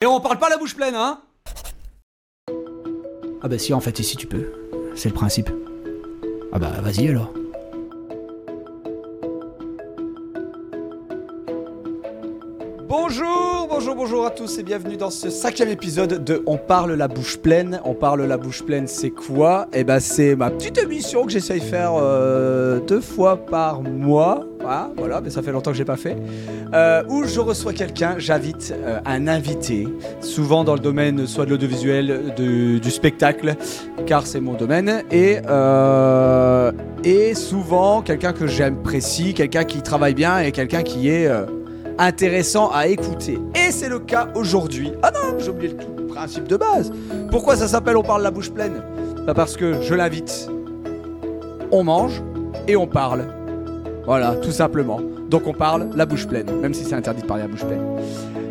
Et 0.00 0.06
on 0.06 0.20
parle 0.20 0.38
pas 0.38 0.48
la 0.48 0.58
bouche 0.58 0.76
pleine, 0.76 0.94
hein? 0.94 1.18
Ah 3.42 3.48
bah 3.48 3.58
si, 3.58 3.74
en 3.74 3.80
fait, 3.80 3.98
ici 3.98 4.16
tu 4.16 4.28
peux. 4.28 4.52
C'est 4.94 5.08
le 5.08 5.14
principe. 5.14 5.50
Ah 6.52 6.60
bah 6.60 6.70
vas-y 6.80 7.08
alors. 7.08 7.32
Bonjour, 12.86 13.66
bonjour, 13.68 13.96
bonjour 13.96 14.24
à 14.24 14.30
tous 14.30 14.58
et 14.58 14.62
bienvenue 14.62 14.96
dans 14.96 15.10
ce 15.10 15.30
cinquième 15.30 15.70
épisode 15.70 16.22
de 16.22 16.44
On 16.46 16.58
parle 16.58 16.92
la 16.92 17.08
bouche 17.08 17.38
pleine. 17.38 17.80
On 17.84 17.94
parle 17.94 18.22
la 18.22 18.36
bouche 18.36 18.62
pleine, 18.62 18.86
c'est 18.86 19.10
quoi? 19.10 19.66
Eh 19.72 19.82
ben 19.82 19.98
c'est 19.98 20.36
ma 20.36 20.52
petite 20.52 20.78
émission 20.78 21.24
que 21.26 21.32
j'essaye 21.32 21.58
de 21.58 21.64
faire 21.64 21.94
euh, 21.96 22.78
deux 22.78 23.00
fois 23.00 23.36
par 23.36 23.82
mois. 23.82 24.46
Ah, 24.70 24.90
voilà, 24.98 25.22
mais 25.22 25.30
ça 25.30 25.40
fait 25.40 25.50
longtemps 25.50 25.70
que 25.70 25.78
j'ai 25.78 25.86
pas 25.86 25.96
fait. 25.96 26.14
Euh, 26.74 27.02
où 27.08 27.24
je 27.24 27.40
reçois 27.40 27.72
quelqu'un, 27.72 28.16
j'invite 28.18 28.74
euh, 28.76 29.00
un 29.06 29.26
invité, 29.26 29.88
souvent 30.20 30.62
dans 30.62 30.74
le 30.74 30.80
domaine 30.80 31.26
soit 31.26 31.46
de 31.46 31.50
l'audiovisuel, 31.50 32.34
du 32.36 32.90
spectacle, 32.90 33.54
car 34.04 34.26
c'est 34.26 34.40
mon 34.40 34.52
domaine, 34.52 35.04
et, 35.10 35.38
euh, 35.48 36.70
souvent 37.34 38.02
quelqu'un 38.02 38.32
que 38.34 38.46
j'apprécie, 38.46 39.32
quelqu'un 39.32 39.64
qui 39.64 39.80
travaille 39.80 40.14
bien 40.14 40.40
et 40.40 40.52
quelqu'un 40.52 40.82
qui 40.82 41.08
est 41.08 41.26
euh, 41.26 41.46
intéressant 41.98 42.70
à 42.70 42.88
écouter. 42.88 43.38
Et 43.54 43.70
c'est 43.70 43.88
le 43.88 44.00
cas 44.00 44.28
aujourd'hui. 44.34 44.92
Ah 45.02 45.10
non, 45.10 45.38
j'ai 45.38 45.50
oublié 45.50 45.74
le 45.96 46.06
principe 46.06 46.46
de 46.46 46.56
base. 46.56 46.92
Pourquoi 47.30 47.56
ça 47.56 47.68
s'appelle 47.68 47.96
On 47.96 48.02
parle 48.02 48.22
la 48.22 48.30
bouche 48.30 48.50
pleine? 48.50 48.82
Bah 49.26 49.32
Parce 49.32 49.56
que 49.56 49.80
je 49.80 49.94
l'invite, 49.94 50.50
on 51.70 51.84
mange 51.84 52.22
et 52.66 52.76
on 52.76 52.86
parle. 52.86 53.37
Voilà, 54.08 54.36
tout 54.36 54.52
simplement. 54.52 55.02
Donc 55.28 55.46
on 55.46 55.52
parle 55.52 55.90
la 55.94 56.06
bouche 56.06 56.26
pleine, 56.26 56.50
même 56.62 56.72
si 56.72 56.82
c'est 56.82 56.94
interdit 56.94 57.20
de 57.20 57.26
parler 57.26 57.42
la 57.42 57.48
bouche 57.50 57.66
pleine. 57.66 57.84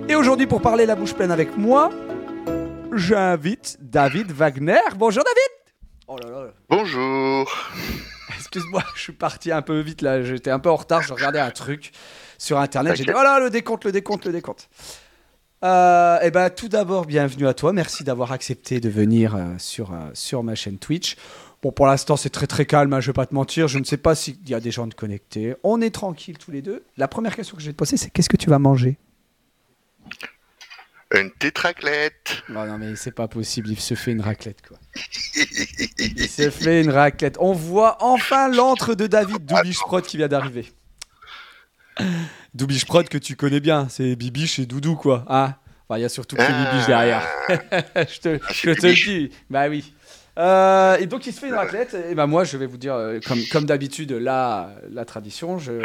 Et 0.08 0.14
aujourd'hui, 0.14 0.46
pour 0.46 0.62
parler 0.62 0.86
la 0.86 0.94
bouche 0.94 1.16
pleine 1.16 1.32
avec 1.32 1.58
moi, 1.58 1.90
j'invite 2.94 3.76
David 3.82 4.32
Wagner. 4.32 4.78
Bonjour 4.96 5.24
David 5.24 5.74
Oh 6.08 6.16
là 6.22 6.30
là, 6.30 6.54
Bonjour. 6.70 7.52
excuse-moi, 8.38 8.84
je 8.94 9.02
suis 9.02 9.14
parti 9.14 9.52
un 9.52 9.64
peu 9.64 9.80
vite 9.80 10.04
là, 10.04 10.22
j'étais 10.22 10.52
un 10.52 10.60
peu 10.60 10.70
en 10.70 10.76
retard, 10.76 11.02
je 11.02 11.12
regardais 11.12 11.40
un 11.40 11.50
truc 11.50 11.92
sur 12.38 12.60
internet, 12.60 12.96
j'ai 12.96 13.06
dit 13.06 13.12
voilà 13.12 13.40
le 13.40 13.50
décompte, 13.50 13.84
le 13.84 13.92
décompte, 13.92 14.26
le 14.26 14.34
décompte. 14.34 14.70
Euh, 15.64 16.20
et 16.22 16.30
ben 16.30 16.52
tout 16.52 16.68
d'abord, 16.68 17.08
bienvenue 17.08 17.48
à 17.48 17.56
toi, 17.56 17.74
merci 17.74 18.04
d'avoir 18.04 18.32
accepté 18.32 18.80
de 18.80 18.90
venir 18.90 19.36
euh, 19.36 19.56
sur, 19.58 19.92
euh, 19.92 20.12
sur 20.14 20.44
ma 20.44 20.54
chaîne 20.54 20.78
Twitch. 20.78 21.16
Bon, 21.64 21.72
pour 21.72 21.88
l'instant, 21.88 22.18
c'est 22.18 22.30
très 22.30 22.46
très 22.46 22.66
calme, 22.66 22.94
hein, 22.94 23.00
je 23.00 23.08
vais 23.08 23.14
pas 23.14 23.26
te 23.26 23.34
mentir, 23.34 23.68
je 23.68 23.80
ne 23.80 23.84
sais 23.84 23.98
pas 23.98 24.14
s'il 24.14 24.38
y 24.48 24.54
a 24.54 24.60
des 24.60 24.70
gens 24.72 24.86
de 24.86 24.94
connectés. 24.94 25.56
On 25.64 25.82
est 25.82 25.90
tranquille 25.90 26.38
tous 26.38 26.52
les 26.52 26.62
deux. 26.62 26.84
La 26.98 27.08
première 27.08 27.36
question 27.36 27.56
que 27.56 27.62
je 27.62 27.68
vais 27.68 27.74
te 27.74 27.78
poser, 27.78 27.98
c'est 27.98 28.10
qu'est-ce 28.12 28.30
que 28.30 28.38
tu 28.38 28.50
vas 28.50 28.60
manger? 28.60 28.98
Une 31.16 31.32
tétraclette. 31.32 32.44
Non, 32.50 32.66
non, 32.66 32.78
mais 32.78 32.96
c'est 32.96 33.12
pas 33.12 33.28
possible, 33.30 33.70
il 33.70 33.80
se 33.80 33.94
fait 33.96 34.12
une 34.12 34.20
raclette 34.22 34.62
quoi. 34.68 34.78
Il 35.36 36.28
se 36.30 36.50
fait 36.50 36.82
une 36.84 36.90
raclette. 36.90 37.38
On 37.40 37.54
voit 37.54 37.98
enfin 38.04 38.50
l'antre 38.50 38.94
de 38.94 39.08
David 39.08 39.46
Doubiche 39.46 39.80
Prod 39.80 40.06
qui 40.06 40.18
vient 40.18 40.28
d'arriver. 40.28 40.72
Doubiche 42.54 42.86
Prod 42.86 43.08
que 43.08 43.18
tu 43.18 43.36
connais 43.36 43.62
bien, 43.62 43.88
c'est 43.90 44.16
Bibiche 44.16 44.60
et 44.60 44.66
Doudou 44.66 44.96
quoi. 44.96 45.24
Enfin, 45.28 45.56
il 45.98 46.02
y 46.02 46.06
a 46.06 46.10
surtout 46.10 46.36
que 46.36 46.42
Bibiche 46.42 46.88
derrière. 46.88 47.26
je 47.96 48.20
te, 48.20 48.40
Ah, 48.44 48.52
je 48.54 48.72
te 48.74 48.88
le 48.88 48.94
dis. 48.94 49.32
Bah 49.50 49.70
oui. 49.70 49.94
Euh, 50.38 50.98
et 50.98 51.08
donc 51.08 51.26
il 51.26 51.34
se 51.34 51.40
fait 51.40 51.48
une 51.48 51.56
raclette. 51.56 51.98
Et 52.10 52.14
bah 52.14 52.28
moi 52.28 52.44
je 52.44 52.58
vais 52.58 52.68
vous 52.68 52.78
dire 52.78 52.94
euh, 52.94 53.20
comme, 53.26 53.40
comme 53.52 53.66
d'habitude 53.66 54.12
la, 54.12 54.72
la 54.92 55.06
tradition. 55.06 55.58
Je, 55.58 55.82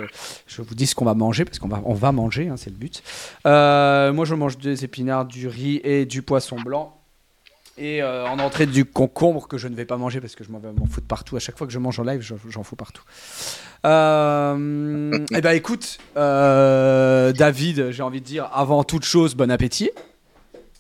je 0.47 0.63
vous 0.63 0.75
dis 0.75 0.87
ce 0.87 0.95
qu'on 0.95 1.07
va 1.07 1.15
manger 1.15 1.45
parce 1.45 1.59
qu'on 1.59 1.69
va 1.69 1.81
on 1.85 1.95
va 1.95 2.13
manger, 2.13 2.49
hein, 2.49 2.57
c'est 2.57 2.71
le 2.71 2.77
but. 2.77 3.03
Euh, 3.47 4.13
moi 4.13 4.25
je 4.25 4.35
mange 4.35 4.59
des 4.59 4.85
épinards, 4.85 5.25
du 5.25 5.49
riz 5.49 5.81
et 5.85 6.05
du 6.05 6.23
poisson 6.23 6.57
blanc. 6.57 6.99
Et 7.79 8.03
en 8.03 8.39
entrée 8.39 8.67
du 8.67 8.85
concombre 8.85 9.49
que 9.49 9.57
je 9.57 9.67
ne 9.67 9.75
vais 9.75 9.87
pas 9.87 9.97
manger 9.97 10.21
parce 10.21 10.35
que 10.35 10.45
je 10.45 10.51
m'en 10.51 10.59
vais 10.59 10.71
m'en 10.73 10.85
foutre 10.85 11.07
partout. 11.07 11.37
À 11.37 11.39
chaque 11.41 11.57
fois 11.57 11.67
que 11.67 11.73
je 11.73 11.79
mange 11.79 11.99
en 11.99 12.03
live, 12.03 12.21
j'en 12.21 12.63
fous 12.63 12.77
partout. 12.77 13.03
Euh, 13.87 15.11
eh 15.35 15.41
ben 15.41 15.53
écoute, 15.53 15.99
David, 16.15 17.91
j'ai 17.91 18.03
envie 18.03 18.21
de 18.21 18.27
dire 18.27 18.51
avant 18.53 18.85
toute 18.85 19.07
chose, 19.07 19.35
bon 19.35 19.51
appétit. 19.51 19.91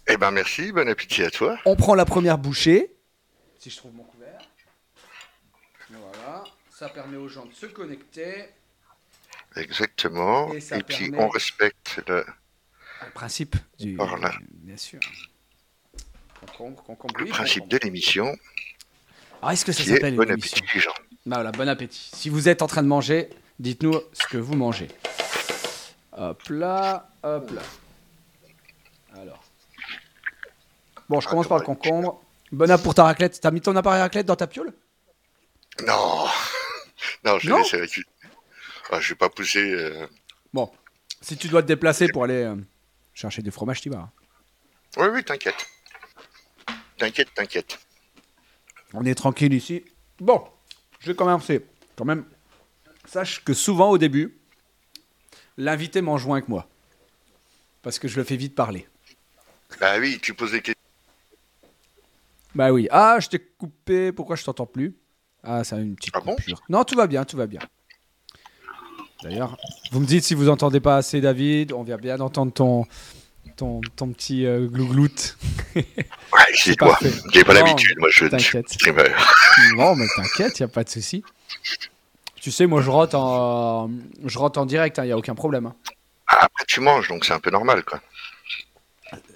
Eh 0.07 0.19
ben 0.19 0.31
merci, 0.33 0.71
bon 0.71 0.87
appétit 0.87 1.25
à 1.25 1.31
toi. 1.31 1.57
On 1.65 1.77
prend 1.77 1.95
la 1.95 2.05
première 2.05 2.37
bouchée. 2.37 2.92
Si 3.63 3.71
je 3.71 3.77
trouve 3.77 3.95
mon 3.95 4.03
couvert. 4.03 4.41
Voilà. 5.89 6.43
Ça 6.69 6.89
permet 6.89 7.17
aux 7.17 7.29
gens 7.29 7.47
de 7.47 7.53
se 7.55 7.67
connecter. 7.67 8.47
Exactement. 9.55 10.53
Et 10.53 10.57
Et, 10.57 10.83
puis 10.83 11.13
on 11.17 11.29
respecte 11.29 12.01
le. 12.09 12.27
Le 13.07 13.11
principe 13.13 13.55
du. 13.79 13.95
Voilà. 13.95 14.33
Bien 14.51 14.77
sûr. 14.77 14.99
Concombre, 16.41 16.83
concombre. 16.83 17.15
le 17.19 17.25
oui, 17.27 17.31
principe 17.31 17.61
concombre. 17.63 17.79
de 17.81 17.85
l'émission, 17.85 18.37
Ah, 19.43 19.53
est-ce 19.53 19.65
que 19.65 19.71
ça 19.71 19.85
s'appelle 19.85 20.17
bon 20.17 20.29
appétit 20.29 20.61
les 20.75 20.81
gens. 20.81 20.95
Bah 21.25 21.37
voilà, 21.37 21.53
bon 21.53 21.69
appétit. 21.69 22.11
Si 22.13 22.31
vous 22.31 22.49
êtes 22.49 22.63
en 22.63 22.67
train 22.67 22.83
de 22.83 22.89
manger, 22.89 23.31
dites-nous 23.61 23.95
ce 24.13 24.27
que 24.27 24.39
vous 24.39 24.57
mangez. 24.57 24.89
Hop 26.17 26.43
là, 26.49 27.09
hop 27.23 27.49
là. 27.53 27.63
Alors. 29.15 29.45
Bon, 31.09 31.21
je 31.21 31.29
commence 31.29 31.47
par 31.47 31.59
le 31.59 31.65
concombre. 31.65 32.21
Bon 32.53 32.71
app 32.71 32.83
pour 32.83 32.95
ta 32.95 33.05
raclette. 33.05 33.41
T'as 33.41 33.51
mis 33.51 33.61
ton 33.61 33.75
appareil 33.77 34.01
raclette 34.03 34.27
dans 34.27 34.37
ta 34.37 34.47
piole? 34.47 34.73
Non, 35.87 36.27
non, 37.25 37.39
je 37.39 37.51
vais 37.51 37.57
laisser 37.59 37.77
avec 37.79 37.97
lui. 37.97 38.05
Ah, 38.91 39.01
je 39.01 39.09
vais 39.11 39.15
pas 39.15 39.31
pousser. 39.31 39.73
euh, 39.73 40.07
Bon, 40.53 40.71
si 41.23 41.37
tu 41.39 41.49
dois 41.49 41.63
te 41.63 41.69
déplacer 41.69 42.09
pour 42.09 42.25
aller 42.25 42.43
euh, 42.43 42.57
chercher 43.15 43.41
du 43.43 43.51
fromage, 43.51 43.81
tu 43.81 43.89
vas. 43.89 44.11
Oui, 44.99 45.07
oui, 45.11 45.25
t'inquiète. 45.25 45.67
T'inquiète, 46.99 47.33
t'inquiète. 47.35 47.79
On 48.93 49.05
est 49.07 49.15
tranquille 49.15 49.55
ici. 49.55 49.83
Bon, 50.21 50.47
je 51.01 51.07
vais 51.07 51.17
commencer. 51.17 51.65
Quand 51.97 52.05
même, 52.05 52.27
sache 53.07 53.43
que 53.43 53.55
souvent 53.55 53.89
au 53.91 53.97
début, 53.97 54.37
l'invité 55.57 56.03
mange 56.03 56.27
moins 56.27 56.43
que 56.43 56.51
moi. 56.51 56.69
Parce 57.81 57.99
que 57.99 58.09
je 58.09 58.17
le 58.19 58.25
fais 58.25 58.37
vite 58.37 58.55
parler. 58.55 58.87
Bah 59.81 59.99
oui, 59.99 60.19
tu 60.23 60.35
poses 60.35 60.53
des 60.53 60.61
questions. 60.61 60.82
Bah 62.55 62.73
oui. 62.73 62.89
Ah, 62.91 63.19
je 63.21 63.29
t'ai 63.29 63.39
coupé. 63.39 64.13
Pourquoi 64.13 64.37
je 64.37 64.45
t'entends 64.45 64.67
plus? 64.67 64.97
Ah, 65.43 65.65
ça 65.65 65.77
a 65.77 65.79
une 65.81 65.97
petite 65.97 66.15
Ah 66.17 66.21
bon? 66.21 66.35
coupure. 66.37 66.61
non, 66.69 66.85
tout 66.85 66.95
va 66.97 67.07
bien, 67.07 67.25
tout 67.25 67.37
va 67.37 67.47
bien. 67.47 67.61
D'ailleurs, 69.23 69.57
vous 69.93 70.01
me 70.01 70.07
dites 70.07 70.25
si 70.25 70.35
vous 70.35 70.49
entendez 70.49 70.81
pas 70.81 70.97
assez 70.97 71.21
David. 71.21 71.73
On 71.73 71.83
vient 71.83 71.97
bien 71.97 72.17
d'entendre 72.17 72.53
ton, 72.53 72.85
ton, 73.57 73.81
ton 73.97 74.09
petit 74.13 74.47
euh, 74.47 74.67
glouglout. 74.67 75.37
Ouais, 75.75 76.45
C'est 76.55 76.79
parfait. 76.79 77.11
J'ai 77.33 77.45
pas 77.45 77.53
l'habitude, 77.55 77.99
moi 77.99 78.09
je 78.13 78.27
t'inquiète. 78.27 78.67
non, 79.77 79.95
mais 79.97 80.07
t'inquiète, 80.17 80.59
y 80.61 80.63
a 80.63 80.69
pas 80.69 80.83
de 80.85 80.89
souci. 80.89 81.23
Tu 82.37 82.51
sais, 82.51 82.67
moi 82.67 82.81
je 82.83 82.91
rote 82.91 83.15
en, 83.15 83.91
je 84.25 84.39
rote 84.39 84.57
en 84.59 84.67
direct. 84.67 84.99
Il 85.03 85.09
y 85.09 85.13
a 85.13 85.17
aucun 85.19 85.35
problème. 85.35 85.67
hein. 85.67 85.75
Ah, 86.27 86.39
Après 86.45 86.65
tu 86.67 86.81
manges, 86.81 87.09
donc 87.09 87.25
c'est 87.25 87.33
un 87.35 87.39
peu 87.41 87.51
normal 87.51 87.85
quoi. 87.85 88.01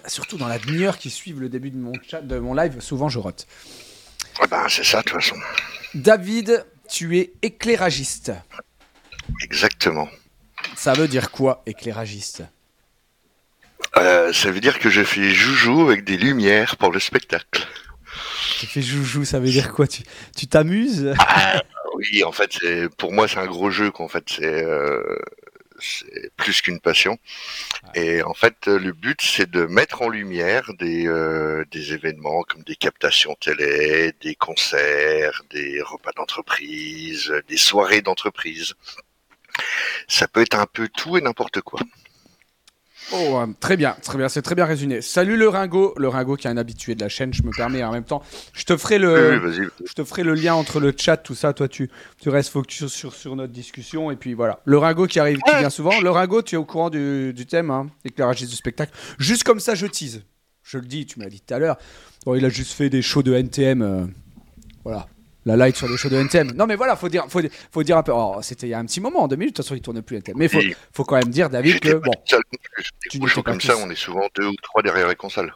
Surtout 0.07 0.39
dans 0.39 0.49
la 0.49 0.59
demi-heure 0.59 0.99
qui 0.99 1.11
suit 1.11 1.33
le 1.33 1.49
début 1.49 1.71
de 1.71 1.77
mon 1.77 1.93
chat, 2.09 2.21
de 2.21 2.39
mon 2.39 2.55
live, 2.55 2.81
souvent 2.81 3.09
je 3.09 3.19
rote. 3.19 3.47
Ah 4.41 4.47
ben 4.47 4.67
c'est 4.69 4.85
ça 4.85 4.99
de 4.99 5.05
toute 5.05 5.21
façon. 5.21 5.37
David, 5.95 6.65
tu 6.89 7.19
es 7.19 7.33
éclairagiste. 7.43 8.33
Exactement. 9.43 10.09
Ça 10.77 10.93
veut 10.93 11.09
dire 11.09 11.31
quoi, 11.31 11.63
éclairagiste? 11.67 12.45
Euh, 13.97 14.33
ça 14.33 14.51
veut 14.51 14.61
dire 14.61 14.79
que 14.79 14.91
je 14.91 15.03
fais 15.03 15.31
joujou 15.31 15.83
avec 15.83 16.05
des 16.05 16.17
lumières 16.17 16.77
pour 16.77 16.93
le 16.93 17.01
spectacle. 17.01 17.67
Tu 18.61 18.67
fais 18.67 18.83
joujou, 18.83 19.25
ça 19.25 19.41
veut 19.41 19.49
dire 19.49 19.73
quoi? 19.73 19.87
Tu 19.87 20.03
tu 20.37 20.47
t'amuses? 20.47 21.15
Oui, 21.95 22.25
en 22.25 22.33
fait, 22.33 22.59
pour 22.99 23.13
moi 23.13 23.27
c'est 23.27 23.39
un 23.39 23.47
gros 23.47 23.71
jeu 23.71 23.91
qu'en 23.91 24.09
fait 24.09 24.25
c'est 24.29 24.45
euh, 24.65 25.19
c'est 25.81 26.31
plus 26.37 26.61
qu'une 26.63 26.81
passion. 26.81 27.19
Et 27.95 28.23
en 28.23 28.35
fait, 28.35 28.67
le 28.67 28.93
but 28.93 29.21
c'est 29.23 29.51
de 29.51 29.67
mettre 29.67 30.03
en 30.03 30.09
lumière 30.09 30.73
des 30.79 31.07
euh, 31.07 31.65
des 31.71 31.93
événements 31.93 32.43
comme 32.43 32.63
des 32.63 32.77
captations 32.77 33.35
télé, 33.41 34.13
des 34.21 34.35
concerts, 34.35 35.43
des 35.51 35.81
repas 35.83 36.13
d'entreprise, 36.17 37.33
des 37.49 37.57
soirées 37.57 38.03
d'entreprise. 38.03 38.75
Ça 40.09 40.29
peut 40.29 40.43
être 40.43 40.59
un 40.59 40.67
peu 40.67 40.89
tout 40.89 41.17
et 41.17 41.21
n'importe 41.21 41.61
quoi. 41.61 41.81
Oh, 43.13 43.39
euh, 43.39 43.47
très 43.61 43.77
bien, 43.77 43.97
très 44.03 44.19
bien, 44.19 44.29
c'est 44.29 44.43
très 44.43 44.57
bien 44.57 44.65
résumé. 44.65 45.01
Salut 45.01 45.37
le 45.37 45.49
Ringo, 45.49 45.95
le 45.97 46.09
Ringo 46.09 46.35
qui 46.37 46.49
est 46.49 46.51
un 46.51 46.57
habitué 46.57 46.97
de 46.97 47.01
la 47.01 47.09
chaîne, 47.09 47.33
je 47.33 47.43
me 47.45 47.53
permets 47.57 47.85
en 47.85 47.93
même 47.93 48.03
temps. 48.05 48.21
Je 48.53 48.65
te 48.65 48.77
ferai 48.77 48.99
le, 48.99 49.39
Oui, 49.39 49.39
oui, 49.45 49.51
vas-y. 49.59 49.69
je 49.89 49.93
te 49.93 50.03
ferai 50.03 50.25
le 50.25 50.35
lien 50.35 50.55
entre 50.55 50.81
le 50.81 50.93
chat, 50.97 51.17
tout 51.17 51.37
ça. 51.37 51.53
Toi, 51.53 51.69
tu, 51.69 51.89
tu 52.21 52.29
restes 52.31 52.51
focus 52.51 52.87
sur, 52.89 53.15
sur 53.15 53.37
notre 53.37 53.53
discussion. 53.53 54.11
Et 54.11 54.17
puis 54.17 54.35
voilà. 54.35 54.61
Le 54.65 54.77
Ringo 54.79 55.07
qui 55.07 55.21
arrive, 55.21 55.39
qui 55.39 55.57
vient 55.57 55.71
souvent. 55.71 56.01
Le 56.01 56.11
Ringo, 56.11 56.43
tu 56.43 56.57
es 56.57 56.59
au 56.59 56.65
courant 56.65 56.91
du, 56.91 57.33
du 57.33 57.47
thème, 57.47 57.71
hein, 57.71 57.87
éclairagiste 58.05 58.51
du 58.51 58.57
spectacle. 58.57 58.93
Juste 59.19 59.45
comme 59.45 59.61
ça, 59.61 59.77
je 59.77 59.87
tease. 59.87 60.23
Je 60.65 60.79
le 60.79 60.87
dis, 60.87 61.07
tu 61.07 61.21
m'as 61.21 61.27
dit 61.27 61.41
tout 61.41 61.55
à 61.55 61.61
l'heure. 61.61 61.77
Bon, 62.25 62.35
il 62.35 62.45
a 62.45 62.49
juste 62.49 62.73
fait 62.73 62.91
des 62.91 63.03
shows 63.03 63.23
de 63.23 63.33
NTM. 63.35 63.83
euh, 63.83 64.05
voilà. 64.83 65.07
La 65.47 65.57
light 65.57 65.77
sur 65.77 65.89
les 65.89 65.97
shows 65.97 66.09
de 66.09 66.17
NTM. 66.17 66.53
Non, 66.53 66.67
mais 66.67 66.75
voilà, 66.75 66.97
faut 66.97 67.09
dire, 67.09 67.25
faut, 67.29 67.41
faut 67.71 67.83
dire 67.83 67.97
un 67.97 68.03
peu. 68.03 68.13
Oh, 68.13 68.39
c'était 68.43 68.67
il 68.67 68.71
y 68.71 68.75
a 68.75 68.79
un 68.79 68.85
petit 68.85 69.01
moment, 69.01 69.23
en 69.23 69.29
2000, 69.29 69.47
de 69.47 69.51
toute 69.55 69.65
façon, 69.65 69.75
il 69.75 69.81
tourne 69.81 70.03
plus 70.03 70.17
NTM. 70.17 70.37
Mais 70.37 70.49
faut, 70.49 70.61
faut 70.93 71.05
quand 71.05 71.17
même 71.17 71.31
dire, 71.31 71.49
David, 71.49 71.81
que 71.81 71.95
bon. 71.95 72.11
Tu 73.11 73.19
pas 73.21 73.43
comme 73.43 73.61
ça, 73.61 73.77
on 73.79 73.89
est 73.89 73.97
souvent 73.97 74.27
deux 74.35 74.49
ou 74.49 74.57
trois 74.63 74.83
derrière 74.83 75.09
les 75.09 75.15
consoles. 75.15 75.55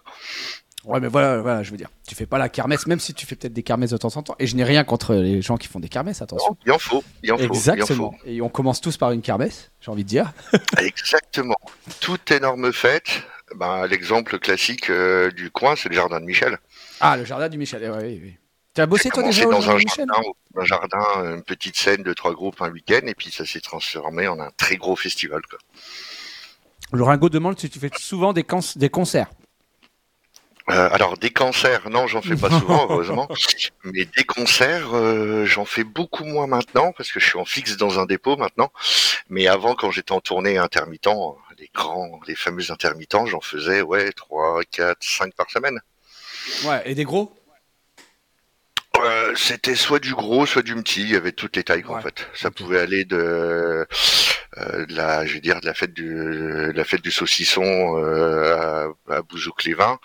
Ouais, 0.84 0.98
mais 0.98 1.08
voilà, 1.08 1.42
voilà, 1.42 1.62
je 1.62 1.70
veux 1.70 1.76
dire, 1.76 1.90
tu 2.08 2.14
fais 2.14 2.24
pas 2.24 2.38
la 2.38 2.48
kermesse, 2.48 2.86
même 2.86 3.00
si 3.00 3.12
tu 3.12 3.26
fais 3.26 3.36
peut-être 3.36 3.52
des 3.52 3.62
kermesses 3.62 3.90
de 3.90 3.98
temps 3.98 4.16
en 4.16 4.22
temps. 4.22 4.34
Et 4.38 4.46
je 4.46 4.56
n'ai 4.56 4.64
rien 4.64 4.82
contre 4.82 5.14
les 5.14 5.42
gens 5.42 5.58
qui 5.58 5.68
font 5.68 5.78
des 5.80 5.90
kermesses, 5.90 6.22
attention. 6.22 6.56
il 6.64 6.72
en 6.72 6.78
faut, 6.78 7.04
il 7.22 7.32
en 7.32 7.36
faut. 7.36 7.44
Exactement. 7.44 8.14
Et 8.24 8.40
on 8.40 8.48
commence 8.48 8.80
tous 8.80 8.96
par 8.96 9.10
une 9.12 9.20
kermesse, 9.20 9.70
j'ai 9.80 9.90
envie 9.90 10.04
de 10.04 10.08
dire. 10.08 10.32
Exactement. 10.78 11.56
Toute 12.00 12.30
énorme 12.30 12.72
fête. 12.72 13.24
Ben, 13.56 13.86
L'exemple 13.88 14.38
classique 14.38 14.88
euh, 14.88 15.30
du 15.32 15.50
coin, 15.50 15.74
c'est 15.76 15.88
le 15.88 15.96
jardin 15.96 16.20
de 16.20 16.24
Michel. 16.24 16.58
Ah, 17.00 17.16
le 17.16 17.24
jardin 17.24 17.48
du 17.48 17.58
Michel, 17.58 17.82
eh 17.84 17.90
oui, 17.90 18.20
oui. 18.22 18.36
Tu 18.80 18.84
as 18.84 18.86
bossé 18.86 19.10
toi 19.10 19.22
déjà 19.22 19.44
dans 19.44 19.68
un 19.68 19.76
jardin, 19.76 20.22
un 20.56 20.64
jardin, 20.64 21.34
une 21.34 21.42
petite 21.42 21.76
scène 21.76 22.02
de 22.02 22.14
trois 22.14 22.32
groupes 22.32 22.62
un 22.62 22.70
week-end, 22.70 23.02
et 23.06 23.14
puis 23.14 23.30
ça 23.30 23.44
s'est 23.44 23.60
transformé 23.60 24.26
en 24.26 24.40
un 24.40 24.48
très 24.56 24.76
gros 24.76 24.96
festival. 24.96 25.42
Quoi. 25.50 25.58
Le 26.90 27.02
Ringo 27.02 27.28
demande 27.28 27.60
si 27.60 27.68
tu 27.68 27.78
fais 27.78 27.90
souvent 27.98 28.32
des, 28.32 28.46
des 28.76 28.88
concerts. 28.88 29.26
Euh, 30.70 30.88
alors 30.92 31.18
des 31.18 31.28
concerts, 31.28 31.90
non, 31.90 32.06
j'en 32.06 32.22
fais 32.22 32.36
pas 32.36 32.48
souvent, 32.58 32.86
heureusement. 32.88 33.28
Mais 33.84 34.06
des 34.16 34.24
concerts, 34.24 34.94
euh, 34.94 35.44
j'en 35.44 35.66
fais 35.66 35.84
beaucoup 35.84 36.24
moins 36.24 36.46
maintenant 36.46 36.92
parce 36.96 37.12
que 37.12 37.20
je 37.20 37.26
suis 37.26 37.38
en 37.38 37.44
fixe 37.44 37.76
dans 37.76 38.00
un 38.00 38.06
dépôt 38.06 38.38
maintenant. 38.38 38.72
Mais 39.28 39.46
avant, 39.46 39.74
quand 39.74 39.90
j'étais 39.90 40.12
en 40.12 40.22
tournée 40.22 40.56
intermittent, 40.56 41.06
les 41.58 41.70
grands, 41.74 42.18
les 42.26 42.34
fameux 42.34 42.70
intermittents, 42.70 43.26
j'en 43.26 43.42
faisais 43.42 43.82
ouais 43.82 44.10
trois, 44.12 44.62
quatre, 44.70 45.02
cinq 45.02 45.34
par 45.34 45.50
semaine. 45.50 45.82
Ouais, 46.64 46.80
et 46.86 46.94
des 46.94 47.04
gros? 47.04 47.34
Euh, 49.04 49.34
c'était 49.36 49.74
soit 49.74 49.98
du 49.98 50.14
gros, 50.14 50.46
soit 50.46 50.62
du 50.62 50.74
petit. 50.76 51.02
Il 51.02 51.10
y 51.10 51.16
avait 51.16 51.32
toutes 51.32 51.56
les 51.56 51.64
tailles 51.64 51.84
en 51.86 52.00
fait. 52.00 52.28
Ça 52.34 52.50
pouvait 52.50 52.80
aller 52.80 53.04
de, 53.04 53.86
euh, 54.58 54.86
la, 54.88 55.26
je 55.26 55.34
veux 55.34 55.40
dire, 55.40 55.60
de 55.60 55.66
la 55.66 55.74
fête 55.74 55.92
du, 55.92 56.72
la 56.72 56.84
fête 56.84 57.02
du 57.02 57.10
saucisson 57.10 57.62
euh, 57.98 58.90
à, 59.08 59.14
à 59.14 59.22
Bouzou-Clévin 59.22 59.98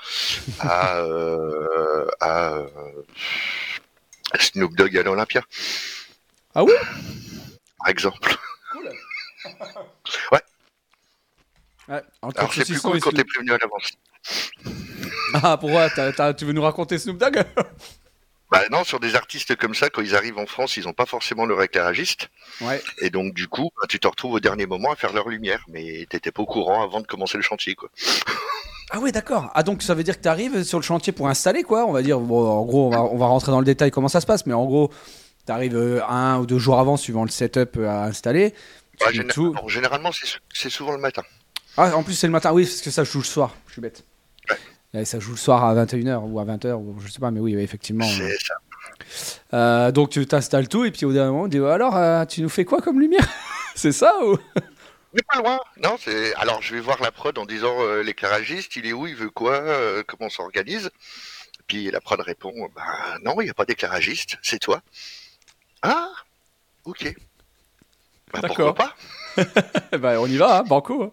à, 0.60 1.04
à 2.22 2.66
Snoop 4.40 4.76
Dogg 4.76 4.98
à 4.98 5.04
l'Olympia. 5.04 5.42
Ah 6.54 6.64
oui 6.64 6.74
Par 7.80 7.90
exemple. 7.90 8.36
Cool. 8.72 8.92
ouais. 10.32 10.42
ouais 11.90 12.02
Alors 12.36 12.54
c'est 12.54 12.66
plus 12.66 12.80
cool 12.82 13.00
quand 13.00 13.12
t'es 13.12 13.24
prévenu 13.24 13.52
à 13.52 13.58
l'avance. 13.58 13.92
Ah 15.34 15.58
pourquoi 15.58 15.90
Tu 16.34 16.46
veux 16.46 16.54
nous 16.54 16.62
raconter 16.62 16.98
Snoop 16.98 17.18
Dogg? 17.18 17.44
Bah 18.56 18.64
non, 18.72 18.84
sur 18.84 19.00
des 19.00 19.16
artistes 19.16 19.56
comme 19.56 19.76
ça, 19.76 19.90
quand 19.90 20.02
ils 20.02 20.16
arrivent 20.16 20.38
en 20.38 20.46
France, 20.46 20.78
ils 20.78 20.86
n'ont 20.86 20.94
pas 20.94 21.06
forcément 21.06 21.46
leur 21.46 21.62
éclairagiste. 21.62 22.30
Ouais. 22.62 22.82
Et 23.02 23.10
donc 23.10 23.34
du 23.34 23.48
coup, 23.48 23.70
bah, 23.80 23.86
tu 23.90 24.00
te 24.00 24.08
retrouves 24.08 24.34
au 24.34 24.40
dernier 24.40 24.66
moment 24.66 24.92
à 24.92 24.96
faire 24.96 25.12
leur 25.12 25.28
lumière, 25.28 25.66
mais 25.68 26.06
t'étais 26.10 26.32
pas 26.32 26.42
au 26.42 26.46
courant 26.46 26.82
avant 26.82 27.02
de 27.02 27.08
commencer 27.08 27.38
le 27.38 27.44
chantier, 27.44 27.76
quoi. 27.76 27.90
Ah 28.92 29.00
oui, 29.02 29.12
d'accord. 29.12 29.52
Ah 29.56 29.64
donc 29.64 29.82
ça 29.82 29.96
veut 29.96 30.04
dire 30.04 30.16
que 30.16 30.22
tu 30.22 30.28
arrives 30.28 30.64
sur 30.64 30.78
le 30.78 30.84
chantier 30.84 31.12
pour 31.12 31.28
installer, 31.28 31.64
quoi. 31.64 31.88
On 31.88 31.92
va 31.92 32.04
dire, 32.04 32.20
bon, 32.20 32.48
en 32.48 32.64
gros, 32.64 32.94
on 32.96 33.18
va, 33.18 33.26
rentrer 33.26 33.52
dans 33.52 33.60
le 33.60 33.66
détail 33.66 33.90
comment 33.90 34.08
ça 34.08 34.22
se 34.22 34.28
passe, 34.28 34.46
mais 34.46 34.54
en 34.54 34.64
gros, 34.66 34.92
tu 35.48 35.52
arrives 35.52 35.76
euh, 35.76 36.06
un 36.08 36.38
ou 36.38 36.46
deux 36.46 36.60
jours 36.60 36.80
avant, 36.80 36.96
suivant 36.96 37.24
le 37.24 37.32
setup 37.32 37.78
euh, 37.78 37.90
à 37.90 38.04
installer. 38.04 38.54
Bah, 39.00 39.08
généralement, 39.68 40.12
c'est 40.54 40.70
souvent 40.70 40.92
le 40.92 41.00
matin. 41.00 41.24
Ah, 41.78 41.98
en 41.98 42.04
plus, 42.04 42.14
c'est 42.14 42.28
le 42.28 42.32
matin, 42.32 42.54
oui, 42.54 42.64
parce 42.64 42.82
que 42.82 42.92
ça, 42.92 43.04
je 43.04 43.12
joue 43.12 43.20
le 43.20 43.26
soir. 43.26 43.56
Je 43.68 43.74
suis 43.74 43.82
bête 43.82 44.04
ça 45.04 45.20
joue 45.20 45.32
le 45.32 45.38
soir 45.38 45.66
à 45.66 45.76
21h 45.86 46.22
ou 46.30 46.40
à 46.40 46.46
20h, 46.46 46.74
ou 46.74 46.96
je 47.00 47.12
sais 47.12 47.20
pas, 47.20 47.32
mais 47.32 47.40
oui, 47.40 47.56
effectivement. 47.58 48.06
C'est 48.06 48.38
ça. 48.38 48.56
Euh, 49.54 49.92
donc 49.92 50.10
tu 50.10 50.26
t'installes 50.26 50.68
tout 50.68 50.86
et 50.86 50.92
puis 50.92 51.06
au 51.06 51.14
dernier 51.14 51.32
moment, 51.32 51.44
on 51.44 51.48
dit 51.48 51.60
alors, 51.60 51.96
euh, 51.96 52.26
tu 52.26 52.42
nous 52.42 52.50
fais 52.50 52.66
quoi 52.66 52.82
comme 52.82 53.00
lumière? 53.00 53.28
C'est 53.76 53.92
ça 53.92 54.14
ou? 54.24 54.38
Mais 55.14 55.22
pas 55.22 55.40
loin. 55.40 55.60
Non, 55.82 55.96
c'est. 55.98 56.34
Alors 56.36 56.62
je 56.62 56.76
vais 56.76 56.82
voir 56.82 57.02
la 57.02 57.12
prod 57.12 57.38
en 57.38 57.46
disant 57.46 57.76
euh, 57.80 58.04
l'éclairagiste, 58.04 58.76
il 58.76 58.86
est 58.86 58.94
où, 58.94 59.08
il 59.08 59.16
veut 59.16 59.30
quoi, 59.30 59.62
comment 60.08 60.28
on 60.28 60.30
s'organise. 60.30 60.90
Puis 61.68 61.90
la 61.90 62.02
prod 62.02 62.20
répond 62.20 62.54
bah 62.76 63.18
non, 63.24 63.40
il 63.42 63.46
n'y 63.46 63.50
a 63.50 63.54
pas 63.54 63.66
d'éclairagiste, 63.66 64.38
c'est 64.42 64.60
toi. 64.60 64.82
Ah, 65.82 66.10
ok. 66.84 67.16
Bah, 68.34 68.40
D'accord. 68.42 68.76
pas? 68.76 68.96
bah, 70.00 70.16
on 70.20 70.28
y 70.28 70.38
va, 70.38 70.60
hein, 70.60 70.64
banco. 70.64 71.04
Hein. 71.04 71.12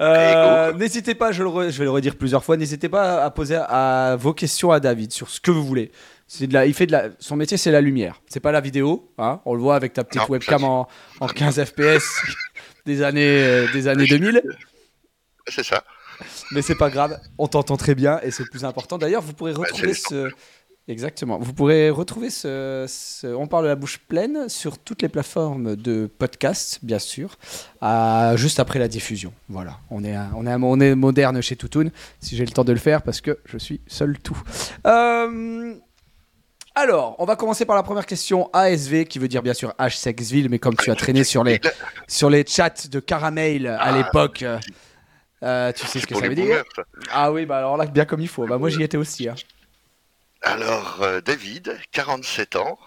Euh, 0.00 0.72
n'hésitez 0.72 1.14
pas, 1.14 1.32
je, 1.32 1.42
je, 1.42 1.78
vais 1.78 1.84
le 1.84 1.90
redire 1.90 2.16
plusieurs 2.16 2.44
fois, 2.44 2.56
n'hésitez 2.56 2.88
pas 2.88 3.24
à 3.24 3.30
poser 3.30 3.56
à, 3.56 4.16
vos 4.18 4.34
questions 4.34 4.70
à 4.70 4.80
David 4.80 5.12
sur 5.12 5.28
ce 5.28 5.40
que 5.40 5.50
vous 5.50 5.64
voulez. 5.64 5.92
C'est 6.26 6.46
de 6.46 6.54
la, 6.54 6.66
il 6.66 6.74
fait 6.74 6.86
de 6.86 6.92
la, 6.92 7.08
son 7.18 7.36
métier, 7.36 7.56
c'est 7.56 7.70
la 7.70 7.80
lumière. 7.80 8.20
C'est 8.26 8.40
pas 8.40 8.52
la 8.52 8.60
vidéo. 8.60 9.12
Hein, 9.18 9.40
on 9.44 9.54
le 9.54 9.60
voit 9.60 9.76
avec 9.76 9.92
ta 9.92 10.02
petite 10.02 10.28
webcam 10.28 10.64
en, 10.64 10.88
en, 11.20 11.26
15 11.26 11.62
FPS 11.64 12.22
des 12.86 13.02
années, 13.02 13.44
euh, 13.44 13.66
des 13.72 13.86
années 13.86 14.06
2000. 14.06 14.42
C'est 15.48 15.64
ça. 15.64 15.84
Mais 16.52 16.62
c'est 16.62 16.76
pas 16.76 16.90
grave, 16.90 17.18
on 17.38 17.48
t'entend 17.48 17.76
très 17.76 17.94
bien 17.94 18.20
et 18.22 18.30
c'est 18.30 18.44
le 18.44 18.48
plus 18.48 18.64
important. 18.64 18.98
D'ailleurs, 18.98 19.22
vous 19.22 19.32
pourrez 19.32 19.52
retrouver 19.52 19.94
ce, 19.94 20.30
Exactement. 20.88 21.38
Vous 21.38 21.52
pourrez 21.52 21.90
retrouver 21.90 22.28
ce, 22.28 22.86
On 23.34 23.46
parle 23.46 23.64
de 23.64 23.68
la 23.68 23.76
bouche 23.76 23.98
pleine 23.98 24.48
sur 24.48 24.78
toutes 24.78 25.02
les 25.02 25.08
plateformes 25.08 25.76
de 25.76 26.10
podcast, 26.18 26.80
bien 26.82 26.98
sûr, 26.98 27.38
juste 28.34 28.58
après 28.58 28.80
la 28.80 28.88
diffusion. 28.88 29.32
Voilà, 29.48 29.78
on 29.90 30.02
est, 30.02 30.16
on 30.34 30.46
est, 30.46 30.54
on 30.54 30.80
est 30.80 30.94
moderne 30.94 31.40
chez 31.40 31.54
Toutoun, 31.54 31.92
si 32.20 32.36
j'ai 32.36 32.44
le 32.44 32.50
temps 32.50 32.64
de 32.64 32.72
le 32.72 32.78
faire, 32.78 33.02
parce 33.02 33.20
que 33.20 33.38
je 33.44 33.58
suis 33.58 33.80
seul 33.86 34.18
tout. 34.18 34.40
Euh, 34.86 35.74
alors, 36.74 37.16
on 37.18 37.26
va 37.26 37.36
commencer 37.36 37.64
par 37.64 37.76
la 37.76 37.82
première 37.82 38.06
question 38.06 38.50
ASV, 38.52 39.04
qui 39.04 39.18
veut 39.18 39.28
dire 39.28 39.42
bien 39.42 39.54
sûr 39.54 39.74
H-Sexville, 39.78 40.48
mais 40.48 40.58
comme 40.58 40.74
tu 40.74 40.90
as 40.90 40.96
traîné 40.96 41.22
sur 41.22 41.44
les, 41.44 41.60
sur 42.08 42.28
les 42.28 42.44
chats 42.46 42.88
de 42.90 42.98
Caramel 42.98 43.66
à 43.66 43.78
ah. 43.78 43.96
l'époque, 43.96 44.44
euh, 45.42 45.72
tu 45.72 45.86
sais 45.86 46.00
ce 46.00 46.06
que 46.06 46.14
ça 46.14 46.28
veut 46.28 46.34
dire 46.34 46.64
Ah 47.12 47.30
oui, 47.30 47.46
bah 47.46 47.58
alors 47.58 47.76
là, 47.76 47.86
bien 47.86 48.04
comme 48.04 48.20
il 48.20 48.28
faut. 48.28 48.46
Bah, 48.46 48.58
moi, 48.58 48.70
j'y 48.70 48.82
étais 48.82 48.96
aussi. 48.96 49.28
Hein. 49.28 49.34
Alors, 50.42 50.98
euh, 51.02 51.20
David, 51.20 51.78
47 51.92 52.56
ans, 52.56 52.78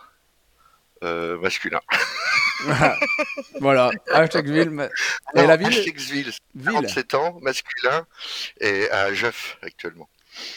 euh, 1.04 1.40
masculin. 1.40 1.80
voilà, 3.62 3.92
Hashtagville. 4.12 4.90
Et 5.36 5.48
la 5.48 5.56
ville 5.56 5.94
47 6.64 7.14
ans, 7.14 7.40
masculin, 7.42 8.06
et 8.60 8.90
à 8.92 9.14
Jeff 9.14 9.58
actuellement. 9.62 10.10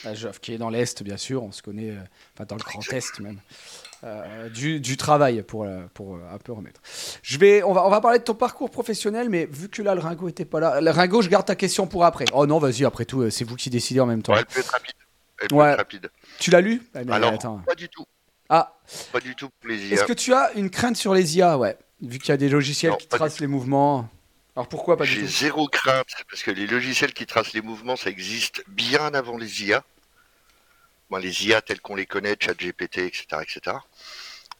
À 0.04 0.14
Jeff, 0.14 0.40
qui 0.40 0.54
est 0.54 0.58
dans 0.58 0.70
l'Est, 0.70 1.04
bien 1.04 1.16
sûr, 1.16 1.44
on 1.44 1.52
se 1.52 1.62
connaît, 1.62 1.90
euh, 1.90 2.00
enfin 2.34 2.46
dans 2.46 2.56
le 2.56 2.62
Grand 2.62 2.82
Est 2.92 3.20
même. 3.20 3.38
du, 4.50 4.80
du, 4.80 4.96
travail 4.96 5.42
pour, 5.42 5.68
pour 5.94 6.16
un 6.16 6.38
peu 6.38 6.50
remettre. 6.50 6.80
Je 7.22 7.38
vais, 7.38 7.62
on, 7.62 7.72
va, 7.72 7.86
on 7.86 7.90
va 7.90 8.00
parler 8.00 8.18
de 8.18 8.24
ton 8.24 8.34
parcours 8.34 8.70
professionnel, 8.70 9.28
mais 9.28 9.46
vu 9.46 9.68
que 9.68 9.82
là, 9.82 9.94
le 9.94 10.00
Ringo 10.00 10.28
était 10.28 10.44
pas 10.44 10.58
là. 10.58 10.80
Le 10.80 10.90
Ringo, 10.90 11.22
je 11.22 11.28
garde 11.28 11.46
ta 11.46 11.54
question 11.54 11.86
pour 11.86 12.04
après. 12.04 12.24
Oh 12.32 12.46
non, 12.46 12.58
vas-y, 12.58 12.84
après 12.84 13.04
tout, 13.04 13.30
c'est 13.30 13.44
vous 13.44 13.54
qui 13.54 13.70
décidez 13.70 14.00
en 14.00 14.06
même 14.06 14.22
temps. 14.22 14.32
Ouais, 14.32 14.40
elle 14.40 14.46
peut 14.46 14.60
être 14.60 14.72
rapide 14.72 14.94
ouais. 15.52 15.74
rapide. 15.74 16.10
Tu 16.38 16.50
l'as 16.50 16.60
lu 16.60 16.82
ah, 16.94 17.00
Alors, 17.10 17.38
pas 17.64 17.74
du 17.74 17.88
tout. 17.88 18.06
Ah. 18.48 18.74
Pas 19.12 19.20
du 19.20 19.34
tout 19.34 19.50
pour 19.60 19.68
les 19.68 19.88
IA. 19.88 19.94
Est-ce 19.94 20.04
que 20.04 20.12
tu 20.12 20.32
as 20.32 20.52
une 20.54 20.70
crainte 20.70 20.96
sur 20.96 21.14
les 21.14 21.36
IA, 21.36 21.58
ouais, 21.58 21.76
vu 22.00 22.18
qu'il 22.18 22.30
y 22.30 22.32
a 22.32 22.36
des 22.36 22.48
logiciels 22.48 22.96
qui 22.96 23.06
tracent 23.06 23.40
les 23.40 23.46
mouvements 23.46 24.08
Alors 24.56 24.68
pourquoi 24.68 24.96
pas 24.96 25.04
du 25.04 25.14
tout 25.14 25.20
J'ai 25.20 25.26
zéro 25.26 25.68
crainte, 25.68 26.08
parce 26.30 26.42
que 26.42 26.50
les 26.50 26.66
logiciels 26.66 27.12
qui 27.12 27.26
tracent 27.26 27.52
les 27.52 27.60
mouvements, 27.60 27.96
ça 27.96 28.10
existe 28.10 28.64
bien 28.68 29.12
avant 29.14 29.36
les 29.36 29.64
IA. 29.64 29.84
Bon, 31.10 31.18
les 31.18 31.46
IA 31.46 31.60
tels 31.62 31.80
qu'on 31.80 31.94
les 31.94 32.06
connaît, 32.06 32.36
ChatGPT, 32.38 32.98
etc., 32.98 33.26
etc. 33.42 33.76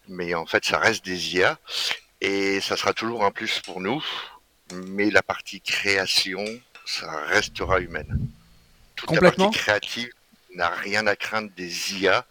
Mais 0.09 0.35
en 0.35 0.47
fait, 0.47 0.65
ça 0.65 0.79
reste 0.79 1.05
des 1.05 1.37
IA, 1.37 1.59
et 2.21 2.61
ça 2.61 2.77
sera 2.77 2.93
toujours 2.93 3.25
un 3.25 3.31
plus 3.31 3.61
pour 3.61 3.81
nous. 3.81 4.03
Mais 4.73 5.11
la 5.11 5.23
partie 5.23 5.61
création, 5.61 6.45
ça 6.85 7.11
restera 7.27 7.81
humaine. 7.81 8.29
Toute 8.97 9.09
Complètement. 9.09 9.45
la 9.45 9.51
partie 9.51 9.59
créative, 9.61 10.13
n'a 10.59 10.69
rien 10.69 11.07
à 11.07 11.17
craindre 11.17 11.51
des 11.57 11.95
IA 11.95 12.27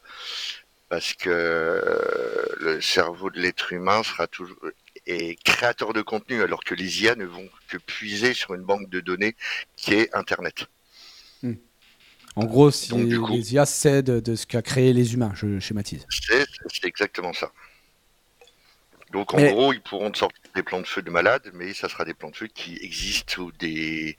parce 0.89 1.13
que 1.13 1.29
euh, 1.29 2.45
le 2.59 2.81
cerveau 2.81 3.29
de 3.29 3.39
l'être 3.39 3.73
humain 3.73 4.03
sera 4.03 4.27
toujours 4.27 4.57
est 5.05 5.41
créateur 5.43 5.93
de 5.93 6.01
contenu 6.01 6.41
alors 6.41 6.63
que 6.63 6.75
les 6.75 7.03
IA 7.03 7.15
ne 7.15 7.25
vont 7.25 7.49
que 7.69 7.77
puiser 7.77 8.33
sur 8.33 8.53
une 8.53 8.63
banque 8.63 8.89
de 8.89 8.99
données 8.99 9.35
qui 9.77 9.93
est 9.93 10.13
Internet. 10.13 10.65
Hmm. 11.41 11.53
En 12.35 12.45
gros, 12.45 12.71
si 12.71 12.93
les 12.93 13.53
IA 13.53 13.65
cèdent 13.65 14.21
de 14.21 14.35
ce 14.35 14.45
qu'a 14.45 14.61
créé 14.61 14.93
les 14.93 15.13
humains, 15.13 15.31
je 15.33 15.59
schématise. 15.59 16.05
C'est 16.09 16.45
exactement 16.83 17.33
ça. 17.33 17.51
Donc 19.11 19.33
en 19.33 19.41
gros, 19.41 19.73
ils 19.73 19.81
pourront 19.81 20.13
sortir 20.13 20.39
des 20.53 20.63
plans 20.63 20.81
de 20.81 20.87
feu 20.87 21.01
de 21.01 21.09
malades, 21.09 21.49
mais 21.53 21.73
ça 21.73 21.87
sera 21.87 22.03
des 22.03 22.13
plans 22.13 22.29
de 22.29 22.35
feu 22.35 22.47
qui 22.47 22.77
existent 22.81 23.41
ou 23.41 23.51
des 23.53 24.17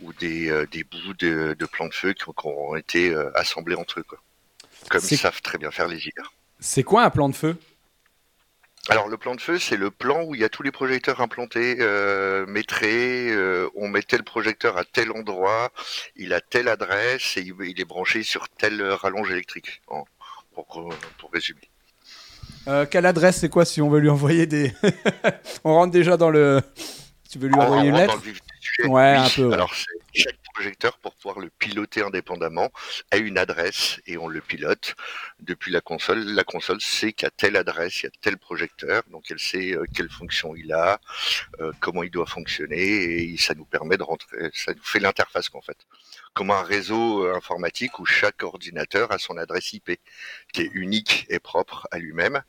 ou 0.00 0.12
des, 0.12 0.48
euh, 0.48 0.66
des 0.70 0.84
bouts 0.84 1.14
de, 1.18 1.56
de, 1.58 1.66
plans 1.66 1.88
de 1.88 1.94
feu 1.94 2.12
qui, 2.12 2.24
auront 2.26 2.76
été 2.76 3.10
euh, 3.10 3.36
assemblés 3.36 3.74
entre 3.74 4.00
eux, 4.00 4.04
quoi. 4.04 4.18
Comme 4.88 5.02
ils 5.10 5.18
savent 5.18 5.42
très 5.42 5.58
bien 5.58 5.70
faire 5.70 5.88
les 5.88 6.06
IA. 6.06 6.22
C'est 6.60 6.82
quoi 6.82 7.04
un 7.04 7.10
plan 7.10 7.28
de 7.28 7.34
feu? 7.34 7.56
Alors 8.88 9.06
le 9.06 9.16
plan 9.16 9.36
de 9.36 9.40
feu, 9.40 9.60
c'est 9.60 9.76
le 9.76 9.92
plan 9.92 10.24
où 10.24 10.34
il 10.34 10.40
y 10.40 10.44
a 10.44 10.48
tous 10.48 10.64
les 10.64 10.72
projecteurs 10.72 11.20
implantés, 11.20 11.76
euh, 11.78 12.46
métrés, 12.46 13.30
euh, 13.30 13.68
on 13.76 13.86
met 13.88 14.02
tel 14.02 14.24
projecteur 14.24 14.76
à 14.76 14.84
tel 14.84 15.12
endroit, 15.12 15.70
il 16.16 16.32
a 16.32 16.40
telle 16.40 16.66
adresse 16.66 17.36
et 17.36 17.42
il, 17.42 17.80
est 17.80 17.84
branché 17.84 18.24
sur 18.24 18.48
telle 18.48 18.82
rallonge 18.82 19.30
électrique, 19.30 19.82
pour, 19.86 20.92
pour 21.18 21.32
résumer. 21.32 21.71
Euh, 22.68 22.86
quelle 22.88 23.06
adresse, 23.06 23.38
c'est 23.38 23.48
quoi 23.48 23.64
si 23.64 23.82
on 23.82 23.88
veut 23.90 23.98
lui 24.00 24.08
envoyer 24.08 24.46
des. 24.46 24.72
on 25.64 25.74
rentre 25.74 25.92
déjà 25.92 26.16
dans 26.16 26.30
le. 26.30 26.60
Tu 27.30 27.38
veux 27.38 27.48
lui 27.48 27.56
On 27.58 27.62
envoyer 27.62 27.88
une 27.90 27.96
lettre. 27.96 28.18
Ouais, 28.84 28.86
Oui. 28.88 29.16
un 29.16 29.28
peu, 29.34 29.46
ouais. 29.48 29.54
Alors, 29.54 29.72
c'est- 29.74 30.22
chaque 30.22 30.36
projecteur, 30.52 30.98
pour 30.98 31.14
pouvoir 31.14 31.38
le 31.40 31.50
piloter 31.58 32.02
indépendamment, 32.02 32.70
a 33.10 33.16
une 33.16 33.38
adresse 33.38 34.00
et 34.06 34.16
on 34.18 34.28
le 34.28 34.40
pilote 34.40 34.94
depuis 35.40 35.72
la 35.72 35.80
console. 35.80 36.20
La 36.24 36.44
console 36.44 36.80
sait 36.80 37.12
qu'à 37.12 37.30
telle 37.30 37.56
adresse, 37.56 38.00
il 38.00 38.04
y 38.04 38.06
a 38.08 38.10
tel 38.20 38.36
projecteur, 38.38 39.02
donc 39.10 39.24
elle 39.30 39.38
sait 39.38 39.72
euh, 39.72 39.84
quelle 39.94 40.10
fonction 40.10 40.54
il 40.54 40.72
a, 40.72 41.00
euh, 41.60 41.72
comment 41.80 42.02
il 42.02 42.10
doit 42.10 42.26
fonctionner, 42.26 43.32
et 43.32 43.36
ça 43.36 43.54
nous 43.54 43.64
permet 43.64 43.96
de 43.96 44.02
rentrer, 44.02 44.50
ça 44.54 44.72
nous 44.74 44.82
fait 44.82 45.00
l'interface 45.00 45.48
en 45.52 45.60
fait. 45.60 45.78
Comme 46.34 46.50
un 46.50 46.62
réseau 46.62 47.24
euh, 47.24 47.36
informatique 47.36 47.98
où 47.98 48.06
chaque 48.06 48.42
ordinateur 48.42 49.12
a 49.12 49.18
son 49.18 49.36
adresse 49.36 49.72
IP, 49.72 49.98
qui 50.52 50.62
est 50.62 50.70
unique 50.72 51.26
et 51.28 51.38
propre 51.38 51.86
à 51.90 51.98
lui-même, 51.98 52.42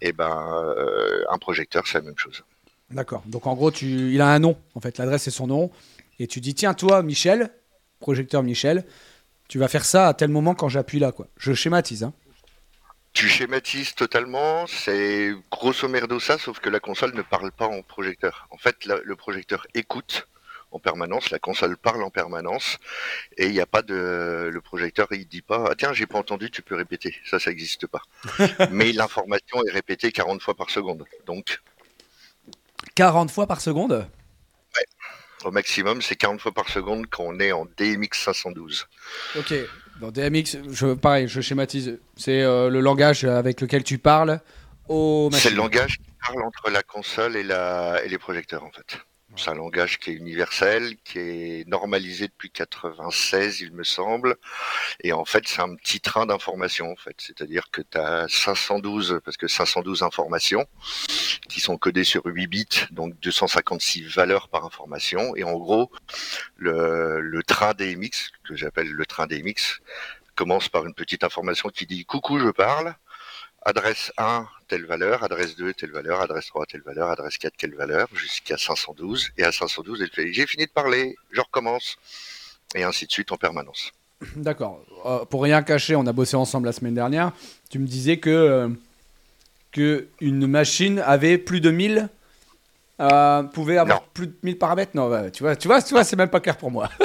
et 0.00 0.12
ben 0.12 0.64
euh, 0.76 1.24
un 1.30 1.38
projecteur 1.38 1.86
c'est 1.86 1.98
la 1.98 2.04
même 2.04 2.18
chose. 2.18 2.44
D'accord. 2.90 3.22
Donc 3.26 3.46
en 3.46 3.54
gros, 3.54 3.72
il 3.72 4.20
a 4.20 4.28
un 4.28 4.38
nom. 4.38 4.56
En 4.74 4.80
fait, 4.80 4.98
l'adresse 4.98 5.24
c'est 5.24 5.30
son 5.30 5.48
nom. 5.48 5.70
Et 6.18 6.26
tu 6.26 6.40
dis 6.40 6.54
tiens, 6.54 6.74
toi, 6.74 7.02
Michel, 7.02 7.50
projecteur 8.00 8.42
Michel, 8.42 8.84
tu 9.48 9.58
vas 9.58 9.68
faire 9.68 9.84
ça 9.84 10.08
à 10.08 10.14
tel 10.14 10.28
moment 10.30 10.54
quand 10.54 10.68
j'appuie 10.68 10.98
là, 10.98 11.12
quoi. 11.12 11.28
Je 11.36 11.52
schématise, 11.52 12.02
hein. 12.04 12.12
Tu 13.12 13.28
schématises 13.28 13.94
totalement, 13.94 14.66
c'est 14.66 15.32
grosso 15.50 15.88
merdo 15.88 16.20
ça, 16.20 16.36
sauf 16.36 16.58
que 16.60 16.68
la 16.68 16.80
console 16.80 17.14
ne 17.14 17.22
parle 17.22 17.50
pas 17.50 17.66
en 17.66 17.80
projecteur. 17.80 18.46
En 18.50 18.58
fait, 18.58 18.84
la- 18.84 19.00
le 19.02 19.16
projecteur 19.16 19.66
écoute 19.72 20.28
en 20.70 20.78
permanence, 20.78 21.30
la 21.30 21.38
console 21.38 21.78
parle 21.78 22.02
en 22.02 22.10
permanence, 22.10 22.76
et 23.38 23.46
il 23.46 23.52
n'y 23.52 23.60
a 23.60 23.66
pas 23.66 23.80
de... 23.80 24.50
Le 24.52 24.60
projecteur, 24.60 25.06
il 25.12 25.26
dit 25.26 25.40
pas, 25.40 25.64
ah, 25.70 25.74
tiens, 25.78 25.94
j'ai 25.94 26.04
pas 26.06 26.18
entendu, 26.18 26.50
tu 26.50 26.60
peux 26.60 26.74
répéter. 26.74 27.14
Ça, 27.24 27.38
ça 27.38 27.48
n'existe 27.50 27.86
pas. 27.86 28.02
Mais 28.70 28.92
l'information 28.92 29.64
est 29.66 29.70
répétée 29.72 30.12
40 30.12 30.42
fois 30.42 30.54
par 30.54 30.68
seconde. 30.68 31.06
Donc, 31.24 31.62
40 32.96 33.30
fois 33.30 33.46
par 33.46 33.62
seconde? 33.62 34.06
Au 35.46 35.50
maximum, 35.52 36.02
c'est 36.02 36.16
40 36.16 36.40
fois 36.40 36.52
par 36.52 36.68
seconde 36.68 37.06
quand 37.08 37.24
on 37.24 37.38
est 37.38 37.52
en 37.52 37.66
DMX 37.76 38.08
512. 38.12 38.86
Ok. 39.38 39.54
Dans 40.00 40.10
DMX, 40.10 40.58
je, 40.70 40.94
pareil, 40.94 41.28
je 41.28 41.40
schématise. 41.40 41.98
C'est 42.16 42.42
euh, 42.42 42.68
le 42.68 42.80
langage 42.80 43.24
avec 43.24 43.60
lequel 43.60 43.82
tu 43.82 43.98
parles 43.98 44.40
au 44.88 45.30
C'est 45.32 45.50
le 45.50 45.56
langage 45.56 45.98
qui 45.98 46.10
parle 46.26 46.42
entre 46.44 46.70
la 46.70 46.82
console 46.82 47.36
et, 47.36 47.42
la... 47.42 48.04
et 48.04 48.08
les 48.08 48.18
projecteurs, 48.18 48.64
en 48.64 48.70
fait. 48.70 48.98
C'est 49.38 49.50
un 49.50 49.54
langage 49.54 49.98
qui 49.98 50.10
est 50.10 50.14
universel, 50.14 50.96
qui 51.04 51.18
est 51.18 51.68
normalisé 51.68 52.26
depuis 52.26 52.50
96, 52.50 53.60
il 53.60 53.72
me 53.72 53.84
semble. 53.84 54.36
Et 55.02 55.12
en 55.12 55.24
fait, 55.26 55.46
c'est 55.46 55.60
un 55.60 55.74
petit 55.74 56.00
train 56.00 56.24
d'informations, 56.24 56.90
en 56.90 56.96
fait. 56.96 57.16
C'est-à-dire 57.18 57.70
que 57.70 57.82
tu 57.82 57.98
as 57.98 58.26
512, 58.28 59.20
parce 59.24 59.36
que 59.36 59.46
512 59.46 60.02
informations, 60.02 60.66
qui 61.48 61.60
sont 61.60 61.76
codées 61.76 62.04
sur 62.04 62.22
8 62.24 62.46
bits, 62.46 62.66
donc 62.90 63.18
256 63.20 64.04
valeurs 64.04 64.48
par 64.48 64.64
information. 64.64 65.36
Et 65.36 65.44
en 65.44 65.54
gros, 65.54 65.90
le, 66.56 67.20
le 67.20 67.42
train 67.42 67.74
DMX, 67.74 68.30
que 68.44 68.56
j'appelle 68.56 68.88
le 68.88 69.06
train 69.06 69.26
DMX, 69.26 69.80
commence 70.34 70.68
par 70.68 70.86
une 70.86 70.94
petite 70.94 71.24
information 71.24 71.68
qui 71.68 71.86
dit 71.86 72.04
«Coucou, 72.06 72.38
je 72.38 72.48
parle». 72.48 72.94
Adresse 73.62 74.12
1, 74.16 74.46
telle 74.68 74.86
valeur, 74.86 75.22
adresse 75.22 75.56
2, 75.56 75.74
telle 75.74 75.92
valeur, 75.92 76.20
adresse 76.20 76.46
3, 76.46 76.66
telle 76.66 76.82
valeur, 76.82 77.10
adresse 77.10 77.38
4, 77.38 77.54
quelle 77.56 77.74
valeur, 77.74 78.08
jusqu'à 78.14 78.56
512. 78.56 79.30
Et 79.38 79.44
à 79.44 79.52
512, 79.52 80.02
elle 80.02 80.10
fait 80.10 80.32
J'ai 80.32 80.46
fini 80.46 80.66
de 80.66 80.70
parler, 80.70 81.16
je 81.30 81.40
recommence. 81.40 81.96
Et 82.74 82.82
ainsi 82.82 83.06
de 83.06 83.12
suite 83.12 83.30
en 83.32 83.36
permanence. 83.36 83.92
D'accord. 84.34 84.84
Euh, 85.04 85.24
pour 85.24 85.42
rien 85.42 85.62
cacher, 85.62 85.94
on 85.94 86.06
a 86.06 86.12
bossé 86.12 86.36
ensemble 86.36 86.66
la 86.66 86.72
semaine 86.72 86.94
dernière. 86.94 87.32
Tu 87.70 87.78
me 87.78 87.86
disais 87.86 88.18
que, 88.18 88.30
euh, 88.30 88.68
que 89.72 90.08
une 90.20 90.46
machine 90.46 90.98
avait 91.00 91.38
plus 91.38 91.60
de 91.60 91.70
1000 91.70 92.08
euh, 93.00 93.42
pouvait 93.44 93.76
avoir 93.78 94.00
Non. 94.00 94.06
plus 94.14 94.26
de 94.26 94.34
1000 94.42 94.58
paramètres. 94.58 94.92
Non, 94.94 95.30
tu 95.30 95.42
vois, 95.42 95.54
tu 95.54 95.68
vois, 95.68 95.82
tu 95.82 95.94
vois, 95.94 96.02
c'est 96.02 96.16
même 96.16 96.30
pas 96.30 96.40
clair 96.40 96.56
pour 96.56 96.70
moi. 96.70 96.90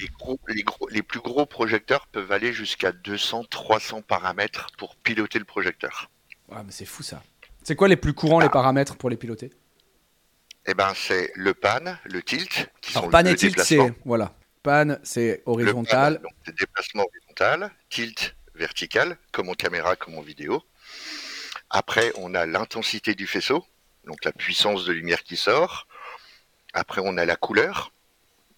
Les, 0.00 0.08
gros, 0.18 0.40
les, 0.48 0.62
gros, 0.62 0.88
les 0.88 1.02
plus 1.02 1.20
gros 1.20 1.44
projecteurs 1.44 2.06
peuvent 2.06 2.32
aller 2.32 2.54
jusqu'à 2.54 2.90
200, 2.90 3.44
300 3.50 4.00
paramètres 4.00 4.68
pour 4.78 4.96
piloter 4.96 5.38
le 5.38 5.44
projecteur. 5.44 6.08
Ouais, 6.50 6.62
mais 6.64 6.72
c'est 6.72 6.84
fou 6.84 7.02
ça. 7.02 7.22
C'est 7.62 7.76
quoi 7.76 7.88
les 7.88 7.96
plus 7.96 8.12
courants 8.14 8.40
les 8.40 8.48
paramètres 8.48 8.96
pour 8.96 9.10
les 9.10 9.16
piloter? 9.16 9.50
Eh 10.66 10.74
ben, 10.74 10.92
c'est 10.94 11.32
le 11.34 11.54
pan, 11.54 11.80
le 12.04 12.22
tilt, 12.22 12.70
qui 12.80 12.92
Alors 12.92 13.04
sont 13.04 13.10
pan 13.10 13.22
le 13.22 13.30
et 13.30 13.34
tilt, 13.34 13.58
c'est 13.60 13.78
voilà. 14.04 14.34
Pan, 14.62 14.96
c'est 15.02 15.38
Le 15.38 15.42
horizontal. 15.46 16.16
pan, 16.16 16.22
donc, 16.22 16.32
c'est 16.44 16.58
déplacement 16.58 17.04
horizontal, 17.04 17.70
tilt 17.88 18.34
vertical, 18.54 19.16
comme 19.32 19.48
en 19.48 19.54
caméra, 19.54 19.96
comme 19.96 20.18
en 20.18 20.22
vidéo. 20.22 20.62
Après, 21.70 22.12
on 22.16 22.34
a 22.34 22.44
l'intensité 22.46 23.14
du 23.14 23.26
faisceau, 23.26 23.64
donc 24.04 24.24
la 24.24 24.32
puissance 24.32 24.84
de 24.84 24.92
lumière 24.92 25.22
qui 25.22 25.36
sort. 25.36 25.86
Après, 26.74 27.00
on 27.04 27.16
a 27.16 27.24
la 27.24 27.36
couleur. 27.36 27.92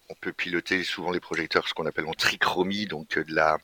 On 0.09 0.15
peut 0.15 0.33
piloter 0.33 0.83
souvent 0.83 1.11
les 1.11 1.21
projecteurs, 1.21 1.67
ce 1.67 1.73
qu'on 1.73 1.85
appelle 1.85 2.05
en 2.07 2.13
trichromie, 2.13 2.85
donc 2.87 3.17
euh, 3.17 3.23
de 3.23 3.33
la 3.33 3.57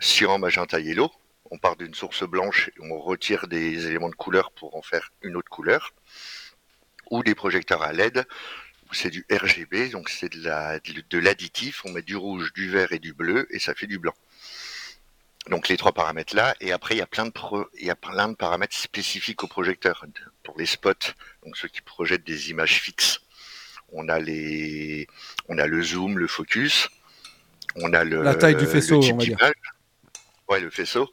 cyan, 0.00 0.38
magenta, 0.38 0.80
yellow. 0.80 1.10
On 1.50 1.58
part 1.58 1.76
d'une 1.76 1.94
source 1.94 2.24
blanche 2.24 2.68
et 2.68 2.80
on 2.80 2.98
retire 3.00 3.46
des 3.48 3.86
éléments 3.86 4.08
de 4.08 4.14
couleur 4.14 4.50
pour 4.52 4.76
en 4.76 4.82
faire 4.82 5.10
une 5.22 5.36
autre 5.36 5.48
couleur. 5.50 5.92
Ou 7.10 7.22
des 7.22 7.34
projecteurs 7.34 7.82
à 7.82 7.92
LED, 7.92 8.26
où 8.90 8.94
c'est 8.94 9.10
du 9.10 9.24
RGB, 9.30 9.90
donc 9.90 10.08
c'est 10.08 10.28
de 10.32 10.42
la- 10.42 10.80
de 10.80 11.18
l'additif. 11.18 11.82
On 11.84 11.92
met 11.92 12.02
du 12.02 12.16
rouge, 12.16 12.52
du 12.52 12.68
vert 12.68 12.92
et 12.92 12.98
du 12.98 13.12
bleu 13.12 13.46
et 13.50 13.58
ça 13.60 13.74
fait 13.74 13.86
du 13.86 13.98
blanc. 13.98 14.14
Donc 15.48 15.68
les 15.68 15.76
trois 15.76 15.92
paramètres 15.92 16.34
là, 16.34 16.56
et 16.60 16.72
après 16.72 16.96
il 16.96 16.98
y 16.98 17.02
a 17.02 17.06
plein 17.06 17.24
de 17.26 17.30
pro- 17.30 17.68
il 17.78 17.86
y 17.86 17.90
a 17.90 17.94
plein 17.94 18.26
de 18.28 18.34
paramètres 18.34 18.76
spécifiques 18.76 19.44
au 19.44 19.46
projecteur 19.46 20.04
pour 20.42 20.58
les 20.58 20.66
spots, 20.66 21.12
donc 21.44 21.56
ceux 21.56 21.68
qui 21.68 21.80
projettent 21.82 22.24
des 22.26 22.50
images 22.50 22.80
fixes. 22.80 23.20
On 23.92 24.08
a 24.08 24.18
les, 24.18 25.06
on 25.48 25.58
a 25.58 25.68
le 25.68 25.80
zoom, 25.82 26.18
le 26.18 26.26
focus, 26.26 26.88
on 27.76 27.92
a 27.92 28.02
le 28.02 28.22
La 28.22 28.34
taille 28.34 28.56
du 28.56 28.66
faisceau, 28.66 28.96
on 28.96 29.16
va 29.18 29.24
dire. 29.24 29.38
Ouais, 30.48 30.60
le 30.60 30.70
faisceau. 30.70 31.08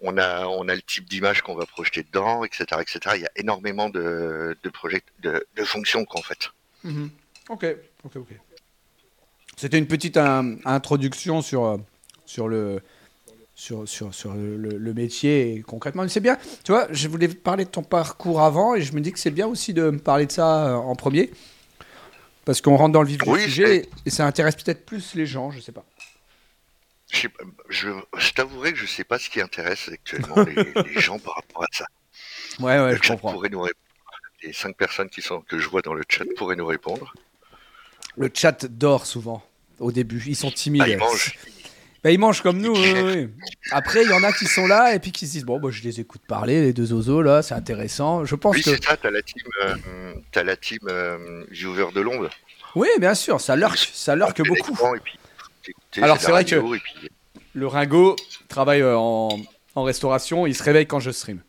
On 0.00 0.16
a, 0.18 0.46
on 0.46 0.68
a 0.68 0.74
le 0.74 0.82
type 0.82 1.08
d'image 1.08 1.42
qu'on 1.42 1.54
va 1.56 1.66
projeter 1.66 2.04
dedans, 2.04 2.44
etc., 2.44 2.64
etc. 2.80 2.98
Il 3.16 3.22
y 3.22 3.26
a 3.26 3.30
énormément 3.36 3.88
de, 3.90 4.56
de, 4.62 4.68
project, 4.70 5.08
de, 5.20 5.44
de 5.56 5.64
fonctions 5.64 6.04
qu'en 6.04 6.22
fait. 6.22 6.50
Mhm. 6.84 7.10
Ok, 7.48 7.66
ok, 8.04 8.16
ok. 8.16 8.28
C'était 9.56 9.78
une 9.78 9.88
petite 9.88 10.16
introduction 10.16 11.42
sur, 11.42 11.64
euh, 11.64 11.76
sur, 12.24 12.46
le, 12.46 12.80
sur, 13.56 13.88
sur, 13.88 14.14
sur 14.14 14.32
le, 14.34 14.56
le- 14.56 14.78
le 14.78 14.94
métier 14.94 15.54
et 15.56 15.62
concrètement. 15.62 16.06
C'est 16.08 16.20
bien, 16.20 16.36
tu 16.62 16.70
vois, 16.70 16.86
je 16.92 17.08
voulais 17.08 17.26
parler 17.26 17.64
de 17.64 17.70
ton 17.70 17.82
parcours 17.82 18.40
avant 18.42 18.76
et 18.76 18.82
je 18.82 18.92
me 18.92 19.00
dis 19.00 19.10
que 19.12 19.18
c'est 19.18 19.32
bien 19.32 19.48
aussi 19.48 19.74
de 19.74 19.90
me 19.90 19.98
parler 19.98 20.26
de 20.26 20.32
ça 20.32 20.68
euh, 20.68 20.74
en 20.74 20.94
premier. 20.94 21.30
Parce 22.44 22.60
qu'on 22.60 22.76
rentre 22.76 22.92
dans 22.92 23.02
le 23.02 23.08
vif 23.08 23.18
Oui, 23.26 23.40
du 23.40 23.44
sujet 23.50 23.76
et, 23.78 23.88
et 24.06 24.10
ça 24.10 24.24
intéresse 24.26 24.54
peut-être 24.54 24.86
plus 24.86 25.14
les 25.16 25.26
gens, 25.26 25.50
je 25.50 25.58
sais 25.60 25.72
pas. 25.72 25.84
Je, 27.10 27.28
je, 27.68 27.88
je 28.16 28.32
t'avouerai 28.32 28.72
que 28.72 28.78
je 28.78 28.86
sais 28.86 29.04
pas 29.04 29.18
ce 29.18 29.30
qui 29.30 29.40
intéresse 29.40 29.88
actuellement 29.92 30.42
les, 30.44 30.72
les 30.94 31.00
gens 31.00 31.18
par 31.18 31.34
rapport 31.36 31.64
à 31.64 31.68
ça. 31.72 31.86
Ouais, 32.60 32.78
ouais, 32.78 32.92
le 32.92 32.98
je 33.02 33.08
comprends. 33.08 33.32
pourrait 33.32 33.48
nous 33.48 33.60
répondre. 33.60 33.82
Les 34.42 34.52
cinq 34.52 34.76
personnes 34.76 35.08
qui 35.08 35.20
sont, 35.22 35.40
que 35.40 35.58
je 35.58 35.68
vois 35.68 35.82
dans 35.82 35.94
le 35.94 36.02
chat 36.08 36.24
pourraient 36.36 36.54
nous 36.56 36.66
répondre. 36.66 37.12
Le 38.16 38.30
chat 38.32 38.66
dort 38.66 39.06
souvent 39.06 39.42
au 39.80 39.92
début, 39.92 40.22
ils 40.26 40.36
sont 40.36 40.50
timides. 40.50 40.82
Ah, 40.84 40.88
ils 40.88 40.98
mangent. 40.98 41.38
Bah, 42.02 42.10
ils 42.12 42.18
mangent 42.18 42.42
comme 42.42 42.58
nous. 42.58 42.74
Oui, 42.74 42.92
oui. 43.04 43.28
Après, 43.72 44.02
il 44.04 44.08
y 44.10 44.12
en 44.12 44.22
a 44.22 44.32
qui 44.32 44.46
sont 44.46 44.66
là 44.66 44.94
et 44.94 45.00
puis 45.00 45.10
qui 45.12 45.26
se 45.26 45.32
disent 45.32 45.44
Bon, 45.44 45.58
bah, 45.58 45.68
je 45.72 45.82
les 45.82 46.00
écoute 46.00 46.22
parler, 46.26 46.60
les 46.60 46.72
deux 46.72 46.92
oiseaux 46.92 47.22
là, 47.22 47.42
c'est 47.42 47.54
intéressant. 47.54 48.24
Je 48.24 48.34
pense 48.36 48.56
Oui, 48.56 48.62
que. 48.62 48.70
c'est 48.70 48.84
ça, 48.84 48.96
t'as 48.96 49.10
la 49.10 49.22
team, 49.22 49.42
euh, 49.64 50.14
t'as 50.30 50.44
la 50.44 50.56
team 50.56 50.78
euh, 50.88 51.44
de 51.50 52.00
l'onde. 52.00 52.30
Oui, 52.74 52.88
bien 53.00 53.14
sûr, 53.14 53.40
ça 53.40 53.56
lurk, 53.56 53.76
ça 53.92 54.14
lurk 54.14 54.36
beaucoup. 54.46 54.70
l'écran 54.70 54.94
et 54.94 55.00
puis 55.00 55.18
Alors, 56.02 56.18
c'est 56.20 56.30
vrai 56.30 56.44
que- 56.44 56.56
et 56.74 56.78
puis- 56.78 57.10
Le 57.54 57.66
Ringo 57.66 58.14
travaille 58.48 58.82
euh, 58.82 58.96
en, 58.96 59.28
en 59.74 59.82
restauration, 59.82 60.46
il 60.46 60.54
se 60.54 60.62
réveille 60.62 60.86
quand 60.86 61.00
je 61.00 61.10
stream. 61.10 61.40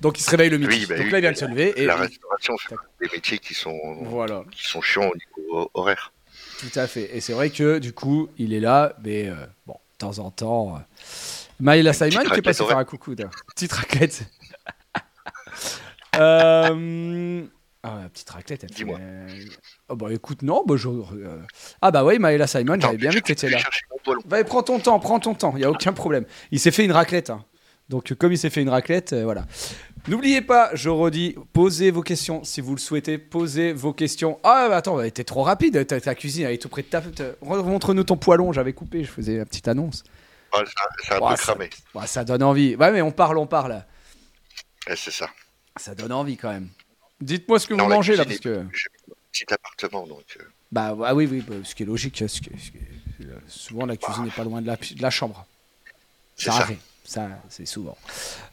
Donc 0.00 0.18
il 0.18 0.22
se 0.22 0.30
réveille 0.30 0.50
le 0.50 0.58
midi. 0.58 0.70
Oui, 0.80 0.86
bah 0.86 0.96
Donc 0.96 1.04
oui, 1.06 1.10
là, 1.10 1.18
il 1.18 1.20
vient 1.22 1.32
de 1.32 1.36
se 1.36 1.44
lever 1.44 1.72
et 1.76 1.84
la 1.86 1.96
restauration 1.96 2.56
fait 2.58 2.74
des 3.00 3.08
métiers 3.12 3.38
qui 3.38 3.52
sont, 3.54 3.78
voilà, 4.02 4.44
qui 4.50 4.64
sont 4.66 4.80
chiants 4.80 5.10
au 5.10 5.14
niveau 5.16 5.70
horaire. 5.74 6.12
tout 6.60 6.78
à 6.78 6.86
fait. 6.86 7.14
Et 7.16 7.20
c'est 7.20 7.32
vrai 7.34 7.50
que 7.50 7.78
du 7.78 7.92
coup, 7.92 8.28
il 8.38 8.54
est 8.54 8.60
là, 8.60 8.94
mais 9.04 9.28
euh, 9.28 9.34
bon, 9.66 9.74
de 9.74 9.98
temps 9.98 10.18
en 10.20 10.30
temps. 10.30 10.76
euh, 10.76 10.78
Maïla 11.60 11.92
Simon 11.92 12.08
qui 12.10 12.16
est 12.16 12.18
raclette 12.20 12.44
passé 12.44 12.62
au 12.62 12.66
faire 12.68 12.78
un 12.78 12.84
coucou. 12.84 13.14
d'ailleurs. 13.14 13.32
Petite 13.54 13.72
raclette. 13.72 14.22
euh... 16.16 17.42
Ah, 17.82 17.96
ouais, 17.96 18.08
petite 18.10 18.28
raclette. 18.28 18.62
elle 18.64 18.68
fait, 18.70 18.74
Dis-moi. 18.74 18.98
euh, 19.00 19.26
Oh, 19.88 19.96
bah 19.96 20.12
écoute, 20.12 20.42
non, 20.42 20.64
bah, 20.66 20.74
je- 20.76 20.88
euh, 20.88 21.38
Ah 21.80 21.90
bah 21.90 22.04
oui, 22.04 22.18
Maïla 22.18 22.46
Simon, 22.46 22.78
j'avais 22.78 22.98
bien 22.98 23.10
vu 23.10 23.22
que 23.22 23.28
t'étais 23.28 23.48
là. 23.48 23.58
Va, 24.26 24.44
prends 24.44 24.62
ton 24.62 24.78
temps, 24.78 24.98
prends 25.00 25.18
ton 25.20 25.34
temps, 25.34 25.52
il 25.54 25.60
n'y 25.60 25.64
a 25.64 25.70
aucun 25.70 25.92
problème. 25.94 26.24
Il 26.50 26.60
s'est 26.60 26.70
fait 26.72 26.84
une 26.84 26.92
raclette. 26.92 27.30
hein. 27.30 27.44
Donc, 27.88 28.12
comme 28.14 28.32
il 28.32 28.38
s'est 28.38 28.50
fait 28.50 28.62
une 28.62 28.68
raclette, 28.68 29.14
euh, 29.14 29.24
voilà. 29.24 29.46
N'oubliez 30.08 30.42
pas, 30.42 30.70
je 30.74 30.88
redis, 30.90 31.34
posez 31.52 31.90
vos 31.90 32.02
questions 32.02 32.44
si 32.44 32.60
vous 32.60 32.74
le 32.74 32.80
souhaitez. 32.80 33.18
Posez 33.18 33.72
vos 33.72 33.92
questions. 33.92 34.38
Ah, 34.44 34.66
bah, 34.68 34.76
attends, 34.76 34.96
bah, 34.96 35.10
t'es 35.10 35.24
trop 35.24 35.42
rapide. 35.42 35.86
Ta, 35.86 36.00
ta 36.00 36.14
cuisine, 36.14 36.44
elle 36.46 36.52
est 36.54 36.58
tout 36.58 36.68
près 36.68 36.82
de 36.82 36.86
ta. 36.88 37.02
Montre-nous 37.42 38.04
ton 38.04 38.16
poêlon. 38.16 38.52
J'avais 38.52 38.72
coupé, 38.74 39.02
je 39.04 39.10
faisais 39.10 39.38
la 39.38 39.44
petite 39.46 39.66
annonce. 39.68 40.04
Ah, 40.52 40.58
c'est 40.58 40.62
un- 40.62 40.88
c'est 41.02 41.14
un 41.14 41.20
Ouais, 41.26 41.30
peu 41.30 41.36
ça- 41.36 41.42
cramé. 41.42 41.70
Ouais, 41.94 42.06
ça 42.06 42.24
donne 42.24 42.42
envie. 42.42 42.76
Ouais, 42.76 42.92
mais 42.92 43.02
on 43.02 43.10
parle, 43.10 43.38
on 43.38 43.46
parle. 43.46 43.84
c'est 44.94 45.10
ça. 45.10 45.28
Ça 45.76 45.94
donne 45.94 46.12
envie 46.12 46.36
quand 46.36 46.50
même. 46.52 46.68
Dites-moi 47.20 47.58
ce 47.58 47.66
que 47.66 47.74
vous 47.74 47.88
mangez 47.88 48.16
là, 48.16 48.24
parce 48.24 48.40
que. 48.40 48.64
Petit 49.32 49.52
appartement, 49.52 50.06
donc. 50.06 50.24
Euh. 50.38 50.44
Bah 50.72 50.96
ah 51.04 51.14
oui, 51.14 51.28
oui, 51.30 51.42
bah, 51.46 51.56
ce 51.64 51.74
qui 51.74 51.82
est 51.82 51.86
logique. 51.86 52.22
souvent, 53.46 53.86
la 53.86 53.96
cuisine 53.96 54.24
n'est 54.24 54.30
pas 54.30 54.44
loin 54.44 54.60
de 54.62 54.66
la, 54.66 54.76
de 54.76 55.02
la 55.02 55.10
chambre. 55.10 55.46
Ça, 56.36 56.52
ça. 56.52 56.66
Ça, 57.10 57.28
c'est 57.48 57.66
souvent. 57.66 57.96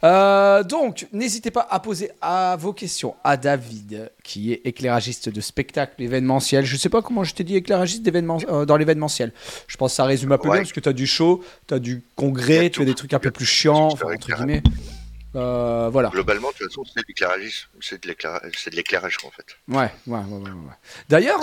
Euh, 0.04 0.64
donc, 0.64 1.06
n'hésitez 1.14 1.52
pas 1.52 1.68
à 1.70 1.80
poser 1.80 2.10
à 2.22 2.56
vos 2.60 2.74
questions 2.74 3.14
à 3.24 3.38
David, 3.38 4.12
qui 4.24 4.52
est 4.52 4.62
éclairagiste 4.66 5.30
de 5.30 5.42
spectacle 5.42 6.02
événementiel. 6.02 6.66
Je 6.66 6.76
sais 6.76 6.90
pas 6.90 7.04
comment 7.04 7.24
je 7.24 7.36
t'ai 7.36 7.44
dit 7.44 7.56
éclairagiste 7.56 8.02
euh, 8.08 8.66
dans 8.66 8.78
l'événementiel. 8.78 9.32
Je 9.68 9.78
pense 9.78 9.92
que 9.92 9.98
ça 9.98 10.06
résume 10.06 10.32
un 10.32 10.40
peu 10.40 10.50
bien, 10.50 10.58
parce 10.58 10.74
que 10.74 10.80
tu 10.80 10.90
as 10.90 10.94
du 10.94 11.06
show, 11.06 11.44
tu 11.68 11.76
as 11.76 11.80
du 11.80 12.02
congrès, 12.16 12.72
tu 12.72 12.82
as 12.82 12.86
des 12.86 12.96
trucs 12.96 13.14
un 13.14 13.20
peu 13.20 13.30
plus 13.30 13.46
chiants, 13.46 13.90
entre 13.90 14.16
guillemets. 14.16 14.64
Euh, 15.38 15.90
voilà. 15.92 16.10
Globalement, 16.10 16.50
de 16.50 16.54
toute 16.54 16.68
façon, 16.68 16.84
c'est 16.86 17.02
de 17.02 18.08
l'éclairage, 18.76 19.18
en 19.24 19.32
fait. 19.32 19.46
Ouais, 19.68 19.92
ouais, 20.08 20.20
ouais. 20.20 20.50
ouais, 20.50 20.50
D'ailleurs, 21.10 21.40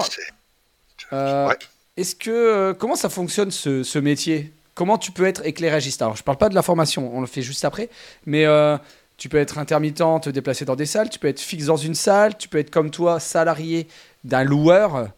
est-ce 1.96 2.16
que 2.16 2.72
comment 2.72 2.96
ça 2.96 3.08
fonctionne 3.08 3.50
ce, 3.50 3.82
ce 3.82 3.98
métier? 3.98 4.52
Comment 4.74 4.98
tu 4.98 5.12
peux 5.12 5.26
être 5.26 5.46
éclairagiste? 5.46 6.02
Alors, 6.02 6.16
je 6.16 6.22
ne 6.22 6.24
parle 6.24 6.38
pas 6.38 6.48
de 6.48 6.56
la 6.56 6.62
formation, 6.62 7.16
on 7.16 7.20
le 7.20 7.28
fait 7.28 7.42
juste 7.42 7.64
après, 7.64 7.88
mais 8.26 8.44
euh, 8.44 8.76
tu 9.16 9.28
peux 9.28 9.36
être 9.36 9.58
intermittent, 9.58 10.02
te 10.22 10.30
déplacer 10.30 10.64
dans 10.64 10.74
des 10.74 10.86
salles, 10.86 11.08
tu 11.08 11.20
peux 11.20 11.28
être 11.28 11.40
fixe 11.40 11.66
dans 11.66 11.76
une 11.76 11.94
salle, 11.94 12.36
tu 12.36 12.48
peux 12.48 12.58
être 12.58 12.70
comme 12.70 12.90
toi, 12.90 13.20
salarié 13.20 13.86
d'un 14.24 14.42
loueur 14.42 15.10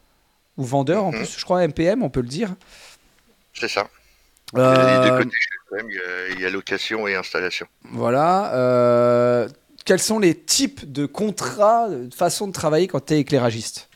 ou 0.59 0.65
vendeur, 0.65 1.05
en 1.05 1.13
mhm. 1.13 1.19
plus, 1.19 1.39
je 1.39 1.45
crois, 1.45 1.67
MPM, 1.67 2.03
on 2.03 2.11
peut 2.11 2.21
le 2.21 2.29
dire. 2.29 2.55
C'est 3.55 3.69
ça. 3.69 3.89
Euh... 4.55 5.25
il 6.35 6.41
y, 6.41 6.47
a 6.47 6.51
location 6.51 7.07
et 7.09 7.15
installation. 7.15 7.67
Voilà. 7.91 8.55
Euh, 8.55 9.49
quels 9.85 10.01
sont 10.01 10.19
les 10.19 10.35
types 10.35 10.91
de 10.91 11.07
contrats, 11.07 11.89
de 11.89 12.15
façon 12.15 12.47
de 12.47 12.53
travailler 12.53 12.87
quand 12.87 13.05
tu 13.05 13.15
es 13.15 13.21
éclairagiste? 13.21 13.89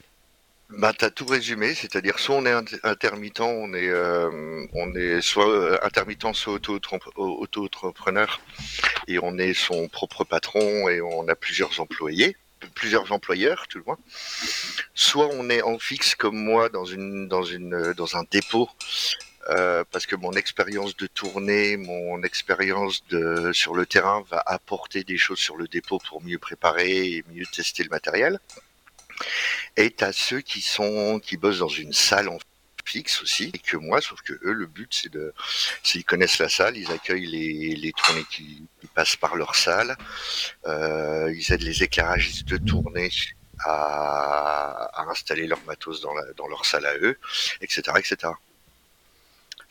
Bah, 0.71 0.93
tu 0.97 1.05
as 1.05 1.11
tout 1.11 1.27
résumé, 1.27 1.75
c'est-à-dire 1.75 2.19
soit 2.21 2.37
on 2.37 2.47
est 2.47 2.55
intermittent, 2.85 3.41
on 3.41 3.75
est, 3.75 3.89
euh, 3.89 4.65
on 4.73 4.95
est 4.95 5.21
soit 5.21 5.85
intermittent, 5.85 6.33
soit 6.35 6.61
auto-entrepreneur, 7.17 8.41
et 9.09 9.19
on 9.21 9.37
est 9.39 9.53
son 9.53 9.89
propre 9.89 10.23
patron 10.23 10.89
et 10.89 11.01
on 11.01 11.27
a 11.27 11.35
plusieurs 11.35 11.81
employés, 11.81 12.37
plusieurs 12.77 13.11
employeurs 13.11 13.67
tout 13.69 13.79
le 13.79 13.85
moins. 13.85 13.99
Soit 14.95 15.29
on 15.33 15.51
est 15.51 15.63
en 15.63 15.79
fixe 15.81 16.15
comme 16.15 16.37
moi 16.37 16.69
dans 16.69 16.85
une, 16.85 17.27
dans 17.27 17.43
une, 17.43 17.93
dans 17.95 18.17
un 18.17 18.23
dépôt, 18.31 18.69
euh, 19.49 19.85
parce 19.91 20.07
que 20.07 20.17
mon 20.17 20.33
expérience 20.33 20.97
de 20.97 21.07
tournée, 21.07 21.77
mon 21.77 22.23
expérience 22.23 23.03
de 23.09 23.53
sur 23.53 23.75
le 23.75 23.87
terrain 23.87 24.23
va 24.31 24.43
apporter 24.45 25.03
des 25.03 25.17
choses 25.17 25.39
sur 25.39 25.57
le 25.57 25.67
dépôt 25.67 25.99
pour 26.09 26.23
mieux 26.23 26.39
préparer 26.39 27.13
et 27.13 27.25
mieux 27.33 27.47
tester 27.47 27.83
le 27.83 27.89
matériel. 27.89 28.39
Et 29.77 29.95
à 30.01 30.13
ceux 30.13 30.41
qui 30.41 30.61
sont 30.61 31.21
qui 31.21 31.37
bossent 31.37 31.61
dans 31.61 31.69
une 31.69 31.93
salle 31.93 32.29
en 32.29 32.39
fixe 32.85 33.23
aussi, 33.23 33.51
et 33.55 33.59
que 33.59 33.77
moi, 33.77 34.01
sauf 34.01 34.21
que 34.23 34.33
eux, 34.33 34.53
le 34.53 34.67
but 34.67 34.93
c'est 34.93 35.13
de, 35.13 35.33
s'ils 35.83 36.05
connaissent 36.05 36.39
la 36.39 36.49
salle, 36.49 36.77
ils 36.77 36.91
accueillent 36.91 37.27
les, 37.27 37.77
les 37.77 37.93
tournées 37.93 38.25
qui, 38.31 38.67
passent 38.95 39.17
par 39.17 39.37
leur 39.37 39.55
salle, 39.55 39.97
euh, 40.67 41.33
ils 41.33 41.53
aident 41.53 41.63
les 41.63 41.85
éclairagistes 41.85 42.49
de 42.49 42.57
tournée 42.57 43.09
à, 43.65 44.91
à, 44.93 45.11
installer 45.11 45.47
leur 45.47 45.63
matos 45.65 46.01
dans, 46.01 46.13
la, 46.13 46.25
dans 46.33 46.49
leur 46.49 46.67
salle 46.67 46.87
à 46.87 46.97
eux, 46.97 47.17
etc., 47.61 47.83
etc. 47.99 48.33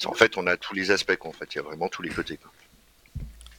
En 0.05 0.13
fait, 0.13 0.37
on 0.37 0.47
a 0.47 0.57
tous 0.57 0.73
les 0.73 0.91
aspects, 0.91 1.25
en 1.25 1.31
fait, 1.31 1.53
il 1.53 1.57
y 1.57 1.59
a 1.59 1.63
vraiment 1.63 1.89
tous 1.89 2.01
les 2.01 2.09
côtés. 2.09 2.39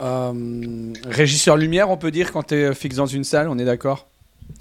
Euh, 0.00 0.92
régisseur 1.04 1.56
lumière, 1.56 1.90
on 1.90 1.99
peut 1.99 2.11
dire 2.11 2.32
quand 2.32 2.44
tu 2.44 2.54
es 2.54 2.75
fixe 2.75 2.97
dans 2.97 3.06
une 3.06 3.25
salle, 3.25 3.49
on 3.49 3.59
est 3.59 3.64
d'accord? 3.64 4.09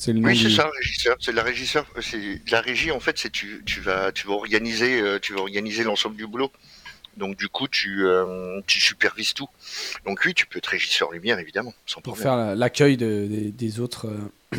Oui, 0.07 0.38
c'est 0.38 0.50
ça, 0.50 0.69
régisseur. 0.69 1.17
C'est 1.19 1.31
la 1.31 1.43
régisseur. 1.43 1.86
C'est 2.01 2.51
la 2.51 2.62
régie. 2.62 2.91
En 2.91 3.00
fait, 3.00 3.17
c'est 3.17 3.31
tu, 3.31 3.63
tu 3.65 3.81
vas 3.81 4.12
tu 4.12 4.27
vas 4.27 4.33
organiser 4.33 5.01
euh, 5.01 5.19
tu 5.19 5.33
vas 5.33 5.41
organiser 5.41 5.83
l'ensemble 5.83 6.15
du 6.15 6.27
boulot. 6.27 6.51
Donc 7.17 7.36
du 7.36 7.50
coup, 7.50 7.67
tu, 7.67 8.05
euh, 8.05 8.62
tu 8.65 8.79
supervises 8.79 9.33
tout. 9.33 9.50
Donc 10.05 10.21
oui, 10.25 10.33
tu 10.33 10.45
peux 10.45 10.59
être 10.59 10.67
régisseur 10.67 11.12
lumière, 11.12 11.39
évidemment, 11.39 11.74
sans 11.85 12.01
Pour 12.01 12.18
faire 12.18 12.55
l'accueil 12.55 12.96
de, 12.96 13.51
des, 13.51 13.79
autres. 13.79 14.07
Euh, 14.07 14.57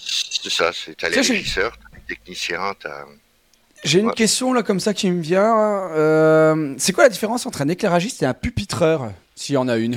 c'est 0.00 0.50
ça. 0.50 0.70
C'est 0.72 0.96
t'as 0.96 1.10
les 1.10 1.16
régisseurs, 1.16 1.76
t'as 1.78 1.96
les 1.96 2.02
techniciens, 2.14 2.74
t'as. 2.80 3.04
J'ai 3.84 4.00
une 4.00 4.12
question 4.12 4.52
là 4.52 4.62
comme 4.62 4.80
ça 4.80 4.94
qui 4.94 5.10
me 5.10 5.20
vient. 5.20 5.88
c'est 6.78 6.92
quoi 6.92 7.04
la 7.04 7.10
différence 7.10 7.46
entre 7.46 7.62
un 7.62 7.68
éclairagiste 7.68 8.22
et 8.22 8.26
un 8.26 8.34
pupitreur, 8.34 9.12
s'il 9.34 9.54
y 9.54 9.58
en 9.58 9.68
a 9.68 9.76
une? 9.76 9.96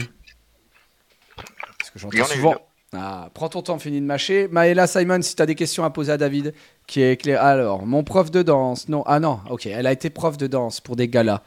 Parce 1.80 1.92
que 1.92 2.00
j'entends 2.00 2.26
souvent. 2.26 2.56
Ah, 2.94 3.30
prends 3.34 3.50
ton 3.50 3.62
temps, 3.62 3.78
finis 3.80 4.00
de 4.00 4.06
mâcher. 4.06 4.48
Maëla 4.48 4.88
Simon, 4.88 5.22
si 5.22 5.36
tu 5.36 5.42
as 5.42 5.46
des 5.46 5.56
questions 5.56 5.84
à 5.84 5.90
poser 5.90 6.14
à 6.14 6.18
David, 6.18 6.54
qui 6.88 7.02
est 7.02 7.14
éclairé. 7.14 7.38
Alors, 7.38 7.86
mon 7.86 8.04
prof 8.04 8.32
de 8.32 8.42
danse. 8.44 8.88
Non, 8.88 9.04
ah 9.06 9.20
non, 9.20 9.42
ok, 9.50 9.66
elle 9.66 9.86
a 9.88 9.92
été 9.92 10.10
prof 10.10 10.38
de 10.38 10.48
danse 10.48 10.80
pour 10.80 10.96
des 10.96 11.10
galas. 11.10 11.42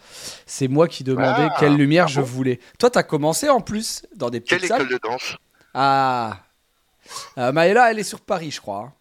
C'est 0.44 0.68
moi 0.68 0.86
qui 0.86 1.02
demandais 1.02 1.48
ah. 1.50 1.56
quelle 1.58 1.76
lumière 1.76 2.08
je 2.08 2.20
voulais. 2.20 2.60
Toi, 2.78 2.90
tu 2.90 2.98
as 2.98 3.02
commencé 3.02 3.48
en 3.48 3.60
plus 3.60 4.02
dans 4.14 4.28
des 4.28 4.40
petites 4.40 4.60
Quelle 4.60 4.66
école 4.66 4.88
de 4.88 5.00
danse? 5.02 5.36
Ah. 5.72 6.40
Euh, 7.38 7.52
Maëla, 7.52 7.90
elle 7.90 7.98
est 7.98 8.04
sur 8.04 8.20
Paris, 8.20 8.50
je 8.50 8.60
crois. 8.60 8.92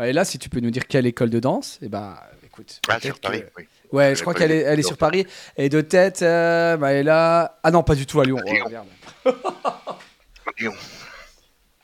Hein. 0.00 0.04
Maëla, 0.04 0.24
si 0.24 0.38
tu 0.38 0.48
peux 0.48 0.60
nous 0.60 0.70
dire 0.70 0.86
quelle 0.86 1.06
école 1.06 1.30
de 1.30 1.40
danse, 1.40 1.78
eh 1.82 1.88
ben, 1.88 2.16
écoute. 2.44 2.80
Ah, 2.88 2.98
sur 3.00 3.20
Paris, 3.20 3.44
oui. 3.56 3.64
Ouais, 3.92 4.14
je 4.14 4.20
crois 4.22 4.34
qu'elle 4.34 4.52
est, 4.52 4.60
elle 4.60 4.78
est 4.78 4.84
sur 4.84 4.96
Paris. 4.96 5.26
Et 5.56 5.68
de 5.68 5.80
tête, 5.80 6.22
euh, 6.22 6.76
Maëla. 6.76 7.58
Ah 7.62 7.70
non, 7.70 7.82
pas 7.82 7.94
du 7.94 8.06
tout 8.06 8.20
à 8.20 8.24
Lyon. 8.24 8.38
Oh, 8.44 9.32
Lyon. 10.58 10.72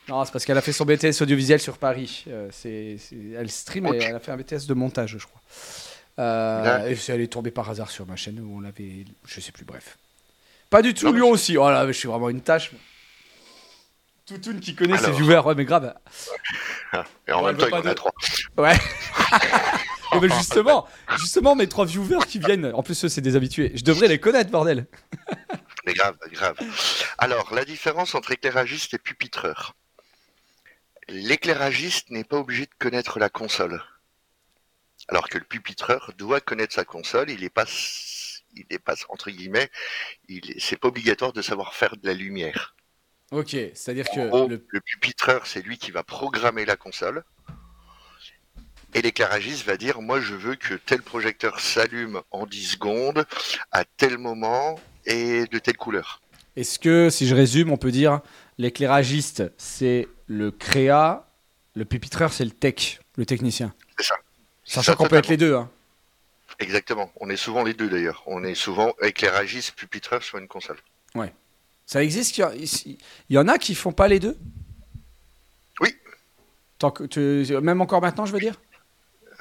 Non, 0.09 0.24
c'est 0.24 0.31
parce 0.31 0.44
qu'elle 0.44 0.57
a 0.57 0.61
fait 0.61 0.72
son 0.72 0.85
BTS 0.85 1.20
audiovisuel 1.20 1.59
sur 1.59 1.79
Paris. 1.79 2.24
Euh, 2.29 2.48
c'est, 2.52 2.96
elle 3.37 3.50
stream 3.50 3.87
et 3.87 3.96
elle 3.96 4.14
a 4.14 4.20
fait 4.20 4.31
un 4.31 4.37
BTS 4.37 4.66
de 4.68 4.74
montage, 4.74 5.18
je 5.18 5.26
crois. 5.26 5.40
Euh, 6.18 6.88
et 6.88 6.96
elle 7.09 7.20
est 7.20 7.33
tombée 7.33 7.50
par 7.50 7.68
hasard 7.68 7.90
sur 7.90 8.07
ma 8.07 8.14
chaîne 8.14 8.38
où 8.40 8.57
on 8.57 8.61
l'avait. 8.61 9.05
Je 9.26 9.40
sais 9.40 9.50
plus, 9.50 9.64
bref. 9.64 9.98
Pas 10.70 10.81
du 10.81 10.94
tout, 10.94 11.12
Lyon 11.12 11.31
aussi. 11.31 11.57
Oh 11.59 11.68
là, 11.68 11.87
je 11.88 11.92
suis 11.92 12.09
vraiment 12.09 12.31
une 12.31 12.40
tâche. 12.40 12.70
Toutoun 14.27 14.59
qui 14.59 14.75
connaît 14.75 14.99
ses 14.99 15.12
viewers, 15.12 15.43
ouais, 15.47 15.55
mais 15.55 15.65
grave. 15.65 15.95
Et 17.29 17.33
en 17.33 17.45
même 17.45 17.57
temps, 17.57 17.67
il 17.69 17.71
y 17.71 17.75
en 17.75 17.87
a 17.87 17.95
trois. 17.95 18.12
Ouais. 18.59 18.77
mais 20.21 20.29
justement, 20.29 20.89
justement, 21.17 21.55
mes 21.55 21.69
trois 21.69 21.85
viewers 21.85 22.27
qui 22.27 22.41
viennent, 22.41 22.73
en 22.75 22.83
plus, 22.83 23.05
eux, 23.05 23.09
c'est 23.09 23.21
des 23.21 23.37
habitués. 23.37 23.71
Je 23.75 23.85
devrais 23.85 24.09
les 24.09 24.19
connaître, 24.19 24.51
bordel. 24.51 24.87
mais 25.87 25.95
grave, 25.95 26.17
grave. 26.33 26.57
Alors, 27.19 27.55
la 27.55 27.65
différence 27.65 28.17
entre 28.17 28.33
éclairagiste 28.33 28.95
et 28.95 28.99
pupitreur. 28.99 29.77
L'éclairagiste 31.09 32.11
n'est 32.11 32.25
pas 32.25 32.39
obligé 32.39 32.67
de 32.67 32.75
connaître 32.81 33.21
la 33.21 33.29
console. 33.29 33.81
Alors 35.07 35.29
que 35.29 35.39
le 35.39 35.45
pupitreur 35.45 36.12
doit 36.19 36.41
connaître 36.41 36.75
sa 36.75 36.85
console, 36.85 37.31
il 37.31 37.43
n'est 37.43 37.51
pas, 37.51 37.67
il 38.57 38.67
est 38.71 38.81
pas, 38.81 38.95
entre 39.09 39.31
guillemets, 39.31 39.71
il 40.29 40.57
c'est 40.59 40.77
pas 40.77 40.89
obligatoire 40.89 41.33
de 41.33 41.43
savoir 41.43 41.75
faire 41.75 41.97
de 41.97 42.05
la 42.05 42.15
lumière. 42.15 42.75
Ok, 43.33 43.51
c'est-à-dire 43.51 44.07
que. 44.09 44.49
le... 44.49 44.81
pupitreur, 44.81 45.47
c'est 45.47 45.62
lui 45.62 45.79
qui 45.79 45.91
va 45.91 46.03
programmer 46.03 46.65
la 46.65 46.77
console. 46.77 47.25
Et 48.95 49.03
l'éclairagiste 49.03 49.67
va 49.67 49.77
dire, 49.77 50.01
moi 50.01 50.21
je 50.21 50.35
veux 50.35 50.55
que 50.55 50.75
tel 50.75 51.03
projecteur 51.03 51.61
s'allume 51.61 52.23
en 52.31 52.47
10 52.47 52.67
secondes, 52.67 53.27
à 53.73 53.85
tel 53.85 54.17
moment, 54.17 54.81
et 55.05 55.47
de 55.47 55.59
telle 55.59 55.77
couleur. 55.77 56.23
Est-ce 56.57 56.79
que, 56.79 57.11
si 57.11 57.27
je 57.27 57.35
résume, 57.35 57.71
on 57.71 57.77
peut 57.77 57.91
dire, 57.91 58.21
l'éclairagiste, 58.57 59.43
c'est 59.59 60.09
le 60.27 60.51
créa, 60.51 61.29
le 61.75 61.85
pupitreur, 61.85 62.33
c'est 62.33 62.45
le 62.45 62.51
tech, 62.51 63.01
le 63.17 63.27
technicien? 63.27 63.75
C'est 63.99 64.07
ça. 64.07 64.17
Sachant 64.65 64.95
qu'on 64.95 65.09
peut 65.09 65.17
être 65.17 65.29
les 65.29 65.37
deux. 65.37 65.55
Hein. 65.55 65.71
Exactement. 66.59 67.12
On 67.21 67.29
est 67.29 67.37
souvent 67.37 67.62
les 67.62 67.75
deux 67.75 67.89
d'ailleurs. 67.89 68.23
On 68.27 68.43
est 68.45 68.55
souvent 68.55 68.95
éclairagiste, 69.03 69.75
pupitreur 69.75 70.23
sur 70.23 70.39
une 70.39 70.49
console. 70.49 70.79
Ouais. 71.15 71.33
Ça 71.87 72.03
existe 72.03 72.38
Il 72.38 72.96
y 73.31 73.38
en 73.38 73.49
a 73.49 73.59
qui 73.59 73.75
font 73.75 73.92
pas 73.92 74.09
les 74.09 74.18
deux? 74.20 74.37
Oui. 75.81 75.94
Tant 76.79 76.90
que 76.90 77.61
Même 77.61 77.81
encore 77.81 78.03
maintenant, 78.03 78.27
je 78.27 78.33
veux 78.33 78.40
dire? 78.40 78.61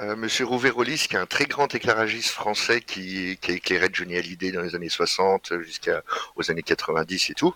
Euh, 0.02 0.16
Monsieur 0.16 0.46
Rouvérolis, 0.46 1.08
qui 1.08 1.16
est 1.16 1.20
un 1.20 1.26
très 1.26 1.46
grand 1.46 1.74
éclairagiste 1.74 2.30
français 2.30 2.82
qui, 2.82 3.38
qui 3.40 3.52
a 3.52 3.54
éclairé 3.56 3.88
Johnny 3.92 4.18
Hallyday 4.18 4.52
dans 4.52 4.62
les 4.62 4.76
années 4.76 4.90
60 4.90 5.54
jusqu'aux 5.62 6.52
années 6.52 6.64
90 6.64 7.30
et 7.30 7.34
tout, 7.34 7.56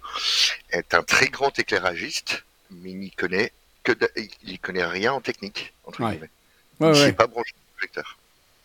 est 0.72 0.94
un 0.94 1.04
très 1.04 1.28
grand 1.28 1.58
éclairagiste 1.60 2.44
mais 2.72 2.92
il 2.92 3.00
n'y 3.00 3.12
connaît 3.12 3.52
que 3.84 3.94
il 4.44 4.60
connaît 4.60 4.86
rien 4.86 5.14
en 5.14 5.22
technique 5.22 5.74
entre 5.86 6.08
guillemets. 6.08 6.30
il 6.80 6.88
ne 6.88 6.94
sait 6.94 7.14
pas 7.14 7.28
brancher 7.28 7.54
le 7.56 7.76
projecteur. 7.78 8.18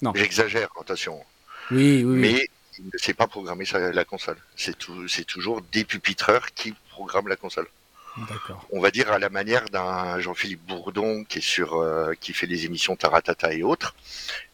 Non. 0.03 0.13
J'exagère, 0.15 0.69
attention. 0.81 1.25
Oui, 1.71 2.05
oui. 2.05 2.19
Mais 2.19 2.49
il 2.79 2.87
ne 2.93 2.99
sait 2.99 3.15
pas 3.15 3.27
programmer 3.27 3.65
la 3.73 4.05
console. 4.05 4.39
C'est 4.57 5.27
toujours 5.27 5.63
des 5.73 5.85
pupitreurs 5.85 6.53
qui 6.55 6.75
programment 6.91 7.29
la 7.29 7.37
console. 7.37 7.69
On 8.71 8.81
va 8.81 8.91
dire 8.91 9.11
à 9.11 9.19
la 9.19 9.29
manière 9.29 9.69
d'un 9.71 10.21
Jean-Philippe 10.21 10.65
Bourdon 10.67 11.25
qui 11.25 11.39
est 11.39 11.43
sur, 11.43 11.75
euh, 11.75 12.15
qui 12.21 12.33
fait 12.33 12.47
des 12.47 12.65
émissions 12.65 12.95
Taratata 12.95 13.53
et 13.53 13.63
autres. 13.63 13.95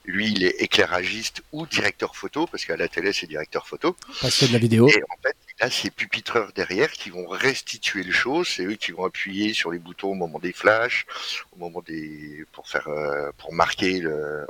Lui, 0.06 0.32
il 0.32 0.44
est 0.44 0.62
éclairagiste 0.62 1.42
ou 1.52 1.66
directeur 1.66 2.16
photo 2.16 2.46
parce 2.46 2.64
qu'à 2.64 2.76
la 2.76 2.88
télé 2.88 3.12
c'est 3.12 3.26
directeur 3.26 3.68
photo. 3.68 3.94
Parce 4.22 4.38
que 4.38 4.46
de 4.46 4.52
la 4.54 4.58
vidéo. 4.58 4.88
Et 4.88 5.02
en 5.10 5.16
fait, 5.22 5.36
là, 5.60 5.70
c'est 5.70 5.90
pupitreurs 5.90 6.52
derrière 6.54 6.90
qui 6.90 7.10
vont 7.10 7.28
restituer 7.28 8.02
les 8.02 8.12
choses. 8.12 8.48
C'est 8.48 8.64
eux 8.64 8.76
qui 8.76 8.92
vont 8.92 9.04
appuyer 9.04 9.52
sur 9.52 9.70
les 9.70 9.78
boutons 9.78 10.12
au 10.12 10.14
moment 10.14 10.38
des 10.38 10.52
flashs, 10.52 11.06
au 11.52 11.58
moment 11.58 11.82
des 11.82 12.46
pour 12.52 12.66
faire 12.66 12.88
euh, 12.88 13.30
pour 13.36 13.52
marquer 13.52 14.02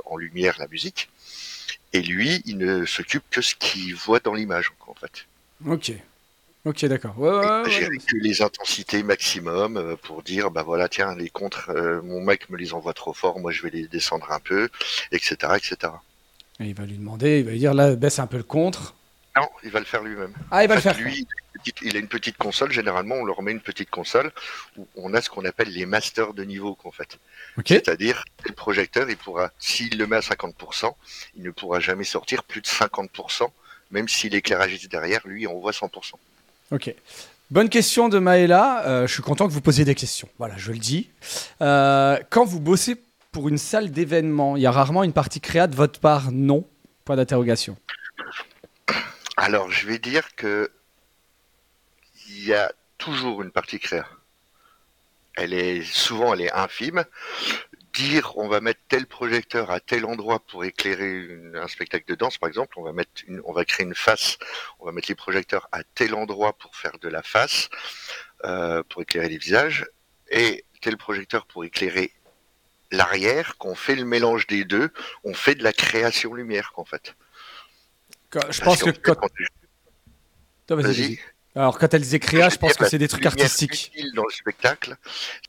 en 0.05 0.15
lumière 0.15 0.55
la 0.57 0.67
musique. 0.67 1.09
Et 1.93 2.01
lui, 2.01 2.41
il 2.45 2.57
ne 2.57 2.85
s'occupe 2.85 3.23
que 3.29 3.41
ce 3.41 3.55
qu'il 3.55 3.95
voit 3.95 4.19
dans 4.19 4.33
l'image, 4.33 4.71
en 4.87 4.93
fait. 4.93 5.25
Ok. 5.67 5.93
Ok, 6.63 6.85
d'accord. 6.85 7.17
Ouais, 7.17 7.31
que 7.31 8.17
les 8.21 8.41
intensités 8.43 9.01
maximum 9.01 9.77
euh, 9.77 9.95
pour 9.95 10.21
dire, 10.21 10.51
bah 10.51 10.61
voilà, 10.61 10.87
tiens, 10.87 11.15
les 11.15 11.29
contres, 11.29 11.71
euh, 11.71 12.01
mon 12.03 12.21
mec 12.21 12.51
me 12.51 12.57
les 12.57 12.73
envoie 12.73 12.93
trop 12.93 13.13
fort, 13.13 13.39
moi 13.39 13.51
je 13.51 13.63
vais 13.63 13.71
les 13.71 13.87
descendre 13.87 14.31
un 14.31 14.39
peu, 14.39 14.69
etc., 15.11 15.53
etc. 15.55 15.93
Et 16.59 16.65
il 16.65 16.75
va 16.75 16.85
lui 16.85 16.97
demander, 16.97 17.39
il 17.39 17.45
va 17.45 17.51
lui 17.51 17.57
dire, 17.57 17.73
là, 17.73 17.95
baisse 17.95 18.19
un 18.19 18.27
peu 18.27 18.37
le 18.37 18.43
contre. 18.43 18.93
Non, 19.35 19.47
il 19.63 19.71
va 19.71 19.79
le 19.79 19.85
faire 19.85 20.03
lui-même. 20.03 20.33
Ah, 20.51 20.63
il 20.63 20.67
va 20.67 20.75
le 20.75 20.81
faire. 20.81 20.95
Lui, 20.99 21.25
il 21.81 21.95
a 21.95 21.99
une 21.99 22.07
petite 22.07 22.37
console. 22.37 22.71
Généralement, 22.71 23.15
on 23.15 23.25
leur 23.25 23.41
met 23.41 23.51
une 23.51 23.61
petite 23.61 23.89
console 23.89 24.31
où 24.77 24.87
on 24.95 25.13
a 25.13 25.21
ce 25.21 25.29
qu'on 25.29 25.45
appelle 25.45 25.69
les 25.69 25.85
masters 25.85 26.33
de 26.33 26.43
niveau, 26.43 26.77
en 26.83 26.91
fait. 26.91 27.19
C'est-à-dire, 27.65 28.23
le 28.45 28.53
projecteur, 28.53 29.09
il 29.09 29.17
pourra, 29.17 29.51
s'il 29.59 29.97
le 29.97 30.07
met 30.07 30.17
à 30.17 30.21
50%, 30.21 30.93
il 31.37 31.43
ne 31.43 31.51
pourra 31.51 31.79
jamais 31.79 32.03
sortir 32.03 32.43
plus 32.43 32.61
de 32.61 32.67
50%, 32.67 33.47
même 33.91 34.07
si 34.07 34.29
l'éclairagiste 34.29 34.89
derrière, 34.89 35.21
lui, 35.25 35.47
on 35.47 35.59
voit 35.59 35.71
100%. 35.71 36.13
Ok. 36.71 36.93
Bonne 37.51 37.67
question 37.67 38.07
de 38.07 38.17
Maëla. 38.17 38.87
Euh, 38.87 39.07
je 39.07 39.13
suis 39.13 39.21
content 39.21 39.45
que 39.45 39.51
vous 39.51 39.59
posiez 39.59 39.83
des 39.83 39.95
questions. 39.95 40.29
Voilà, 40.37 40.55
je 40.57 40.71
le 40.71 40.77
dis. 40.77 41.09
Euh, 41.61 42.17
quand 42.29 42.45
vous 42.45 42.61
bossez 42.61 42.95
pour 43.33 43.49
une 43.49 43.57
salle 43.57 43.91
d'événement, 43.91 44.55
il 44.55 44.63
y 44.63 44.65
a 44.65 44.71
rarement 44.71 45.03
une 45.03 45.11
partie 45.11 45.41
créa 45.41 45.67
de 45.67 45.75
votre 45.75 45.99
part? 45.99 46.31
Non 46.31 46.65
Point 47.03 47.17
d'interrogation. 47.17 47.75
Alors, 49.35 49.71
je 49.71 49.87
vais 49.87 49.99
dire 49.99 50.35
que 50.35 50.71
il 52.27 52.45
y 52.45 52.53
a 52.53 52.71
toujours 52.97 53.41
une 53.41 53.51
partie 53.51 53.79
créa. 53.79 54.07
Elle 55.35 55.53
est 55.53 55.81
souvent, 55.83 56.33
elle 56.33 56.41
est 56.41 56.51
infime. 56.51 57.05
Dire, 57.93 58.37
on 58.37 58.47
va 58.47 58.61
mettre 58.61 58.79
tel 58.87 59.05
projecteur 59.05 59.69
à 59.69 59.79
tel 59.79 60.05
endroit 60.05 60.39
pour 60.39 60.63
éclairer 60.63 61.27
un 61.55 61.67
spectacle 61.67 62.05
de 62.07 62.15
danse, 62.15 62.37
par 62.37 62.47
exemple, 62.47 62.79
on 62.79 62.83
va 62.83 62.93
mettre, 62.93 63.11
une, 63.27 63.41
on 63.43 63.51
va 63.51 63.65
créer 63.65 63.85
une 63.85 63.95
face, 63.95 64.37
on 64.79 64.85
va 64.85 64.93
mettre 64.93 65.09
les 65.09 65.15
projecteurs 65.15 65.67
à 65.73 65.83
tel 65.83 66.15
endroit 66.15 66.53
pour 66.57 66.75
faire 66.77 66.97
de 66.99 67.09
la 67.09 67.21
face, 67.21 67.69
euh, 68.45 68.81
pour 68.83 69.01
éclairer 69.01 69.27
les 69.27 69.37
visages, 69.37 69.85
et 70.29 70.63
tel 70.79 70.95
projecteur 70.95 71.45
pour 71.45 71.65
éclairer 71.65 72.13
l'arrière, 72.91 73.57
qu'on 73.57 73.75
fait 73.75 73.95
le 73.95 74.05
mélange 74.05 74.47
des 74.47 74.63
deux, 74.63 74.91
on 75.23 75.33
fait 75.33 75.55
de 75.55 75.63
la 75.63 75.73
création 75.73 76.33
lumière, 76.33 76.71
en 76.77 76.85
fait. 76.85 77.15
Je 78.49 78.61
pense 78.61 78.83
que 78.83 78.91
quand... 78.91 79.17
vas-y. 80.69 81.19
Alors 81.55 81.77
quand 81.77 81.93
elles 81.93 82.15
écrivent, 82.15 82.49
je 82.49 82.57
pense 82.57 82.73
que 82.73 82.87
c'est 82.87 82.97
des 82.97 83.07
trucs 83.07 83.25
artistiques. 83.25 83.91
Dans 84.15 84.23
le 84.23 84.33
spectacle, 84.33 84.95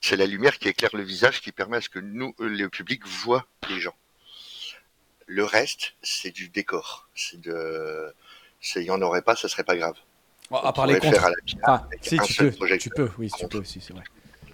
c'est 0.01 0.17
la 0.17 0.27
lumière 0.27 0.59
qui 0.59 0.69
éclaire 0.69 0.91
le 0.95 1.03
visage 1.03 1.41
qui 1.41 1.53
permet 1.53 1.77
à 1.77 1.81
ce 1.81 1.89
que 1.89 2.01
nous, 2.01 2.35
euh, 2.41 2.49
le 2.49 2.69
public, 2.69 3.07
voit 3.07 3.47
les 3.69 3.79
gens. 3.81 3.95
Le 5.27 5.45
reste, 5.45 5.95
c'est 6.03 6.31
du 6.31 6.49
décor. 6.49 7.09
C'est 7.15 7.41
de, 7.41 8.13
il 8.77 8.83
y 8.83 8.91
en 8.91 9.01
aurait 9.01 9.23
pas, 9.23 9.37
ça 9.37 9.49
serait 9.49 9.65
pas 9.65 9.77
grave. 9.77 9.97
à 10.51 10.73
part 10.73 10.87
les 10.87 10.99
contre. 10.99 11.31
ah, 11.63 11.87
si, 12.01 12.19
tu 12.19 12.35
peux, 12.35 12.79
tu 12.79 12.91
peux, 12.91 13.11
oui, 13.19 13.31
tu 13.39 13.47
peux 13.47 13.59
aussi, 13.59 13.81
c'est 13.81 13.93
vrai. 13.93 14.05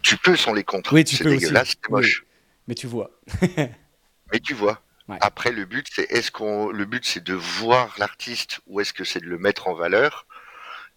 Tu 0.03 0.17
peux 0.19 0.37
sans 0.37 0.53
les 0.53 0.65
contre. 0.65 0.93
Oui, 0.93 1.05
tu 1.05 1.17
peux 1.17 1.31
dégueulasse, 1.31 1.71
c'est 1.71 1.91
moche. 1.91 2.25
Mais 2.67 2.75
tu 2.75 2.87
vois. 2.87 3.11
Mais 4.33 4.41
tu 4.41 4.53
vois. 4.55 4.83
Après, 5.21 5.53
le 5.53 5.65
but, 5.65 5.87
c'est 5.91 6.11
est-ce 6.11 6.31
qu'on, 6.31 6.69
le 6.69 6.85
but, 6.85 7.05
c'est 7.07 7.25
de 7.25 7.33
voir 7.33 7.95
l'artiste 7.99 8.61
ou 8.67 8.81
est-ce 8.81 8.93
que 8.93 9.05
c'est 9.05 9.21
de 9.21 9.27
le 9.27 9.39
mettre 9.39 9.67
en 9.67 9.75
valeur 9.75 10.27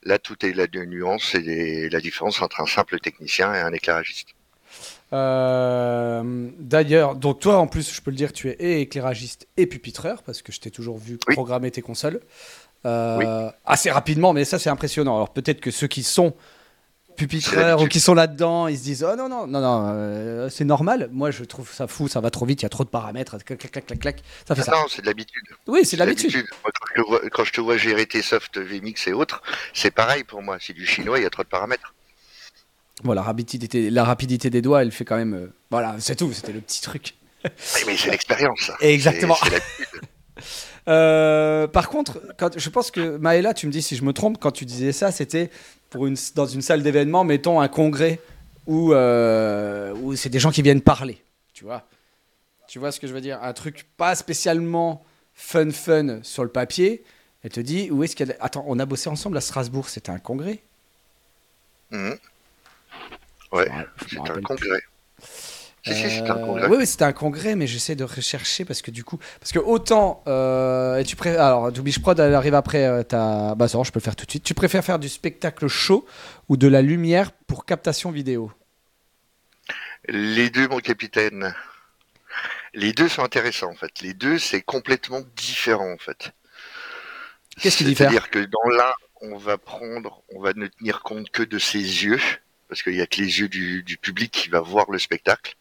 Là, 0.03 0.17
tout 0.17 0.45
est 0.45 0.53
la 0.53 0.67
nuance 0.85 1.35
et 1.35 1.89
la 1.89 1.99
différence 1.99 2.41
entre 2.41 2.61
un 2.61 2.65
simple 2.65 2.99
technicien 2.99 3.53
et 3.53 3.59
un 3.59 3.71
éclairagiste. 3.71 4.29
Euh, 5.13 6.49
d'ailleurs, 6.57 7.15
donc 7.15 7.39
toi 7.39 7.57
en 7.57 7.67
plus, 7.67 7.93
je 7.93 8.01
peux 8.01 8.11
le 8.11 8.17
dire, 8.17 8.31
tu 8.31 8.49
es 8.49 8.55
et 8.59 8.81
éclairagiste 8.81 9.47
et 9.57 9.67
pupitreur 9.67 10.23
parce 10.23 10.41
que 10.41 10.51
je 10.51 10.59
t'ai 10.59 10.71
toujours 10.71 10.97
vu 10.97 11.17
programmer 11.17 11.69
tes 11.69 11.81
consoles 11.81 12.21
euh, 12.85 13.51
assez 13.65 13.91
rapidement, 13.91 14.33
mais 14.33 14.45
ça 14.45 14.57
c'est 14.57 14.69
impressionnant. 14.69 15.15
Alors 15.15 15.29
peut-être 15.31 15.59
que 15.59 15.69
ceux 15.69 15.87
qui 15.87 16.03
sont 16.03 16.33
pupitreurs 17.15 17.82
ou 17.82 17.88
qui 17.88 18.00
sont 18.00 18.13
là-dedans, 18.13 18.67
ils 18.67 18.78
se 18.78 18.84
disent 18.84 19.04
oh 19.04 19.15
non 19.15 19.30
non 19.30 19.47
non 19.47 19.62
non 19.62 19.86
euh, 19.88 20.50
c'est 20.50 20.65
normal. 20.65 21.10
Moi 21.12 21.32
je 21.32 21.43
trouve 21.43 21.71
ça 21.71 21.88
fou, 21.88 22.08
ça 22.08 22.19
va 22.21 22.30
trop 22.30 22.45
vite, 22.45 22.62
il 22.62 22.63
y 22.63 22.65
a 22.65 22.69
trop 22.69 22.84
de 22.84 22.89
paramètres, 22.89 23.38
clac 23.43 23.60
clac 23.60 23.86
clac 23.86 24.00
clac. 24.00 24.24
Ça 24.47 24.56
fait 24.56 24.63
ça. 24.63 24.71
Non, 24.71 24.86
c'est 24.89 25.02
de 25.02 25.08
l'habitude. 25.08 25.43
Oui, 25.67 25.86
c'est 25.86 25.97
de 25.97 26.04
l'habitude. 26.04 26.45
Quand, 27.32 27.43
je 27.43 27.52
te 27.52 27.62
vois 27.62 27.78
gérer 27.78 28.06
tes 28.06 28.21
softs 28.21 28.58
VMix 28.58 29.08
et 29.08 29.13
autres, 29.13 29.41
c'est 29.74 29.91
pareil 29.91 30.24
pour 30.24 30.41
moi. 30.41 30.58
C'est 30.60 30.74
du 30.74 30.86
chinois, 30.86 31.19
il 31.19 31.24
y 31.24 31.26
a 31.26 31.30
trop 31.30 31.43
de 31.43 31.47
paramètres. 31.47 31.93
Voilà, 33.04 33.21
la 33.21 33.26
rapidité, 33.26 33.89
la 33.89 34.04
rapidité 34.04 34.50
des 34.50 34.62
doigts, 34.62 34.82
elle 34.82 34.91
fait 34.91 35.06
quand 35.06 35.17
même. 35.17 35.34
Euh, 35.34 35.54
voilà, 35.71 35.95
c'est 36.00 36.15
tout. 36.15 36.32
C'était 36.34 36.54
le 36.54 36.62
petit 36.62 36.82
truc. 36.82 37.15
mais 37.88 37.97
c'est 37.97 38.12
l'expérience. 38.12 38.71
Exactement. 38.82 39.38
Euh, 40.88 41.67
par 41.67 41.89
contre, 41.89 42.21
quand, 42.38 42.58
je 42.58 42.69
pense 42.69 42.91
que 42.91 43.17
Maëla, 43.17 43.54
tu 43.54 43.67
me 43.67 43.71
dis 43.71 43.82
si 43.82 43.95
je 43.95 44.04
me 44.04 44.13
trompe, 44.13 44.38
quand 44.39 44.52
tu 44.52 44.65
disais 44.65 44.91
ça, 44.91 45.12
c'était 45.12 45.52
pour 45.91 46.08
une, 46.08 46.15
dans 46.34 46.47
une 46.47 46.63
salle 46.63 46.82
d'événement, 46.82 47.23
mettons 47.23 47.60
un 47.60 47.67
congrès 47.67 48.19
où, 48.65 48.93
euh, 48.93 49.93
où 50.01 50.15
c'est 50.15 50.30
des 50.30 50.39
gens 50.39 50.49
qui 50.49 50.63
viennent 50.63 50.82
parler. 50.82 51.21
Tu 51.54 51.65
vois 51.65 51.86
Tu 52.67 52.80
vois 52.80 52.91
ce 52.91 52.99
que 52.99 53.08
je 53.08 53.13
veux 53.13 53.21
dire? 53.21 53.43
Un 53.43 53.54
truc 53.54 53.86
pas 53.97 54.15
spécialement 54.15 55.06
fun 55.36 55.69
fun 55.69 56.23
sur 56.23 56.43
le 56.43 56.49
papier. 56.49 57.04
Elle 57.43 57.51
te 57.51 57.60
dit 57.60 57.91
où 57.91 58.04
est-ce 58.04 58.21
a. 58.23 58.34
Attends, 58.39 58.63
on 58.67 58.80
a 58.80 58.86
bossé 58.86 59.10
ensemble 59.10 59.36
à 59.38 59.41
Strasbourg, 59.41 59.89
c'était 59.89 60.12
un 60.12 60.19
congrès? 60.19 60.60
Mmh. 61.91 62.12
Ouais, 63.51 63.69
c'était 64.08 64.32
un 64.32 64.41
congrès. 64.41 64.82
Si, 65.83 65.95
si, 65.95 66.09
c'était 66.11 66.29
un 66.29 66.37
euh, 66.37 66.45
congrès. 66.45 66.67
Oui, 66.67 66.85
c'était 66.85 67.05
un 67.05 67.11
congrès, 67.11 67.55
mais 67.55 67.65
j'essaie 67.65 67.95
de 67.95 68.03
rechercher 68.03 68.65
parce 68.65 68.83
que 68.83 68.91
du 68.91 69.03
coup, 69.03 69.17
parce 69.39 69.51
que 69.51 69.57
autant, 69.57 70.23
euh, 70.27 70.97
et 70.97 71.03
tu 71.03 71.15
préfères, 71.15 71.41
alors 71.41 71.71
Doubish 71.71 71.99
Prod 71.99 72.19
elle 72.19 72.35
arrive 72.35 72.53
après 72.53 72.85
euh, 72.85 73.01
ta, 73.01 73.55
bah 73.55 73.67
ça, 73.67 73.81
je 73.83 73.91
peux 73.91 73.99
le 73.99 74.03
faire 74.03 74.15
tout 74.15 74.25
de 74.25 74.31
suite. 74.31 74.43
Tu 74.43 74.53
préfères 74.53 74.85
faire 74.85 74.99
du 74.99 75.09
spectacle 75.09 75.67
show 75.67 76.05
ou 76.49 76.57
de 76.57 76.67
la 76.67 76.83
lumière 76.83 77.31
pour 77.31 77.65
captation 77.65 78.11
vidéo? 78.11 78.51
Les 80.07 80.51
deux, 80.51 80.67
mon 80.67 80.79
capitaine. 80.79 81.55
Les 82.75 82.93
deux 82.93 83.09
sont 83.09 83.23
intéressants 83.23 83.71
en 83.71 83.75
fait. 83.75 84.01
Les 84.01 84.13
deux, 84.13 84.37
c'est 84.37 84.61
complètement 84.61 85.21
différent 85.35 85.91
en 85.91 85.97
fait. 85.97 86.31
Qu'est-ce 87.59 87.77
qui 87.77 87.85
diffère? 87.85 88.11
C'est-à-dire 88.11 88.29
que 88.29 88.39
dans 88.39 88.69
l'un, 88.69 88.93
on 89.21 89.35
va 89.35 89.57
prendre, 89.57 90.21
on 90.29 90.39
va 90.41 90.53
ne 90.53 90.67
tenir 90.67 91.01
compte 91.01 91.31
que 91.31 91.41
de 91.41 91.57
ses 91.57 91.79
yeux, 91.79 92.21
parce 92.69 92.83
qu'il 92.83 92.93
n'y 92.93 93.01
a 93.01 93.07
que 93.07 93.19
les 93.19 93.39
yeux 93.39 93.49
du, 93.49 93.81
du 93.81 93.97
public 93.97 94.31
qui 94.31 94.49
va 94.49 94.61
voir 94.61 94.89
le 94.91 94.99
spectacle. 94.99 95.55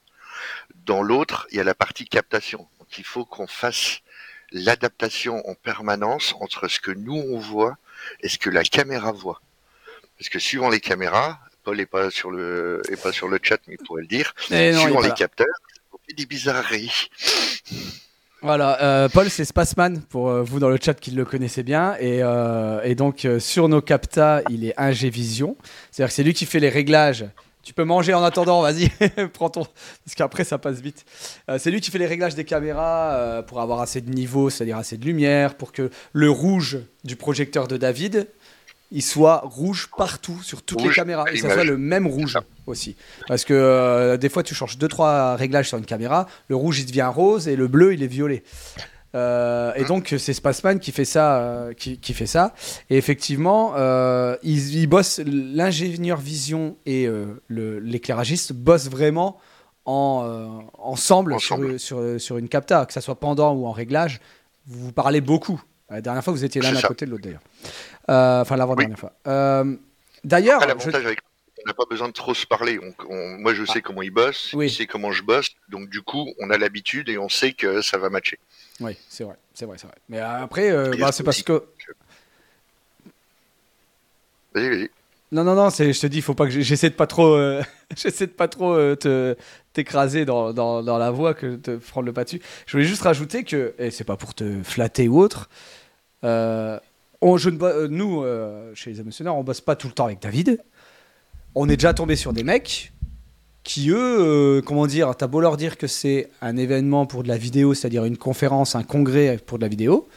Dans 0.87 1.03
l'autre, 1.03 1.47
il 1.51 1.59
y 1.59 1.61
a 1.61 1.65
la 1.65 1.75
partie 1.75 2.07
captation. 2.07 2.67
Donc 2.79 2.99
il 2.99 3.05
faut 3.05 3.25
qu'on 3.25 3.47
fasse 3.47 4.01
l'adaptation 4.53 5.47
en 5.49 5.55
permanence 5.55 6.35
entre 6.41 6.69
ce 6.69 6.81
que 6.81 6.91
nous 6.91 7.17
on 7.17 7.39
voit 7.39 7.77
et 8.21 8.29
ce 8.29 8.39
que 8.39 8.51
la 8.51 8.65
caméra 8.65 9.13
voit. 9.13 9.41
Parce 10.19 10.29
que 10.29 10.39
suivant 10.39 10.69
les 10.69 10.81
caméras, 10.81 11.39
Paul 11.65 11.77
n'est 11.77 11.87
pas 11.87 12.11
sur 12.11 12.31
le 12.31 12.83
est 12.91 13.01
pas 13.01 13.13
sur 13.13 13.29
le 13.29 13.39
chat, 13.43 13.59
mais 13.67 13.77
il 13.79 13.85
pourrait 13.85 14.03
le 14.03 14.09
dire. 14.09 14.35
suivant 14.39 15.01
les 15.01 15.13
capteurs, 15.13 15.47
on 15.93 15.99
fait 16.07 16.15
des 16.15 16.27
bizarreries. 16.27 17.09
Voilà, 18.43 18.83
euh, 18.83 19.09
Paul, 19.11 19.29
c'est 19.29 19.45
Spaceman 19.45 20.01
pour 20.01 20.31
euh, 20.31 20.43
vous 20.43 20.61
dans 20.61 20.71
le 20.71 20.79
chat 20.81 20.95
qui 20.95 21.11
le 21.11 21.27
connaissez 21.27 21.63
bien. 21.63 21.97
Et, 22.01 22.23
euh, 22.23 22.81
et 22.83 22.95
donc, 22.95 23.29
sur 23.39 23.69
nos 23.69 23.83
captas, 23.83 24.41
il 24.49 24.65
est 24.65 24.75
1G 24.79 25.11
Vision. 25.11 25.57
C'est-à-dire 25.91 26.09
que 26.09 26.15
c'est 26.15 26.23
lui 26.23 26.33
qui 26.33 26.47
fait 26.47 26.61
les 26.61 26.71
réglages 26.71 27.27
tu 27.63 27.75
peux 27.75 27.85
manger 27.85 28.15
en 28.15 28.23
attendant, 28.23 28.63
vas-y, 28.63 28.89
prends 29.33 29.51
ton. 29.51 29.65
Parce 30.05 30.15
qu'après, 30.17 30.45
ça 30.45 30.59
passe 30.59 30.81
vite. 30.81 31.05
Euh, 31.49 31.59
c'est 31.59 31.71
lui 31.71 31.81
qui 31.81 31.91
fait 31.91 31.99
les 31.99 32.07
réglages 32.07 32.35
des 32.35 32.45
caméras 32.45 33.13
euh, 33.13 33.43
pour 33.43 33.61
avoir 33.61 33.81
assez 33.81 34.01
de 34.01 34.11
niveau, 34.11 34.51
c'est-à-dire 34.51 34.79
assez 34.79 34.97
de 34.97 35.05
lumière, 35.05 35.55
pour 35.57 35.73
que 35.73 35.91
le 36.13 36.31
rouge 36.31 36.79
du 37.05 37.17
projecteur 37.17 37.69
de 37.69 37.77
David, 37.77 38.29
il 38.93 39.03
soit 39.03 39.43
rouge 39.45 39.89
partout, 39.97 40.43
sur 40.43 40.63
toutes 40.63 40.83
les 40.83 40.91
caméras. 40.91 41.25
Et 41.33 41.37
ça 41.37 41.53
soit 41.53 41.65
le 41.65 41.77
même 41.77 42.07
rouge 42.07 42.39
aussi. 42.67 42.97
Parce 43.29 43.45
que 43.45 43.55
euh, 43.55 44.17
des 44.17 44.29
fois, 44.29 44.43
tu 44.43 44.55
changes 44.55 44.79
2-3 44.79 45.37
réglages 45.37 45.69
sur 45.69 45.79
une 45.79 45.87
caméra, 45.87 46.27
le 46.49 46.57
rouge, 46.57 46.81
il 46.81 46.87
devient 46.87 47.11
rose 47.13 47.47
et 47.47 47.57
le 47.57 47.69
bleu, 47.69 47.95
il 47.95 48.03
est 48.03 48.09
violet. 48.09 48.43
Euh, 49.15 49.73
et 49.75 49.85
donc 49.85 50.15
c'est 50.19 50.33
Spaceman 50.33 50.79
qui 50.79 50.93
fait 50.93 51.05
ça, 51.05 51.41
euh, 51.41 51.73
qui, 51.73 52.15
fait 52.15 52.27
ça. 52.27 52.55
Et 52.91 52.97
effectivement, 52.97 53.75
euh, 53.77 54.37
ils, 54.43 54.87
bossent 54.87 55.21
l'ingénieur 55.25 56.19
vision 56.19 56.77
et 56.87 57.09
l'éclairagiste 57.49 58.53
bossent 58.53 58.89
vraiment 58.89 59.39
en, 59.85 60.63
ensemble, 60.79 61.41
Sur, 61.41 61.59
sur, 62.19 62.39
une 62.39 62.49
capta, 62.49 62.87
que 62.87 62.93
ça 62.93 63.01
soit 63.01 63.19
pendant 63.19 63.55
ou 63.55 63.67
en 63.67 63.73
réglage. 63.73 64.21
Vous 64.67 64.87
vous 64.87 64.93
parlez 64.93 65.21
beaucoup. 65.21 65.61
La 65.89 66.01
dernière 66.01 66.23
fois, 66.23 66.33
vous 66.33 66.45
étiez 66.45 66.61
l'un 66.61 66.77
à 66.77 66.83
côté 66.83 67.07
de 67.07 67.11
l'autre 67.11 67.25
d'ailleurs. 67.25 68.43
Enfin, 68.43 68.57
l'avant-dernière 68.57 68.99
fois. 68.99 69.13
d'ailleurs, 70.25 70.61
on 71.65 71.69
n'a 71.69 71.75
pas 71.75 71.85
besoin 71.89 72.09
de 72.09 72.13
trop 72.13 72.35
se 72.35 72.47
parler. 72.47 72.79
moi, 73.39 73.55
je 73.55 73.65
sais 73.65 73.75
ah. 73.77 73.81
comment 73.81 74.03
il 74.03 74.11
bosse, 74.11 74.53
oui. 74.55 74.67
il 74.67 74.71
sait 74.71 74.87
comment 74.87 75.13
je 75.13 75.23
bosse, 75.23 75.51
donc 75.69 75.89
du 75.89 76.03
coup, 76.03 76.33
on 76.39 76.51
a 76.51 76.59
l'habitude 76.59 77.09
et 77.09 77.19
on 77.19 77.29
sait 77.29 77.53
que 77.53 77.83
ça 77.83 77.99
va 77.99 78.11
matcher. 78.11 78.39
Oui, 78.81 78.97
c'est 79.09 79.25
vrai, 79.25 79.37
c'est 79.55 79.67
vrai, 79.67 79.77
c'est 79.79 79.87
vrai. 79.87 79.97
Mais 80.09 80.21
après, 80.21 80.71
euh, 80.71 80.93
bah, 80.99 81.13
c'est 81.13 81.23
parce 81.23 81.43
que. 81.43 81.65
Vas-y, 84.55 84.69
vas-y. 84.69 84.91
Non, 85.33 85.45
non, 85.45 85.55
non, 85.55 85.71
je 85.71 86.01
te 86.01 86.07
dis, 86.09 86.23
faut 86.23 86.35
pas 86.35 86.47
que 86.47 86.61
j'essaie 86.61 86.91
de 86.91 86.95
pas 86.95 87.07
trop, 87.07 87.35
euh, 87.35 87.63
j'essaie 87.97 88.27
de 88.27 88.33
pas 88.33 88.49
trop 88.49 88.73
euh, 88.73 88.97
te 88.97 89.37
t'écraser 89.73 90.25
dans, 90.25 90.53
dans, 90.53 90.83
dans, 90.83 90.99
la 90.99 91.13
voix 91.13 91.35
que 91.35 91.55
te 91.55 91.77
prendre 91.77 92.07
le 92.07 92.13
pas 92.13 92.25
dessus. 92.25 92.41
Je 92.67 92.73
voulais 92.73 92.85
juste 92.85 93.03
rajouter 93.03 93.45
que, 93.45 93.75
et 93.79 93.93
c'est 93.93 94.03
pas 94.03 94.17
pour 94.17 94.35
te 94.35 94.61
flatter 94.65 95.07
ou 95.07 95.21
autre, 95.21 95.49
euh, 96.25 96.81
on, 97.21 97.37
je 97.37 97.51
ne, 97.51 97.87
nous, 97.87 98.25
chez 98.75 98.91
les 98.91 99.01
émotionneurs, 99.01 99.37
on 99.37 99.45
bosse 99.45 99.61
pas 99.61 99.77
tout 99.77 99.87
le 99.87 99.93
temps 99.93 100.07
avec 100.07 100.21
David. 100.21 100.61
On 101.55 101.69
est 101.69 101.77
déjà 101.77 101.95
tombé 101.95 102.17
sur 102.17 102.33
des 102.33 102.45
mecs 102.45 102.93
qui, 103.63 103.91
eux, 103.91 104.63
comment 104.65 104.87
dire, 104.87 105.15
t'as 105.17 105.27
beau 105.27 105.41
leur 105.41 105.57
dire 105.57 105.77
que 105.77 105.87
c'est 105.87 106.29
un 106.41 106.57
événement 106.57 107.07
pour 107.07 107.23
de 107.23 107.29
la 107.29 107.37
vidéo, 107.37 107.75
c'est-à-dire 107.75 108.05
une 108.05 108.17
conférence, 108.17 108.75
un 108.75 108.83
congrès 108.83 109.39
pour 109.45 109.59
de 109.59 109.65
la 109.65 109.69
vidéo, 109.69 110.09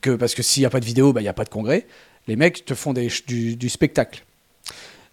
que, 0.00 0.10
parce 0.10 0.34
que 0.34 0.42
s'il 0.42 0.62
n'y 0.62 0.66
a 0.66 0.70
pas 0.70 0.80
de 0.80 0.84
vidéo, 0.84 1.12
bah, 1.12 1.20
il 1.20 1.24
n'y 1.24 1.28
a 1.28 1.34
pas 1.34 1.44
de 1.44 1.48
congrès, 1.48 1.86
les 2.26 2.36
mecs 2.36 2.64
te 2.64 2.74
font 2.74 2.92
des, 2.92 3.08
du, 3.26 3.56
du 3.56 3.68
spectacle. 3.68 4.24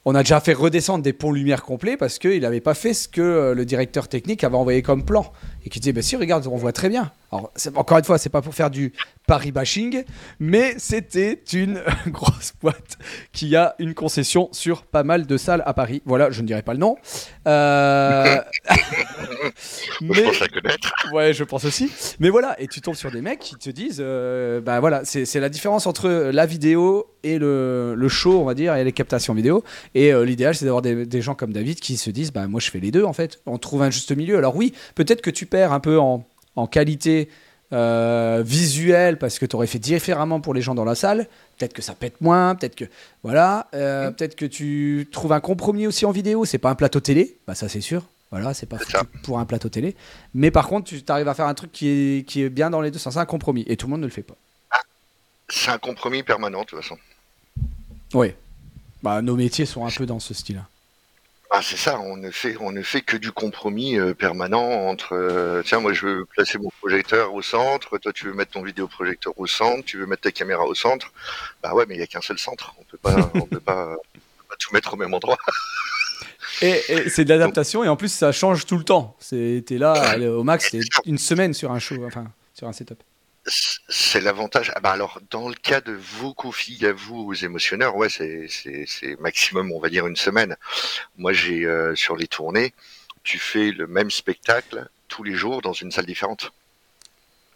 On 0.07 0.13
a 0.13 0.21
déjà 0.21 0.39
fait 0.39 0.53
redescendre 0.53 1.03
des 1.03 1.13
ponts 1.13 1.31
lumière 1.31 1.63
complets 1.63 1.97
parce 1.97 2.19
qu'il 2.19 2.41
n'avait 2.41 2.61
pas 2.61 2.75
fait 2.75 2.93
ce 2.93 3.07
que 3.07 3.21
euh, 3.21 3.55
le 3.55 3.65
directeur 3.65 4.07
technique 4.07 4.43
avait 4.43 4.55
envoyé 4.55 4.83
comme 4.83 5.03
plan. 5.03 5.33
Et 5.65 5.69
qui 5.69 5.79
disait, 5.79 5.93
bah 5.93 6.03
si, 6.03 6.15
regarde, 6.15 6.45
on 6.45 6.57
voit 6.57 6.73
très 6.73 6.89
bien. 6.89 7.11
Alors, 7.35 7.51
encore 7.75 7.97
une 7.97 8.03
fois, 8.03 8.17
c'est 8.17 8.29
pas 8.29 8.41
pour 8.41 8.53
faire 8.53 8.69
du 8.69 8.93
Paris 9.27 9.51
bashing, 9.51 10.03
mais 10.39 10.75
c'était 10.77 11.41
une 11.53 11.81
grosse 12.07 12.53
boîte 12.61 12.97
qui 13.31 13.55
a 13.55 13.75
une 13.79 13.93
concession 13.93 14.49
sur 14.51 14.83
pas 14.83 15.03
mal 15.03 15.25
de 15.25 15.37
salles 15.37 15.63
à 15.65 15.73
Paris. 15.73 16.01
Voilà, 16.05 16.31
je 16.31 16.41
ne 16.41 16.47
dirai 16.47 16.61
pas 16.61 16.73
le 16.73 16.79
nom. 16.79 16.95
Euh... 17.47 18.41
mais... 20.01 20.13
Je 20.13 20.21
pense 20.21 20.41
à 20.41 20.47
connaître. 20.47 20.93
Ouais, 21.11 21.33
je 21.33 21.43
pense 21.43 21.65
aussi. 21.65 21.91
Mais 22.19 22.29
voilà, 22.29 22.59
et 22.59 22.67
tu 22.67 22.81
tombes 22.81 22.95
sur 22.95 23.11
des 23.11 23.21
mecs 23.21 23.39
qui 23.39 23.55
te 23.55 23.69
disent, 23.69 23.99
euh, 23.99 24.61
bah 24.61 24.79
voilà, 24.79 25.01
c'est 25.03 25.39
la 25.39 25.49
différence 25.49 25.87
entre 25.87 26.09
la 26.09 26.45
vidéo 26.45 27.07
et 27.23 27.39
le, 27.39 27.95
le, 27.95 28.07
show, 28.09 28.39
on 28.39 28.45
va 28.45 28.53
dire, 28.53 28.75
et 28.75 28.83
les 28.83 28.91
captations 28.91 29.33
vidéo. 29.33 29.63
Et 29.95 30.13
euh, 30.13 30.23
l'idéal, 30.23 30.55
c'est 30.55 30.65
d'avoir 30.65 30.81
des, 30.81 31.05
des, 31.05 31.21
gens 31.21 31.33
comme 31.33 31.51
David 31.51 31.79
qui 31.79 31.97
se 31.97 32.09
disent, 32.11 32.31
bah 32.31 32.47
moi 32.47 32.59
je 32.59 32.69
fais 32.69 32.79
les 32.79 32.91
deux 32.91 33.03
en 33.03 33.13
fait. 33.13 33.41
On 33.45 33.57
trouve 33.57 33.81
un 33.81 33.89
juste 33.89 34.15
milieu. 34.15 34.37
Alors 34.37 34.55
oui, 34.55 34.73
peut-être 34.93 35.21
que 35.21 35.31
tu 35.31 35.45
perds 35.45 35.73
un 35.73 35.79
peu 35.79 35.99
en, 35.99 36.23
en 36.55 36.67
qualité 36.67 37.29
euh, 37.73 38.43
visuel 38.45 39.17
parce 39.17 39.39
que 39.39 39.45
tu 39.45 39.55
aurais 39.55 39.67
fait 39.67 39.79
différemment 39.79 40.39
pour 40.39 40.53
les 40.53 40.61
gens 40.61 40.75
dans 40.75 40.85
la 40.85 40.95
salle. 40.95 41.27
Peut-être 41.57 41.73
que 41.73 41.81
ça 41.81 41.93
pète 41.93 42.21
moins, 42.21 42.55
peut-être 42.55 42.75
que 42.75 42.85
voilà, 43.23 43.67
euh, 43.73 44.11
peut-être 44.11 44.35
que 44.35 44.45
tu 44.45 45.07
trouves 45.11 45.33
un 45.33 45.39
compromis 45.39 45.87
aussi 45.87 46.05
en 46.05 46.11
vidéo. 46.11 46.45
C'est 46.45 46.57
pas 46.57 46.69
un 46.69 46.75
plateau 46.75 46.99
télé, 46.99 47.37
bah 47.47 47.55
ça 47.55 47.67
c'est 47.67 47.81
sûr. 47.81 48.03
Voilà, 48.31 48.53
c'est 48.53 48.65
pas 48.65 48.77
pour 49.23 49.39
un 49.39 49.45
plateau 49.45 49.69
télé. 49.69 49.95
Mais 50.33 50.51
par 50.51 50.67
contre, 50.67 50.89
tu 50.89 51.01
arrives 51.07 51.27
à 51.27 51.33
faire 51.33 51.47
un 51.47 51.53
truc 51.53 51.71
qui 51.71 51.87
est, 51.87 52.27
qui 52.27 52.43
est 52.43 52.49
bien 52.49 52.69
dans 52.69 52.81
les 52.81 52.91
deux 52.91 52.99
sens. 52.99 53.13
C'est 53.13 53.19
un 53.19 53.25
compromis 53.25 53.63
et 53.67 53.77
tout 53.77 53.87
le 53.87 53.91
monde 53.91 54.01
ne 54.01 54.07
le 54.07 54.11
fait 54.11 54.23
pas. 54.23 54.35
Ah, 54.71 54.81
c'est 55.47 55.71
un 55.71 55.77
compromis 55.77 56.21
permanent 56.21 56.61
de 56.61 56.65
toute 56.65 56.81
façon. 56.81 56.97
Oui. 58.13 58.33
Bah, 59.03 59.21
nos 59.21 59.35
métiers 59.35 59.65
sont 59.65 59.85
un 59.85 59.91
peu 59.91 60.05
dans 60.05 60.19
ce 60.19 60.33
style-là. 60.33 60.67
Ah, 61.51 61.61
c'est 61.61 61.77
ça, 61.77 61.99
on 61.99 62.17
ne 62.17 62.31
fait, 62.31 62.57
on 62.59 62.71
ne 62.71 62.81
fait 62.81 63.01
que 63.01 63.17
du 63.17 63.31
compromis 63.31 63.99
euh, 63.99 64.13
permanent 64.13 64.87
entre, 64.87 65.13
euh, 65.13 65.61
tiens, 65.63 65.79
moi 65.79 65.93
je 65.93 66.05
veux 66.05 66.25
placer 66.25 66.57
mon 66.57 66.69
projecteur 66.79 67.33
au 67.33 67.41
centre, 67.41 67.97
toi 67.97 68.11
tu 68.11 68.25
veux 68.25 68.33
mettre 68.33 68.51
ton 68.51 68.63
vidéoprojecteur 68.63 69.33
au 69.37 69.45
centre, 69.45 69.85
tu 69.85 69.97
veux 69.97 70.07
mettre 70.07 70.23
ta 70.23 70.31
caméra 70.31 70.65
au 70.65 70.73
centre. 70.73 71.13
Bah 71.61 71.73
ouais, 71.73 71.85
mais 71.87 71.95
il 71.95 71.97
n'y 71.99 72.03
a 72.03 72.07
qu'un 72.07 72.21
seul 72.21 72.39
centre, 72.39 72.73
on 72.79 72.83
peut 72.83 72.97
pas, 72.97 73.31
on 73.35 73.45
peut 73.45 73.59
pas, 73.59 73.95
tout 74.59 74.73
mettre 74.73 74.93
au 74.93 74.97
même 74.97 75.13
endroit. 75.13 75.37
et, 76.61 76.81
c'est 77.09 77.25
de 77.25 77.29
l'adaptation 77.29 77.83
et 77.83 77.89
en 77.89 77.95
plus 77.95 78.11
ça 78.11 78.31
change 78.31 78.65
tout 78.65 78.77
le 78.77 78.83
temps. 78.83 79.15
C'était 79.19 79.77
là 79.77 80.17
au 80.17 80.43
max, 80.43 80.69
c'est 80.71 80.81
une 81.05 81.19
semaine 81.19 81.53
sur 81.53 81.71
un 81.71 81.79
show, 81.79 82.03
enfin 82.05 82.25
sur 82.53 82.67
un 82.67 82.73
setup 82.73 83.01
c'est 83.45 84.21
l'avantage. 84.21 84.71
Ah 84.75 84.79
bah 84.79 84.91
alors, 84.91 85.19
dans 85.29 85.47
le 85.47 85.55
cas 85.55 85.81
de 85.81 85.93
vos 85.93 86.33
config 86.33 86.85
à 86.85 86.93
vous, 86.93 87.17
aux 87.17 87.33
émotionneurs, 87.33 87.95
ouais, 87.95 88.09
c'est, 88.09 89.19
maximum, 89.19 89.71
on 89.71 89.79
va 89.79 89.89
dire, 89.89 90.07
une 90.07 90.15
semaine. 90.15 90.55
Moi, 91.17 91.33
j'ai 91.33 91.65
euh, 91.65 91.95
sur 91.95 92.15
les 92.15 92.27
tournées, 92.27 92.73
tu 93.23 93.37
fais 93.37 93.71
le 93.71 93.87
même 93.87 94.11
spectacle 94.11 94.87
tous 95.07 95.23
les 95.23 95.35
jours 95.35 95.61
dans 95.61 95.73
une 95.73 95.91
salle 95.91 96.05
différente. 96.05 96.51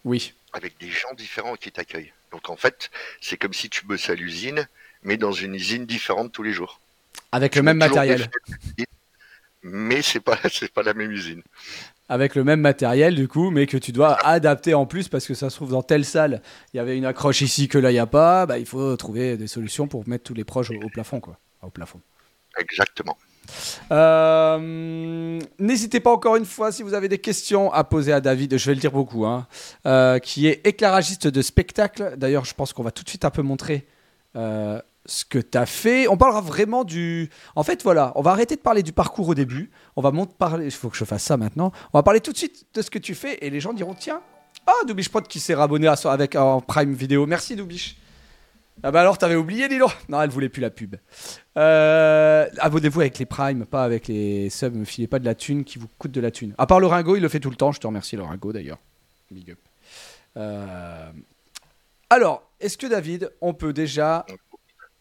Oui. 0.04 0.34
Avec 0.52 0.78
des 0.78 0.90
gens 0.90 1.12
différents 1.14 1.56
qui 1.56 1.72
t'accueillent. 1.72 2.12
Donc 2.32 2.48
en 2.48 2.56
fait, 2.56 2.90
c'est 3.20 3.36
comme 3.36 3.52
si 3.52 3.68
tu 3.68 3.84
bossais 3.84 4.12
à 4.12 4.14
l'usine, 4.14 4.68
mais 5.02 5.16
dans 5.16 5.32
une 5.32 5.54
usine 5.54 5.86
différente 5.86 6.32
tous 6.32 6.42
les 6.42 6.52
jours. 6.52 6.80
Avec 7.32 7.56
le 7.56 7.62
même 7.62 7.78
matériel. 7.78 8.30
Mais 9.62 10.02
c'est 10.02 10.20
pas, 10.20 10.38
c'est 10.52 10.72
pas 10.72 10.82
la 10.82 10.94
même 10.94 11.10
usine 11.10 11.42
avec 12.10 12.34
le 12.34 12.42
même 12.42 12.60
matériel 12.60 13.14
du 13.14 13.28
coup, 13.28 13.50
mais 13.50 13.66
que 13.66 13.78
tu 13.78 13.92
dois 13.92 14.18
adapter 14.26 14.74
en 14.74 14.84
plus 14.84 15.08
parce 15.08 15.26
que 15.26 15.34
ça 15.34 15.48
se 15.48 15.54
trouve 15.54 15.70
dans 15.70 15.82
telle 15.82 16.04
salle, 16.04 16.42
il 16.74 16.76
y 16.76 16.80
avait 16.80 16.98
une 16.98 17.04
accroche 17.06 17.40
ici 17.40 17.68
que 17.68 17.78
là 17.78 17.92
il 17.92 17.94
n'y 17.94 18.00
a 18.00 18.06
pas, 18.06 18.46
bah, 18.46 18.58
il 18.58 18.66
faut 18.66 18.96
trouver 18.96 19.36
des 19.36 19.46
solutions 19.46 19.86
pour 19.86 20.06
mettre 20.08 20.24
tous 20.24 20.34
les 20.34 20.44
proches 20.44 20.70
au, 20.70 20.88
plafond 20.88 21.20
quoi, 21.20 21.38
au 21.62 21.70
plafond. 21.70 22.00
Exactement. 22.58 23.16
Euh, 23.92 25.38
n'hésitez 25.60 26.00
pas 26.00 26.10
encore 26.10 26.34
une 26.34 26.44
fois 26.44 26.72
si 26.72 26.82
vous 26.82 26.94
avez 26.94 27.08
des 27.08 27.18
questions 27.18 27.72
à 27.72 27.84
poser 27.84 28.12
à 28.12 28.20
David, 28.20 28.58
je 28.58 28.66
vais 28.66 28.74
le 28.74 28.80
dire 28.80 28.92
beaucoup, 28.92 29.24
hein, 29.24 29.46
euh, 29.86 30.18
qui 30.18 30.48
est 30.48 30.66
éclairagiste 30.66 31.28
de 31.28 31.42
spectacle. 31.42 32.14
D'ailleurs, 32.16 32.44
je 32.44 32.54
pense 32.54 32.72
qu'on 32.72 32.82
va 32.82 32.90
tout 32.90 33.04
de 33.04 33.08
suite 33.08 33.24
un 33.24 33.30
peu 33.30 33.42
montrer 33.42 33.86
euh, 34.34 34.80
ce 35.06 35.24
que 35.24 35.38
tu 35.38 35.56
as 35.56 35.66
fait. 35.66 36.08
On 36.08 36.16
parlera 36.16 36.40
vraiment 36.40 36.84
du. 36.84 37.30
En 37.56 37.62
fait, 37.62 37.82
voilà, 37.82 38.12
on 38.14 38.22
va 38.22 38.32
arrêter 38.32 38.56
de 38.56 38.60
parler 38.60 38.82
du 38.82 38.92
parcours 38.92 39.28
au 39.28 39.34
début. 39.34 39.70
On 39.96 40.02
va 40.02 40.12
parler. 40.26 40.66
Il 40.66 40.70
faut 40.70 40.88
que 40.88 40.96
je 40.96 41.04
fasse 41.04 41.24
ça 41.24 41.36
maintenant. 41.36 41.72
On 41.92 41.98
va 41.98 42.02
parler 42.02 42.20
tout 42.20 42.32
de 42.32 42.38
suite 42.38 42.66
de 42.74 42.82
ce 42.82 42.90
que 42.90 42.98
tu 42.98 43.14
fais 43.14 43.38
et 43.40 43.50
les 43.50 43.60
gens 43.60 43.72
diront 43.72 43.94
tiens, 43.94 44.20
ah, 44.66 44.84
Doubiche 44.86 45.08
Prod 45.08 45.26
qui 45.26 45.40
s'est 45.40 45.54
rabonné 45.54 45.86
à, 45.86 45.94
avec 46.04 46.36
en 46.36 46.60
Prime 46.60 46.92
Vidéo. 46.92 47.26
Merci 47.26 47.56
Doubiche. 47.56 47.96
Ah 48.82 48.90
bah 48.90 49.00
alors, 49.02 49.18
t'avais 49.18 49.36
oublié, 49.36 49.68
Lilo 49.68 49.88
Non, 50.08 50.22
elle 50.22 50.30
voulait 50.30 50.48
plus 50.48 50.62
la 50.62 50.70
pub. 50.70 50.96
Euh, 51.58 52.46
abonnez-vous 52.58 53.00
avec 53.00 53.18
les 53.18 53.26
Prime, 53.26 53.66
pas 53.66 53.84
avec 53.84 54.08
les 54.08 54.48
subs. 54.48 54.74
Ne 54.74 54.86
filez 54.86 55.06
pas 55.06 55.18
de 55.18 55.26
la 55.26 55.34
thune 55.34 55.64
qui 55.64 55.78
vous 55.78 55.88
coûte 55.98 56.12
de 56.12 56.20
la 56.20 56.30
thune. 56.30 56.54
À 56.56 56.66
part 56.66 56.80
le 56.80 56.86
Ringo, 56.86 57.14
il 57.16 57.20
le 57.20 57.28
fait 57.28 57.40
tout 57.40 57.50
le 57.50 57.56
temps. 57.56 57.72
Je 57.72 57.80
te 57.80 57.86
remercie, 57.86 58.16
le 58.16 58.22
Ringo, 58.22 58.52
d'ailleurs. 58.52 58.78
Big 59.30 59.50
up. 59.50 59.58
Euh, 60.38 61.10
alors, 62.08 62.42
est-ce 62.58 62.78
que 62.78 62.86
David, 62.86 63.30
on 63.42 63.52
peut 63.52 63.74
déjà 63.74 64.24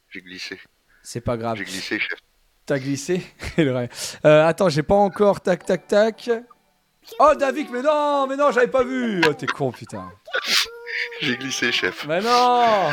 j'ai 0.10 0.22
glissé. 0.22 0.60
C'est 1.04 1.22
pas 1.22 1.38
grave. 1.38 1.58
J'ai 1.58 1.66
glissé, 1.66 2.00
chef. 2.00 2.20
T'as 2.66 2.80
glissé? 2.80 3.24
Euh, 4.26 4.46
Attends, 4.46 4.70
j'ai 4.70 4.84
pas 4.84 4.96
encore. 4.96 5.42
Tac, 5.42 5.66
tac, 5.66 5.88
tac. 5.88 6.30
Oh, 7.20 7.34
David, 7.38 7.68
mais 7.72 7.82
non, 7.82 8.28
mais 8.28 8.36
non, 8.36 8.52
j'avais 8.52 8.68
pas 8.68 8.84
vu. 8.84 9.22
Oh, 9.28 9.34
t'es 9.34 9.48
con, 9.48 9.72
putain. 9.72 10.12
J'ai 11.22 11.38
glissé, 11.38 11.72
chef. 11.72 12.06
Mais 12.08 12.22
non 12.22 12.90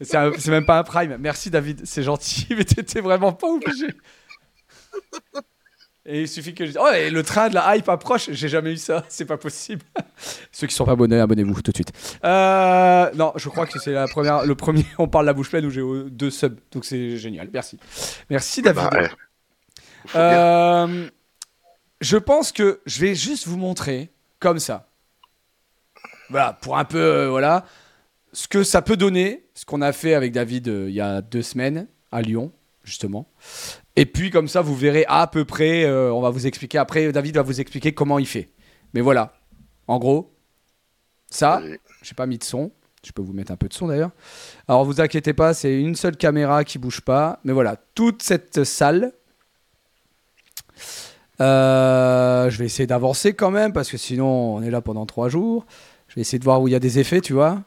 C'est 0.00 0.48
même 0.48 0.64
pas 0.64 0.78
un 0.78 0.82
prime. 0.84 1.16
Merci, 1.18 1.50
David, 1.50 1.82
c'est 1.84 2.02
gentil, 2.02 2.46
mais 2.56 2.64
t'étais 2.64 3.00
vraiment 3.00 3.32
pas 3.32 3.48
obligé. 3.48 3.88
Et 6.04 6.22
il 6.22 6.28
suffit 6.28 6.52
que 6.52 6.66
je 6.66 6.72
Oh, 6.80 6.90
et 6.90 7.10
le 7.10 7.22
train 7.22 7.48
de 7.48 7.54
la 7.54 7.76
hype 7.76 7.88
approche, 7.88 8.30
j'ai 8.30 8.48
jamais 8.48 8.72
eu 8.72 8.76
ça, 8.76 9.04
c'est 9.08 9.24
pas 9.24 9.36
possible. 9.36 9.84
Ceux 10.52 10.66
qui 10.66 10.74
sont 10.74 10.84
pas 10.84 10.92
abonnés, 10.92 11.20
abonnez-vous 11.20 11.62
tout 11.62 11.70
de 11.70 11.76
suite. 11.76 11.92
Euh, 12.24 13.10
non, 13.14 13.32
je 13.36 13.48
crois 13.48 13.66
que 13.66 13.78
c'est 13.78 13.92
la 13.92 14.08
première, 14.08 14.44
le 14.44 14.54
premier, 14.54 14.84
on 14.98 15.06
parle 15.06 15.26
la 15.26 15.32
bouche 15.32 15.50
pleine 15.50 15.64
où 15.64 15.70
j'ai 15.70 15.82
deux 16.10 16.30
subs, 16.30 16.58
donc 16.72 16.84
c'est 16.84 17.16
génial. 17.18 17.48
Merci. 17.52 17.78
Merci 18.30 18.62
David. 18.62 18.82
Bah, 18.82 19.00
euh, 20.16 21.08
je 22.00 22.16
pense 22.16 22.50
que 22.50 22.80
je 22.84 23.00
vais 23.00 23.14
juste 23.14 23.46
vous 23.46 23.56
montrer, 23.56 24.10
comme 24.40 24.58
ça. 24.58 24.88
Voilà, 26.30 26.54
pour 26.54 26.78
un 26.78 26.84
peu, 26.84 26.98
euh, 26.98 27.28
voilà, 27.28 27.64
ce 28.32 28.48
que 28.48 28.64
ça 28.64 28.82
peut 28.82 28.96
donner, 28.96 29.44
ce 29.54 29.64
qu'on 29.64 29.82
a 29.82 29.92
fait 29.92 30.14
avec 30.14 30.32
David 30.32 30.66
il 30.66 30.94
y 30.94 31.00
a 31.00 31.20
deux 31.20 31.42
semaines 31.42 31.86
à 32.10 32.22
Lyon, 32.22 32.50
justement. 32.82 33.28
Et 33.96 34.06
puis 34.06 34.30
comme 34.30 34.48
ça, 34.48 34.62
vous 34.62 34.74
verrez 34.74 35.04
à 35.08 35.26
peu 35.26 35.44
près, 35.44 35.84
euh, 35.84 36.12
on 36.12 36.20
va 36.20 36.30
vous 36.30 36.46
expliquer, 36.46 36.78
après 36.78 37.12
David 37.12 37.36
va 37.36 37.42
vous 37.42 37.60
expliquer 37.60 37.92
comment 37.92 38.18
il 38.18 38.26
fait. 38.26 38.50
Mais 38.94 39.00
voilà, 39.00 39.34
en 39.86 39.98
gros, 39.98 40.34
ça, 41.28 41.62
j'ai 42.02 42.14
pas 42.14 42.26
mis 42.26 42.38
de 42.38 42.44
son, 42.44 42.72
je 43.04 43.12
peux 43.12 43.22
vous 43.22 43.32
mettre 43.32 43.52
un 43.52 43.56
peu 43.56 43.68
de 43.68 43.74
son 43.74 43.88
d'ailleurs. 43.88 44.10
Alors 44.68 44.84
vous 44.84 45.00
inquiétez 45.00 45.34
pas, 45.34 45.54
c'est 45.54 45.80
une 45.80 45.94
seule 45.94 46.16
caméra 46.16 46.64
qui 46.64 46.78
bouge 46.78 47.00
pas. 47.00 47.40
Mais 47.44 47.52
voilà, 47.52 47.76
toute 47.94 48.22
cette 48.22 48.64
salle, 48.64 49.12
euh, 51.40 52.48
je 52.48 52.58
vais 52.58 52.66
essayer 52.66 52.86
d'avancer 52.86 53.34
quand 53.34 53.50
même, 53.50 53.72
parce 53.72 53.90
que 53.90 53.96
sinon 53.96 54.56
on 54.56 54.62
est 54.62 54.70
là 54.70 54.80
pendant 54.80 55.06
trois 55.06 55.28
jours. 55.28 55.66
Je 56.08 56.14
vais 56.14 56.20
essayer 56.20 56.38
de 56.38 56.44
voir 56.44 56.60
où 56.62 56.68
il 56.68 56.72
y 56.72 56.74
a 56.74 56.80
des 56.80 56.98
effets, 56.98 57.20
tu 57.20 57.32
vois. 57.32 57.62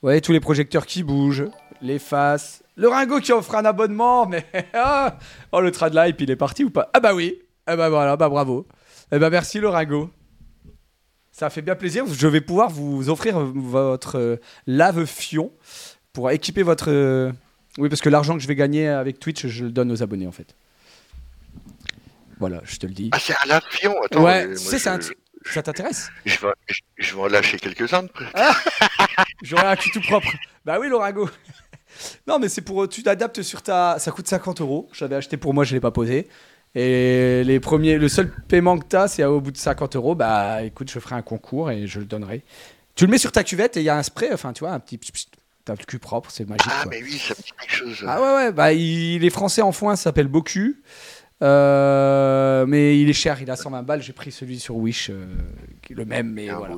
Vous 0.00 0.06
voyez 0.06 0.20
tous 0.20 0.32
les 0.32 0.40
projecteurs 0.40 0.86
qui 0.86 1.02
bougent, 1.02 1.46
les 1.82 1.98
faces, 1.98 2.62
le 2.78 2.88
Ringo 2.88 3.18
qui 3.20 3.32
offre 3.32 3.56
un 3.56 3.64
abonnement, 3.64 4.26
mais. 4.26 4.46
Ah, 4.72 5.18
oh, 5.52 5.60
le 5.60 5.72
trad 5.72 5.92
live, 5.94 6.14
il 6.20 6.30
est 6.30 6.36
parti 6.36 6.64
ou 6.64 6.70
pas? 6.70 6.90
Ah, 6.94 7.00
bah 7.00 7.14
oui. 7.14 7.40
Eh 7.70 7.76
bah 7.76 7.90
voilà, 7.90 8.16
bah 8.16 8.28
bravo. 8.28 8.66
Eh 9.12 9.18
bah 9.18 9.28
merci, 9.28 9.58
le 9.58 9.68
Ringo. 9.68 10.10
Ça 11.32 11.50
fait 11.50 11.62
bien 11.62 11.74
plaisir. 11.74 12.04
Je 12.06 12.26
vais 12.28 12.40
pouvoir 12.40 12.70
vous 12.70 13.10
offrir 13.10 13.38
votre 13.38 14.18
euh, 14.18 14.36
lave-fion 14.66 15.52
pour 16.12 16.30
équiper 16.30 16.62
votre. 16.62 16.90
Euh, 16.90 17.32
oui, 17.78 17.88
parce 17.88 18.00
que 18.00 18.08
l'argent 18.08 18.34
que 18.34 18.42
je 18.42 18.48
vais 18.48 18.54
gagner 18.54 18.88
avec 18.88 19.18
Twitch, 19.18 19.46
je 19.46 19.64
le 19.64 19.70
donne 19.70 19.90
aux 19.90 20.02
abonnés 20.02 20.26
en 20.26 20.32
fait. 20.32 20.54
Voilà, 22.38 22.60
je 22.64 22.76
te 22.76 22.86
le 22.86 22.92
dis. 22.92 23.10
Ah, 23.12 23.18
c'est 23.18 23.34
un 23.34 23.46
lave-fion 23.46 23.94
Ouais, 24.16 24.54
c'est 24.56 24.78
ça. 24.78 24.98
Ça 25.44 25.62
t'intéresse? 25.62 26.10
Je 26.26 26.38
vais, 26.38 26.52
je, 26.98 27.14
vais 27.14 27.20
en 27.20 27.26
lâcher 27.26 27.58
quelques-uns. 27.58 28.06
Ah 28.34 28.54
J'aurai 29.42 29.66
un 29.66 29.76
cul 29.76 29.90
tout 29.90 30.00
propre. 30.00 30.28
Bah 30.64 30.78
oui, 30.80 30.88
l'Orago. 30.88 31.28
Non, 32.26 32.38
mais 32.38 32.48
c'est 32.48 32.62
pour. 32.62 32.88
Tu 32.88 33.02
t'adaptes 33.02 33.42
sur 33.42 33.62
ta. 33.62 33.96
Ça 33.98 34.10
coûte 34.10 34.28
50 34.28 34.60
euros. 34.60 34.88
J'avais 34.92 35.16
acheté 35.16 35.36
pour 35.36 35.54
moi, 35.54 35.64
je 35.64 35.74
l'ai 35.74 35.80
pas 35.80 35.90
posé. 35.90 36.28
Et 36.74 37.42
les 37.44 37.60
premiers, 37.60 37.98
le 37.98 38.08
seul 38.08 38.30
paiement 38.30 38.78
que 38.78 38.86
tu 38.88 38.96
as, 38.96 39.08
c'est 39.08 39.24
au 39.24 39.40
bout 39.40 39.50
de 39.50 39.56
50 39.56 39.96
euros. 39.96 40.14
Bah 40.14 40.62
écoute, 40.62 40.90
je 40.90 40.98
ferai 40.98 41.14
un 41.14 41.22
concours 41.22 41.70
et 41.70 41.86
je 41.86 41.98
le 41.98 42.04
donnerai. 42.04 42.42
Tu 42.94 43.06
le 43.06 43.10
mets 43.10 43.18
sur 43.18 43.32
ta 43.32 43.44
cuvette 43.44 43.76
et 43.76 43.80
il 43.80 43.84
y 43.84 43.88
a 43.88 43.96
un 43.96 44.02
spray, 44.02 44.30
enfin 44.32 44.52
tu 44.52 44.60
vois, 44.60 44.72
un 44.72 44.80
petit. 44.80 44.98
T'as 45.64 45.74
le 45.74 45.84
cul 45.84 45.98
propre, 45.98 46.30
c'est 46.30 46.48
magique. 46.48 46.70
Ah, 46.70 46.84
mais 46.88 47.02
oui, 47.02 47.18
ça 47.18 47.34
me 47.34 47.42
dit 47.42 47.52
quelque 47.60 47.74
chose. 47.74 48.04
Ah 48.06 48.20
ouais, 48.20 48.34
ouais, 48.36 48.52
bah 48.52 48.72
il 48.72 49.24
est 49.24 49.30
français 49.30 49.60
en 49.60 49.72
foin, 49.72 49.96
s'appelle 49.96 50.28
Bocu. 50.28 50.82
Euh, 51.42 52.66
mais 52.66 52.98
il 52.98 53.08
est 53.08 53.14
cher, 53.14 53.40
il 53.40 53.50
a 53.50 53.56
120 53.56 53.82
balles. 53.82 54.02
J'ai 54.02 54.12
pris 54.12 54.32
celui 54.32 54.58
sur 54.58 54.76
Wish, 54.76 55.10
euh, 55.10 55.26
qui 55.82 55.92
est 55.92 55.96
le 55.96 56.04
même, 56.04 56.32
mais 56.32 56.48
voilà. 56.48 56.74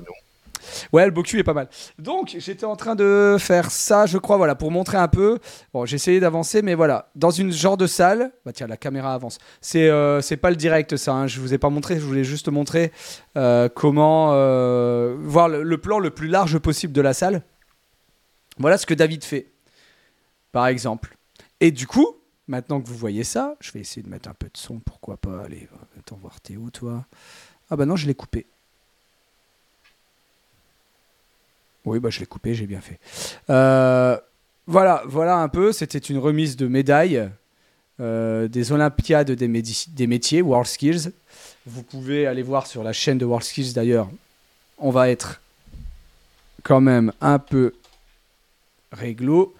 Ouais, 0.92 1.04
le 1.04 1.10
Boku 1.10 1.36
est 1.36 1.44
pas 1.44 1.54
mal. 1.54 1.68
Donc, 1.98 2.36
j'étais 2.38 2.66
en 2.66 2.76
train 2.76 2.94
de 2.94 3.36
faire 3.38 3.70
ça, 3.70 4.06
je 4.06 4.18
crois, 4.18 4.36
voilà, 4.36 4.54
pour 4.54 4.70
montrer 4.70 4.98
un 4.98 5.08
peu. 5.08 5.38
Bon, 5.72 5.86
j'ai 5.86 5.96
essayé 5.96 6.20
d'avancer, 6.20 6.62
mais 6.62 6.74
voilà, 6.74 7.10
dans 7.14 7.30
une 7.30 7.52
genre 7.52 7.76
de 7.76 7.86
salle. 7.86 8.32
Bah 8.44 8.52
tiens, 8.52 8.66
la 8.66 8.76
caméra 8.76 9.14
avance. 9.14 9.38
C'est 9.60 9.88
euh, 9.88 10.20
pas 10.40 10.50
le 10.50 10.56
direct, 10.56 10.96
ça. 10.96 11.12
Hein, 11.12 11.26
je 11.26 11.40
vous 11.40 11.54
ai 11.54 11.58
pas 11.58 11.70
montré. 11.70 11.96
Je 11.96 12.04
voulais 12.04 12.24
juste 12.24 12.48
montrer 12.48 12.92
euh, 13.36 13.68
comment 13.68 14.30
euh, 14.32 15.16
voir 15.20 15.48
le, 15.48 15.78
plan 15.78 15.98
le 15.98 16.10
plus 16.10 16.28
large 16.28 16.58
possible 16.58 16.92
de 16.92 17.00
la 17.00 17.14
salle. 17.14 17.42
Voilà 18.58 18.78
ce 18.78 18.86
que 18.86 18.94
David 18.94 19.24
fait, 19.24 19.52
par 20.52 20.66
exemple. 20.66 21.16
Et 21.60 21.70
du 21.70 21.86
coup, 21.86 22.16
maintenant 22.46 22.80
que 22.80 22.88
vous 22.88 22.96
voyez 22.96 23.24
ça, 23.24 23.56
je 23.60 23.72
vais 23.72 23.80
essayer 23.80 24.02
de 24.02 24.08
mettre 24.08 24.28
un 24.28 24.34
peu 24.34 24.46
de 24.46 24.56
son. 24.56 24.80
Pourquoi 24.80 25.16
pas 25.16 25.42
Allez, 25.44 25.68
attends 25.98 26.16
voir 26.16 26.40
Théo, 26.40 26.70
toi? 26.70 27.06
Ah 27.70 27.76
bah 27.76 27.86
non, 27.86 27.96
je 27.96 28.06
l'ai 28.06 28.14
coupé. 28.14 28.46
Oui, 31.84 31.98
bah, 31.98 32.10
je 32.10 32.20
l'ai 32.20 32.26
coupé, 32.26 32.54
j'ai 32.54 32.66
bien 32.66 32.80
fait. 32.80 32.98
Euh, 33.48 34.18
voilà, 34.66 35.02
voilà 35.06 35.36
un 35.36 35.48
peu. 35.48 35.72
C'était 35.72 35.98
une 35.98 36.18
remise 36.18 36.56
de 36.56 36.66
médailles 36.66 37.30
euh, 38.00 38.48
des 38.48 38.72
Olympiades 38.72 39.30
des, 39.30 40.06
métiers, 40.06 40.42
World 40.42 40.66
Skills. 40.66 41.12
Vous 41.66 41.82
pouvez 41.82 42.26
aller 42.26 42.42
voir 42.42 42.66
sur 42.66 42.82
la 42.82 42.92
chaîne 42.92 43.18
de 43.18 43.24
World 43.24 43.44
Skills 43.44 43.74
d'ailleurs. 43.74 44.08
On 44.78 44.90
va 44.90 45.10
être 45.10 45.40
quand 46.62 46.80
même 46.80 47.12
un 47.20 47.38
peu 47.38 47.74
réglo. 48.92 49.54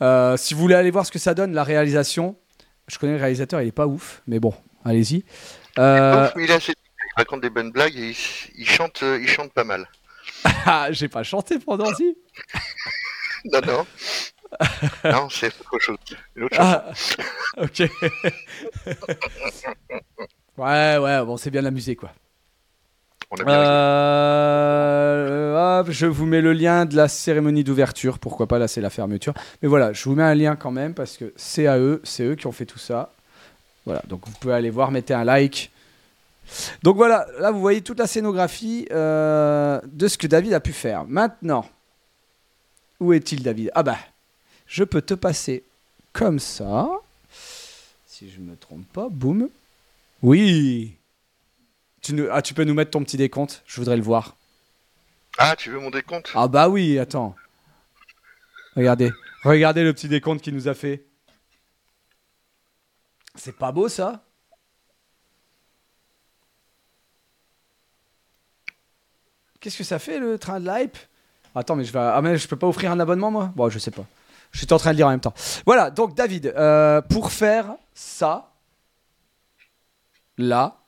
Euh, 0.00 0.36
si 0.36 0.54
vous 0.54 0.60
voulez 0.60 0.74
aller 0.74 0.90
voir 0.90 1.04
ce 1.06 1.12
que 1.12 1.18
ça 1.18 1.34
donne, 1.34 1.52
la 1.52 1.64
réalisation, 1.64 2.36
je 2.88 2.98
connais 2.98 3.12
le 3.14 3.20
réalisateur, 3.20 3.60
il 3.60 3.68
est 3.68 3.72
pas 3.72 3.86
ouf, 3.86 4.22
mais 4.26 4.40
bon, 4.40 4.54
allez-y. 4.84 5.24
Euh... 5.78 6.30
Il, 6.36 6.42
il, 6.42 6.58
raconte 7.16 7.42
des 7.42 7.50
bonnes 7.50 7.70
blagues 7.70 7.96
et 7.96 8.14
il, 8.56 8.68
chante, 8.68 9.02
il 9.02 9.28
chante 9.28 9.52
pas 9.52 9.64
mal. 9.64 9.86
Ah, 10.66 10.88
j'ai 10.90 11.08
pas 11.08 11.22
chanté 11.22 11.58
pendant 11.58 11.94
si. 11.94 12.16
non, 13.52 13.60
non. 13.66 13.86
non, 15.04 15.28
c'est 15.30 15.48
autre 15.48 15.78
chose. 15.78 15.98
Une 16.36 16.44
autre 16.44 16.56
ah, 16.58 16.84
ok. 17.58 17.80
ouais, 20.58 20.98
ouais, 20.98 21.24
bon, 21.24 21.36
c'est 21.36 21.50
bien 21.50 21.62
l'amuser, 21.62 21.96
quoi. 21.96 22.10
On 23.30 23.36
a 23.36 23.44
bien 23.44 23.54
euh, 23.54 25.80
hop, 25.80 25.90
je 25.90 26.06
vous 26.06 26.26
mets 26.26 26.40
le 26.40 26.52
lien 26.52 26.84
de 26.84 26.96
la 26.96 27.08
cérémonie 27.08 27.64
d'ouverture. 27.64 28.18
Pourquoi 28.18 28.46
pas, 28.46 28.58
là, 28.58 28.68
c'est 28.68 28.80
la 28.80 28.90
fermeture. 28.90 29.34
Mais 29.62 29.68
voilà, 29.68 29.92
je 29.92 30.04
vous 30.04 30.14
mets 30.14 30.22
un 30.22 30.34
lien 30.34 30.56
quand 30.56 30.70
même 30.70 30.94
parce 30.94 31.16
que 31.16 31.32
c'est 31.36 31.66
à 31.66 31.78
eux, 31.78 32.00
c'est 32.04 32.24
eux 32.24 32.36
qui 32.36 32.46
ont 32.46 32.52
fait 32.52 32.66
tout 32.66 32.78
ça. 32.78 33.12
Voilà, 33.86 34.02
donc 34.08 34.26
vous 34.26 34.32
pouvez 34.40 34.54
aller 34.54 34.70
voir, 34.70 34.90
mettez 34.90 35.14
un 35.14 35.24
like. 35.24 35.70
Donc 36.82 36.96
voilà, 36.96 37.26
là 37.38 37.50
vous 37.50 37.60
voyez 37.60 37.82
toute 37.82 37.98
la 37.98 38.06
scénographie 38.06 38.86
euh, 38.90 39.80
de 39.84 40.08
ce 40.08 40.18
que 40.18 40.26
David 40.26 40.52
a 40.52 40.60
pu 40.60 40.72
faire. 40.72 41.04
Maintenant, 41.04 41.68
où 43.00 43.12
est-il 43.12 43.42
David? 43.42 43.70
Ah 43.74 43.82
bah, 43.82 43.98
je 44.66 44.84
peux 44.84 45.02
te 45.02 45.14
passer 45.14 45.64
comme 46.12 46.38
ça. 46.38 46.88
Si 48.06 48.30
je 48.30 48.40
ne 48.40 48.50
me 48.50 48.56
trompe 48.56 48.86
pas, 48.92 49.08
boum. 49.08 49.48
Oui. 50.22 50.96
Tu, 52.00 52.28
ah, 52.30 52.42
tu 52.42 52.54
peux 52.54 52.64
nous 52.64 52.74
mettre 52.74 52.92
ton 52.92 53.02
petit 53.02 53.16
décompte? 53.16 53.62
Je 53.66 53.76
voudrais 53.80 53.96
le 53.96 54.02
voir. 54.02 54.36
Ah, 55.38 55.56
tu 55.56 55.70
veux 55.70 55.80
mon 55.80 55.90
décompte? 55.90 56.30
Ah 56.34 56.46
bah 56.46 56.68
oui, 56.68 56.98
attends. 56.98 57.34
Regardez. 58.76 59.10
Regardez 59.42 59.82
le 59.82 59.92
petit 59.92 60.08
décompte 60.08 60.42
qu'il 60.42 60.54
nous 60.54 60.68
a 60.68 60.74
fait. 60.74 61.04
C'est 63.34 63.56
pas 63.56 63.72
beau 63.72 63.88
ça? 63.88 64.22
Qu'est-ce 69.64 69.78
que 69.78 69.84
ça 69.84 69.98
fait 69.98 70.18
le 70.18 70.38
train 70.38 70.60
de 70.60 70.68
l'hype? 70.70 70.94
Attends, 71.54 71.74
mais 71.74 71.84
je 71.84 71.92
vais. 71.94 71.98
Ah, 71.98 72.20
mais 72.20 72.36
je 72.36 72.46
peux 72.46 72.56
pas 72.56 72.66
offrir 72.66 72.90
un 72.90 73.00
abonnement, 73.00 73.30
moi? 73.30 73.50
Bon, 73.56 73.70
je 73.70 73.78
sais 73.78 73.90
pas. 73.90 74.04
Je 74.50 74.58
suis 74.58 74.66
en 74.70 74.76
train 74.76 74.92
de 74.92 74.98
lire 74.98 75.06
en 75.06 75.10
même 75.10 75.20
temps. 75.20 75.32
Voilà, 75.64 75.90
donc 75.90 76.14
David, 76.14 76.52
euh, 76.54 77.00
pour 77.00 77.32
faire 77.32 77.72
ça, 77.94 78.52
là, 80.36 80.82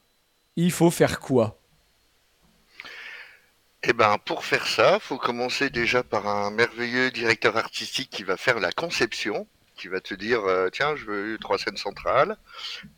il 0.57 0.71
faut 0.71 0.91
faire 0.91 1.21
quoi? 1.21 1.59
Eh 3.83 3.95
ben, 3.95 4.19
pour 4.27 4.45
faire 4.45 4.67
ça, 4.67 4.99
faut 5.01 5.17
commencer 5.17 5.71
déjà 5.71 6.03
par 6.03 6.29
un 6.29 6.51
merveilleux 6.51 7.11
directeur 7.11 7.57
artistique 7.57 8.11
qui 8.11 8.25
va 8.25 8.37
faire 8.37 8.61
la 8.61 8.73
conception, 8.73 9.47
qui 9.75 9.89
va 9.89 10.03
te 10.03 10.13
dire 10.13 10.45
euh, 10.45 10.69
tiens, 10.69 10.97
je 10.97 11.07
veux 11.07 11.39
trois 11.39 11.57
scènes 11.57 11.79
centrales. 11.79 12.37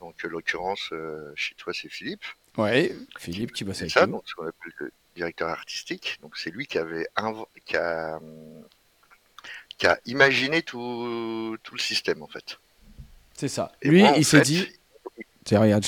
Donc, 0.00 0.16
en 0.24 0.28
l'occurrence, 0.28 0.88
euh, 0.90 1.32
chez 1.36 1.54
toi, 1.54 1.72
c'est 1.72 1.88
Philippe. 1.88 2.24
Ouais, 2.56 2.96
Philippe 3.16 3.52
qui 3.52 3.62
va 3.62 3.74
C'est 3.74 3.88
ça, 3.88 4.08
donc 4.08 4.24
ce 4.26 4.34
qu'on 4.34 4.48
appelle 4.48 4.90
directeur 5.18 5.48
artistique. 5.48 6.18
Donc 6.22 6.36
c'est 6.36 6.50
lui 6.50 6.66
qui 6.66 6.78
avait 6.78 7.06
qui 7.66 7.76
a, 7.76 8.18
qui 9.76 9.86
a 9.86 9.98
imaginé 10.06 10.62
tout, 10.62 11.56
tout, 11.62 11.74
le 11.74 11.80
système 11.80 12.22
en 12.22 12.28
fait. 12.28 12.58
C'est 13.34 13.48
ça. 13.48 13.72
lui, 13.82 14.04
il 14.16 14.24
s'est 14.24 14.40
dit. 14.40 14.66
Tiens, 15.44 15.60
regarde, 15.60 15.84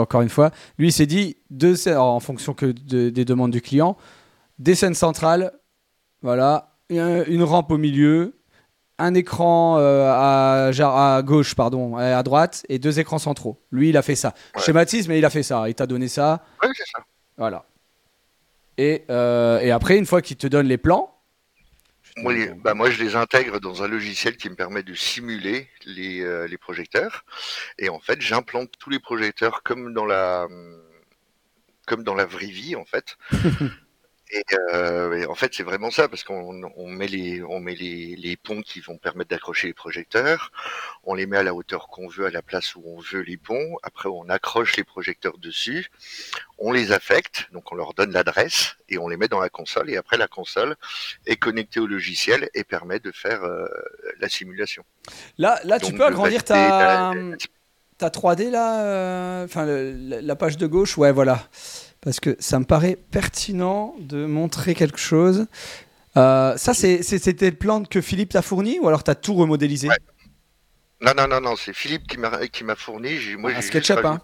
encore 0.00 0.22
une 0.22 0.28
fois, 0.28 0.50
lui, 0.78 0.88
il 0.88 0.92
s'est 0.92 1.06
dit 1.06 1.36
deux 1.50 1.88
en 1.88 2.18
fonction 2.20 2.54
que 2.54 2.66
des 2.66 3.24
demandes 3.24 3.52
du 3.52 3.62
client, 3.62 3.96
des 4.58 4.74
scènes 4.74 4.94
centrales, 4.94 5.52
voilà, 6.22 6.74
une 6.90 7.42
rampe 7.44 7.70
au 7.70 7.78
milieu, 7.78 8.36
un 8.98 9.14
écran 9.14 9.76
euh, 9.78 10.10
à, 10.10 10.70
à, 11.16 11.22
gauche, 11.22 11.54
pardon, 11.54 11.96
à 11.96 12.22
droite, 12.22 12.64
et 12.68 12.78
deux 12.78 12.98
écrans 12.98 13.18
centraux. 13.18 13.60
Lui, 13.70 13.90
il 13.90 13.96
a 13.96 14.02
fait 14.02 14.16
ça. 14.16 14.34
Schématise, 14.58 15.06
mais 15.06 15.18
il 15.18 15.24
a 15.24 15.30
fait 15.30 15.42
ça. 15.42 15.68
Il 15.68 15.74
t'a 15.74 15.86
donné 15.86 16.08
ça. 16.08 16.42
Oui, 16.62 16.70
c'est 16.74 16.88
ça. 16.96 17.04
Voilà. 17.36 17.64
Et, 18.78 19.04
euh, 19.10 19.58
et 19.60 19.70
après, 19.70 19.96
une 19.96 20.06
fois 20.06 20.22
qu'il 20.22 20.36
te 20.36 20.46
donne 20.46 20.66
les 20.66 20.78
plans, 20.78 21.12
moi, 22.18 22.32
bah 22.64 22.72
moi, 22.72 22.88
je 22.88 23.02
les 23.02 23.14
intègre 23.14 23.60
dans 23.60 23.82
un 23.82 23.88
logiciel 23.88 24.38
qui 24.38 24.48
me 24.48 24.54
permet 24.54 24.82
de 24.82 24.94
simuler 24.94 25.68
les, 25.84 26.22
euh, 26.22 26.46
les 26.46 26.56
projecteurs. 26.56 27.26
Et 27.78 27.90
en 27.90 28.00
fait, 28.00 28.22
j'implante 28.22 28.72
tous 28.78 28.88
les 28.88 29.00
projecteurs 29.00 29.62
comme 29.62 29.92
dans 29.92 30.06
la, 30.06 30.48
comme 31.86 32.04
dans 32.04 32.14
la 32.14 32.24
vraie 32.24 32.46
vie, 32.46 32.74
en 32.74 32.86
fait. 32.86 33.18
Euh, 34.72 35.12
et, 35.16 35.26
en 35.26 35.34
fait, 35.34 35.54
c'est 35.54 35.62
vraiment 35.62 35.90
ça, 35.90 36.08
parce 36.08 36.24
qu'on 36.24 36.70
on 36.76 36.88
met 36.88 37.06
les, 37.06 37.42
on 37.42 37.60
met 37.60 37.74
les, 37.74 38.16
les 38.16 38.36
ponts 38.36 38.62
qui 38.62 38.80
vont 38.80 38.98
permettre 38.98 39.30
d'accrocher 39.30 39.68
les 39.68 39.74
projecteurs. 39.74 40.52
On 41.04 41.14
les 41.14 41.26
met 41.26 41.36
à 41.36 41.42
la 41.42 41.54
hauteur 41.54 41.88
qu'on 41.88 42.08
veut, 42.08 42.26
à 42.26 42.30
la 42.30 42.42
place 42.42 42.74
où 42.74 42.82
on 42.84 42.98
veut 42.98 43.20
les 43.20 43.36
ponts. 43.36 43.76
Après, 43.82 44.08
on 44.08 44.28
accroche 44.28 44.76
les 44.76 44.84
projecteurs 44.84 45.38
dessus. 45.38 45.90
On 46.58 46.72
les 46.72 46.92
affecte, 46.92 47.48
donc 47.52 47.70
on 47.70 47.74
leur 47.74 47.94
donne 47.94 48.12
l'adresse 48.12 48.76
et 48.88 48.98
on 48.98 49.08
les 49.08 49.16
met 49.16 49.28
dans 49.28 49.40
la 49.40 49.50
console. 49.50 49.90
Et 49.90 49.96
après, 49.96 50.16
la 50.16 50.28
console 50.28 50.76
est 51.26 51.36
connectée 51.36 51.80
au 51.80 51.86
logiciel 51.86 52.48
et 52.54 52.64
permet 52.64 52.98
de 52.98 53.12
faire 53.12 53.44
euh, 53.44 53.66
la 54.18 54.28
simulation. 54.28 54.84
Là, 55.38 55.60
là, 55.64 55.78
tu 55.78 55.92
peux 55.92 56.04
agrandir 56.04 56.42
ta, 56.42 57.12
ta 57.98 58.08
3D 58.08 58.50
là, 58.50 58.82
euh, 58.82 59.44
enfin 59.44 59.66
la 59.66 60.36
page 60.36 60.56
de 60.56 60.66
gauche, 60.66 60.98
ouais, 60.98 61.12
voilà 61.12 61.46
parce 62.06 62.20
que 62.20 62.36
ça 62.38 62.60
me 62.60 62.64
paraît 62.64 62.96
pertinent 63.10 63.96
de 63.98 64.26
montrer 64.26 64.76
quelque 64.76 64.96
chose. 64.96 65.46
Euh, 66.16 66.56
ça, 66.56 66.72
c'était 66.72 67.50
le 67.50 67.56
plan 67.56 67.82
que 67.82 68.00
Philippe 68.00 68.28
t'a 68.28 68.42
fourni 68.42 68.78
ou 68.78 68.86
alors 68.86 69.02
tu 69.02 69.10
as 69.10 69.16
tout 69.16 69.34
remodélisé? 69.34 69.88
Non, 71.00 71.10
non, 71.16 71.26
non, 71.26 71.40
non, 71.40 71.56
c'est 71.56 71.72
Philippe 71.72 72.06
qui 72.06 72.16
m'a 72.16 72.76
fourni. 72.76 73.10
Moi, 73.36 73.50
un 73.50 73.60
SketchUp, 73.60 74.04
hein 74.04 74.20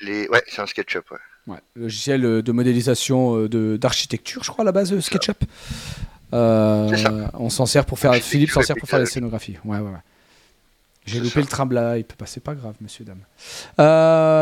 les... 0.00 0.26
Ouais, 0.28 0.42
c'est 0.46 0.62
un 0.62 0.66
SketchUp, 0.66 1.10
ouais. 1.10 1.18
ouais. 1.48 1.58
Logiciel 1.76 2.24
euh, 2.24 2.42
de 2.42 2.50
modélisation 2.50 3.46
euh, 3.52 3.76
d'architecture, 3.76 4.42
je 4.42 4.50
crois, 4.50 4.62
à 4.62 4.64
la 4.64 4.72
base, 4.72 4.98
SketchUp. 4.98 5.44
on 6.32 7.50
s'en 7.50 7.66
sert 7.66 7.84
pour 7.84 7.98
faire. 7.98 8.14
Philippe 8.14 8.52
s'en 8.52 8.62
sert 8.62 8.76
pour 8.76 8.88
faire 8.88 9.00
la 9.00 9.04
scénographie. 9.04 9.58
Ouais, 9.66 9.76
ouais, 9.76 9.90
ouais. 9.90 9.98
J'ai 11.04 11.20
loupé 11.20 11.40
le 11.40 11.46
tremblant, 11.46 11.92
il 11.92 12.04
peut 12.04 12.16
passer 12.16 12.40
pas 12.40 12.54
grave, 12.54 12.76
monsieur, 12.80 13.04
dame. 13.04 13.20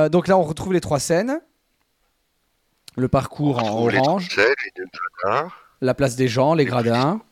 donc 0.09 0.29
là, 0.29 0.39
on 0.39 0.45
retrouve 0.45 0.73
les 0.73 0.81
trois 0.81 1.01
scènes. 1.01 1.41
Le 2.99 3.09
parcours 3.09 3.63
en 3.63 3.87
orange. 3.87 4.29
la 5.81 5.95
place 5.95 6.17
des 6.17 6.27
gens, 6.29 6.55
les 6.55 6.65
gradins. 6.65 7.23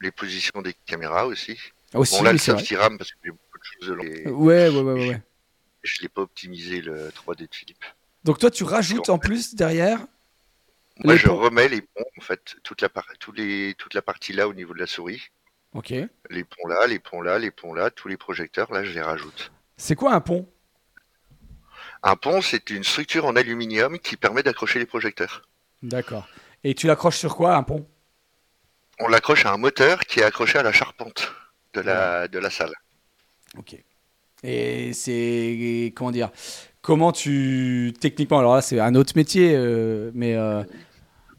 Les 0.00 0.10
positions 0.10 0.62
des 0.62 0.74
caméras 0.86 1.26
aussi. 1.26 1.58
Aussi, 1.92 2.16
bon, 2.16 2.22
là, 2.24 2.38
c'est 2.38 2.76
RAM 2.76 2.96
parce 2.96 3.10
que 3.12 3.18
j'ai 3.22 3.30
beaucoup 3.30 3.58
de 3.58 3.86
choses. 3.86 3.96
Les... 4.02 4.30
Ouais, 4.30 4.68
ouais, 4.70 4.80
ouais, 4.80 5.08
ouais. 5.08 5.22
Je 5.82 5.98
ne 5.98 6.02
l'ai 6.02 6.08
pas 6.08 6.22
optimisé 6.22 6.80
le 6.80 7.10
3D 7.10 7.40
de 7.40 7.48
Philippe. 7.50 7.84
Donc 8.24 8.38
toi, 8.38 8.50
tu 8.50 8.64
rajoutes 8.64 9.10
en 9.10 9.18
plus 9.18 9.54
derrière 9.54 10.00
Moi, 11.04 11.16
je 11.16 11.28
remets 11.28 11.68
les 11.68 11.82
ponts, 11.82 12.04
en 12.18 12.22
fait, 12.22 12.56
toute 12.62 12.80
la, 12.80 12.88
tous 13.18 13.32
les... 13.32 13.74
toute 13.76 13.92
la 13.92 14.02
partie 14.02 14.32
là 14.32 14.48
au 14.48 14.54
niveau 14.54 14.72
de 14.72 14.78
la 14.78 14.86
souris. 14.86 15.30
Ok. 15.74 15.90
Les 16.30 16.44
ponts 16.44 16.68
là, 16.68 16.86
les 16.86 16.98
ponts 16.98 17.20
là, 17.20 17.38
les 17.38 17.50
ponts 17.50 17.74
là, 17.74 17.90
tous 17.90 18.08
les 18.08 18.16
projecteurs, 18.16 18.72
là, 18.72 18.82
je 18.82 18.92
les 18.92 19.02
rajoute. 19.02 19.52
C'est 19.76 19.94
quoi 19.94 20.14
un 20.14 20.20
pont? 20.20 20.48
Un 22.02 22.16
pont, 22.16 22.40
c'est 22.40 22.70
une 22.70 22.84
structure 22.84 23.26
en 23.26 23.36
aluminium 23.36 23.98
qui 23.98 24.16
permet 24.16 24.42
d'accrocher 24.42 24.78
les 24.78 24.86
projecteurs. 24.86 25.42
D'accord. 25.82 26.26
Et 26.64 26.74
tu 26.74 26.86
l'accroches 26.86 27.18
sur 27.18 27.36
quoi, 27.36 27.54
un 27.56 27.62
pont? 27.62 27.86
On 28.98 29.08
l'accroche 29.08 29.46
à 29.46 29.52
un 29.52 29.56
moteur 29.56 30.00
qui 30.00 30.20
est 30.20 30.24
accroché 30.24 30.58
à 30.58 30.62
la 30.62 30.72
charpente 30.72 31.32
de 31.74 31.80
la, 31.80 32.28
de 32.28 32.38
la 32.38 32.50
salle. 32.50 32.72
Ok. 33.58 33.76
Et 34.42 34.92
c'est. 34.92 35.92
Comment 35.94 36.10
dire 36.10 36.30
Comment 36.82 37.12
tu. 37.12 37.92
Techniquement, 38.00 38.38
alors 38.38 38.54
là, 38.56 38.62
c'est 38.62 38.80
un 38.80 38.94
autre 38.94 39.12
métier, 39.16 39.54
euh, 39.54 40.10
mais. 40.14 40.34
euh, 40.34 40.62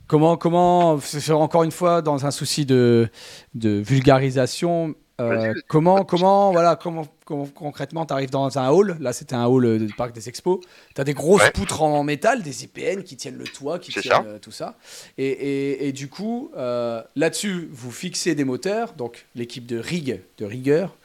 Comment, 0.08 0.36
comment, 0.36 1.00
encore 1.30 1.64
une 1.64 1.72
fois 1.72 2.02
dans 2.02 2.26
un 2.26 2.32
souci 2.32 2.66
de, 2.66 3.10
de 3.54 3.70
vulgarisation, 3.70 4.94
euh, 5.22 5.54
comment, 5.70 6.04
comment, 6.04 6.52
voilà, 6.52 6.76
comment 6.76 7.08
concrètement 7.54 8.06
tu 8.06 8.14
arrives 8.14 8.30
dans 8.30 8.58
un 8.60 8.70
hall, 8.70 8.98
là 9.00 9.14
c'était 9.14 9.36
un 9.36 9.46
hall 9.46 9.66
euh, 9.66 9.78
du 9.80 9.94
parc 9.94 10.14
des 10.14 10.30
expos, 10.30 10.60
tu 10.96 11.02
as 11.02 11.04
des 11.04 11.14
grosses 11.14 11.42
Ouais. 11.44 11.52
poutres 11.52 11.82
en 11.82 12.04
métal, 12.04 12.42
des 12.44 12.64
IPN 12.64 13.04
qui 13.04 13.16
tiennent 13.18 13.38
le 13.38 13.48
toit, 13.48 13.80
qui 13.80 13.92
tiennent 13.92 14.04
ça. 14.04 14.24
euh, 14.26 14.40
tout 14.40 14.52
ça, 14.52 14.76
et, 15.18 15.26
et, 15.28 15.88
et 15.88 15.92
du 15.92 16.08
coup, 16.10 16.52
euh, 16.58 17.02
là-dessus, 17.16 17.70
vous 17.72 17.92
fixez 17.92 18.36
des 18.36 18.44
moteurs, 18.44 18.94
donc 18.94 19.26
l'équipe 19.36 19.66
de 19.66 19.78
rig, 19.78 20.22
de 20.38 20.46
rigueur, 20.46 20.96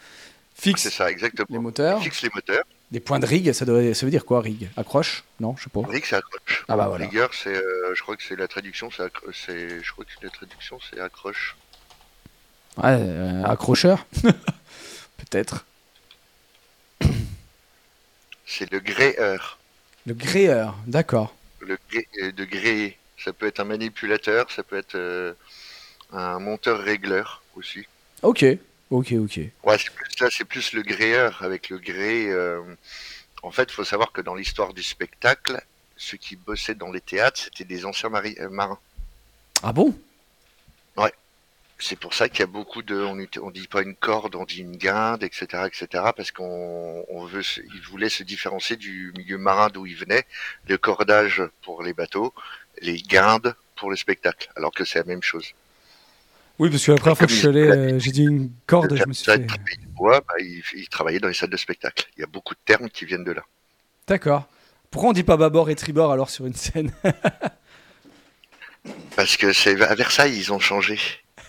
fixe 0.55 0.89
ça, 0.89 1.11
exactement. 1.11 1.47
les 1.51 1.59
moteurs, 1.59 2.03
fixe 2.03 2.23
les 2.23 2.31
moteurs. 2.35 2.65
des 2.91 3.01
points 3.01 3.19
de 3.19 3.27
rig, 3.27 3.53
ça, 3.53 3.65
doit, 3.65 3.95
ça 3.95 4.07
veut 4.07 4.11
dire 4.11 4.25
quoi, 4.25 4.41
rig? 4.41 4.69
Accroche? 4.77 5.25
Non, 5.41 5.55
je 5.57 5.65
sais 5.65 5.71
pas. 5.71 5.81
Rig, 5.89 6.05
c'est 6.07 6.17
accroche. 6.17 6.65
Ah 6.69 6.77
bah 6.77 6.89
voilà. 6.89 7.07
Rigueur, 7.07 7.31
c'est, 7.35 7.55
euh, 7.55 7.95
je 7.95 8.03
crois 8.03 8.17
que 8.17 8.23
c'est 8.23 8.37
la 8.37 8.49
traduction, 8.49 8.89
c'est, 8.91 9.83
je 9.83 9.93
crois 9.93 10.05
que 10.05 10.11
la 10.25 10.31
traduction, 10.31 10.79
c'est 10.91 11.01
accroche. 11.01 11.57
Ouais, 12.83 13.01
accrocheur 13.45 14.07
Peut-être. 15.17 15.65
C'est 18.47 18.71
le 18.71 18.81
gréeur. 18.81 19.59
Le 20.07 20.15
gréeur, 20.15 20.77
d'accord. 20.87 21.35
Le 21.61 21.79
gré- 21.91 22.09
euh, 22.23 22.33
de 22.33 22.45
gréer. 22.45 22.97
Ça 23.23 23.33
peut 23.33 23.47
être 23.47 23.61
un 23.61 23.65
manipulateur, 23.65 24.51
ça 24.51 24.63
peut 24.63 24.77
être 24.77 24.95
euh, 24.95 25.33
un 26.13 26.39
monteur 26.39 26.79
régleur 26.79 27.43
aussi. 27.57 27.87
Ok, 28.23 28.45
ok, 28.91 29.13
ok. 29.13 29.41
Ouais, 29.65 29.79
c'est 29.79 29.91
plus, 29.93 30.09
là, 30.21 30.29
c'est 30.31 30.45
plus 30.45 30.73
le 30.73 30.83
gréeur 30.83 31.43
avec 31.43 31.69
le 31.71 31.79
gré. 31.79 32.27
euh, 32.31 32.63
En 33.43 33.51
fait, 33.51 33.65
il 33.65 33.73
faut 33.73 33.85
savoir 33.85 34.13
que 34.13 34.21
dans 34.21 34.35
l'histoire 34.35 34.75
du 34.75 34.83
spectacle, 34.83 35.61
ceux 35.97 36.17
qui 36.19 36.37
bossaient 36.37 36.75
dans 36.75 36.93
les 36.93 37.01
théâtres, 37.01 37.41
c'était 37.43 37.65
des 37.65 37.85
anciens 37.85 38.11
mari- 38.11 38.37
euh, 38.41 38.49
marins. 38.51 38.79
Ah 39.63 39.73
bon? 39.73 39.97
C'est 41.79 41.99
pour 41.99 42.15
ça 42.15 42.29
qu'il 42.29 42.41
y 42.41 42.43
a 42.43 42.47
beaucoup 42.47 42.83
de, 42.83 42.97
on, 42.97 43.19
on 43.43 43.51
dit 43.51 43.69
pas 43.69 43.83
une 43.83 43.95
corde, 43.95 44.35
on 44.35 44.45
dit 44.45 44.61
une 44.61 44.77
guinde, 44.77 45.23
etc., 45.23 45.65
etc., 45.67 46.05
parce 46.17 46.31
qu'on 46.31 47.05
on 47.09 47.25
veut, 47.27 47.43
ils 47.59 47.83
voulaient 47.83 48.09
se 48.09 48.23
différencier 48.23 48.77
du 48.77 49.13
milieu 49.17 49.37
marin 49.37 49.69
d'où 49.69 49.85
ils 49.85 49.97
venaient, 49.97 50.25
le 50.69 50.79
cordage 50.79 51.43
pour 51.63 51.83
les 51.83 51.93
bateaux, 51.93 52.33
les 52.81 52.97
guindes 52.97 53.55
pour 53.77 53.91
le 53.91 53.97
spectacle, 53.97 54.51
alors 54.57 54.73
que 54.73 54.85
c'est 54.85 55.01
la 55.01 55.05
même 55.05 55.23
chose. 55.23 55.53
Oui, 56.59 56.71
parce 56.71 56.87
que 56.87 56.93
la 56.93 56.99
première 56.99 57.19
fois 57.19 57.27
que 57.27 57.33
je 57.35 57.39
suis 57.39 57.49
allé, 57.49 57.69
euh, 57.69 57.99
j'ai 57.99 58.13
dit 58.13 58.25
une 58.25 58.51
corde, 58.67 58.97
je 58.97 59.05
me 59.05 59.13
suis 59.13 59.27
fait... 59.27 59.47
bois, 59.89 60.23
bah, 60.27 60.35
ils 60.39 60.89
travaillaient 60.89 61.21
dans 61.21 61.29
les 61.29 61.35
salles 61.35 61.51
de 61.51 61.57
spectacle. 61.59 62.09
Il 62.17 62.21
y 62.23 62.25
a 62.25 62.27
beaucoup 62.27 62.55
de 62.55 62.61
termes 62.65 62.89
qui 62.89 63.05
viennent 63.05 63.25
de 63.25 63.33
là. 63.33 63.45
D'accord. 64.07 64.49
Pourquoi 64.91 65.11
on 65.11 65.13
dit 65.13 65.25
pas 65.25 65.37
bâbord 65.37 65.69
et 65.69 65.75
tribord 65.75 66.11
alors 66.13 66.31
sur 66.31 66.47
une 66.47 66.55
scène? 66.55 66.91
Parce 69.17 69.37
que 69.37 69.53
c'est 69.53 69.79
à 69.83 69.95
Versailles, 69.95 70.39
ils 70.39 70.53
ont 70.53 70.59
changé. 70.59 70.99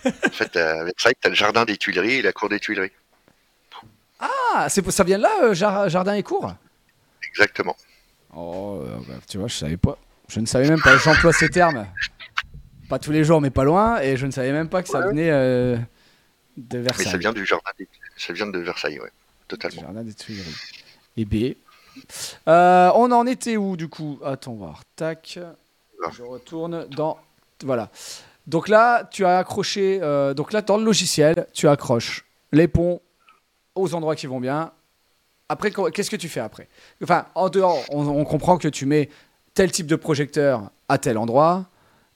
En 0.06 0.30
fait, 0.30 0.56
à 0.56 0.84
Versailles, 0.84 1.14
t'as 1.20 1.28
le 1.28 1.34
jardin 1.34 1.64
des 1.64 1.76
Tuileries 1.76 2.14
et 2.16 2.22
la 2.22 2.32
cour 2.32 2.48
des 2.48 2.60
Tuileries. 2.60 2.92
Ah, 4.20 4.68
c'est 4.68 4.88
ça 4.90 5.04
vient 5.04 5.18
de 5.18 5.22
là, 5.22 5.30
euh, 5.44 5.54
jar- 5.54 5.88
jardin 5.88 6.14
et 6.14 6.22
cours 6.22 6.52
Exactement. 7.30 7.76
Oh, 8.34 8.80
euh, 8.84 8.96
bah, 9.06 9.14
tu 9.28 9.38
vois, 9.38 9.48
je 9.48 9.54
savais 9.54 9.76
pas. 9.76 9.96
Je 10.28 10.40
ne 10.40 10.46
savais 10.46 10.68
même 10.68 10.80
pas, 10.80 10.96
j'emploie 10.98 11.32
ces 11.32 11.48
termes. 11.48 11.86
Pas 12.88 12.98
tous 12.98 13.12
les 13.12 13.22
jours, 13.24 13.40
mais 13.40 13.50
pas 13.50 13.64
loin, 13.64 14.00
et 14.00 14.16
je 14.16 14.26
ne 14.26 14.30
savais 14.30 14.52
même 14.52 14.68
pas 14.68 14.82
que 14.82 14.88
ça 14.88 15.00
Ouais. 15.00 15.06
venait 15.08 15.30
euh, 15.30 15.76
de 16.56 16.78
Mais 16.78 16.84
Versailles. 16.84 17.06
ça 17.06 17.16
vient 17.18 17.32
du 17.32 17.44
jardin 17.46 17.70
des... 17.78 17.86
ça 18.16 18.32
vient 18.32 18.46
de 18.46 18.58
Versailles, 18.58 18.98
ouais. 19.00 19.10
Totalement. 19.46 19.82
Jardin 19.82 20.02
des 20.02 20.14
Tuileries. 20.14 20.56
Et 21.16 21.24
B. 21.24 21.54
Euh, 22.48 22.90
on 22.94 23.10
en 23.12 23.26
était 23.26 23.56
où 23.56 23.76
du 23.76 23.88
coup? 23.88 24.20
Attends, 24.24 24.54
voir. 24.54 24.82
Tac. 24.96 25.38
Je 26.12 26.22
retourne 26.22 26.86
dans. 26.88 27.18
Voilà. 27.64 27.90
Donc 28.48 28.68
là, 28.68 29.04
tu 29.10 29.24
as 29.24 29.38
accroché. 29.38 30.00
euh, 30.02 30.34
donc 30.34 30.52
là, 30.52 30.62
dans 30.62 30.78
le 30.78 30.84
logiciel, 30.84 31.46
tu 31.52 31.68
accroches 31.68 32.24
les 32.50 32.66
ponts 32.66 33.00
aux 33.74 33.94
endroits 33.94 34.16
qui 34.16 34.26
vont 34.26 34.40
bien. 34.40 34.72
Après, 35.50 35.70
qu'est-ce 35.70 36.10
que 36.10 36.16
tu 36.16 36.28
fais 36.28 36.40
après? 36.40 36.66
Enfin, 37.02 37.26
en 37.34 37.50
dehors, 37.50 37.78
on 37.90 38.24
comprend 38.24 38.58
que 38.58 38.68
tu 38.68 38.86
mets 38.86 39.08
tel 39.54 39.70
type 39.70 39.86
de 39.86 39.96
projecteur 39.96 40.70
à 40.88 40.98
tel 40.98 41.18
endroit 41.18 41.66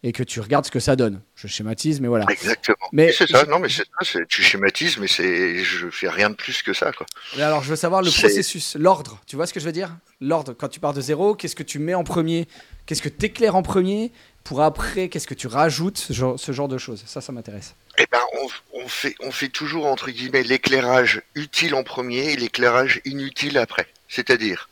et 0.05 0.13
que 0.13 0.23
tu 0.23 0.41
regardes 0.41 0.65
ce 0.67 0.71
que 0.71 0.81
ça 0.81 0.97
donne. 0.97 1.21
Je 1.37 1.47
schématise, 1.47 2.01
mais 2.01 2.09
voilà. 2.09 2.27
Exactement. 2.29 2.77
Mais- 2.93 3.13
c'est 3.13 3.29
ça, 3.29 3.45
non, 3.45 3.59
mais 3.61 3.69
c'est 3.69 3.85
ça, 4.03 4.19
tu 4.29 4.43
schématises, 4.43 4.99
mais 4.99 5.07
c'est, 5.07 5.63
je 5.63 5.89
fais 5.91 6.09
rien 6.09 6.31
de 6.31 6.35
plus 6.35 6.63
que 6.63 6.73
ça, 6.73 6.93
quoi. 6.93 7.07
Mais 7.37 7.43
alors, 7.43 7.63
je 7.63 7.71
veux 7.71 7.77
savoir 7.77 8.03
le 8.03 8.11
processus, 8.11 8.75
l'ordre. 8.77 9.21
Tu 9.27 9.37
vois 9.37 9.47
ce 9.47 9.53
que 9.53 9.61
je 9.61 9.65
veux 9.65 9.73
dire? 9.73 9.97
L'ordre, 10.21 10.55
quand 10.55 10.69
tu 10.69 10.81
pars 10.81 10.93
de 10.93 11.01
zéro, 11.01 11.35
qu'est-ce 11.35 11.55
que 11.57 11.63
tu 11.63 11.79
mets 11.79 11.95
en 11.95 12.05
premier? 12.05 12.49
Qu'est-ce 12.87 13.03
que 13.03 13.09
tu 13.09 13.27
éclaires 13.27 13.55
en 13.55 13.63
premier 13.63 14.11
Pour 14.43 14.61
après, 14.63 15.09
qu'est-ce 15.09 15.29
que 15.29 15.35
tu 15.35 15.47
rajoutes 15.47 15.99
ce 15.99 16.13
genre, 16.13 16.39
ce 16.39 16.51
genre 16.51 16.69
de 16.69 16.79
choses? 16.79 17.05
Ça, 17.07 17.21
ça 17.21 17.31
m'intéresse. 17.33 17.75
Eh 17.99 18.07
ben, 18.11 18.19
on, 18.41 18.81
on 18.85 18.89
fait, 18.89 19.15
on 19.21 19.31
fait 19.31 19.51
toujours, 19.51 19.87
entre 19.87 20.11
guillemets, 20.11 20.43
l'éclairage 20.43 21.23
utile 21.37 21.75
en 21.77 21.85
premier 21.85 22.33
et 22.33 22.37
l'éclairage 22.37 23.01
inutile 23.05 23.57
après. 23.59 23.87
C'est-à-dire, 24.09 24.69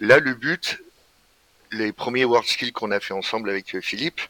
là, 0.00 0.18
le 0.18 0.34
but, 0.34 0.80
les 1.74 1.92
premiers 1.92 2.24
World 2.24 2.48
Skills 2.48 2.72
qu'on 2.72 2.90
a 2.90 3.00
fait 3.00 3.14
ensemble 3.14 3.50
avec 3.50 3.74
euh, 3.74 3.80
Philippe, 3.80 4.20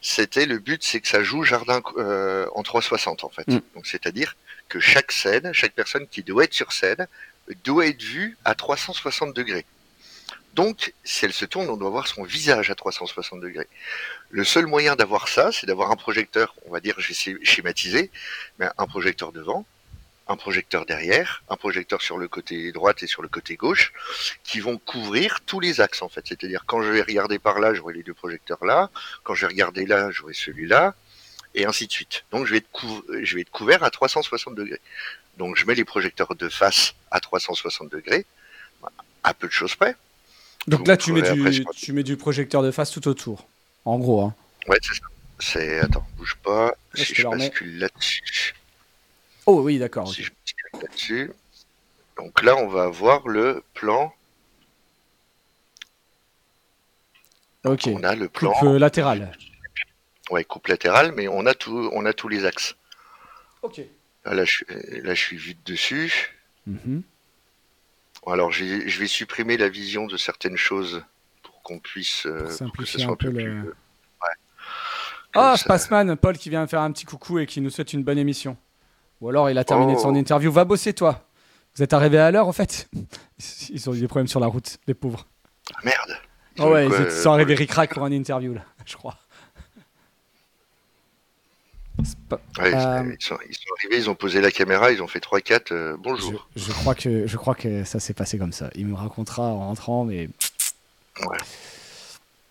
c'était 0.00 0.46
le 0.46 0.58
but, 0.58 0.82
c'est 0.82 1.00
que 1.00 1.08
ça 1.08 1.22
joue 1.22 1.42
jardin 1.42 1.80
euh, 1.96 2.46
en 2.54 2.62
360, 2.62 3.24
en 3.24 3.28
fait. 3.28 3.48
Mm. 3.48 3.60
Donc, 3.74 3.86
c'est-à-dire 3.86 4.36
que 4.68 4.80
chaque 4.80 5.12
scène, 5.12 5.52
chaque 5.52 5.72
personne 5.72 6.06
qui 6.06 6.22
doit 6.22 6.44
être 6.44 6.54
sur 6.54 6.72
scène, 6.72 7.06
doit 7.64 7.86
être 7.86 8.02
vue 8.02 8.36
à 8.44 8.54
360 8.54 9.34
degrés. 9.34 9.64
Donc, 10.54 10.92
si 11.04 11.24
elle 11.24 11.32
se 11.32 11.44
tourne, 11.44 11.68
on 11.68 11.76
doit 11.76 11.90
voir 11.90 12.08
son 12.08 12.24
visage 12.24 12.70
à 12.70 12.74
360 12.74 13.40
degrés. 13.40 13.68
Le 14.30 14.44
seul 14.44 14.66
moyen 14.66 14.96
d'avoir 14.96 15.28
ça, 15.28 15.52
c'est 15.52 15.66
d'avoir 15.66 15.90
un 15.90 15.96
projecteur, 15.96 16.54
on 16.66 16.72
va 16.72 16.80
dire, 16.80 16.94
je 16.98 17.08
vais 17.08 17.12
essayer 17.12 17.38
de 17.38 17.44
schématiser, 17.44 18.10
mais 18.58 18.66
un 18.76 18.86
projecteur 18.86 19.32
devant, 19.32 19.64
un 20.28 20.36
projecteur 20.36 20.84
derrière, 20.86 21.42
un 21.48 21.56
projecteur 21.56 22.02
sur 22.02 22.18
le 22.18 22.28
côté 22.28 22.70
droite 22.72 23.02
et 23.02 23.06
sur 23.06 23.22
le 23.22 23.28
côté 23.28 23.56
gauche, 23.56 23.92
qui 24.44 24.60
vont 24.60 24.76
couvrir 24.78 25.40
tous 25.46 25.58
les 25.60 25.80
axes 25.80 26.02
en 26.02 26.08
fait. 26.08 26.24
C'est-à-dire 26.26 26.64
quand 26.66 26.82
je 26.82 26.90
vais 26.90 27.02
regarder 27.02 27.38
par 27.38 27.58
là, 27.60 27.72
j'aurai 27.74 27.94
les 27.94 28.02
deux 28.02 28.14
projecteurs 28.14 28.64
là, 28.64 28.90
quand 29.24 29.34
je 29.34 29.42
vais 29.46 29.52
regarder 29.52 29.86
là, 29.86 30.10
j'aurai 30.10 30.34
celui-là, 30.34 30.94
et 31.54 31.64
ainsi 31.64 31.86
de 31.86 31.92
suite. 31.92 32.24
Donc 32.30 32.46
je 32.46 32.52
vais 32.52 32.58
être, 32.58 32.68
couv- 32.72 33.04
je 33.22 33.34
vais 33.34 33.40
être 33.40 33.50
couvert 33.50 33.82
à 33.82 33.90
360 33.90 34.54
degrés. 34.54 34.80
Donc 35.38 35.56
je 35.56 35.64
mets 35.66 35.74
les 35.74 35.84
projecteurs 35.84 36.34
de 36.34 36.48
face 36.48 36.94
à 37.10 37.20
360 37.20 37.90
degrés, 37.90 38.26
à 39.24 39.32
peu 39.34 39.46
de 39.46 39.52
choses 39.52 39.74
près. 39.76 39.96
Donc 40.66 40.86
là, 40.86 40.96
tu 40.98 41.12
mets, 41.12 41.26
après, 41.26 41.50
du, 41.50 41.52
je- 41.52 41.62
tu 41.80 41.92
mets 41.94 42.02
du 42.02 42.16
projecteur 42.18 42.62
de 42.62 42.70
face 42.70 42.90
tout 42.90 43.08
autour. 43.08 43.48
En 43.86 43.98
gros. 43.98 44.20
Hein. 44.22 44.34
Ouais, 44.66 44.76
c'est 44.82 44.94
ça. 44.94 45.00
C'est 45.40 45.78
attends, 45.78 46.06
bouge 46.16 46.36
pas. 46.42 46.74
si 46.94 47.14
je 47.14 47.26
bascule 47.26 47.78
là-dessus. 47.78 48.54
Oh 49.50 49.62
oui, 49.62 49.78
d'accord. 49.78 50.04
je 50.12 50.28
là-dessus. 50.74 51.32
Donc 52.18 52.42
là, 52.42 52.54
on 52.56 52.68
va 52.68 52.82
avoir 52.82 53.26
le 53.26 53.62
plan. 53.72 54.12
Ok. 57.64 57.86
On 57.86 58.02
a 58.04 58.14
le 58.14 58.28
plan. 58.28 58.52
Coupe 58.52 58.68
euh, 58.68 58.78
latérale. 58.78 59.32
Ouais, 60.30 60.44
coupe 60.44 60.66
latérale, 60.66 61.12
mais 61.12 61.28
on 61.28 61.46
a 61.46 61.54
tout, 61.54 61.88
on 61.94 62.04
a 62.04 62.12
tous 62.12 62.28
les 62.28 62.44
axes. 62.44 62.76
Ok. 63.62 63.80
Là, 64.26 64.44
je, 64.44 64.50
suis- 64.50 64.66
là, 65.02 65.14
je 65.14 65.20
suis 65.22 65.38
vite 65.38 65.64
dessus. 65.66 66.36
Mhm. 66.66 67.02
Alors, 68.26 68.52
je 68.52 68.98
vais 68.98 69.06
supprimer 69.06 69.56
la 69.56 69.70
vision 69.70 70.06
de 70.06 70.18
certaines 70.18 70.58
choses 70.58 71.02
pour 71.42 71.62
qu'on 71.62 71.78
puisse, 71.78 72.26
euh, 72.26 72.40
Pour 72.40 72.46
pour 72.48 72.52
simplifier 72.56 73.00
soit 73.00 73.08
un 73.10 73.12
un 73.14 73.16
peu 73.16 73.32
peu 73.32 73.38
le- 73.38 73.44
plus. 73.44 73.68
euh, 73.68 73.74
Ouais. 74.20 74.34
Ah, 75.34 75.56
ça- 75.56 75.64
Spaceman, 75.78 76.16
Paul 76.16 76.36
qui 76.36 76.50
vient 76.50 76.66
faire 76.66 76.82
un 76.82 76.92
petit 76.92 77.06
coucou 77.06 77.38
et 77.38 77.46
qui 77.46 77.62
nous 77.62 77.70
souhaite 77.70 77.94
une 77.94 78.04
bonne 78.04 78.18
émission. 78.18 78.58
Ou 79.20 79.28
alors 79.28 79.50
il 79.50 79.58
a 79.58 79.64
terminé 79.64 79.94
Oh. 79.96 80.00
son 80.00 80.14
interview. 80.14 80.50
Va 80.52 80.64
bosser, 80.64 80.92
toi. 80.92 81.24
Vous 81.76 81.82
êtes 81.82 81.92
arrivé 81.92 82.18
à 82.18 82.30
l'heure, 82.30 82.46
en 82.48 82.52
fait 82.52 82.88
Ils 83.70 83.88
ont 83.90 83.94
eu 83.94 84.00
des 84.00 84.08
problèmes 84.08 84.28
sur 84.28 84.40
la 84.40 84.46
route, 84.46 84.78
les 84.86 84.94
pauvres. 84.94 85.26
Ah, 85.74 85.80
merde. 85.84 86.18
Ils 86.56 86.62
Ah 86.62 86.66
ont 86.66 86.72
ouais, 86.72 86.86
ils 86.86 86.92
étaient- 86.94 87.10
sont 87.10 87.30
euh, 87.30 87.34
arrivés 87.34 87.54
ric-rac 87.54 87.94
pour 87.94 88.04
un 88.04 88.12
interview, 88.12 88.54
là, 88.54 88.62
je 88.86 88.96
crois. 88.96 89.16
Pas- 92.28 92.40
ouais, 92.60 92.72
Euh, 92.74 93.14
ils, 93.18 93.24
sont, 93.24 93.36
ils 93.48 93.54
sont 93.54 93.62
arrivés, 93.78 93.96
ils 93.96 94.08
ont 94.10 94.14
posé 94.14 94.40
la 94.40 94.52
caméra, 94.52 94.92
ils 94.92 95.02
ont 95.02 95.08
fait 95.08 95.18
3-4 95.18 95.72
euh, 95.72 95.96
bonjour. 95.98 96.48
je 96.54 96.70
crois 96.72 96.94
que, 96.94 97.26
je 97.26 97.36
crois 97.36 97.56
que 97.56 97.82
ça 97.84 97.98
s'est 97.98 98.14
passé 98.14 98.38
comme 98.38 98.52
ça. 98.52 98.70
Il 98.76 98.86
me 98.86 98.94
racontera 98.94 99.42
en 99.42 99.58
rentrant, 99.68 100.04
mais. 100.04 100.28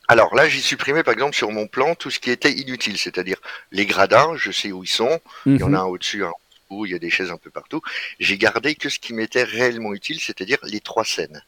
Alors 0.10 0.36
là, 0.36 0.48
j'ai 0.50 0.60
supprimé 0.60 1.04
par 1.04 1.14
exemple 1.14 1.34
sur 1.36 1.50
mon 1.52 1.68
plan 1.68 1.96
tout 1.96 2.10
ce 2.12 2.20
qui 2.20 2.30
était 2.32 2.52
inutile, 2.52 2.98
c'est-à-dire 2.98 3.38
les 3.72 3.86
gradins, 3.86 4.36
je 4.36 4.52
sais 4.52 4.72
où 4.74 4.84
ils 4.84 4.88
sont. 4.90 5.20
Il 5.46 5.58
y 5.58 5.64
en 5.64 5.70
Mhm. 5.70 5.76
a 5.76 5.80
un 5.80 5.86
au-dessus, 5.86 6.24
un 6.26 6.30
en. 6.30 6.34
Partout, 6.68 6.86
il 6.86 6.92
y 6.92 6.96
a 6.96 7.00
des 7.00 7.10
chaises 7.10 7.32
un 7.32 7.38
peu 7.38 7.50
partout. 7.50 7.82
J'ai 8.20 8.38
gardé 8.38 8.76
que 8.76 8.90
ce 8.90 9.00
qui 9.00 9.14
m'était 9.14 9.44
réellement 9.44 9.94
utile, 9.94 10.20
c'est-à-dire 10.20 10.58
les 10.64 10.80
trois 10.80 11.06
scènes. 11.06 11.44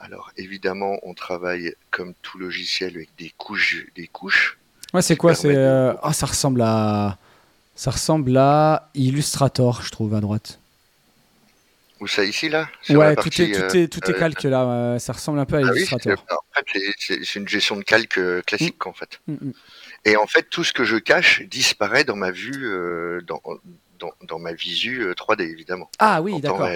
Alors 0.00 0.32
évidemment, 0.36 0.98
on 1.02 1.14
travaille 1.14 1.74
comme 1.90 2.14
tout 2.22 2.38
logiciel 2.38 2.96
avec 2.96 3.10
des 3.16 3.32
couches, 3.36 3.86
des 3.94 4.06
couches. 4.06 4.58
Ouais, 4.92 5.02
c'est 5.02 5.16
quoi? 5.16 5.34
C'est 5.34 5.56
ah, 5.56 6.12
ça 6.12 6.26
ressemble 6.26 6.62
à 6.62 7.18
ça 7.74 7.90
ressemble 7.90 8.36
à 8.36 8.90
Illustrator, 8.94 9.82
je 9.82 9.90
trouve 9.90 10.14
à 10.14 10.20
droite. 10.20 10.60
Où 12.00 12.06
ça 12.06 12.24
ici 12.24 12.48
là? 12.48 12.68
Ouais, 12.90 13.16
tout, 13.16 13.28
est, 13.40 13.52
tout, 13.52 13.76
est, 13.76 13.88
tout 13.88 14.10
est 14.10 14.18
calque 14.18 14.42
là. 14.42 14.98
ça 14.98 15.12
ressemble 15.12 15.38
un 15.38 15.46
peu 15.46 15.56
à 15.56 15.60
ah 15.60 15.72
Illustrator. 15.74 16.24
en 16.30 16.64
fait, 16.64 16.80
c'est 16.98 17.34
une 17.36 17.48
gestion 17.48 17.76
de 17.76 17.82
calque 17.82 18.20
classique 18.44 18.84
mm. 18.84 18.88
en 18.88 18.92
fait. 18.92 19.20
Mm, 19.26 19.32
mm. 19.32 19.52
Et 20.04 20.16
en 20.16 20.26
fait, 20.26 20.42
tout 20.50 20.64
ce 20.64 20.72
que 20.74 20.84
je 20.84 20.96
cache 20.96 21.42
disparaît 21.42 22.04
dans 22.04 22.16
ma 22.16 22.30
vue, 22.30 22.68
dans, 23.26 23.40
dans, 23.98 24.12
dans, 24.22 24.38
ma 24.38 24.52
visu 24.52 25.10
3D 25.12 25.42
évidemment. 25.42 25.90
Ah 25.98 26.22
oui, 26.22 26.40
d'accord. 26.40 26.68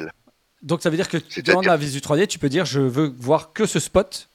Donc 0.63 0.83
ça 0.83 0.91
veut 0.91 0.97
dire 0.97 1.09
que 1.09 1.19
dans 1.43 1.61
la 1.61 1.77
visu 1.77 2.01
3D, 2.01 2.27
tu 2.27 2.39
peux 2.39 2.49
dire 2.49 2.65
je 2.65 2.81
veux 2.81 3.13
voir 3.19 3.53
que 3.53 3.67
ce 3.67 3.79
spot 3.79 4.29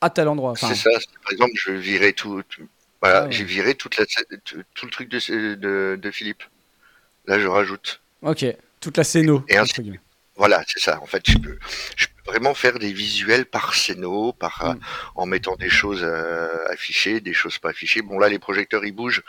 à 0.00 0.10
tel 0.10 0.28
endroit. 0.28 0.54
c'est 0.56 0.74
ça. 0.74 0.90
Par 1.22 1.32
exemple, 1.32 1.52
je 1.54 1.72
virais 1.72 2.12
tout. 2.12 2.42
voilà, 3.00 3.24
ah 3.24 3.30
j'ai 3.30 3.44
viré 3.44 3.74
toute 3.74 3.96
la, 3.96 4.04
tout, 4.44 4.86
le 4.86 4.90
truc 4.90 5.08
de, 5.08 5.54
de, 5.54 5.98
de, 6.00 6.10
Philippe. 6.10 6.42
Là, 7.26 7.40
je 7.40 7.46
rajoute. 7.46 8.00
Ok, 8.22 8.44
toute 8.80 8.96
la 8.96 9.04
scéno. 9.04 9.42
Et, 9.48 9.56
voilà, 10.36 10.62
c'est 10.66 10.80
ça. 10.80 11.00
En 11.02 11.06
fait, 11.06 11.22
je 11.28 11.38
peux, 11.38 11.58
je 11.96 12.06
peux 12.06 12.30
vraiment 12.30 12.52
faire 12.52 12.78
des 12.78 12.92
visuels 12.92 13.46
par 13.46 13.74
scéno, 13.74 14.32
par 14.32 14.64
euh, 14.64 14.74
mm. 14.74 14.80
en 15.14 15.26
mettant 15.26 15.56
des 15.56 15.70
choses 15.70 16.02
euh, 16.02 16.68
affichées, 16.68 17.20
des 17.20 17.32
choses 17.32 17.58
pas 17.58 17.70
affichées. 17.70 18.02
Bon 18.02 18.18
là, 18.18 18.28
les 18.28 18.38
projecteurs 18.38 18.84
ils 18.84 18.92
bougent 18.92 19.22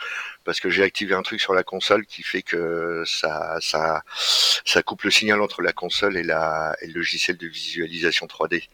parce 0.44 0.60
que 0.60 0.68
j'ai 0.68 0.82
activé 0.82 1.14
un 1.14 1.22
truc 1.22 1.40
sur 1.40 1.54
la 1.54 1.62
console 1.62 2.04
qui 2.04 2.22
fait 2.22 2.42
que 2.42 3.02
ça, 3.06 3.56
ça, 3.60 4.02
ça 4.64 4.82
coupe 4.82 5.02
le 5.02 5.10
signal 5.10 5.40
entre 5.40 5.62
la 5.62 5.72
console 5.72 6.16
et, 6.16 6.22
la, 6.22 6.76
et 6.82 6.88
le 6.88 6.94
logiciel 6.94 7.38
de 7.38 7.46
visualisation 7.46 8.26
3D 8.26 8.64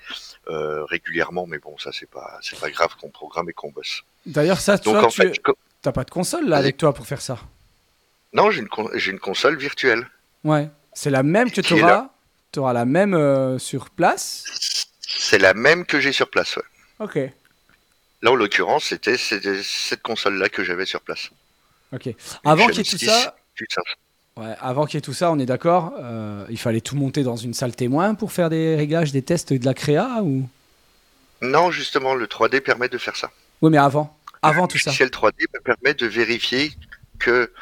euh, 0.49 0.85
régulièrement. 0.87 1.47
Mais 1.47 1.59
bon, 1.59 1.79
ça 1.79 1.91
c'est 1.93 2.11
pas, 2.11 2.39
c'est 2.43 2.59
pas 2.59 2.71
grave 2.71 2.97
qu'on 3.01 3.11
programme 3.11 3.49
et 3.49 3.53
qu'on 3.53 3.71
bosse. 3.71 4.03
D'ailleurs, 4.27 4.59
ça, 4.59 4.79
tu 4.79 4.91
n'as 4.91 5.93
pas 5.93 6.05
de 6.05 6.11
console 6.11 6.49
là 6.49 6.57
avec 6.57 6.79
toi 6.79 6.95
pour 6.95 7.07
faire 7.07 7.21
ça? 7.21 7.39
Non, 8.33 8.51
j'ai 8.51 8.63
une, 8.63 8.69
j'ai 8.95 9.13
une 9.13 9.21
console 9.21 9.57
virtuelle. 9.57 10.09
Ouais. 10.43 10.69
C'est 10.93 11.11
la 11.11 11.23
même 11.23 11.51
que 11.51 11.61
tu 11.61 11.75
auras 11.75 12.09
tu 12.55 12.61
auras 12.61 12.73
la 12.73 12.85
même 12.85 13.15
euh, 13.15 13.59
sur 13.59 13.91
place 13.91 14.45
C'est 15.01 15.39
la 15.39 15.55
même 15.55 15.85
que 15.85 16.01
j'ai 16.01 16.13
sur 16.13 16.31
place, 16.31 16.57
ouais. 16.57 16.63
Ok. 17.01 17.19
Là, 18.23 18.31
en 18.31 18.37
l'occurrence, 18.37 18.85
c'était 18.85 19.17
cette 19.19 20.03
console-là 20.03 20.49
que 20.49 20.65
j'avais 20.65 20.87
sur 20.87 21.01
place. 21.01 21.31
Ok. 21.93 22.15
Avant 22.45 22.69
qu'il 22.69 22.79
y 22.79 22.81
ait 22.81 22.85
tout 22.85 22.99
ça. 22.99 23.37
Ouais, 24.37 24.55
avant 24.61 24.87
qu'il 24.87 24.97
y 24.97 24.99
ait 24.99 25.03
tout 25.03 25.13
ça, 25.13 25.31
on 25.31 25.39
est 25.39 25.47
d'accord. 25.47 25.95
Euh, 26.01 26.47
il 26.49 26.59
fallait 26.59 26.81
tout 26.81 26.97
monter 26.97 27.23
dans 27.23 27.37
une 27.37 27.55
salle 27.55 27.77
témoin 27.77 28.15
pour 28.15 28.33
faire 28.33 28.51
des 28.51 28.77
réglages, 28.77 29.13
des 29.13 29.23
tests 29.23 29.53
de 29.53 29.65
la 29.65 29.75
créa 29.75 30.23
ou? 30.23 30.49
Non, 31.43 31.71
justement, 31.71 32.15
le 32.15 32.27
3D 32.27 32.61
permet 32.61 32.89
de 32.89 32.99
faire 32.99 33.17
ça. 33.17 33.31
Oui, 33.63 33.71
mais 33.71 33.79
avant, 33.79 34.17
avant 34.43 34.67
tout 34.67 34.79
ça. 34.79 34.91
Le 34.99 35.07
3D 35.07 35.35
me 35.53 35.61
permet 35.61 35.95
de 35.95 36.07
vérifier 36.07 36.73
que, 37.19 37.53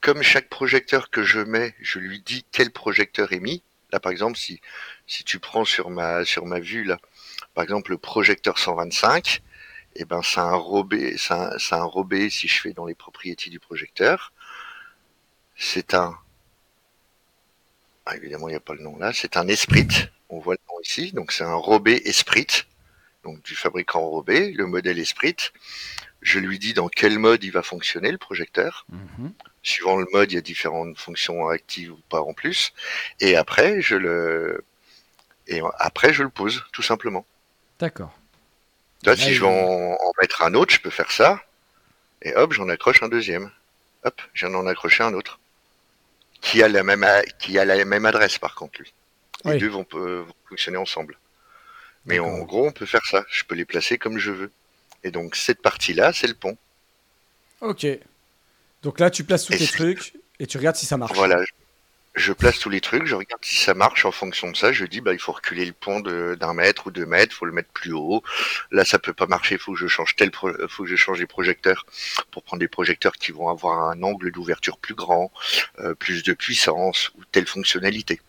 comme 0.00 0.22
chaque 0.22 0.48
projecteur 0.48 1.10
que 1.10 1.22
je 1.22 1.40
mets, 1.40 1.74
je 1.80 1.98
lui 1.98 2.20
dis 2.20 2.44
quel 2.52 2.70
projecteur 2.70 3.32
est 3.32 3.40
mis. 3.40 3.62
Là, 3.92 4.00
par 4.00 4.10
exemple, 4.10 4.38
si, 4.38 4.60
tu 5.06 5.38
prends 5.38 5.64
sur 5.64 5.90
ma, 5.90 6.22
vue, 6.60 6.90
par 7.54 7.62
exemple, 7.62 7.90
le 7.90 7.98
projecteur 7.98 8.58
125, 8.58 9.42
eh 9.96 10.04
ben, 10.06 10.22
robé 10.22 12.30
si 12.30 12.48
je 12.48 12.60
fais 12.60 12.72
dans 12.72 12.86
les 12.86 12.94
propriétés 12.94 13.50
du 13.50 13.60
projecteur. 13.60 14.32
C'est 15.56 15.92
un, 15.92 16.16
ah, 18.06 18.16
évidemment, 18.16 18.48
il 18.48 18.52
n'y 18.52 18.56
a 18.56 18.60
pas 18.60 18.74
le 18.74 18.82
nom 18.82 18.96
là, 18.96 19.12
c'est 19.12 19.36
un 19.36 19.46
Esprit. 19.46 19.86
On 20.30 20.38
voit 20.38 20.54
le 20.54 20.72
nom 20.72 20.80
ici. 20.80 21.12
Donc, 21.12 21.30
c'est 21.30 21.44
un 21.44 21.54
robé 21.54 22.00
Esprit. 22.06 22.64
Donc, 23.24 23.42
du 23.42 23.54
fabricant 23.54 24.00
robé, 24.00 24.52
le 24.52 24.66
modèle 24.66 24.98
Esprit. 24.98 25.36
Je 26.22 26.38
lui 26.38 26.58
dis 26.58 26.72
dans 26.72 26.88
quel 26.88 27.18
mode 27.18 27.44
il 27.44 27.52
va 27.52 27.62
fonctionner, 27.62 28.10
le 28.10 28.18
projecteur. 28.18 28.86
Mhm 28.88 29.32
suivant 29.62 29.96
le 29.96 30.06
mode, 30.12 30.32
il 30.32 30.34
y 30.36 30.38
a 30.38 30.42
différentes 30.42 30.98
fonctions 30.98 31.48
actives 31.48 31.92
ou 31.92 32.00
pas 32.08 32.20
en 32.20 32.34
plus. 32.34 32.72
Et 33.20 33.36
après, 33.36 33.80
je 33.80 33.94
le, 33.96 34.64
et 35.46 35.60
après, 35.78 36.12
je 36.12 36.22
le 36.22 36.30
pose, 36.30 36.64
tout 36.72 36.82
simplement. 36.82 37.26
D'accord. 37.78 38.12
Là, 39.04 39.16
si 39.16 39.34
je 39.34 39.40
veux 39.40 39.48
en, 39.48 40.12
mettre 40.20 40.42
un 40.42 40.54
autre, 40.54 40.72
je 40.72 40.80
peux 40.80 40.90
faire 40.90 41.10
ça. 41.10 41.42
Et 42.22 42.34
hop, 42.36 42.52
j'en 42.52 42.68
accroche 42.68 43.02
un 43.02 43.08
deuxième. 43.08 43.50
Hop, 44.04 44.20
j'en 44.34 44.54
en 44.54 44.66
accrocher 44.66 45.02
un 45.02 45.14
autre. 45.14 45.40
Qui 46.40 46.62
a 46.62 46.68
la 46.68 46.82
même, 46.82 47.06
qui 47.38 47.58
a 47.58 47.64
la 47.64 47.84
même 47.84 48.06
adresse, 48.06 48.38
par 48.38 48.54
contre, 48.54 48.80
lui. 48.80 48.92
Les 49.44 49.58
deux 49.58 49.68
vont, 49.68 49.86
vont, 49.90 50.26
fonctionner 50.48 50.76
ensemble. 50.76 51.18
Mais 52.06 52.20
en 52.20 52.38
gros, 52.40 52.66
on 52.66 52.72
peut 52.72 52.86
faire 52.86 53.04
ça. 53.06 53.24
Je 53.28 53.44
peux 53.44 53.54
les 53.54 53.64
placer 53.64 53.98
comme 53.98 54.18
je 54.18 54.30
veux. 54.30 54.52
Et 55.04 55.10
donc, 55.10 55.34
cette 55.34 55.62
partie-là, 55.62 56.12
c'est 56.12 56.28
le 56.28 56.34
pont. 56.34 56.56
Ok. 57.60 57.86
Donc 58.82 59.00
là, 59.00 59.10
tu 59.10 59.24
places 59.24 59.46
tous 59.46 59.52
les 59.52 59.66
trucs 59.66 60.14
et 60.38 60.46
tu 60.46 60.58
regardes 60.58 60.76
si 60.76 60.86
ça 60.86 60.96
marche. 60.96 61.12
Voilà, 61.14 61.40
je 62.14 62.32
place 62.32 62.58
tous 62.58 62.68
les 62.68 62.80
trucs, 62.80 63.06
je 63.06 63.14
regarde 63.14 63.42
si 63.44 63.56
ça 63.56 63.74
marche. 63.74 64.04
En 64.04 64.12
fonction 64.12 64.50
de 64.50 64.56
ça, 64.56 64.72
je 64.72 64.84
dis 64.84 65.00
bah 65.00 65.12
il 65.12 65.18
faut 65.18 65.32
reculer 65.32 65.64
le 65.64 65.72
pont 65.72 66.00
d'un 66.00 66.54
mètre 66.54 66.88
ou 66.88 66.90
deux 66.90 67.06
mètres, 67.06 67.34
faut 67.34 67.46
le 67.46 67.52
mettre 67.52 67.70
plus 67.70 67.92
haut. 67.92 68.22
Là, 68.70 68.84
ça 68.84 68.98
peut 68.98 69.12
pas 69.12 69.26
marcher, 69.26 69.56
faut 69.56 69.72
que 69.72 69.78
je 69.78 69.86
change 69.86 70.16
tel, 70.16 70.30
faut 70.34 70.82
que 70.84 70.88
je 70.88 70.96
change 70.96 71.20
les 71.20 71.26
projecteurs 71.26 71.86
pour 72.30 72.42
prendre 72.42 72.60
des 72.60 72.68
projecteurs 72.68 73.14
qui 73.14 73.32
vont 73.32 73.48
avoir 73.48 73.88
un 73.88 74.02
angle 74.02 74.30
d'ouverture 74.30 74.78
plus 74.78 74.94
grand, 74.94 75.32
euh, 75.78 75.94
plus 75.94 76.22
de 76.22 76.32
puissance 76.32 77.10
ou 77.16 77.24
telle 77.30 77.46
fonctionnalité 77.46 78.20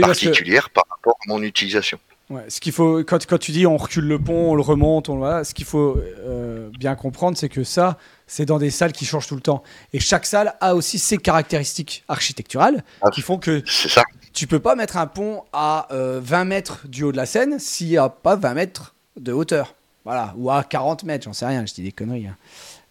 particulière 0.00 0.70
par 0.70 0.84
rapport 0.88 1.18
à 1.26 1.28
mon 1.28 1.42
utilisation. 1.42 1.98
Ouais, 2.30 2.44
ce 2.48 2.58
qu'il 2.58 2.72
faut 2.72 3.04
quand, 3.04 3.26
quand 3.26 3.36
tu 3.36 3.52
dis 3.52 3.66
on 3.66 3.76
recule 3.76 4.06
le 4.06 4.18
pont, 4.18 4.52
on 4.52 4.54
le 4.54 4.62
remonte, 4.62 5.10
on 5.10 5.16
voilà, 5.16 5.44
ce 5.44 5.52
qu'il 5.52 5.66
faut 5.66 5.98
euh, 5.98 6.70
bien 6.78 6.94
comprendre, 6.94 7.36
c'est 7.36 7.50
que 7.50 7.64
ça, 7.64 7.98
c'est 8.26 8.46
dans 8.46 8.58
des 8.58 8.70
salles 8.70 8.92
qui 8.92 9.04
changent 9.04 9.26
tout 9.26 9.34
le 9.34 9.42
temps. 9.42 9.62
Et 9.92 10.00
chaque 10.00 10.24
salle 10.24 10.54
a 10.60 10.74
aussi 10.74 10.98
ses 10.98 11.18
caractéristiques 11.18 12.02
architecturales 12.08 12.82
ah, 13.02 13.10
qui 13.10 13.20
font 13.20 13.36
que 13.36 13.62
ça. 13.66 14.04
tu 14.32 14.46
peux 14.46 14.58
pas 14.58 14.74
mettre 14.74 14.96
un 14.96 15.06
pont 15.06 15.44
à 15.52 15.86
20 15.90 15.96
euh, 15.96 16.44
mètres 16.44 16.88
du 16.88 17.02
haut 17.02 17.12
de 17.12 17.18
la 17.18 17.26
Seine 17.26 17.58
s'il 17.58 17.88
n'y 17.88 17.98
a 17.98 18.08
pas 18.08 18.36
20 18.36 18.54
mètres 18.54 18.94
de 19.18 19.32
hauteur. 19.32 19.74
Voilà, 20.06 20.34
ou 20.38 20.50
à 20.50 20.64
40 20.64 21.04
mètres, 21.04 21.24
j'en 21.24 21.34
sais 21.34 21.46
rien, 21.46 21.66
je 21.66 21.74
dis 21.74 21.82
des 21.82 21.92
conneries. 21.92 22.26
Hein. 22.26 22.36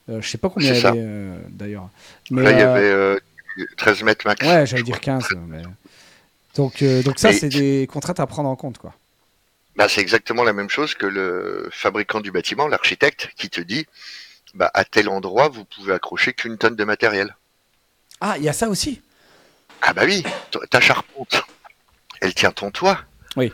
Euh, 0.10 0.22
je 0.22 0.30
sais 0.30 0.38
pas 0.38 0.50
combien 0.50 0.74
il 0.74 0.82
y 0.82 0.86
avait 0.86 1.00
euh, 1.00 1.38
d'ailleurs. 1.50 1.90
Là, 2.30 2.52
il 2.52 2.60
y 2.60 2.62
avait 2.62 3.20
13 3.78 4.04
mètres 4.04 4.28
max. 4.28 4.46
Ouais, 4.46 4.68
j'allais 4.68 4.84
dire 4.84 5.00
15. 5.00 5.28
Donc, 6.56 6.84
donc 6.84 7.18
ça, 7.18 7.34
c'est 7.34 7.50
des 7.50 7.88
contraintes 7.92 8.20
à 8.20 8.28
prendre 8.28 8.50
en 8.50 8.56
compte. 8.56 8.78
quoi. 8.78 8.94
Bah, 9.76 9.90
c'est 9.90 10.02
exactement 10.02 10.44
la 10.44 10.54
même 10.54 10.70
chose 10.70 10.94
que 10.94 11.06
le 11.06 11.70
fabricant 11.72 12.22
du 12.22 12.32
bâtiment, 12.32 12.68
l'architecte, 12.68 13.30
qui 13.36 13.50
te 13.50 13.62
dit 13.62 13.88
bah, 14.54 14.70
à 14.74 14.86
tel 14.86 15.10
endroit, 15.10 15.50
vous 15.50 15.66
pouvez 15.66 15.94
accrocher 15.94 16.34
qu'une 16.34 16.58
tonne 16.58 16.76
de 16.76 16.84
matériel. 16.84 17.36
Ah, 18.22 18.38
il 18.38 18.44
y 18.44 18.50
a 18.50 18.54
ça 18.54 18.70
aussi? 18.70 19.02
Ah 19.82 19.94
bah 19.94 20.04
oui, 20.06 20.24
ta 20.70 20.80
charpente, 20.80 21.44
elle 22.22 22.34
tient 22.34 22.52
ton 22.52 22.72
toit. 22.72 23.04
Oui. 23.36 23.52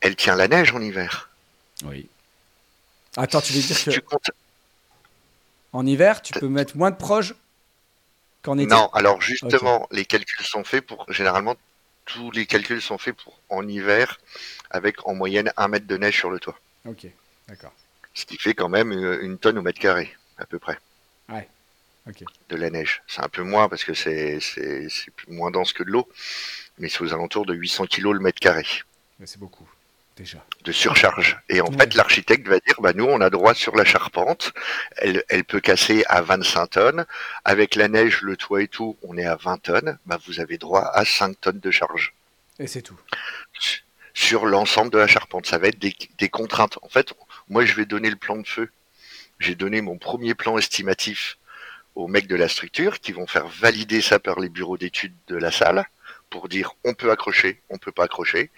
Elle 0.00 0.16
tient 0.16 0.34
la 0.36 0.48
neige 0.48 0.72
en 0.74 0.80
hiver. 0.80 1.30
Oui. 1.84 2.08
Attends, 3.16 3.40
tu 3.40 3.52
veux 3.54 3.62
dire 3.62 3.84
que... 3.84 4.16
En 5.72 5.86
hiver, 5.86 6.20
tu 6.20 6.32
peux 6.32 6.48
mettre 6.48 6.76
moins 6.76 6.90
de 6.90 6.96
proches 6.96 7.32
qu'en 8.42 8.58
été? 8.58 8.66
Non, 8.66 8.90
alors 8.92 9.22
justement, 9.22 9.86
les 9.90 10.04
calculs 10.04 10.44
sont 10.44 10.64
faits 10.64 10.84
pour... 10.84 11.10
Généralement, 11.10 11.56
tous 12.04 12.30
les 12.30 12.44
calculs 12.46 12.82
sont 12.82 12.98
faits 12.98 13.16
pour 13.16 13.40
en 13.48 13.66
hiver, 13.66 14.18
avec 14.70 15.06
en 15.06 15.14
moyenne 15.14 15.52
un 15.56 15.68
mètre 15.68 15.86
de 15.86 15.96
neige 15.96 16.16
sur 16.16 16.30
le 16.30 16.38
toit. 16.38 16.58
Ok, 16.84 17.06
d'accord. 17.48 17.72
Ce 18.14 18.24
qui 18.24 18.38
fait 18.38 18.54
quand 18.54 18.68
même 18.68 18.92
une, 18.92 19.38
tonne 19.38 19.58
au 19.58 19.62
mètre 19.62 19.78
carré, 19.78 20.14
à 20.38 20.46
peu 20.46 20.58
près. 20.58 20.78
Ouais. 21.28 21.48
Ok. 22.08 22.24
De 22.48 22.56
la 22.56 22.70
neige. 22.70 23.02
C'est 23.06 23.22
un 23.22 23.28
peu 23.28 23.42
moins 23.42 23.68
parce 23.68 23.84
que 23.84 23.92
c'est 23.92 24.38
moins 25.28 25.50
dense 25.50 25.72
que 25.72 25.82
de 25.82 25.90
l'eau, 25.90 26.08
mais 26.78 26.88
c'est 26.88 27.02
aux 27.02 27.12
alentours 27.12 27.46
de 27.46 27.54
800 27.54 27.86
kg 27.86 28.12
le 28.12 28.20
mètre 28.20 28.40
carré. 28.40 28.64
C'est 29.24 29.38
beaucoup, 29.38 29.68
déjà. 30.16 30.44
De 30.64 30.72
surcharge. 30.72 31.38
Et 31.48 31.60
en 31.60 31.70
fait, 31.70 31.94
l'architecte 31.94 32.46
va 32.48 32.58
dire, 32.60 32.80
bah, 32.80 32.92
nous, 32.94 33.04
on 33.04 33.20
a 33.20 33.30
droit 33.30 33.54
sur 33.54 33.74
la 33.76 33.84
charpente. 33.84 34.52
Elle, 34.96 35.24
elle 35.28 35.44
peut 35.44 35.60
casser 35.60 36.04
à 36.08 36.22
25 36.22 36.66
tonnes. 36.68 37.06
Avec 37.44 37.74
la 37.74 37.88
neige, 37.88 38.22
le 38.22 38.36
toit 38.36 38.62
et 38.62 38.68
tout, 38.68 38.96
on 39.02 39.16
est 39.16 39.24
à 39.24 39.36
20 39.36 39.62
tonnes. 39.62 39.98
Bah, 40.06 40.18
vous 40.26 40.40
avez 40.40 40.58
droit 40.58 40.82
à 40.82 41.04
5 41.04 41.40
tonnes 41.40 41.60
de 41.60 41.70
charge. 41.70 42.14
Et 42.58 42.66
c'est 42.66 42.82
tout. 42.82 42.98
Sur 44.18 44.46
l'ensemble 44.46 44.90
de 44.90 44.98
la 44.98 45.06
charpente. 45.06 45.44
Ça 45.46 45.58
va 45.58 45.68
être 45.68 45.78
des, 45.78 45.94
des 46.18 46.30
contraintes. 46.30 46.78
En 46.80 46.88
fait, 46.88 47.12
moi, 47.50 47.66
je 47.66 47.74
vais 47.74 47.84
donner 47.84 48.08
le 48.08 48.16
plan 48.16 48.36
de 48.36 48.46
feu. 48.46 48.70
J'ai 49.38 49.54
donné 49.54 49.82
mon 49.82 49.98
premier 49.98 50.34
plan 50.34 50.56
estimatif 50.56 51.36
aux 51.94 52.08
mecs 52.08 52.26
de 52.26 52.34
la 52.34 52.48
structure 52.48 53.00
qui 53.00 53.12
vont 53.12 53.26
faire 53.26 53.46
valider 53.46 54.00
ça 54.00 54.18
par 54.18 54.40
les 54.40 54.48
bureaux 54.48 54.78
d'études 54.78 55.14
de 55.28 55.36
la 55.36 55.50
salle 55.52 55.84
pour 56.30 56.48
dire 56.48 56.72
on 56.84 56.94
peut 56.94 57.10
accrocher, 57.10 57.60
on 57.68 57.76
peut 57.78 57.92
pas 57.92 58.04
accrocher, 58.04 58.50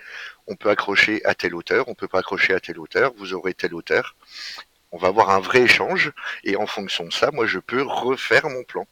on 0.47 0.55
peut 0.55 0.71
accrocher 0.71 1.25
à 1.25 1.35
telle 1.35 1.55
hauteur, 1.55 1.89
on 1.89 1.95
peut 1.95 2.09
pas 2.09 2.21
accrocher 2.21 2.55
à 2.55 2.61
telle 2.61 2.79
hauteur, 2.79 3.13
vous 3.17 3.35
aurez 3.35 3.53
telle 3.53 3.75
hauteur. 3.75 4.15
On 4.93 4.97
va 4.99 5.09
avoir 5.09 5.31
un 5.31 5.41
vrai 5.41 5.63
échange 5.63 6.13
et 6.45 6.57
en 6.57 6.67
fonction 6.67 7.05
de 7.05 7.13
ça, 7.13 7.31
moi 7.33 7.47
je 7.47 7.59
peux 7.59 7.83
refaire 7.83 8.49
mon 8.49 8.63
plan. 8.63 8.87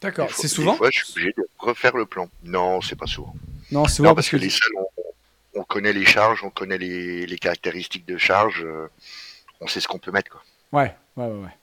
D'accord. 0.00 0.30
C'est 0.34 0.48
souvent 0.48 0.72
Des 0.72 0.78
fois, 0.78 0.88
je 0.90 1.04
suis 1.04 1.12
obligé 1.12 1.32
de 1.36 1.46
refaire 1.58 1.96
le 1.96 2.06
plan. 2.06 2.30
Non, 2.42 2.80
c'est 2.80 2.96
pas 2.96 3.06
souvent. 3.06 3.34
Non, 3.70 3.84
c'est 3.86 3.96
souvent 3.96 4.10
Non, 4.10 4.14
parce 4.14 4.30
parce 4.30 4.30
que 4.30 4.36
que. 4.36 4.42
les 4.42 4.50
on, 5.54 5.60
on 5.60 5.64
connaît 5.64 5.92
les 5.92 6.04
charges, 6.04 6.42
on 6.44 6.50
connaît 6.50 6.78
les, 6.78 7.26
les 7.26 7.38
caractéristiques 7.38 8.06
de 8.06 8.18
charge, 8.18 8.62
euh, 8.64 8.88
on 9.60 9.66
sait 9.66 9.80
ce 9.80 9.88
qu'on 9.88 9.98
peut 9.98 10.10
mettre. 10.10 10.30
Quoi. 10.30 10.42
Ouais, 10.72 10.94
ouais, 11.16 11.26
ouais, 11.26 11.44
ouais. 11.44 11.56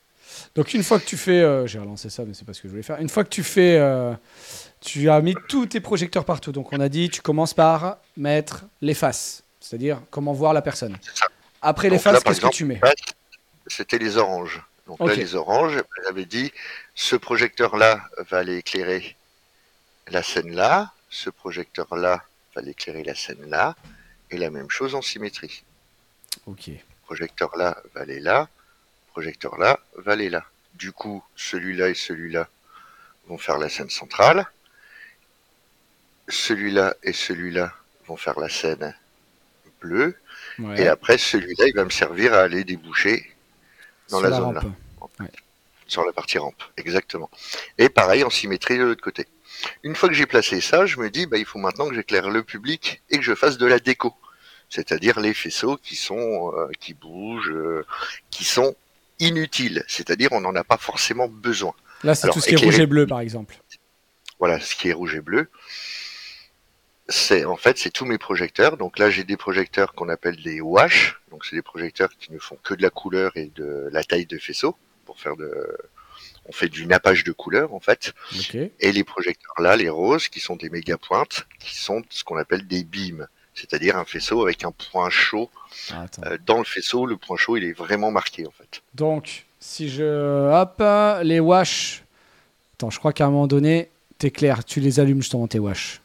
Donc 0.55 0.73
une 0.73 0.83
fois 0.83 0.99
que 0.99 1.05
tu 1.05 1.17
fais, 1.17 1.41
euh, 1.41 1.65
j'ai 1.67 1.79
relancé 1.79 2.09
ça, 2.09 2.23
mais 2.25 2.33
c'est 2.33 2.45
pas 2.45 2.53
ce 2.53 2.61
que 2.61 2.67
je 2.67 2.71
voulais 2.71 2.83
faire. 2.83 2.99
Une 2.99 3.09
fois 3.09 3.23
que 3.23 3.29
tu 3.29 3.43
fais, 3.43 3.77
euh, 3.77 4.13
tu 4.81 5.09
as 5.09 5.21
mis 5.21 5.33
tous 5.47 5.67
tes 5.67 5.79
projecteurs 5.79 6.25
partout. 6.25 6.51
Donc 6.51 6.73
on 6.73 6.79
a 6.79 6.89
dit, 6.89 7.09
tu 7.09 7.21
commences 7.21 7.53
par 7.53 7.97
mettre 8.17 8.65
les 8.81 8.93
faces, 8.93 9.43
c'est-à-dire 9.59 10.01
comment 10.11 10.33
voir 10.33 10.53
la 10.53 10.61
personne. 10.61 10.97
Après 11.61 11.89
les 11.89 11.95
Donc 11.95 12.03
faces, 12.03 12.23
qu'est-ce 12.23 12.41
que 12.41 12.49
tu 12.49 12.65
mets? 12.65 12.79
C'était 13.67 13.97
les 13.97 14.17
oranges. 14.17 14.61
Donc 14.85 15.01
Ok. 15.01 15.09
là, 15.09 15.15
les 15.15 15.35
oranges, 15.35 15.81
j'avais 16.05 16.25
dit, 16.25 16.51
ce 16.93 17.15
projecteur-là 17.15 18.01
va 18.29 18.37
aller 18.37 18.57
éclairer 18.57 19.15
la 20.09 20.23
scène 20.23 20.51
là, 20.51 20.91
ce 21.09 21.29
projecteur-là 21.29 22.23
va 22.57 22.61
aller 22.63 22.71
éclairer 22.71 23.03
la 23.03 23.13
scène 23.13 23.49
là, 23.49 23.75
et 24.31 24.37
la 24.37 24.49
même 24.49 24.69
chose 24.69 24.95
en 24.95 25.01
symétrie. 25.01 25.63
Ok. 26.47 26.71
projecteur 27.03 27.55
là 27.55 27.77
va 27.93 28.01
aller 28.01 28.19
là, 28.19 28.49
projecteur 29.11 29.57
là 29.57 29.79
va 29.95 30.13
aller 30.13 30.29
là. 30.29 30.45
Du 30.73 30.91
coup, 30.91 31.23
celui-là 31.35 31.89
et 31.89 31.93
celui-là 31.93 32.49
vont 33.27 33.37
faire 33.37 33.57
la 33.57 33.69
scène 33.69 33.89
centrale. 33.89 34.45
Celui-là 36.27 36.95
et 37.03 37.13
celui-là 37.13 37.73
vont 38.07 38.17
faire 38.17 38.39
la 38.39 38.49
scène 38.49 38.95
bleue. 39.81 40.17
Ouais. 40.59 40.81
Et 40.81 40.87
après, 40.87 41.17
celui-là, 41.17 41.67
il 41.67 41.75
va 41.75 41.85
me 41.85 41.89
servir 41.89 42.33
à 42.33 42.39
aller 42.41 42.63
déboucher 42.63 43.33
dans 44.09 44.19
Sur 44.19 44.29
la 44.29 44.35
zone 44.35 44.57
rampe. 44.99 45.21
sur 45.87 46.05
la 46.05 46.13
partie 46.13 46.37
rampe. 46.37 46.61
Exactement. 46.75 47.29
Et 47.77 47.89
pareil 47.89 48.23
en 48.23 48.29
symétrie 48.29 48.77
de 48.77 48.83
l'autre 48.83 49.03
côté. 49.03 49.27
Une 49.83 49.95
fois 49.95 50.09
que 50.09 50.15
j'ai 50.15 50.25
placé 50.25 50.61
ça, 50.61 50.85
je 50.85 50.99
me 50.99 51.09
dis, 51.09 51.25
bah, 51.25 51.37
il 51.37 51.45
faut 51.45 51.59
maintenant 51.59 51.87
que 51.87 51.95
j'éclaire 51.95 52.29
le 52.29 52.43
public 52.43 53.01
et 53.09 53.17
que 53.17 53.23
je 53.23 53.35
fasse 53.35 53.57
de 53.57 53.65
la 53.65 53.79
déco. 53.79 54.13
C'est-à-dire 54.69 55.19
les 55.19 55.33
faisceaux 55.33 55.77
qui 55.77 55.95
sont, 55.95 56.53
euh, 56.53 56.67
qui 56.79 56.93
bougent, 56.93 57.51
euh, 57.51 57.85
qui 58.29 58.43
sont 58.43 58.75
inutiles. 59.19 59.83
C'est-à-dire 59.87 60.29
on 60.31 60.41
n'en 60.41 60.55
a 60.55 60.63
pas 60.63 60.77
forcément 60.77 61.27
besoin. 61.27 61.73
Là, 62.03 62.15
c'est 62.15 62.29
tout 62.29 62.41
ce 62.41 62.47
qui 62.47 62.55
est 62.55 62.65
rouge 62.65 62.79
et 62.79 62.85
bleu, 62.85 63.07
par 63.07 63.21
exemple. 63.21 63.55
Voilà, 64.39 64.59
ce 64.59 64.75
qui 64.75 64.89
est 64.89 64.93
rouge 64.93 65.15
et 65.15 65.21
bleu. 65.21 65.49
C'est 67.09 67.45
en 67.45 67.55
fait 67.55 67.77
c'est 67.77 67.89
tous 67.89 68.05
mes 68.05 68.17
projecteurs. 68.17 68.75
Donc 68.75 68.99
là 68.99 69.09
j'ai 69.09 69.23
des 69.23 69.37
projecteurs 69.37 69.93
qu'on 69.93 70.09
appelle 70.09 70.43
des 70.43 70.59
wash. 70.59 71.21
Donc 71.31 71.45
c'est 71.45 71.55
des 71.55 71.61
projecteurs 71.61 72.09
qui 72.19 72.33
ne 72.33 72.39
font 72.39 72.57
que 72.61 72.73
de 72.73 72.81
la 72.81 72.89
couleur 72.89 73.31
et 73.35 73.49
de 73.55 73.87
la 73.91 74.03
taille 74.03 74.25
de 74.25 74.37
faisceau 74.37 74.75
pour 75.05 75.19
faire 75.19 75.37
de. 75.37 75.77
On 76.47 76.53
fait 76.53 76.69
du 76.69 76.85
nappage 76.85 77.23
de 77.23 77.31
couleurs 77.31 77.73
en 77.73 77.79
fait. 77.79 78.13
Et 78.79 78.91
les 78.91 79.03
projecteurs 79.03 79.53
là, 79.59 79.75
les 79.75 79.89
roses, 79.89 80.27
qui 80.29 80.39
sont 80.39 80.55
des 80.55 80.69
méga 80.69 80.97
pointes, 80.97 81.45
qui 81.59 81.75
sont 81.75 82.03
ce 82.09 82.23
qu'on 82.23 82.37
appelle 82.37 82.65
des 82.67 82.83
beams. 82.83 83.27
C'est-à-dire 83.53 83.97
un 83.97 84.05
faisceau 84.05 84.43
avec 84.43 84.63
un 84.63 84.71
point 84.71 85.09
chaud. 85.09 85.49
Ah. 85.91 86.05
Euh, 86.25 86.37
dans 86.45 86.59
le 86.59 86.63
faisceau, 86.63 87.05
le 87.05 87.17
point 87.17 87.37
chaud 87.37 87.57
il 87.57 87.63
est 87.63 87.73
vraiment 87.73 88.11
marqué 88.11 88.45
en 88.47 88.51
fait. 88.51 88.81
Donc, 88.93 89.45
si 89.59 89.89
je. 89.89 90.51
Hop, 90.53 90.81
les 91.23 91.39
wash. 91.39 92.03
Attends, 92.75 92.91
je 92.91 92.99
crois 92.99 93.11
qu'à 93.13 93.25
un 93.25 93.31
moment 93.31 93.47
donné, 93.47 93.89
t'éclaires, 94.19 94.63
tu 94.63 94.79
les 94.79 94.99
allumes 94.99 95.21
justement, 95.21 95.47
tes 95.47 95.59
wash. 95.59 95.99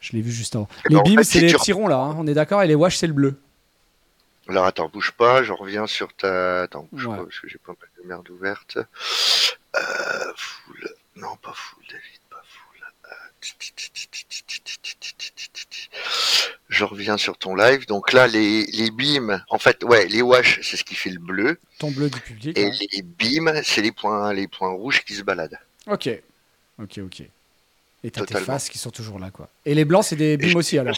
Je 0.00 0.12
l'ai 0.12 0.20
vu 0.22 0.30
juste 0.30 0.54
avant. 0.54 0.68
Eh 0.84 0.90
Les 0.90 0.94
ben, 0.94 1.00
en 1.00 1.04
beams, 1.04 1.18
fait, 1.18 1.24
c'est 1.24 1.38
si 1.40 1.46
les 1.46 1.52
petits 1.52 1.72
ronds 1.72 1.88
là, 1.88 1.96
hein, 1.98 2.14
on 2.18 2.26
est 2.26 2.34
d'accord, 2.34 2.62
et 2.62 2.66
les 2.66 2.74
wash, 2.74 2.96
c'est 2.96 3.06
le 3.08 3.12
bleu. 3.14 3.34
Alors 4.48 4.66
attends, 4.66 4.88
bouge 4.88 5.12
pas, 5.12 5.42
je 5.42 5.52
reviens 5.52 5.86
sur 5.86 6.12
ta. 6.14 6.62
Attends, 6.62 6.86
bouge 6.92 7.06
Ouais. 7.06 7.16
pas 7.16 7.24
parce 7.24 7.40
que 7.40 7.48
j'ai 7.48 7.58
pas 7.58 7.72
merde 8.04 8.30
ouverte. 8.30 8.78
Euh, 8.78 10.32
full. 10.36 10.94
Non, 11.16 11.36
pas 11.36 11.52
full, 11.52 11.84
David, 11.90 12.20
pas 12.30 12.42
full. 12.46 12.82
Euh, 13.06 13.14
je 16.68 16.84
reviens 16.84 17.16
sur 17.16 17.36
ton 17.36 17.54
live. 17.54 17.86
Donc 17.86 18.12
là, 18.12 18.26
les, 18.26 18.64
les 18.66 18.90
beams, 18.90 19.42
en 19.48 19.58
fait, 19.58 19.82
ouais, 19.84 20.06
les 20.06 20.22
wash, 20.22 20.60
c'est 20.62 20.76
ce 20.76 20.84
qui 20.84 20.94
fait 20.94 21.10
le 21.10 21.20
bleu. 21.20 21.58
Ton 21.78 21.90
bleu 21.90 22.10
du 22.10 22.20
public. 22.20 22.56
Et 22.58 22.66
hein. 22.66 22.72
les 22.92 23.02
beams, 23.02 23.62
c'est 23.64 23.82
les 23.82 23.92
points, 23.92 24.32
les 24.32 24.48
points 24.48 24.70
rouges 24.70 25.04
qui 25.04 25.14
se 25.14 25.22
baladent. 25.22 25.58
Ok. 25.86 26.08
Ok, 26.80 26.98
ok. 26.98 27.22
Et 28.02 28.10
t'as 28.10 28.26
tes 28.26 28.40
faces 28.40 28.68
qui 28.68 28.78
sont 28.78 28.90
toujours 28.90 29.18
là, 29.18 29.30
quoi. 29.30 29.48
Et 29.64 29.74
les 29.74 29.84
blancs, 29.84 30.04
c'est 30.04 30.16
des 30.16 30.36
beams 30.36 30.56
aussi, 30.56 30.78
alors 30.78 30.96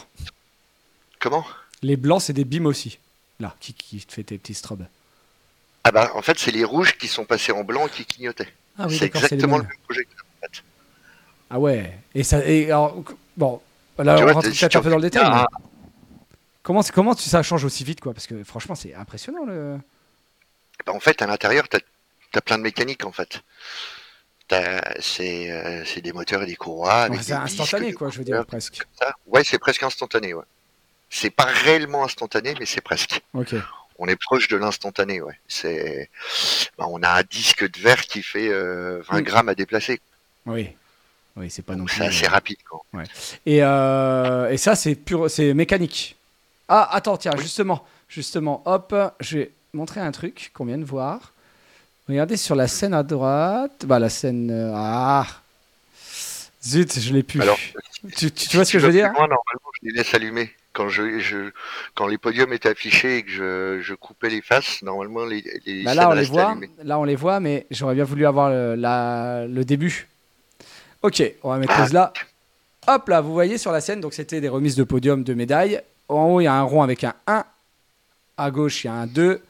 Comment? 1.19 1.47
Les 1.83 1.97
blancs, 1.97 2.23
c'est 2.23 2.33
des 2.33 2.45
beams 2.45 2.67
aussi, 2.67 2.99
là, 3.39 3.55
qui, 3.61 3.75
qui 3.75 4.05
te 4.05 4.13
fait 4.13 4.25
tes 4.25 4.39
petits 4.39 4.55
strobes. 4.55 4.87
Ah 5.87 5.93
bah, 5.93 6.11
en 6.14 6.22
fait, 6.22 6.37
c'est 6.37 6.51
les 6.51 6.64
rouges 6.64 6.99
qui 6.99 7.07
sont 7.07 7.24
passés 7.24 7.53
en 7.53 7.62
blanc 7.62 7.87
et 7.87 7.91
qui 7.91 8.05
clignotaient. 8.05 8.53
Ah 8.76 8.89
oui, 8.89 8.99
c'est 8.99 9.05
exactement 9.05 9.59
le 9.59 9.62
même 9.62 9.76
projecteur. 9.84 10.24
en 10.24 10.47
fait. 10.47 10.62
Ah 11.49 11.61
ouais. 11.61 11.97
Et 12.12 12.24
ça. 12.24 12.45
Et 12.45 12.64
alors, 12.66 13.05
bon, 13.37 13.61
là, 13.97 14.16
Tu 14.16 14.22
on 14.22 14.24
vois, 14.24 14.32
rentre 14.32 14.49
peut-être 14.49 14.74
un 14.74 14.82
peu 14.82 14.91
dans 14.91 14.97
le 14.97 15.03
détail. 15.03 15.30
mais 15.30 15.45
Comment, 16.64 16.82
comment 16.93 17.14
ça 17.14 17.45
change 17.45 17.64
aussi 17.64 17.84
vite, 17.84 18.01
quoi 18.01 18.12
Parce 18.12 18.26
que 18.26 18.43
franchement, 18.43 18.74
c'est 18.74 18.95
impressionnant. 18.97 19.45
Le... 19.45 19.78
Bah, 20.84 20.93
en 20.93 20.99
fait, 20.99 21.22
à 21.22 21.28
l'intérieur, 21.28 21.68
tu 21.68 21.76
as, 21.76 22.41
plein 22.41 22.59
de 22.59 22.64
mécanique, 22.64 23.05
en 23.07 23.12
fait. 23.12 23.43
C'est 24.99 25.53
euh, 25.53 25.84
c'est 25.84 26.01
des 26.01 26.12
moteurs 26.12 26.43
et 26.43 26.47
des 26.47 26.57
courroies. 26.57 27.09
Ouais, 27.09 27.18
c'est 27.22 27.32
instantané, 27.32 27.93
quoi, 27.93 28.11
je 28.11 28.18
veux 28.18 28.24
dire, 28.24 28.45
presque. 28.45 28.82
Ouais, 29.28 29.45
c'est 29.45 29.61
presque 29.61 29.84
instantané, 29.84 30.34
ouais. 30.34 30.45
C'est 31.11 31.30
pas 31.30 31.45
réellement 31.45 32.03
instantané, 32.03 32.57
mais 32.59 32.66
c'est 32.66 32.80
presque. 32.80 33.22
Ok. 33.34 33.55
On 33.99 34.07
est 34.09 34.16
proche 34.16 34.49
de 34.49 34.57
l'instantané, 34.57 35.20
ouais. 35.22 35.38
C'est, 35.49 36.11
bah, 36.76 36.84
on 36.88 37.03
a 37.03 37.20
un 37.20 37.22
disque 37.22 37.70
de 37.70 37.80
verre 37.80 38.03
qui 38.03 38.22
fait 38.22 38.49
euh, 38.49 39.01
20 39.09 39.16
Oui. 39.16 39.22
grammes 39.22 39.49
à 39.49 39.55
déplacer. 39.55 40.01
Oui. 40.44 40.68
Oui, 41.36 41.51
c'est 41.51 41.62
pas 41.62 41.74
non 41.76 41.84
plus. 41.84 41.97
c'est 41.97 42.07
assez 42.07 42.26
euh, 42.26 42.30
rapide, 42.30 42.59
quoi. 42.68 42.80
Et, 43.44 43.62
euh, 43.62 44.51
et 44.51 44.57
ça, 44.57 44.74
c'est 44.74 44.94
pur, 44.94 45.30
c'est 45.30 45.53
mécanique. 45.55 46.16
Ah, 46.68 46.88
attends, 46.94 47.16
tiens, 47.16 47.32
Oui. 47.36 47.42
justement, 47.42 47.84
justement, 48.09 48.62
hop, 48.64 48.94
je 49.20 49.38
vais 49.38 49.51
montrer 49.74 50.01
un 50.01 50.12
truc 50.12 50.51
qu'on 50.55 50.64
vient 50.64 50.78
de 50.78 50.84
voir. 50.84 51.32
Regardez 52.09 52.36
sur 52.36 52.55
la 52.55 52.68
scène 52.68 52.94
à 52.94 53.03
droite. 53.03 53.84
Bah, 53.86 53.99
la 53.99 54.09
scène. 54.09 54.51
euh, 54.51 54.72
ah 54.74 55.26
Zut, 56.64 56.99
je 56.99 57.12
l'ai 57.12 57.22
plus. 57.22 57.40
Alors, 57.42 57.59
tu, 58.16 58.30
tu- 58.32 58.49
tu 58.49 58.57
vois 58.57 58.64
ce 58.64 58.72
que 58.72 58.78
je 58.78 58.86
veux 58.86 58.92
dire 58.92 59.07
loin, 59.11 59.20
normalement, 59.28 59.70
je 59.82 59.88
les 59.88 59.92
laisse 59.94 60.12
allumer. 60.14 60.51
Quand, 60.77 60.91
je, 60.91 61.18
je, 61.20 61.51
quand 61.95 62.07
les 62.07 62.18
podiums 62.18 62.53
étaient 62.53 62.68
affichés 62.68 63.16
et 63.16 63.22
que 63.22 63.31
je, 63.31 63.81
je 63.81 63.95
coupais 63.95 64.29
les 64.29 64.43
faces, 64.43 64.83
normalement, 64.83 65.24
les, 65.24 65.43
les 65.64 65.83
Bah, 65.85 65.95
Là, 65.95 66.11
on 66.11 66.12
les 66.12 66.24
voit. 66.27 66.51
allumées. 66.51 66.68
Là, 66.85 66.99
on 66.99 67.05
les 67.05 67.16
voit, 67.16 67.41
mais 67.41 67.66
j'aurais 67.70 67.95
bien 67.95 68.05
voulu 68.05 68.27
avoir 68.27 68.51
le, 68.51 68.74
la- 68.74 69.47
le 69.47 69.64
début. 69.64 70.07
Ok, 71.01 71.22
on 71.43 71.49
va 71.49 71.57
mettre 71.57 71.72
Ah. 71.74 71.87
là. 71.93 72.12
Hop 72.89 73.09
là, 73.09 73.22
vous 73.22 73.33
voyez 73.33 73.57
sur 73.57 73.72
la 73.72 73.81
scène, 73.81 74.01
donc 74.03 74.12
c'était 74.12 74.41
des 74.43 74.49
remises 74.51 74.77
de 74.77 74.85
podium 74.85 75.24
de 75.24 75.33
médailles. 75.33 75.81
En 76.09 76.24
haut, 76.27 76.41
il 76.41 76.45
y 76.45 76.47
a 76.47 76.53
un 76.55 76.62
rond 76.62 76.83
avec 76.83 77.05
un 77.05 77.14
1. 77.27 77.45
À 78.37 78.51
gauche, 78.51 78.85
il 78.85 78.89
y 78.89 78.91
a 78.91 78.95
un 78.95 79.07
2. 79.07 79.41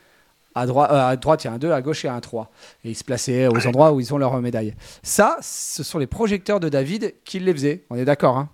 À, 0.54 0.64
droite, 0.64 0.90
euh, 0.92 1.08
à 1.08 1.16
droite, 1.16 1.42
il 1.44 1.48
y 1.48 1.50
a 1.50 1.54
un 1.54 1.58
2. 1.58 1.72
À 1.72 1.82
gauche, 1.82 2.04
il 2.04 2.06
y 2.06 2.08
a 2.08 2.14
un 2.14 2.20
3. 2.20 2.50
Et 2.84 2.90
ils 2.90 2.94
se 2.94 3.04
plaçaient 3.04 3.48
aux 3.48 3.66
endroits 3.66 3.92
où 3.92 3.98
ils 4.00 4.14
ont 4.14 4.18
leur 4.18 4.40
médaille. 4.40 4.74
Ça, 5.02 5.36
ce 5.42 5.82
sont 5.82 5.98
les 5.98 6.06
projecteurs 6.06 6.60
de 6.60 6.68
David 6.68 7.14
qui 7.24 7.40
les 7.40 7.52
faisaient. 7.52 7.82
On 7.90 7.96
est 7.96 8.04
d'accord, 8.06 8.36
hein? 8.38 8.48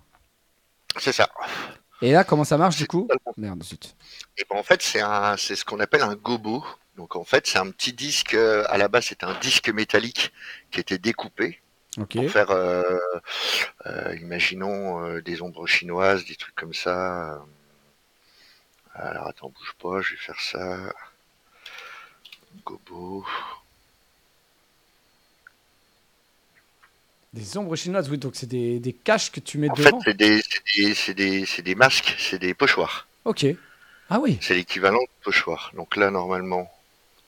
C'est 0.97 1.13
ça. 1.13 1.29
Et 2.03 2.11
là, 2.11 2.25
comment 2.25 2.43
ça 2.43 2.57
marche 2.57 2.75
du 2.75 2.85
coup 2.85 3.07
Merde, 3.37 3.63
zut. 3.63 3.95
Et 4.37 4.43
ben, 4.49 4.57
en 4.57 4.63
fait, 4.63 4.81
c'est 4.81 4.99
un, 4.99 5.37
c'est 5.37 5.55
ce 5.55 5.63
qu'on 5.63 5.79
appelle 5.79 6.01
un 6.01 6.15
gobo. 6.15 6.65
Donc 6.97 7.15
en 7.15 7.23
fait, 7.23 7.47
c'est 7.47 7.57
un 7.59 7.71
petit 7.71 7.93
disque. 7.93 8.33
euh, 8.33 8.65
À 8.67 8.77
la 8.77 8.89
base, 8.89 9.05
c'était 9.05 9.25
un 9.25 9.39
disque 9.39 9.69
métallique 9.69 10.33
qui 10.69 10.81
était 10.81 10.97
découpé 10.97 11.61
pour 12.23 12.31
faire, 12.31 12.51
euh, 12.51 12.83
euh, 13.85 14.15
imaginons 14.19 15.05
euh, 15.05 15.21
des 15.21 15.41
ombres 15.41 15.65
chinoises, 15.65 16.25
des 16.25 16.35
trucs 16.35 16.55
comme 16.55 16.73
ça. 16.73 17.41
Alors 18.93 19.27
attends, 19.27 19.49
bouge 19.49 19.73
pas, 19.81 20.01
je 20.01 20.11
vais 20.11 20.19
faire 20.19 20.41
ça. 20.41 20.77
Gobo. 22.65 23.25
Des 27.33 27.57
ombres 27.57 27.75
chinoises, 27.75 28.09
oui, 28.09 28.17
donc 28.19 28.33
c'est 28.35 28.45
des, 28.47 28.79
des 28.79 28.93
caches 28.93 29.31
que 29.31 29.39
tu 29.39 29.57
mets 29.57 29.69
En 29.69 29.75
fait, 29.75 29.85
devant. 29.85 29.99
c'est 30.05 30.13
des, 30.13 30.41
c'est 30.43 30.63
des, 30.77 30.93
c'est 30.93 31.13
des, 31.15 31.45
c'est 31.47 31.61
des 31.63 31.73
masques, 31.75 32.15
c'est 32.19 32.37
des 32.37 32.53
pochoirs. 32.53 33.07
Ok. 33.25 33.45
Ah 34.09 34.19
oui. 34.19 34.37
C'est 34.41 34.53
l'équivalent 34.53 35.01
de 35.01 35.23
pochoir. 35.23 35.71
Donc 35.75 35.95
là, 35.95 36.11
normalement, 36.11 36.71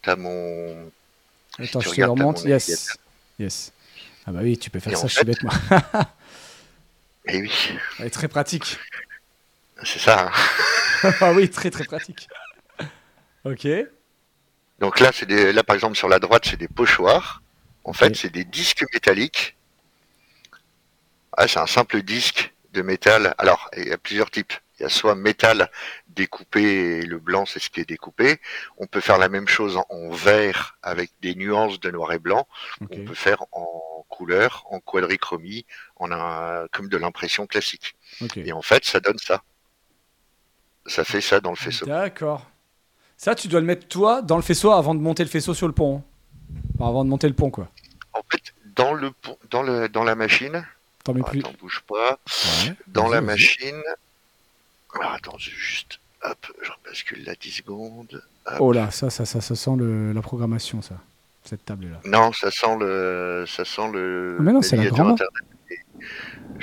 t'as 0.03 0.15
mon. 0.15 0.91
Attends, 1.57 1.79
tu 1.79 1.89
je 1.89 1.95
te 1.95 2.01
le 2.01 2.07
remonte. 2.07 2.43
mon 2.43 2.49
Yes. 2.49 2.97
Yes. 3.39 3.71
Ah 4.27 4.31
bah 4.31 4.39
oui, 4.43 4.57
tu 4.57 4.69
peux 4.69 4.79
faire 4.79 4.93
Et 4.93 4.95
ça, 4.95 5.05
en 5.05 5.07
je 5.07 5.13
suis 5.13 5.19
fait- 5.19 5.25
bête 5.25 5.43
moi. 5.43 5.53
Eh 7.27 7.41
oui, 7.41 7.51
Elle 7.99 8.05
est 8.05 8.09
très 8.11 8.27
pratique. 8.27 8.77
c'est 9.83 9.97
ça. 9.99 10.27
hein. 11.03 11.11
ah 11.21 11.33
oui, 11.33 11.49
très 11.49 11.71
très 11.71 11.83
pratique. 11.85 12.27
Ok. 13.43 13.67
Donc 14.79 14.99
là, 14.99 15.11
c'est 15.11 15.25
des, 15.25 15.51
là 15.51 15.63
par 15.63 15.75
exemple 15.75 15.95
sur 15.95 16.07
la 16.09 16.19
droite, 16.19 16.45
c'est 16.49 16.57
des 16.57 16.67
pochoirs. 16.67 17.41
En 17.83 17.93
fait, 17.93 18.15
c'est 18.15 18.29
des 18.31 18.43
disques 18.43 18.83
métalliques. 18.93 19.54
Ah, 21.37 21.47
c'est 21.47 21.59
un 21.59 21.67
simple 21.67 22.01
disque 22.01 22.53
de 22.73 22.81
métal. 22.81 23.35
Alors, 23.37 23.69
il 23.77 23.87
y 23.87 23.91
a 23.91 23.97
plusieurs 23.97 24.31
types. 24.31 24.53
Il 24.79 24.83
y 24.83 24.85
a 24.85 24.89
soit 24.89 25.15
métal 25.15 25.69
découpé 26.09 26.99
et 26.99 27.01
le 27.05 27.17
blanc 27.17 27.45
c'est 27.45 27.59
ce 27.59 27.69
qui 27.69 27.79
est 27.79 27.87
découpé. 27.87 28.41
On 28.77 28.87
peut 28.87 28.99
faire 28.99 29.17
la 29.17 29.29
même 29.29 29.47
chose 29.47 29.79
en, 29.89 30.09
vert 30.09 30.77
avec 30.83 31.11
des 31.21 31.33
nuances 31.33 31.79
de 31.79 31.91
noir 31.91 32.11
et 32.11 32.19
blanc. 32.19 32.45
On 32.81 32.87
peut 32.87 33.13
faire 33.13 33.43
en 33.53 34.05
couleur, 34.09 34.65
en 34.69 34.79
quadrichromie, 34.81 35.65
en 35.95 36.11
un, 36.11 36.67
comme 36.73 36.89
de 36.89 36.97
l'impression 36.97 37.47
classique. 37.47 37.95
Et 38.35 38.51
en 38.51 38.61
fait, 38.61 38.83
ça 38.83 38.99
donne 38.99 39.17
ça. 39.17 39.43
Ça 40.87 41.03
fait 41.03 41.21
ça 41.21 41.39
dans 41.39 41.51
le 41.51 41.55
faisceau. 41.55 41.85
D'accord. 41.85 42.45
Ça, 43.17 43.33
tu 43.33 43.47
dois 43.47 43.61
le 43.61 43.65
mettre 43.65 43.87
toi 43.87 44.21
dans 44.21 44.35
le 44.35 44.43
faisceau 44.43 44.71
avant 44.71 44.93
de 44.93 44.99
monter 44.99 45.23
le 45.23 45.29
faisceau 45.29 45.53
sur 45.53 45.67
le 45.67 45.73
pont. 45.73 45.97
Hein. 45.97 46.85
avant 46.85 47.05
de 47.05 47.09
monter 47.09 47.27
le 47.27 47.33
pont, 47.33 47.49
quoi. 47.49 47.69
En 48.13 48.21
fait, 48.29 48.53
dans 48.75 48.93
le 48.93 49.11
dans 49.49 49.63
le 49.63 49.87
dans 49.87 50.03
la 50.03 50.15
machine. 50.15 50.65
T'en 51.05 51.13
plus. 51.13 51.39
Attends, 51.39 51.53
bouge 51.59 51.83
pas. 51.87 52.19
dans 52.87 53.07
la 53.07 53.21
machine, 53.21 53.81
alors, 54.99 55.11
attends, 55.11 55.37
juste. 55.37 55.99
Hop, 56.23 56.47
je 56.61 56.71
bascule 56.83 57.23
là 57.23 57.33
10 57.39 57.51
secondes. 57.51 58.23
Oh 58.59 58.71
là, 58.71 58.89
ça, 58.89 59.09
ça, 59.09 59.25
ça, 59.25 59.41
ça 59.41 59.55
sent 59.55 59.75
le, 59.77 60.11
la 60.11 60.21
programmation, 60.21 60.81
ça. 60.81 60.95
Cette 61.43 61.63
table-là. 61.63 62.01
Non, 62.05 62.33
ça 62.33 62.49
sent 62.49 62.77
le. 62.79 63.45
Ça 63.47 63.65
sent 63.65 63.91
le. 63.93 64.37
Ah, 64.39 64.41
mais 64.41 64.51
non, 64.51 64.61
c'est 64.63 64.77
la 64.77 64.87
grande. 64.87 65.23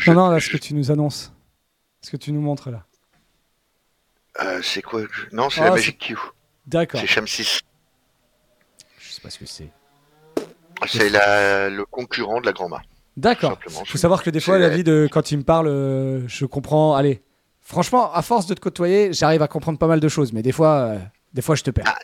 Non, 0.09 0.15
non, 0.15 0.31
là, 0.31 0.41
ce 0.41 0.51
que 0.51 0.57
tu 0.57 0.75
nous 0.75 0.91
annonces. 0.91 1.33
Ce 2.01 2.11
que 2.11 2.17
tu 2.17 2.33
nous 2.33 2.41
montres 2.41 2.71
là. 2.71 2.85
Euh, 4.43 4.61
c'est 4.63 4.83
quoi 4.83 5.03
Non, 5.31 5.51
c'est 5.51 5.61
la 5.61 5.69
ah, 5.69 5.71
Magic 5.71 5.99
Q. 5.99 6.17
D'accord. 6.67 7.01
C'est 7.01 7.07
Sham 7.07 7.29
6. 7.29 7.61
Je 8.99 9.09
sais 9.09 9.21
pas 9.21 9.31
ce 9.31 9.39
que 9.39 9.47
c'est. 9.47 9.69
C'est 10.89 11.11
le 11.11 11.85
concurrent 11.85 12.41
de 12.41 12.47
la 12.47 12.53
Grand-Ma. 12.53 12.83
D'accord. 13.17 13.59
Il 13.67 13.89
faut 13.89 13.99
savoir 13.99 14.23
que 14.23 14.31
des 14.31 14.41
fois, 14.41 14.59
la 14.59 14.69
vie 14.69 14.85
de 14.85 15.09
quand 15.11 15.31
il 15.31 15.39
me 15.39 15.43
parle, 15.43 15.69
euh, 15.69 16.27
je 16.29 16.47
comprends. 16.47 16.95
Allez, 16.95 17.23
Franchement, 17.63 18.13
à 18.13 18.23
force 18.23 18.47
de 18.47 18.55
te 18.55 18.61
côtoyer, 18.61 19.13
j'arrive 19.13 19.41
à 19.41 19.49
comprendre 19.49 19.79
pas 19.79 19.87
mal 19.87 20.01
de 20.01 20.09
choses, 20.09 20.33
mais 20.33 20.43
des 20.43 20.53
fois, 20.53 20.79
euh, 20.81 20.99
des 21.33 21.43
fois, 21.43 21.55
je 21.55 21.63
te 21.63 21.71
perds. 21.71 21.85
Ah, 21.87 21.99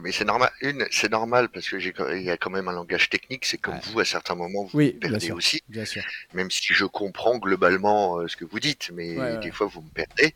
mais 0.00 0.12
c'est 0.12 0.24
normal. 0.24 0.50
Une, 0.62 0.86
c'est 0.90 1.10
normal 1.10 1.48
parce 1.48 1.68
que 1.68 1.76
il 1.76 2.22
y 2.22 2.30
a 2.30 2.36
quand 2.36 2.50
même 2.50 2.68
un 2.68 2.72
langage 2.72 3.10
technique. 3.10 3.44
C'est 3.44 3.58
comme 3.58 3.78
vous, 3.90 4.00
à 4.00 4.04
certains 4.04 4.34
moments, 4.34 4.64
vous 4.64 4.78
oui, 4.78 4.92
perdez 4.92 5.32
aussi. 5.32 5.62
Bien 5.68 5.84
sûr. 5.84 6.02
Même 6.32 6.50
si 6.50 6.72
je 6.72 6.84
comprends 6.84 7.38
globalement 7.38 8.18
euh, 8.18 8.28
ce 8.28 8.36
que 8.36 8.44
vous 8.44 8.60
dites, 8.60 8.90
mais 8.94 9.38
des 9.38 9.50
fois 9.50 9.66
vous 9.66 9.82
me 9.82 9.90
perdez. 9.90 10.34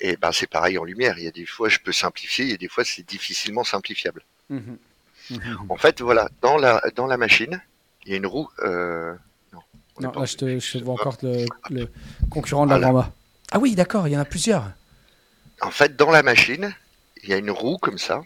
Et 0.00 0.16
ben 0.16 0.32
c'est 0.32 0.48
pareil 0.48 0.76
en 0.76 0.84
lumière. 0.84 1.18
Il 1.18 1.24
y 1.24 1.28
a 1.28 1.32
des 1.32 1.46
fois 1.46 1.68
je 1.68 1.78
peux 1.78 1.92
simplifier, 1.92 2.50
et 2.50 2.58
des 2.58 2.68
fois 2.68 2.84
c'est 2.84 3.06
difficilement 3.06 3.64
simplifiable. 3.64 4.22
Mhm. 4.50 4.76
Mhm. 5.30 5.56
En 5.68 5.76
fait, 5.76 6.00
voilà, 6.00 6.28
dans 6.42 6.58
la 6.58 6.82
dans 6.94 7.06
la 7.06 7.16
machine, 7.16 7.60
il 8.04 8.12
y 8.12 8.14
a 8.14 8.16
une 8.16 8.26
roue. 8.26 8.48
Euh, 8.60 9.14
non, 10.00 10.12
là, 10.12 10.24
je 10.24 10.36
te, 10.36 10.84
vois 10.84 10.94
encore 10.94 11.16
le, 11.22 11.46
concurrent 12.30 12.66
de 12.66 12.70
la 12.70 12.90
voilà. 12.90 13.12
Ah 13.50 13.58
oui, 13.58 13.74
d'accord, 13.74 14.06
il 14.06 14.12
y 14.12 14.16
en 14.16 14.20
a 14.20 14.24
plusieurs. 14.24 14.70
En 15.60 15.70
fait, 15.70 15.96
dans 15.96 16.10
la 16.10 16.22
machine, 16.22 16.74
il 17.22 17.30
y 17.30 17.32
a 17.32 17.36
une 17.36 17.50
roue 17.50 17.78
comme 17.78 17.98
ça, 17.98 18.22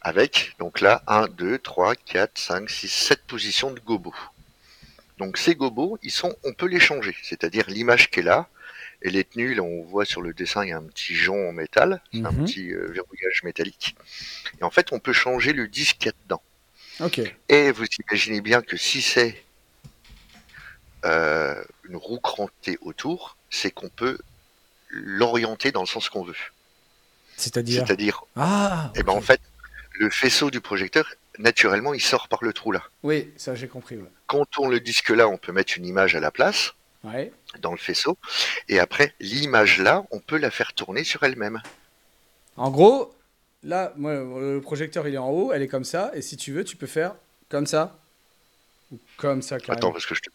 avec, 0.00 0.54
donc 0.58 0.80
là, 0.80 1.02
1, 1.06 1.28
2, 1.28 1.58
3, 1.58 1.94
4, 1.96 2.38
5, 2.38 2.70
6, 2.70 2.88
7 2.88 3.22
positions 3.26 3.70
de 3.72 3.80
gobos. 3.80 4.14
Donc 5.18 5.36
ces 5.36 5.54
gobos, 5.54 5.98
ils 6.02 6.10
sont, 6.10 6.34
on 6.44 6.54
peut 6.54 6.66
les 6.66 6.80
changer, 6.80 7.14
c'est-à-dire 7.22 7.64
l'image 7.68 8.10
qui 8.10 8.20
est 8.20 8.22
là, 8.22 8.48
elle 9.02 9.16
est 9.16 9.30
tenue, 9.30 9.54
là 9.54 9.62
on 9.62 9.82
voit 9.82 10.06
sur 10.06 10.22
le 10.22 10.32
dessin, 10.32 10.64
il 10.64 10.70
y 10.70 10.72
a 10.72 10.78
un 10.78 10.82
petit 10.82 11.14
jonc 11.14 11.48
en 11.48 11.52
métal, 11.52 12.00
un 12.14 12.32
mhm. 12.32 12.44
petit 12.44 12.72
euh, 12.72 12.86
verrouillage 12.90 13.42
métallique. 13.44 13.96
Et 14.60 14.64
en 14.64 14.70
fait, 14.70 14.92
on 14.92 14.98
peut 14.98 15.12
changer 15.12 15.52
le 15.52 15.68
disque 15.68 15.98
qu'il 15.98 16.06
y 16.06 16.08
a 16.10 16.14
dedans. 16.24 16.42
Et 17.48 17.72
vous 17.72 17.86
imaginez 18.08 18.40
bien 18.40 18.62
que 18.62 18.76
si 18.76 19.02
c'est 19.02 19.42
euh, 21.04 21.62
une 21.84 21.96
roue 21.96 22.20
crantée 22.20 22.78
autour, 22.82 23.36
c'est 23.48 23.70
qu'on 23.70 23.88
peut 23.88 24.18
l'orienter 24.88 25.72
dans 25.72 25.80
le 25.80 25.86
sens 25.86 26.08
qu'on 26.08 26.24
veut. 26.24 26.34
C'est-à-dire 27.36 27.86
C'est-à-dire. 27.86 28.24
Ah. 28.36 28.90
Et 28.94 29.00
eh 29.00 29.02
ben 29.02 29.12
en 29.12 29.20
fait, 29.20 29.40
le 29.94 30.10
faisceau 30.10 30.50
du 30.50 30.60
projecteur, 30.60 31.06
naturellement, 31.38 31.94
il 31.94 32.02
sort 32.02 32.28
par 32.28 32.44
le 32.44 32.52
trou 32.52 32.72
là. 32.72 32.82
Oui, 33.02 33.32
ça 33.36 33.54
j'ai 33.54 33.68
compris. 33.68 33.98
Quand 34.26 34.38
on 34.38 34.44
tourne 34.44 34.70
le 34.70 34.80
disque 34.80 35.10
là, 35.10 35.28
on 35.28 35.38
peut 35.38 35.52
mettre 35.52 35.76
une 35.76 35.86
image 35.86 36.14
à 36.14 36.20
la 36.20 36.30
place. 36.30 36.74
Ouais. 37.02 37.32
Dans 37.60 37.72
le 37.72 37.78
faisceau. 37.78 38.18
Et 38.68 38.78
après, 38.78 39.14
l'image 39.20 39.78
là, 39.78 40.04
on 40.10 40.20
peut 40.20 40.36
la 40.36 40.50
faire 40.50 40.74
tourner 40.74 41.02
sur 41.02 41.22
elle-même. 41.22 41.62
En 42.58 42.70
gros, 42.70 43.14
là, 43.62 43.92
moi, 43.96 44.14
le 44.14 44.60
projecteur 44.60 45.06
il 45.08 45.14
est 45.14 45.18
en 45.18 45.30
haut, 45.30 45.52
elle 45.52 45.62
est 45.62 45.68
comme 45.68 45.84
ça, 45.84 46.10
et 46.14 46.22
si 46.22 46.36
tu 46.36 46.52
veux, 46.52 46.64
tu 46.64 46.76
peux 46.76 46.86
faire 46.86 47.14
comme 47.48 47.66
ça 47.66 47.96
comme 49.16 49.42
ça, 49.42 49.58
carrément. 49.58 49.76
Attends, 49.76 49.92
parce 49.92 50.06
que 50.06 50.14
je 50.14 50.20
te, 50.20 50.30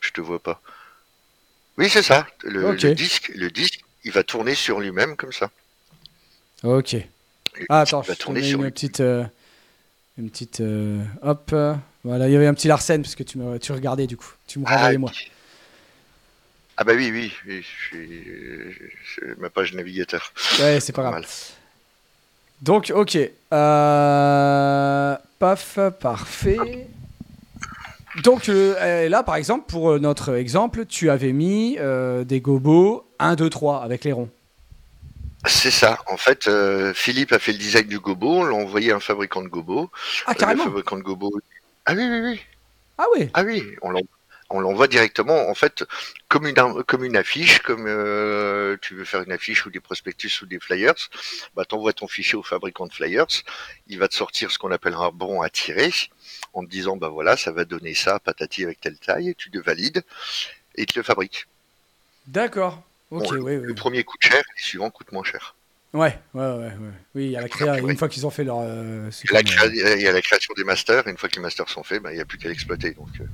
je, 0.00 0.10
te 0.10 0.20
vois 0.20 0.38
pas. 0.38 0.60
Oui, 1.76 1.88
c'est 1.88 2.02
ça. 2.02 2.26
Le, 2.44 2.74
disque, 2.94 3.32
le 3.34 3.50
disque, 3.50 3.80
il 4.04 4.12
va 4.12 4.22
tourner 4.22 4.54
sur 4.54 4.80
lui-même 4.80 5.16
comme 5.16 5.32
ça. 5.32 5.50
Ok. 6.62 6.96
ah, 7.68 7.80
attends, 7.80 8.02
je 8.02 8.12
tourner 8.12 8.42
sur 8.42 8.62
une 8.62 8.70
petite, 8.70 9.00
euh, 9.00 9.24
une 10.16 10.30
petite, 10.30 10.60
euh, 10.60 11.02
hop. 11.22 11.54
voilà, 12.04 12.28
il 12.28 12.32
y 12.32 12.36
avait 12.36 12.46
un 12.46 12.54
petit 12.54 12.68
Larsen 12.68 13.02
parce 13.02 13.14
que 13.14 13.22
tu 13.22 13.38
me, 13.38 13.58
tu 13.58 13.72
regardais 13.72 14.06
du 14.06 14.16
coup. 14.16 14.32
Tu 14.46 14.58
me 14.58 14.64
ah, 14.66 14.74
renvoyais 14.74 14.98
moi. 14.98 15.12
Ah 16.76 16.84
bah 16.84 16.92
oui, 16.94 17.10
oui, 17.12 17.32
oui 17.46 17.64
je 17.92 18.02
suis 19.12 19.34
ma 19.38 19.50
page 19.50 19.72
navigateur. 19.74 20.32
Ouais, 20.60 20.78
c'est 20.80 20.92
pas 20.92 21.02
grave. 21.02 21.26
Donc, 22.62 22.92
ok. 22.94 23.18
Euh, 23.52 25.16
paf, 25.38 25.78
parfait. 26.00 26.88
Donc 28.22 28.48
euh, 28.48 29.08
là, 29.08 29.22
par 29.22 29.36
exemple, 29.36 29.64
pour 29.68 29.92
euh, 29.92 29.98
notre 29.98 30.34
exemple, 30.34 30.86
tu 30.86 31.10
avais 31.10 31.32
mis 31.32 31.76
euh, 31.78 32.24
des 32.24 32.40
gobos 32.40 33.04
1, 33.18 33.36
2, 33.36 33.50
3 33.50 33.82
avec 33.82 34.04
les 34.04 34.12
ronds. 34.12 34.30
C'est 35.46 35.70
ça. 35.70 35.98
En 36.10 36.16
fait, 36.16 36.50
Philippe 36.94 37.32
a 37.32 37.38
fait 37.38 37.52
le 37.52 37.58
design 37.58 37.86
du 37.86 38.00
gobo, 38.00 38.40
on 38.40 38.44
l'a 38.44 38.56
envoyé 38.56 38.90
à 38.92 38.96
un 38.96 39.00
fabricant 39.00 39.40
de 39.40 39.48
gobos. 39.48 39.88
Ah, 40.26 40.34
carrément. 40.34 40.64
fabricant 40.64 40.96
de 40.96 41.02
gobos. 41.02 41.32
Ah 41.86 41.92
oui, 41.94 42.04
oui, 42.10 42.20
oui. 42.20 42.40
Ah 42.98 43.04
oui. 43.14 43.30
Ah 43.34 43.42
oui, 43.44 43.62
on 43.82 43.92
l'envoie 44.50 44.88
directement, 44.88 45.48
en 45.48 45.54
fait, 45.54 45.84
comme 46.28 46.46
une, 46.46 46.82
comme 46.84 47.04
une 47.04 47.16
affiche, 47.16 47.58
comme 47.60 47.84
tu 48.80 48.94
veux 48.94 49.04
faire 49.04 49.22
une 49.22 49.32
affiche 49.32 49.66
ou 49.66 49.70
des 49.70 49.80
prospectus 49.80 50.42
ou 50.42 50.46
des 50.46 50.58
flyers, 50.58 50.94
bah, 51.54 51.64
tu 51.68 51.74
envoies 51.74 51.92
ton 51.92 52.08
fichier 52.08 52.36
au 52.36 52.42
fabricant 52.42 52.86
de 52.86 52.92
flyers, 52.92 53.26
il 53.88 53.98
va 53.98 54.08
te 54.08 54.14
sortir 54.14 54.50
ce 54.50 54.58
qu'on 54.58 54.70
appelle 54.70 54.94
un 54.94 55.10
bon 55.10 55.42
à 55.42 55.50
tirer, 55.50 55.92
en 56.54 56.64
te 56.64 56.70
disant 56.70 56.96
bah 56.96 57.08
voilà, 57.08 57.36
ça 57.36 57.52
va 57.52 57.64
donner 57.64 57.94
ça, 57.94 58.18
patati 58.18 58.64
avec 58.64 58.80
telle 58.80 58.98
taille, 58.98 59.34
tu 59.36 59.50
le 59.52 59.60
valides 59.60 60.02
et 60.76 60.86
tu 60.86 60.98
le 60.98 61.02
fabriques. 61.02 61.46
D'accord. 62.26 62.82
Ok, 63.10 63.30
le, 63.30 63.74
premier 63.74 64.04
coûte 64.04 64.20
cher, 64.22 64.42
le 64.56 64.62
suivant 64.62 64.90
coûte 64.90 65.12
moins 65.12 65.24
cher. 65.24 65.54
Ouais, 65.94 66.18
ouais, 66.34 66.44
ouais, 66.44 66.72
Oui, 67.14 67.24
il 67.24 67.30
y 67.30 67.36
a 67.36 67.40
la 67.40 67.48
créa, 67.48 67.78
une 67.78 67.96
fois 67.96 68.10
qu'ils 68.10 68.26
ont 68.26 68.30
fait 68.30 68.44
leur. 68.44 68.58
Euh, 68.60 69.10
il, 69.24 69.32
y 69.32 70.06
a 70.06 70.12
la 70.12 70.20
création 70.20 70.52
des 70.54 70.64
masters, 70.64 71.06
une 71.06 71.16
fois 71.16 71.30
que 71.30 71.36
les 71.36 71.40
masters 71.40 71.68
sont 71.70 71.82
faits, 71.82 72.02
bah, 72.02 72.12
il 72.12 72.16
n'y 72.16 72.20
a 72.20 72.26
plus 72.26 72.36
qu'à 72.36 72.48
l'exploiter. 72.48 72.90
Donc, 72.90 73.08
euh. 73.20 73.24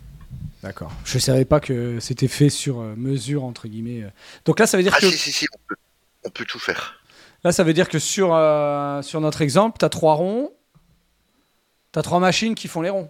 D'accord. 0.64 0.90
Je 1.04 1.16
ne 1.16 1.20
savais 1.20 1.44
pas 1.44 1.60
que 1.60 2.00
c'était 2.00 2.26
fait 2.26 2.48
sur 2.48 2.80
euh, 2.80 2.94
mesure, 2.96 3.44
entre 3.44 3.68
guillemets. 3.68 4.04
Donc 4.44 4.58
là, 4.58 4.66
ça 4.66 4.76
veut 4.76 4.82
dire 4.82 4.94
ah, 4.96 5.00
que. 5.00 5.10
Si, 5.10 5.16
si, 5.16 5.30
si, 5.32 5.46
on 5.54 5.58
peut, 5.68 5.76
on 6.24 6.30
peut, 6.30 6.44
tout 6.44 6.58
faire. 6.58 7.00
Là, 7.44 7.52
ça 7.52 7.62
veut 7.62 7.74
dire 7.74 7.88
que 7.88 7.98
sur, 7.98 8.28
sur 9.04 9.20
notre 9.20 9.42
exemple, 9.42 9.78
tu 9.78 9.84
as 9.84 9.90
trois 9.90 10.14
ronds, 10.14 10.50
T'as 11.94 12.02
trois 12.02 12.18
machines 12.18 12.56
qui 12.56 12.66
font 12.66 12.82
les 12.82 12.90
ronds 12.90 13.08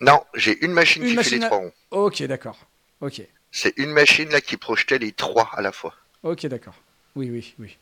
Non, 0.00 0.24
j'ai 0.32 0.64
une 0.64 0.72
machine 0.72 1.04
qui 1.04 1.14
fait 1.14 1.36
les 1.36 1.40
trois 1.40 1.58
ronds. 1.58 1.72
Ok, 1.90 2.22
d'accord. 2.22 2.58
Ok. 3.02 3.20
C'est 3.52 3.74
une 3.76 3.90
machine 3.90 4.30
là 4.30 4.40
qui 4.40 4.56
projetait 4.56 4.98
les 4.98 5.12
trois 5.12 5.50
à 5.52 5.60
la 5.60 5.72
fois. 5.72 5.94
Ok, 6.22 6.46
d'accord. 6.46 6.72
Oui, 7.16 7.28
oui, 7.30 7.54
oui. 7.58 7.76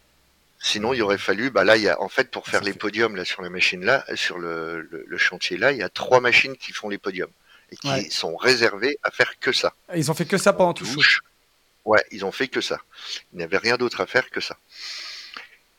Sinon, 0.59 0.95
il 0.95 1.03
aurait 1.03 1.17
fallu, 1.17 1.49
bah 1.51 1.63
là, 1.63 1.77
il 1.77 1.85
y 1.85 1.89
a, 1.89 2.03
en 2.03 2.09
fait, 2.09 2.29
pour 2.33 2.49
faire 2.49 2.63
les 2.63 2.73
podiums 2.73 3.15
là 3.15 3.25
sur 3.25 3.41
la 3.41 3.51
machine 3.51 3.85
là, 3.85 4.05
sur 4.17 4.37
le, 4.37 5.07
chantier 5.17 5.59
là, 5.59 5.71
il 5.71 5.79
y 5.79 5.83
a 5.85 5.89
trois 5.89 6.19
machines 6.19 6.57
qui 6.57 6.73
font 6.73 6.89
les 6.89 6.99
podiums 6.99 7.31
et 7.75 7.77
qui 7.77 8.11
sont 8.11 8.37
réservées 8.37 8.99
à 9.03 9.11
faire 9.11 9.39
que 9.41 9.53
ça. 9.53 9.75
Ils 9.95 10.11
ont 10.11 10.15
fait 10.15 10.27
que 10.27 10.39
ça 10.39 10.53
pendant 10.53 10.75
tout 10.75 10.85
le 10.85 11.03
show. 11.03 11.23
Ouais, 11.85 12.03
ils 12.11 12.25
ont 12.25 12.33
fait 12.33 12.49
que 12.49 12.61
ça. 12.61 12.79
Il 13.33 13.39
n'y 13.39 13.45
avait 13.45 13.59
rien 13.59 13.77
d'autre 13.77 14.01
à 14.01 14.07
faire 14.07 14.31
que 14.31 14.41
ça. 14.41 14.57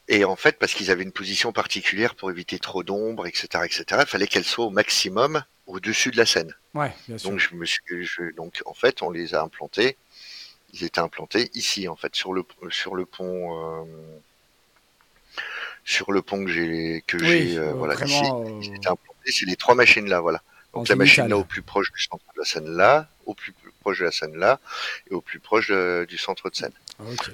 Et 0.07 0.23
en 0.23 0.35
fait, 0.35 0.59
parce 0.59 0.73
qu'ils 0.73 0.91
avaient 0.91 1.03
une 1.03 1.11
position 1.11 1.51
particulière 1.51 2.13
pour 2.13 2.29
éviter 2.29 2.59
trop 2.59 2.83
d'ombre, 2.83 3.25
etc., 3.25 3.47
etc., 3.63 3.85
il 4.01 4.05
fallait 4.05 4.27
qu'elle 4.27 4.43
soit 4.43 4.65
au 4.65 4.69
maximum 4.69 5.43
au-dessus 5.65 6.11
de 6.11 6.17
la 6.17 6.27
scène. 6.27 6.53
Ouais, 6.75 6.93
bien 7.07 7.17
sûr. 7.17 7.31
Donc, 7.31 7.39
je 7.39 7.55
me 7.55 7.65
suis, 7.65 7.81
donc, 8.37 8.61
en 8.67 8.75
fait, 8.75 9.01
on 9.01 9.09
les 9.09 9.33
a 9.33 9.41
implantés. 9.41 9.97
Ils 10.73 10.83
étaient 10.83 10.99
implantés 10.99 11.49
ici, 11.55 11.87
en 11.87 11.95
fait, 11.95 12.15
sur 12.15 12.33
le, 12.33 12.45
sur 12.69 12.95
le 12.95 13.05
pont, 13.05 13.81
euh, 13.81 13.85
sur 15.83 16.11
le 16.11 16.21
pont 16.21 16.45
que 16.45 16.51
j'ai, 16.51 17.03
que 17.07 17.17
j'ai, 17.17 17.57
euh, 17.57 17.73
voilà, 17.73 17.95
ici. 18.05 18.21
Euh, 18.25 18.59
ils 18.61 18.75
étaient 18.75 18.87
implantés. 18.87 19.31
C'est 19.31 19.47
les 19.47 19.55
trois 19.55 19.73
machines 19.73 20.07
là, 20.07 20.19
voilà. 20.19 20.43
Donc, 20.75 20.89
la 20.89 20.95
machine 20.95 21.27
là 21.27 21.37
au 21.37 21.45
plus 21.45 21.61
proche 21.61 21.91
du 21.91 22.01
centre 22.01 22.25
de 22.35 22.39
la 22.39 22.45
scène 22.45 22.69
là, 22.75 23.07
au 23.25 23.33
plus 23.33 23.53
proche 23.79 23.99
de 23.99 24.05
la 24.05 24.11
scène 24.11 24.35
là, 24.35 24.59
et 25.09 25.13
au 25.13 25.21
plus 25.21 25.39
proche 25.39 25.71
du 25.71 26.17
centre 26.17 26.49
de 26.49 26.55
scène. 26.55 26.73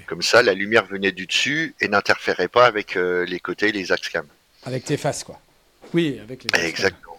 Comme 0.06 0.22
ça, 0.22 0.42
la 0.42 0.54
lumière 0.54 0.86
venait 0.86 1.12
du 1.12 1.26
dessus 1.26 1.74
et 1.80 1.88
n'interférait 1.88 2.48
pas 2.48 2.66
avec 2.66 2.96
euh, 2.96 3.24
les 3.26 3.40
côtés 3.40 3.72
les 3.72 3.92
axes 3.92 4.08
cam. 4.08 4.26
Avec 4.64 4.84
tes 4.84 4.96
faces, 4.96 5.24
quoi. 5.24 5.40
Oui, 5.92 6.18
avec 6.20 6.44
les 6.44 6.66
Exactement. 6.66 7.18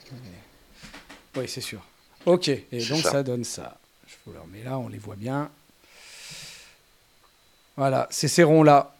Oui, 1.36 1.47
c'est 1.47 1.61
sûr. 1.61 1.82
Ok, 2.26 2.47
et 2.47 2.63
donc 2.71 3.01
ça. 3.01 3.24
donne 3.24 3.43
ça. 3.43 3.78
Je 4.07 4.15
vous 4.26 4.34
le 4.34 4.39
remets 4.39 4.63
là, 4.63 4.78
on 4.78 4.88
les 4.88 4.97
voit 4.97 5.15
bien. 5.15 5.49
Voilà, 7.76 8.07
c'est 8.11 8.28
ces 8.28 8.43
ronds-là. 8.43 8.92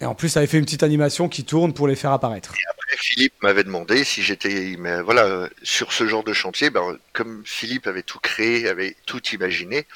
Et 0.00 0.06
en 0.06 0.14
plus, 0.14 0.30
ça 0.30 0.40
avait 0.40 0.46
fait 0.46 0.58
une 0.58 0.64
petite 0.64 0.82
animation 0.82 1.28
qui 1.28 1.44
tourne 1.44 1.74
pour 1.74 1.86
les 1.86 1.96
faire 1.96 2.12
apparaître. 2.12 2.54
Et 2.54 2.70
après, 2.70 2.96
Philippe 2.96 3.34
m'avait 3.42 3.64
demandé 3.64 4.02
si 4.04 4.22
j'étais, 4.22 4.76
voilà, 5.04 5.48
sur 5.62 5.92
ce 5.92 6.06
genre 6.06 6.24
de 6.24 6.32
chantier, 6.32 6.70
ben, 6.70 6.96
comme 7.12 7.42
Philippe 7.44 7.86
avait 7.86 8.02
tout 8.02 8.18
créé, 8.18 8.66
avait 8.68 8.96
tout 9.06 9.20
imaginé, 9.28 9.86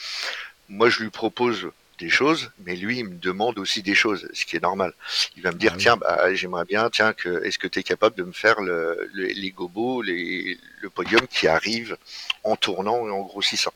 moi 0.68 0.88
je 0.90 1.02
lui 1.02 1.10
propose 1.10 1.68
des 2.00 2.10
choses, 2.10 2.50
mais 2.66 2.74
lui 2.76 2.98
il 2.98 3.04
me 3.04 3.14
demande 3.14 3.58
aussi 3.58 3.80
des 3.82 3.94
choses, 3.94 4.28
ce 4.34 4.44
qui 4.44 4.56
est 4.56 4.62
normal. 4.62 4.92
Il 5.36 5.42
va 5.42 5.52
me 5.52 5.56
dire 5.58 5.70
Ah 5.72 5.76
oui. 5.76 5.82
tiens, 5.82 5.96
bah, 5.96 6.34
j'aimerais 6.34 6.64
bien, 6.64 6.90
tiens, 6.90 7.12
que 7.12 7.42
est-ce 7.44 7.58
que 7.58 7.68
tu 7.68 7.78
es 7.78 7.82
capable 7.82 8.16
de 8.16 8.24
me 8.24 8.32
faire 8.32 8.60
le, 8.60 9.08
le- 9.14 9.26
les 9.28 9.50
gobos, 9.52 10.02
les, 10.02 10.58
le 10.82 10.90
podium 10.90 11.26
qui 11.28 11.46
arrive 11.48 11.96
en 12.42 12.56
tournant 12.56 13.06
et 13.06 13.10
en 13.10 13.22
grossissant? 13.22 13.72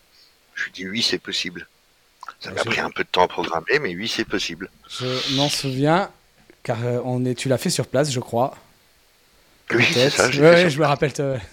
Je 0.54 0.64
lui 0.64 0.72
dis 0.72 0.88
oui, 0.88 1.00
c'est 1.02 1.18
possible. 1.18 1.68
Ça 2.40 2.50
m'a 2.50 2.60
Je- 2.62 2.68
pris 2.68 2.80
un 2.80 2.90
peu 2.90 3.04
de 3.04 3.08
temps 3.08 3.22
à 3.24 3.28
programmer, 3.28 3.78
mais 3.80 3.94
oui, 3.94 4.08
c'est 4.08 4.24
possible. 4.26 4.68
Je 4.90 5.36
m'en 5.36 5.48
souviens, 5.48 6.10
car 6.68 6.84
euh, 6.84 7.00
on 7.04 7.24
est, 7.24 7.34
tu 7.34 7.48
l'as 7.48 7.56
fait 7.56 7.70
sur 7.70 7.86
place, 7.86 8.12
je 8.12 8.20
crois. 8.20 8.54
Oui, 9.72 9.82
ça. 10.10 10.28
Ouais, 10.28 10.38
ouais, 10.38 10.70
je 10.70 10.78
me 10.78 10.84
rappelle. 10.84 11.12
te- 11.14 11.36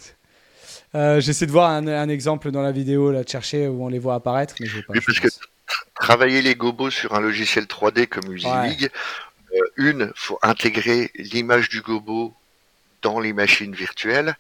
Euh, 0.94 1.20
J'essaie 1.20 1.46
de 1.46 1.52
voir 1.52 1.70
un, 1.72 1.88
un 1.88 2.08
exemple 2.08 2.52
dans 2.52 2.62
la 2.62 2.72
vidéo, 2.72 3.12
là, 3.12 3.24
de 3.24 3.28
chercher 3.30 3.68
où 3.68 3.84
on 3.84 3.90
les 3.90 4.00
voit 4.00 4.16
apparaître, 4.16 4.56
mais 4.62 4.66
je 4.68 4.80
pas. 4.80 4.94
Oui, 4.94 5.00
parce 5.06 5.20
que 5.20 5.28
travailler 5.96 6.42
les 6.42 6.56
gobos 6.56 6.90
sur 6.90 7.16
un 7.16 7.20
logiciel 7.20 7.66
3D 7.66 8.08
comme 8.08 8.32
Usilig, 8.32 8.90
euh, 9.54 9.60
une, 9.76 10.12
faut 10.16 10.40
intégrer 10.42 11.12
l'image 11.16 11.68
du 11.68 11.82
gobo 11.82 12.34
dans 13.02 13.20
les 13.20 13.34
machines 13.34 13.76
virtuelles, 13.76 14.38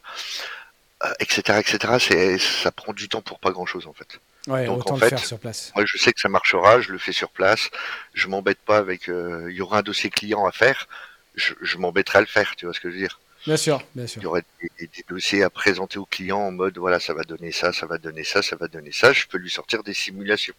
euh, 1.03 1.11
etc., 1.19 1.59
etc. 1.59 2.37
Ça 2.63 2.71
prend 2.71 2.93
du 2.93 3.09
temps 3.09 3.21
pour 3.21 3.39
pas 3.39 3.51
grand 3.51 3.65
chose 3.65 3.85
en 3.87 3.93
fait. 3.93 4.19
Ouais, 4.47 4.65
donc, 4.67 4.79
autant 4.79 4.91
en 4.91 4.93
le 4.95 4.99
fait, 5.01 5.09
faire 5.09 5.25
sur 5.25 5.39
place. 5.39 5.71
Moi, 5.75 5.85
je 5.87 5.97
sais 5.97 6.13
que 6.13 6.19
ça 6.19 6.29
marchera, 6.29 6.79
je 6.81 6.91
le 6.91 6.97
fais 6.99 7.11
sur 7.11 7.29
place. 7.29 7.69
Je 8.13 8.27
m'embête 8.27 8.59
pas 8.59 8.77
avec. 8.77 9.09
euh, 9.09 9.47
Il 9.49 9.55
y 9.55 9.61
aura 9.61 9.79
un 9.79 9.81
dossier 9.81 10.09
client 10.09 10.45
à 10.45 10.51
faire. 10.51 10.87
Je, 11.35 11.53
je 11.61 11.77
m'embêterai 11.77 12.19
à 12.19 12.21
le 12.21 12.27
faire. 12.27 12.55
Tu 12.55 12.65
vois 12.65 12.73
ce 12.73 12.79
que 12.79 12.89
je 12.89 12.95
veux 12.95 12.99
dire? 13.01 13.19
Bien 13.47 13.57
sûr, 13.57 13.81
bien 13.95 14.05
Il 14.05 14.09
sûr. 14.09 14.21
y 14.23 14.25
aurait 14.25 14.43
des, 14.61 14.69
des- 14.79 14.87
des 14.87 15.03
dossiers 15.07 15.43
à 15.43 15.49
présenter 15.49 15.99
au 15.99 16.05
client 16.05 16.39
en 16.39 16.51
mode 16.51 16.77
voilà, 16.77 16.99
ça 16.99 17.13
va 17.13 17.23
donner 17.23 17.51
ça, 17.51 17.73
ça 17.73 17.85
va 17.85 17.97
donner 17.99 18.23
ça, 18.23 18.41
ça 18.41 18.55
va 18.55 18.67
donner 18.67 18.91
ça. 18.91 19.13
Je 19.13 19.25
peux 19.27 19.37
lui 19.37 19.49
sortir 19.51 19.83
des 19.83 19.93
simulations. 19.93 20.53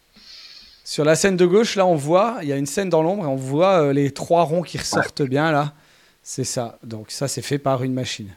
Sur 0.84 1.04
la 1.04 1.16
scène 1.16 1.36
de 1.36 1.46
gauche, 1.46 1.74
là, 1.74 1.84
on 1.86 1.96
voit, 1.96 2.38
il 2.42 2.48
y 2.48 2.52
a 2.52 2.56
une 2.56 2.66
scène 2.66 2.88
dans 2.88 3.02
l'ombre 3.02 3.24
et 3.24 3.28
on 3.28 3.34
voit 3.34 3.82
euh, 3.82 3.92
les 3.92 4.12
trois 4.12 4.44
ronds 4.44 4.62
qui 4.62 4.78
ressortent 4.78 5.22
bien, 5.22 5.50
là. 5.50 5.74
C'est 6.22 6.44
ça. 6.44 6.78
Donc, 6.84 7.10
ça, 7.10 7.26
c'est 7.26 7.42
fait 7.42 7.58
par 7.58 7.82
une 7.82 7.92
machine. 7.94 8.32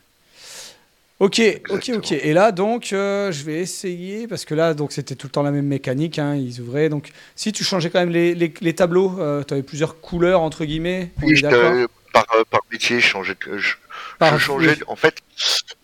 Ok, 1.20 1.40
ok, 1.40 1.40
Exactement. 1.40 1.98
ok. 1.98 2.12
Et 2.14 2.32
là, 2.34 2.52
donc, 2.54 2.94
euh, 2.94 3.32
je 3.34 3.44
vais 3.44 3.60
essayer, 3.60 4.26
parce 4.28 4.46
que 4.46 4.56
là, 4.56 4.74
donc, 4.74 4.94
c'était 4.94 5.16
tout 5.16 5.28
le 5.28 5.32
temps 5.32 5.44
la 5.44 5.52
même 5.52 5.66
mécanique, 5.68 6.18
hein, 6.18 6.36
ils 6.36 6.62
ouvraient. 6.62 6.88
Donc, 6.88 7.12
si 7.36 7.52
tu 7.52 7.66
changeais 7.66 7.90
quand 7.90 8.00
même 8.00 8.10
les, 8.10 8.34
les- 8.36 8.54
les 8.62 8.74
tableaux, 8.74 9.16
tu 9.46 9.54
avais 9.54 9.64
plusieurs 9.64 10.00
couleurs, 10.00 10.40
entre 10.42 10.64
guillemets, 10.64 11.12
Oui, 11.22 11.36
je- 11.36 11.46
euh, 11.46 11.88
par, 12.14 12.26
euh, 12.36 12.44
par 12.50 12.62
métier, 12.72 13.02
je 13.02 13.06
changeais. 13.06 13.36
Je, 13.58 13.76
Par- 14.18 14.34
je 14.40 14.44
changeais. 14.44 14.70
oui. 14.78 14.84
En 14.88 14.96
fait, 14.96 15.16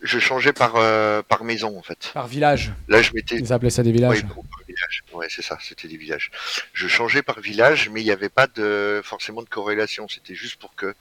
je 0.00 0.18
changeais 0.18 0.52
par 0.54 0.72
euh, 0.76 1.22
par 1.22 1.44
maison 1.44 1.78
en 1.78 1.82
fait. 1.82 2.10
Par 2.14 2.26
village. 2.26 2.72
Là, 2.88 3.00
je 3.02 3.12
mettais. 3.14 3.36
Ils 3.36 3.52
appelaient 3.52 3.70
ça 3.70 3.82
des 3.82 3.92
villages. 3.92 4.16
Oui, 4.16 4.22
par 4.22 4.62
village. 4.66 5.02
Ouais, 5.12 5.26
c'est 5.30 5.42
ça. 5.42 5.56
C'était 5.62 5.86
des 5.86 5.96
villages. 5.98 6.30
Je 6.72 6.88
changeais 6.88 7.22
par 7.22 7.40
village, 7.40 7.90
mais 7.92 8.00
il 8.00 8.04
n'y 8.04 8.10
avait 8.10 8.28
pas 8.30 8.46
de 8.48 9.00
forcément 9.04 9.42
de 9.42 9.48
corrélation. 9.48 10.08
C'était 10.08 10.34
juste 10.34 10.56
pour 10.56 10.74
que, 10.74 10.94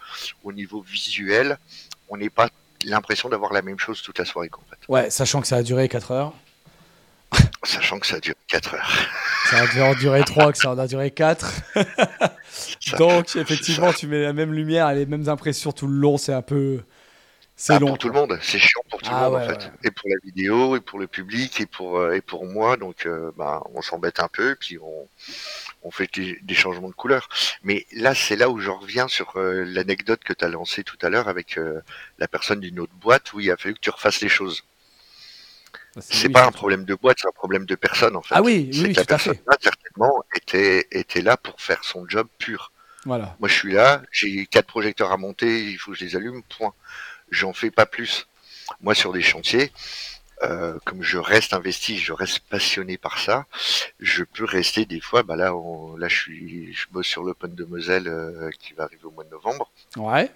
au 0.43 0.51
niveau 0.53 0.81
visuel, 0.81 1.57
on 2.09 2.17
n'ait 2.17 2.29
pas 2.29 2.49
l'impression 2.83 3.29
d'avoir 3.29 3.53
la 3.53 3.61
même 3.61 3.79
chose 3.79 4.01
toute 4.01 4.19
la 4.19 4.25
soirée. 4.25 4.49
fait. 4.69 4.77
Ouais, 4.91 5.09
sachant 5.09 5.41
que 5.41 5.47
ça 5.47 5.57
a 5.57 5.63
duré 5.63 5.87
4 5.89 6.11
heures. 6.11 6.33
Sachant 7.63 7.97
que 7.99 8.05
ça 8.05 8.19
dure 8.19 8.35
4 8.47 8.75
heures. 8.75 8.91
Ça 9.49 9.57
a 9.61 9.67
dû 9.67 9.81
en 9.81 9.93
durer 9.93 10.23
3, 10.23 10.51
que 10.53 10.57
ça 10.57 10.71
en 10.71 10.77
a 10.79 10.87
duré 10.87 11.11
4. 11.11 11.51
Ça- 12.79 12.97
Donc, 12.97 13.35
effectivement, 13.35 13.91
tu 13.93 14.07
mets 14.07 14.21
la 14.21 14.33
même 14.33 14.53
lumière 14.53 14.89
et 14.89 14.95
les 14.95 15.05
mêmes 15.05 15.29
impressions 15.29 15.71
tout 15.71 15.85
le 15.87 15.93
long, 15.97 16.17
c'est 16.17 16.33
un 16.33 16.41
peu. 16.41 16.81
C'est 17.55 17.73
Ah, 17.73 17.79
long. 17.79 17.87
pour 17.89 17.97
tout 17.99 18.07
le 18.09 18.13
monde, 18.15 18.37
c'est 18.41 18.59
chiant 18.59 18.81
pour 18.89 19.01
tout 19.01 19.09
Ah 19.13 19.25
le 19.25 19.29
monde 19.31 19.33
ouais, 19.39 19.45
en 19.45 19.47
fait, 19.49 19.65
ouais. 19.65 19.71
et 19.85 19.91
pour 19.91 20.09
la 20.09 20.15
vidéo, 20.23 20.75
et 20.75 20.81
pour 20.81 20.99
le 20.99 21.07
public, 21.07 21.61
et 21.61 21.65
pour 21.67 21.97
euh, 21.99 22.13
et 22.13 22.21
pour 22.21 22.45
moi, 22.45 22.75
donc 22.75 23.05
euh, 23.05 23.31
bah, 23.37 23.61
on 23.73 23.81
s'embête 23.81 24.19
un 24.19 24.27
peu, 24.27 24.51
et 24.51 24.55
puis 24.55 24.77
on 24.79 25.07
on 25.85 25.91
fait 25.91 26.09
des, 26.13 26.39
des 26.41 26.55
changements 26.55 26.89
de 26.89 26.93
couleur. 26.95 27.29
Mais 27.63 27.85
là, 27.93 28.13
c'est 28.15 28.35
là 28.35 28.49
où 28.49 28.59
je 28.59 28.71
reviens 28.71 29.07
sur 29.07 29.37
euh, 29.37 29.63
l'anecdote 29.63 30.23
que 30.23 30.33
tu 30.33 30.43
as 30.43 30.49
lancée 30.49 30.83
tout 30.83 30.97
à 31.01 31.09
l'heure 31.09 31.29
avec 31.29 31.57
euh, 31.57 31.79
la 32.17 32.27
personne 32.27 32.59
d'une 32.59 32.79
autre 32.79 32.93
boîte 32.95 33.31
où 33.33 33.39
il 33.39 33.51
a 33.51 33.57
fallu 33.57 33.75
que 33.75 33.79
tu 33.79 33.91
refasses 33.91 34.21
les 34.21 34.29
choses. 34.29 34.63
Bah, 35.95 36.01
C'est 36.03 36.27
oui, 36.27 36.33
pas 36.33 36.45
un 36.45 36.51
problème 36.51 36.85
de 36.85 36.95
boîte, 36.95 37.17
c'est 37.21 37.27
un 37.27 37.31
problème 37.31 37.65
de 37.65 37.75
personne 37.75 38.15
en 38.15 38.21
fait. 38.21 38.35
Ah 38.35 38.41
oui, 38.41 38.69
oui, 38.73 38.81
oui, 38.83 38.93
que 38.93 38.99
la 38.99 39.05
personne 39.05 39.37
là 39.47 39.55
certainement 39.61 40.23
était 40.35 40.87
était 40.91 41.21
là 41.21 41.37
pour 41.37 41.61
faire 41.61 41.83
son 41.83 42.07
job 42.09 42.27
pur. 42.39 42.71
Voilà. 43.05 43.35
Moi, 43.39 43.47
je 43.47 43.53
suis 43.53 43.71
là, 43.71 44.01
j'ai 44.11 44.47
quatre 44.47 44.65
projecteurs 44.65 45.11
à 45.11 45.17
monter, 45.17 45.69
il 45.69 45.77
faut 45.77 45.91
que 45.91 45.97
je 45.97 46.03
les 46.05 46.15
allume, 46.15 46.41
point. 46.57 46.73
J'en 47.29 47.53
fais 47.53 47.69
pas 47.69 47.85
plus. 47.85 48.27
Moi, 48.81 48.95
sur 48.95 49.13
des 49.13 49.21
chantiers, 49.21 49.71
euh, 50.43 50.77
comme 50.85 51.01
je 51.01 51.17
reste 51.17 51.53
investi, 51.53 51.97
je 51.97 52.13
reste 52.13 52.39
passionné 52.39 52.97
par 52.97 53.19
ça, 53.19 53.45
je 53.99 54.23
peux 54.23 54.45
rester 54.45 54.85
des 54.85 54.99
fois, 54.99 55.23
bah 55.23 55.35
là, 55.35 55.55
on- 55.55 55.95
là, 55.97 56.07
je 56.07 56.15
suis, 56.15 56.73
je 56.73 56.87
bosse 56.91 57.07
sur 57.07 57.23
l'Open 57.23 57.55
de 57.55 57.63
Moselle 57.65 58.07
euh, 58.07 58.49
qui 58.59 58.73
va 58.73 58.83
arriver 58.83 59.05
au 59.05 59.11
mois 59.11 59.23
de 59.23 59.29
novembre. 59.31 59.71
Ouais. 59.97 60.31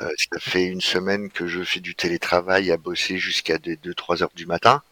Euh, 0.00 0.10
ça 0.32 0.40
fait 0.40 0.64
une 0.64 0.80
semaine 0.80 1.30
que 1.30 1.46
je 1.46 1.62
fais 1.62 1.80
du 1.80 1.94
télétravail 1.94 2.70
à 2.72 2.76
bosser 2.76 3.18
jusqu'à 3.18 3.58
des 3.58 3.76
2-3 3.76 4.22
heures 4.22 4.32
du 4.34 4.46
matin 4.46 4.82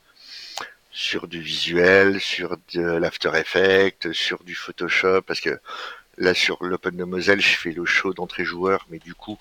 sur 0.91 1.27
du 1.27 1.41
visuel, 1.41 2.21
sur 2.21 2.57
de 2.75 2.81
l'After 2.83 3.33
Effects, 3.35 4.13
sur 4.13 4.45
du 4.45 4.55
Photoshop, 4.55 5.23
parce 5.23 5.41
que 5.41 5.59
là 6.19 6.35
sur 6.35 6.63
l'Open 6.63 6.97
de 6.97 7.05
Moselle, 7.05 7.41
je 7.41 7.57
fais 7.57 7.73
le 7.73 7.85
show 7.85 8.15
d'entrée 8.15 8.45
joueur, 8.45 8.87
mais 8.91 8.99
du 9.01 9.15
coup, 9.15 9.39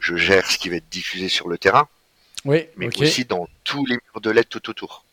je 0.00 0.16
gère 0.16 0.50
ce 0.50 0.58
qui 0.58 0.68
va 0.68 0.76
être 0.76 0.88
diffusé 0.88 1.28
sur 1.28 1.48
le 1.48 1.58
terrain, 1.58 1.88
Oui, 2.44 2.66
mais 2.76 2.88
aussi 3.00 3.24
dans 3.24 3.48
tous 3.64 3.84
les 3.86 3.94
murs 3.94 4.20
de 4.20 4.30
LED 4.30 4.48
tout 4.48 4.70
autour. 4.70 5.04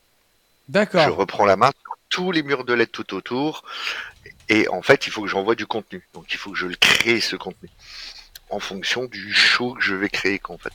Je 0.68 0.72
D'accord. 0.72 1.16
reprends 1.16 1.44
la 1.44 1.56
main 1.56 1.70
sur 1.82 1.96
tous 2.08 2.32
les 2.32 2.42
murs 2.42 2.64
de 2.64 2.74
LED 2.74 2.90
tout 2.90 3.14
autour, 3.14 3.64
et 4.48 4.68
en 4.68 4.82
fait, 4.82 5.06
il 5.06 5.10
faut 5.10 5.22
que 5.22 5.28
j'envoie 5.28 5.54
du 5.54 5.66
contenu. 5.66 6.06
Donc, 6.14 6.32
il 6.32 6.36
faut 6.36 6.52
que 6.52 6.56
je 6.56 6.66
le 6.66 6.76
crée 6.76 7.20
ce 7.20 7.36
contenu 7.36 7.68
en 8.50 8.60
fonction 8.60 9.06
du 9.06 9.32
show 9.32 9.74
que 9.74 9.82
je 9.82 9.94
vais 9.94 10.08
créer, 10.08 10.40
en 10.48 10.58
fait. 10.58 10.72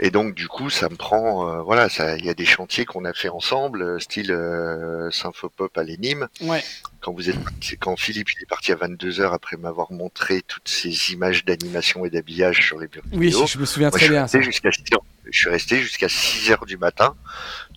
Et 0.00 0.10
donc, 0.12 0.34
du 0.34 0.46
coup, 0.46 0.70
ça 0.70 0.88
me 0.88 0.94
prend, 0.94 1.48
euh, 1.48 1.60
voilà, 1.62 1.88
ça, 1.88 2.16
il 2.16 2.24
y 2.24 2.30
a 2.30 2.34
des 2.34 2.44
chantiers 2.44 2.84
qu'on 2.84 3.04
a 3.04 3.12
fait 3.12 3.28
ensemble, 3.28 3.82
euh, 3.82 3.98
style 3.98 4.30
euh, 4.30 5.10
Symphopop 5.10 5.76
à 5.76 5.82
l'Énime. 5.82 6.28
Ouais. 6.40 6.62
Quand 7.00 7.12
vous 7.12 7.28
êtes, 7.28 7.36
c'est 7.60 7.76
quand 7.76 7.96
Philippe 7.98 8.28
il 8.36 8.42
est 8.42 8.46
parti 8.46 8.70
à 8.70 8.76
22 8.76 9.20
heures 9.20 9.32
après 9.32 9.56
m'avoir 9.56 9.90
montré 9.90 10.42
toutes 10.42 10.68
ces 10.68 11.12
images 11.12 11.44
d'animation 11.44 12.04
et 12.04 12.10
d'habillage 12.10 12.64
sur 12.64 12.78
les 12.78 12.86
murs 12.94 13.02
Oui, 13.12 13.26
vidéo. 13.26 13.46
je 13.46 13.58
me 13.58 13.64
souviens 13.66 13.88
Moi, 13.90 13.98
très 13.98 14.00
je 14.00 14.04
suis 14.04 14.12
bien. 14.12 14.22
resté 14.22 14.38
ça. 14.38 14.44
jusqu'à 14.44 14.70
6 14.70 14.82
heures. 14.94 15.04
Je 15.30 15.38
suis 15.40 15.50
resté 15.50 15.78
jusqu'à 15.80 16.08
6 16.08 16.52
heures 16.52 16.64
du 16.66 16.76
matin, 16.76 17.16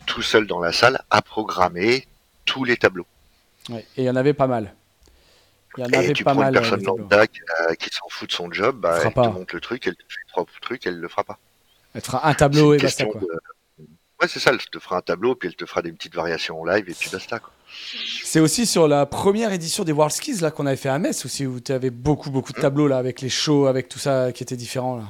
tout 0.05 0.21
seul 0.21 0.45
dans 0.45 0.59
la 0.59 0.71
salle, 0.73 1.01
à 1.09 1.23
programmer 1.23 2.07
tous 2.45 2.63
les 2.65 2.77
tableaux. 2.77 3.07
Ouais. 3.69 3.85
Et 3.97 4.03
il 4.03 4.05
y 4.05 4.09
en 4.11 4.15
avait 4.15 4.33
pas 4.33 4.47
mal. 4.47 4.75
Il 5.77 5.81
y 5.81 5.83
en 5.85 5.89
Et 5.89 5.95
avait 5.95 6.13
tu 6.13 6.23
pas 6.23 6.33
prends 6.33 6.41
mal. 6.41 6.53
une 6.53 6.57
euh, 6.57 6.61
personne 6.61 6.83
lambda 6.83 7.25
qui, 7.25 7.39
euh, 7.67 7.73
qui 7.75 7.89
s'en 7.91 8.07
fout 8.09 8.29
de 8.29 8.33
son 8.33 8.51
job, 8.51 8.75
bah, 8.79 8.99
elle 9.03 9.11
pas. 9.11 9.27
te 9.27 9.33
montre 9.33 9.55
le 9.55 9.61
truc, 9.61 9.87
elle 9.87 9.95
te 9.95 10.03
fait 10.07 10.19
trois 10.27 10.45
trucs, 10.61 10.85
elle 10.85 10.99
le 10.99 11.07
fera 11.07 11.23
pas. 11.23 11.39
Elle 11.93 12.01
te 12.01 12.07
fera 12.07 12.27
un 12.27 12.33
tableau 12.33 12.73
et 12.73 12.77
basta 12.77 13.05
quoi. 13.05 13.19
de- 13.21 13.27
Ouais, 14.21 14.27
c'est 14.27 14.39
ça, 14.39 14.51
elle 14.51 14.59
te 14.59 14.77
fera 14.77 14.97
un 14.97 15.01
tableau, 15.01 15.33
puis 15.33 15.49
elle 15.49 15.55
te 15.55 15.65
fera 15.65 15.81
des 15.81 15.91
petites 15.91 16.13
variations 16.13 16.61
en 16.61 16.65
live, 16.65 16.87
et 16.87 16.93
puis 16.93 17.09
basta. 17.11 17.39
Quoi. 17.39 17.49
C'est 18.23 18.39
aussi 18.39 18.67
sur 18.67 18.87
la 18.87 19.07
première 19.07 19.51
édition 19.51 19.83
des 19.83 19.91
World 19.93 20.13
Skills 20.13 20.41
là 20.41 20.51
qu'on 20.51 20.67
avait 20.67 20.75
fait 20.75 20.89
à 20.89 20.99
Metz 20.99 21.25
aussi 21.25 21.47
où 21.47 21.59
tu 21.59 21.71
avais 21.71 21.89
beaucoup 21.89 22.29
beaucoup 22.29 22.53
de 22.53 22.59
Mmh. 22.59 22.61
tableaux 22.61 22.87
là 22.87 22.97
avec 22.97 23.19
les 23.21 23.29
shows 23.29 23.65
avec 23.65 23.89
tout 23.89 23.97
ça 23.97 24.31
qui 24.31 24.43
était 24.43 24.55
différent 24.57 24.97
là. 24.97 25.03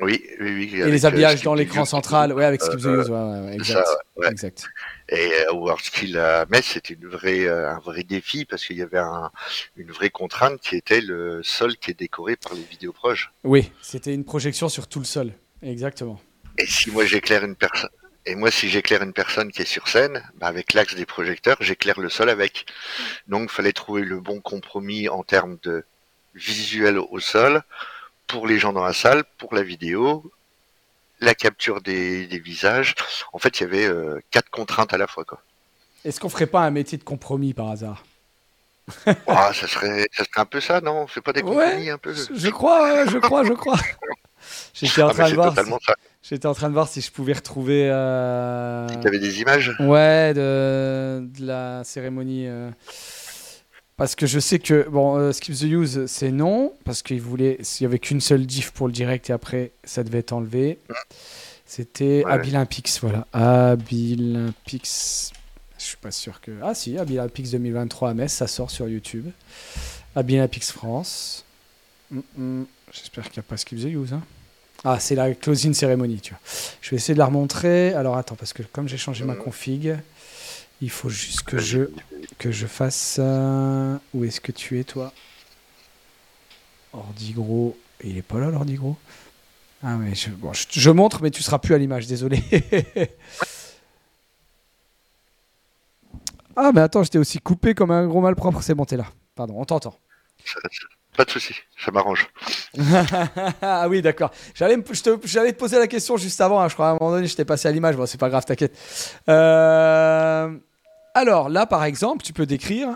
Oui, 0.00 0.24
oui, 0.40 0.50
oui. 0.72 0.80
Et 0.80 0.90
les 0.90 1.04
euh, 1.04 1.08
habillages 1.08 1.42
dans 1.42 1.54
the 1.54 1.58
l'écran 1.58 1.84
central, 1.84 2.32
ouais 2.32 2.44
avec 2.44 2.60
Skip 2.62 2.80
the 2.80 2.86
euh, 2.86 3.02
Use, 3.02 3.10
ouais, 3.10 3.16
ouais, 3.46 3.54
exact. 3.54 3.86
ça, 3.86 3.96
ouais. 4.16 4.28
Exact. 4.30 4.64
Et 5.08 5.30
euh, 5.48 5.52
World 5.54 5.82
Skill 5.84 6.18
à 6.18 6.46
Metz, 6.50 6.64
c'était 6.66 6.94
une 6.94 7.06
vraie, 7.08 7.44
euh, 7.46 7.70
un 7.70 7.78
vrai 7.78 8.02
défi 8.02 8.44
parce 8.44 8.64
qu'il 8.64 8.76
y 8.76 8.82
avait 8.82 8.98
un, 8.98 9.30
une 9.76 9.90
vraie 9.92 10.10
contrainte 10.10 10.60
qui 10.60 10.74
était 10.76 11.00
le 11.00 11.42
sol 11.44 11.76
qui 11.76 11.92
est 11.92 11.98
décoré 11.98 12.34
par 12.36 12.54
les 12.54 12.62
vidéoproches. 12.62 13.32
Oui, 13.44 13.70
c'était 13.82 14.12
une 14.14 14.24
projection 14.24 14.68
sur 14.68 14.86
tout 14.88 14.98
le 14.98 15.04
sol. 15.04 15.32
Exactement. 15.64 16.20
Et 16.58 16.66
si 16.66 16.90
moi 16.90 17.04
j'éclaire 17.04 17.44
une 17.44 17.56
personne, 17.56 17.90
et 18.26 18.34
moi 18.36 18.50
si 18.50 18.68
j'éclaire 18.68 19.02
une 19.02 19.12
personne 19.12 19.50
qui 19.50 19.62
est 19.62 19.64
sur 19.64 19.88
scène, 19.88 20.22
bah, 20.36 20.46
avec 20.46 20.72
l'axe 20.74 20.94
des 20.94 21.06
projecteurs, 21.06 21.56
j'éclaire 21.60 21.98
le 21.98 22.10
sol 22.10 22.28
avec. 22.28 22.66
Donc 23.26 23.50
fallait 23.50 23.72
trouver 23.72 24.02
le 24.02 24.20
bon 24.20 24.40
compromis 24.40 25.08
en 25.08 25.22
termes 25.22 25.58
de 25.62 25.84
visuel 26.34 26.98
au 26.98 27.18
sol 27.18 27.62
pour 28.26 28.46
les 28.46 28.58
gens 28.58 28.72
dans 28.72 28.84
la 28.84 28.92
salle, 28.92 29.24
pour 29.38 29.54
la 29.54 29.62
vidéo, 29.62 30.30
la 31.20 31.34
capture 31.34 31.80
des, 31.80 32.26
des 32.26 32.38
visages. 32.38 32.94
En 33.32 33.38
fait, 33.38 33.60
il 33.60 33.62
y 33.62 33.66
avait 33.66 33.86
euh, 33.86 34.20
quatre 34.30 34.50
contraintes 34.50 34.92
à 34.92 34.98
la 34.98 35.06
fois. 35.06 35.24
Quoi. 35.24 35.42
Est-ce 36.04 36.20
qu'on 36.20 36.28
ferait 36.28 36.46
pas 36.46 36.60
un 36.60 36.70
métier 36.70 36.98
de 36.98 37.04
compromis 37.04 37.54
par 37.54 37.70
hasard? 37.70 38.04
Ah, 39.26 39.52
ça 39.54 39.66
serait, 39.66 40.06
ça 40.12 40.24
serait 40.24 40.40
un 40.40 40.44
peu 40.44 40.60
ça, 40.60 40.80
non? 40.80 41.02
On 41.02 41.06
fait 41.06 41.20
pas 41.20 41.32
des 41.32 41.42
Ouais, 41.42 41.54
compromis 41.64 41.90
un 41.90 41.98
peu 41.98 42.12
Je 42.14 42.48
crois, 42.50 43.06
je 43.06 43.18
crois, 43.18 43.44
je 43.44 43.52
crois. 43.52 43.76
J'étais 44.74 45.02
en 45.02 45.08
Ah, 45.08 45.12
mais 45.12 45.14
train 45.14 45.24
de 45.24 45.28
c'est 45.30 45.34
voir. 45.36 45.54
si- 46.22 46.46
en 46.46 46.54
train 46.54 46.68
de 46.68 46.74
voir 46.74 46.88
si 46.88 47.00
je 47.00 47.10
pouvais 47.10 47.32
retrouver. 47.32 47.88
euh, 47.90 48.86
Tu 49.00 49.08
avais 49.08 49.18
des 49.18 49.40
images? 49.40 49.74
Ouais, 49.80 50.34
de, 50.34 51.20
de 51.26 51.46
la 51.46 51.82
cérémonie. 51.84 52.46
euh, 52.46 52.70
Parce 53.96 54.14
que 54.16 54.26
je 54.26 54.38
sais 54.40 54.58
que, 54.58 54.86
bon, 54.88 55.16
euh, 55.16 55.32
Skip 55.32 55.54
the 55.54 55.62
Use, 55.62 56.06
c'est 56.06 56.30
non, 56.32 56.74
parce 56.84 57.02
qu'il 57.02 57.22
voulait, 57.22 57.56
s'il 57.62 57.84
y 57.84 57.86
avait 57.86 57.98
qu'une 58.00 58.20
seule 58.20 58.44
diff 58.44 58.72
pour 58.72 58.86
le 58.88 58.92
direct 58.92 59.30
et 59.30 59.32
après, 59.32 59.72
ça 59.84 60.02
devait 60.02 60.18
être 60.18 60.32
enlevé. 60.32 60.78
C'était 61.64 62.22
Ouais. 62.26 62.32
Abilympics, 62.32 62.90
voilà. 63.00 63.26
Abilympics. 63.32 64.88
Je 65.84 65.88
suis 65.90 65.96
pas 65.98 66.10
sûr 66.10 66.40
que. 66.40 66.50
Ah 66.62 66.74
si, 66.74 66.96
Abilympics 66.96 67.50
2023 67.50 68.08
à 68.10 68.14
Metz, 68.14 68.32
ça 68.32 68.46
sort 68.46 68.70
sur 68.70 68.88
YouTube. 68.88 69.28
Abilympics 70.16 70.64
France. 70.64 71.44
Mm, 72.10 72.20
mm. 72.38 72.64
J'espère 72.90 73.24
qu'il 73.24 73.34
n'y 73.40 73.46
a 73.46 73.48
pas 73.48 73.58
Skip 73.58 73.78
the 73.78 73.84
Use. 73.84 74.14
hein. 74.14 74.22
Ah, 74.82 74.98
c'est 74.98 75.14
la 75.14 75.34
closing 75.34 75.74
cérémonie, 75.74 76.20
tu 76.20 76.30
vois. 76.32 76.40
Je 76.80 76.90
vais 76.90 76.96
essayer 76.96 77.12
de 77.14 77.18
la 77.18 77.26
remontrer. 77.26 77.92
Alors 77.92 78.16
attends, 78.16 78.34
parce 78.34 78.54
que 78.54 78.62
comme 78.62 78.88
j'ai 78.88 78.96
changé 78.96 79.24
ma 79.24 79.34
Mhm. 79.34 79.40
config, 79.42 79.96
il 80.80 80.88
faut 80.90 81.10
juste 81.10 81.42
que 81.42 81.58
je 81.58 81.90
que 82.38 82.50
je 82.50 82.66
fasse 82.66 82.96
ça. 82.96 84.00
Où 84.14 84.24
est-ce 84.24 84.40
que 84.40 84.52
tu 84.52 84.78
es, 84.80 84.84
toi? 84.84 85.12
Ordi 86.94 87.32
gros. 87.32 87.76
Il 88.02 88.16
est 88.16 88.22
pas 88.22 88.38
là, 88.38 88.50
l'ordi 88.50 88.74
gros? 88.74 88.96
Ah, 89.82 89.96
mais 89.96 90.14
je, 90.14 90.30
bon, 90.30 90.52
je, 90.54 90.64
je 90.70 90.90
montre, 90.90 91.20
mais 91.22 91.30
tu 91.30 91.42
seras 91.42 91.58
plus 91.58 91.74
à 91.74 91.78
l'image, 91.78 92.06
désolé. 92.06 92.42
ah, 96.56 96.70
mais 96.74 96.80
attends, 96.80 97.02
j'étais 97.02 97.18
aussi 97.18 97.38
coupé 97.38 97.74
comme 97.74 97.90
un 97.90 98.06
gros 98.06 98.20
malpropre. 98.20 98.62
C'est 98.62 98.74
bon, 98.74 98.84
t'es 98.84 98.96
là. 98.96 99.06
Pardon, 99.34 99.54
on 99.58 99.64
t'entend. 99.64 99.98
Pas 101.16 101.24
de 101.24 101.30
souci, 101.30 101.54
ça 101.78 101.90
m'arrange. 101.92 102.28
ah 103.62 103.88
oui, 103.88 104.02
d'accord. 104.02 104.32
J'allais, 104.54 104.76
te- 104.82 105.50
poser 105.52 105.78
la 105.78 105.86
question 105.86 106.16
juste 106.16 106.40
avant. 106.40 106.60
hein, 106.60 106.68
je 106.68 106.74
crois 106.74 106.88
à 106.88 106.90
un 106.90 106.96
moment 107.00 107.12
donné, 107.12 107.26
je 107.28 107.36
t'ai 107.36 107.44
passé 107.44 107.68
à 107.68 107.70
l'image. 107.70 107.96
Bon, 107.96 108.04
c'est 108.06 108.18
pas 108.18 108.28
grave, 108.28 108.44
t'inquiète. 108.44 108.76
Euh, 109.28 110.50
Alors 111.14 111.48
là, 111.48 111.66
par 111.66 111.84
exemple, 111.84 112.24
tu 112.24 112.32
peux 112.32 112.46
décrire. 112.46 112.88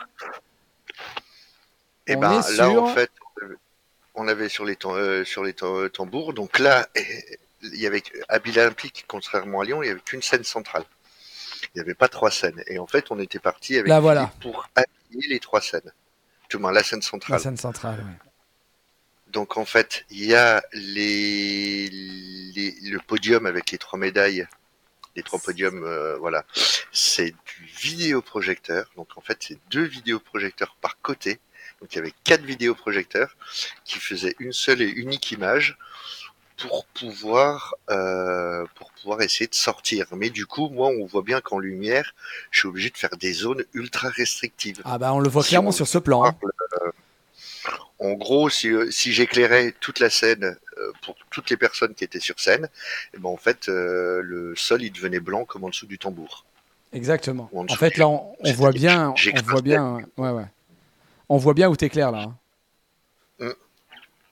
Et 2.09 2.17
On 2.17 2.21
ben 2.21 2.33
est 2.33 2.37
là, 2.37 2.43
sur- 2.71 2.83
en 2.83 2.87
fait, 2.95 3.11
euh, 3.43 3.57
on 4.15 4.27
avait 4.27 4.49
sur 4.49 4.65
les, 4.65 4.77
euh, 4.85 5.25
sur 5.25 5.45
les 5.45 5.53
tam- 5.53 5.89
tambours. 5.91 6.33
Donc 6.33 6.59
là, 6.59 6.89
eh, 6.97 7.03
il 7.63 7.81
y 7.81 7.87
avait 7.87 8.03
à 8.29 8.39
Olympique, 8.39 9.05
contrairement 9.07 9.61
à 9.61 9.65
Lyon, 9.65 9.83
il 9.83 9.87
n'y 9.87 9.93
avait 9.93 10.01
qu'une 10.01 10.23
scène 10.23 10.43
centrale. 10.45 10.85
Il 11.79 11.83
n'y 11.83 11.91
avait 11.91 11.95
pas 11.95 12.09
trois 12.09 12.33
scènes. 12.33 12.61
Et 12.67 12.81
en 12.81 12.89
fait, 12.89 13.13
on 13.13 13.21
était 13.21 13.39
parti 13.39 13.77
avec 13.77 13.87
Là, 13.87 14.01
voilà. 14.01 14.27
Philippe 14.27 14.41
pour 14.41 14.69
habiller 14.75 15.29
les 15.29 15.39
trois 15.39 15.61
scènes. 15.61 15.93
Tout 16.49 16.59
moins 16.59 16.73
la 16.73 16.83
scène 16.83 16.99
La 16.99 17.07
centrale. 17.07 17.39
scène 17.41 17.57
centrale. 17.57 17.99
ouais. 18.01 19.31
Donc 19.33 19.57
en 19.59 19.65
fait, 19.65 20.05
il 20.11 20.25
y 20.25 20.35
a 20.35 20.61
les, 20.73 21.89
les- 21.89 22.75
le 22.83 22.99
podium 22.99 23.47
avec 23.47 23.71
les 23.71 23.79
trois 23.79 23.97
médailles, 23.99 24.49
les 25.15 25.23
trois 25.23 25.39
podiums, 25.39 25.85
euh, 25.85 26.17
voilà. 26.17 26.45
C'est 26.91 27.31
du 27.31 27.65
vidéoprojecteur. 27.81 28.91
Donc 28.97 29.09
en 29.17 29.21
fait, 29.21 29.39
c'est 29.41 29.59
deux 29.71 29.85
vidéoprojecteurs 29.85 30.77
par 30.81 31.01
côté. 31.01 31.39
Donc 31.81 31.93
il 31.93 31.97
y 31.97 31.99
avait 32.01 32.15
quatre 32.25 32.43
vidéoprojecteurs 32.43 33.37
qui 33.85 34.01
faisaient 34.01 34.35
une 34.41 34.53
seule 34.53 34.83
et 34.83 34.89
unique 34.89 35.31
image 35.31 35.79
pour 36.59 36.85
pouvoir 36.87 37.75
euh, 37.91 38.65
pour 38.75 38.91
pouvoir 38.93 39.23
essayer 39.23 39.47
de 39.47 39.55
sortir. 39.55 40.07
Mais 40.17 40.31
du 40.31 40.47
coup, 40.47 40.69
moi, 40.69 40.89
on 40.89 41.07
voit 41.07 41.23
bien 41.23 41.41
qu'en 41.41 41.59
lumière, 41.59 42.15
je 42.51 42.61
suis 42.61 42.69
obligé 42.69 42.91
de 42.91 42.97
faire 42.97 43.17
des 43.19 43.33
zones 43.33 43.65
ultra 43.75 44.09
restrictives. 44.09 44.81
Ah 44.85 44.99
bah 44.99 45.13
on 45.13 45.21
le 45.21 45.29
voit 45.29 45.43
Si 45.43 45.51
clairement 45.51 45.69
on 45.71 45.73
sur 45.73 45.89
ce 45.89 45.99
plan. 45.99 46.25
hein. 46.25 46.35
En 48.01 48.13
gros, 48.13 48.49
si, 48.49 48.69
euh, 48.69 48.91
si 48.91 49.13
j'éclairais 49.13 49.75
toute 49.81 49.99
la 49.99 50.09
scène 50.09 50.57
euh, 50.79 50.93
pour 51.03 51.17
toutes 51.31 51.51
les 51.51 51.57
personnes 51.57 51.95
qui 51.95 52.05
étaient 52.05 52.21
sur 52.21 52.39
scène, 52.39 52.69
et 53.13 53.19
ben 53.19 53.29
en 53.29 53.37
fait 53.37 53.69
euh, 53.69 54.21
le 54.23 54.55
sol 54.55 54.83
il 54.83 54.93
devenait 54.93 55.19
blanc 55.19 55.45
comme 55.45 55.65
en 55.65 55.69
dessous 55.69 55.87
du 55.87 55.99
tambour. 55.99 56.45
Exactement. 56.93 57.51
En 57.53 57.67
fait, 57.75 57.99
là, 57.99 58.09
on, 58.09 58.35
voit 58.55 58.73
bien, 58.73 59.13
on 59.37 59.43
voit 59.43 59.61
bien, 59.61 59.99
ouais, 60.17 60.31
ouais. 60.31 60.47
On 61.29 61.37
voit 61.37 61.53
bien 61.53 61.69
où 61.69 61.77
t'es 61.77 61.91
clair 61.91 62.11
là. 62.13 62.23
hein. 62.23 62.35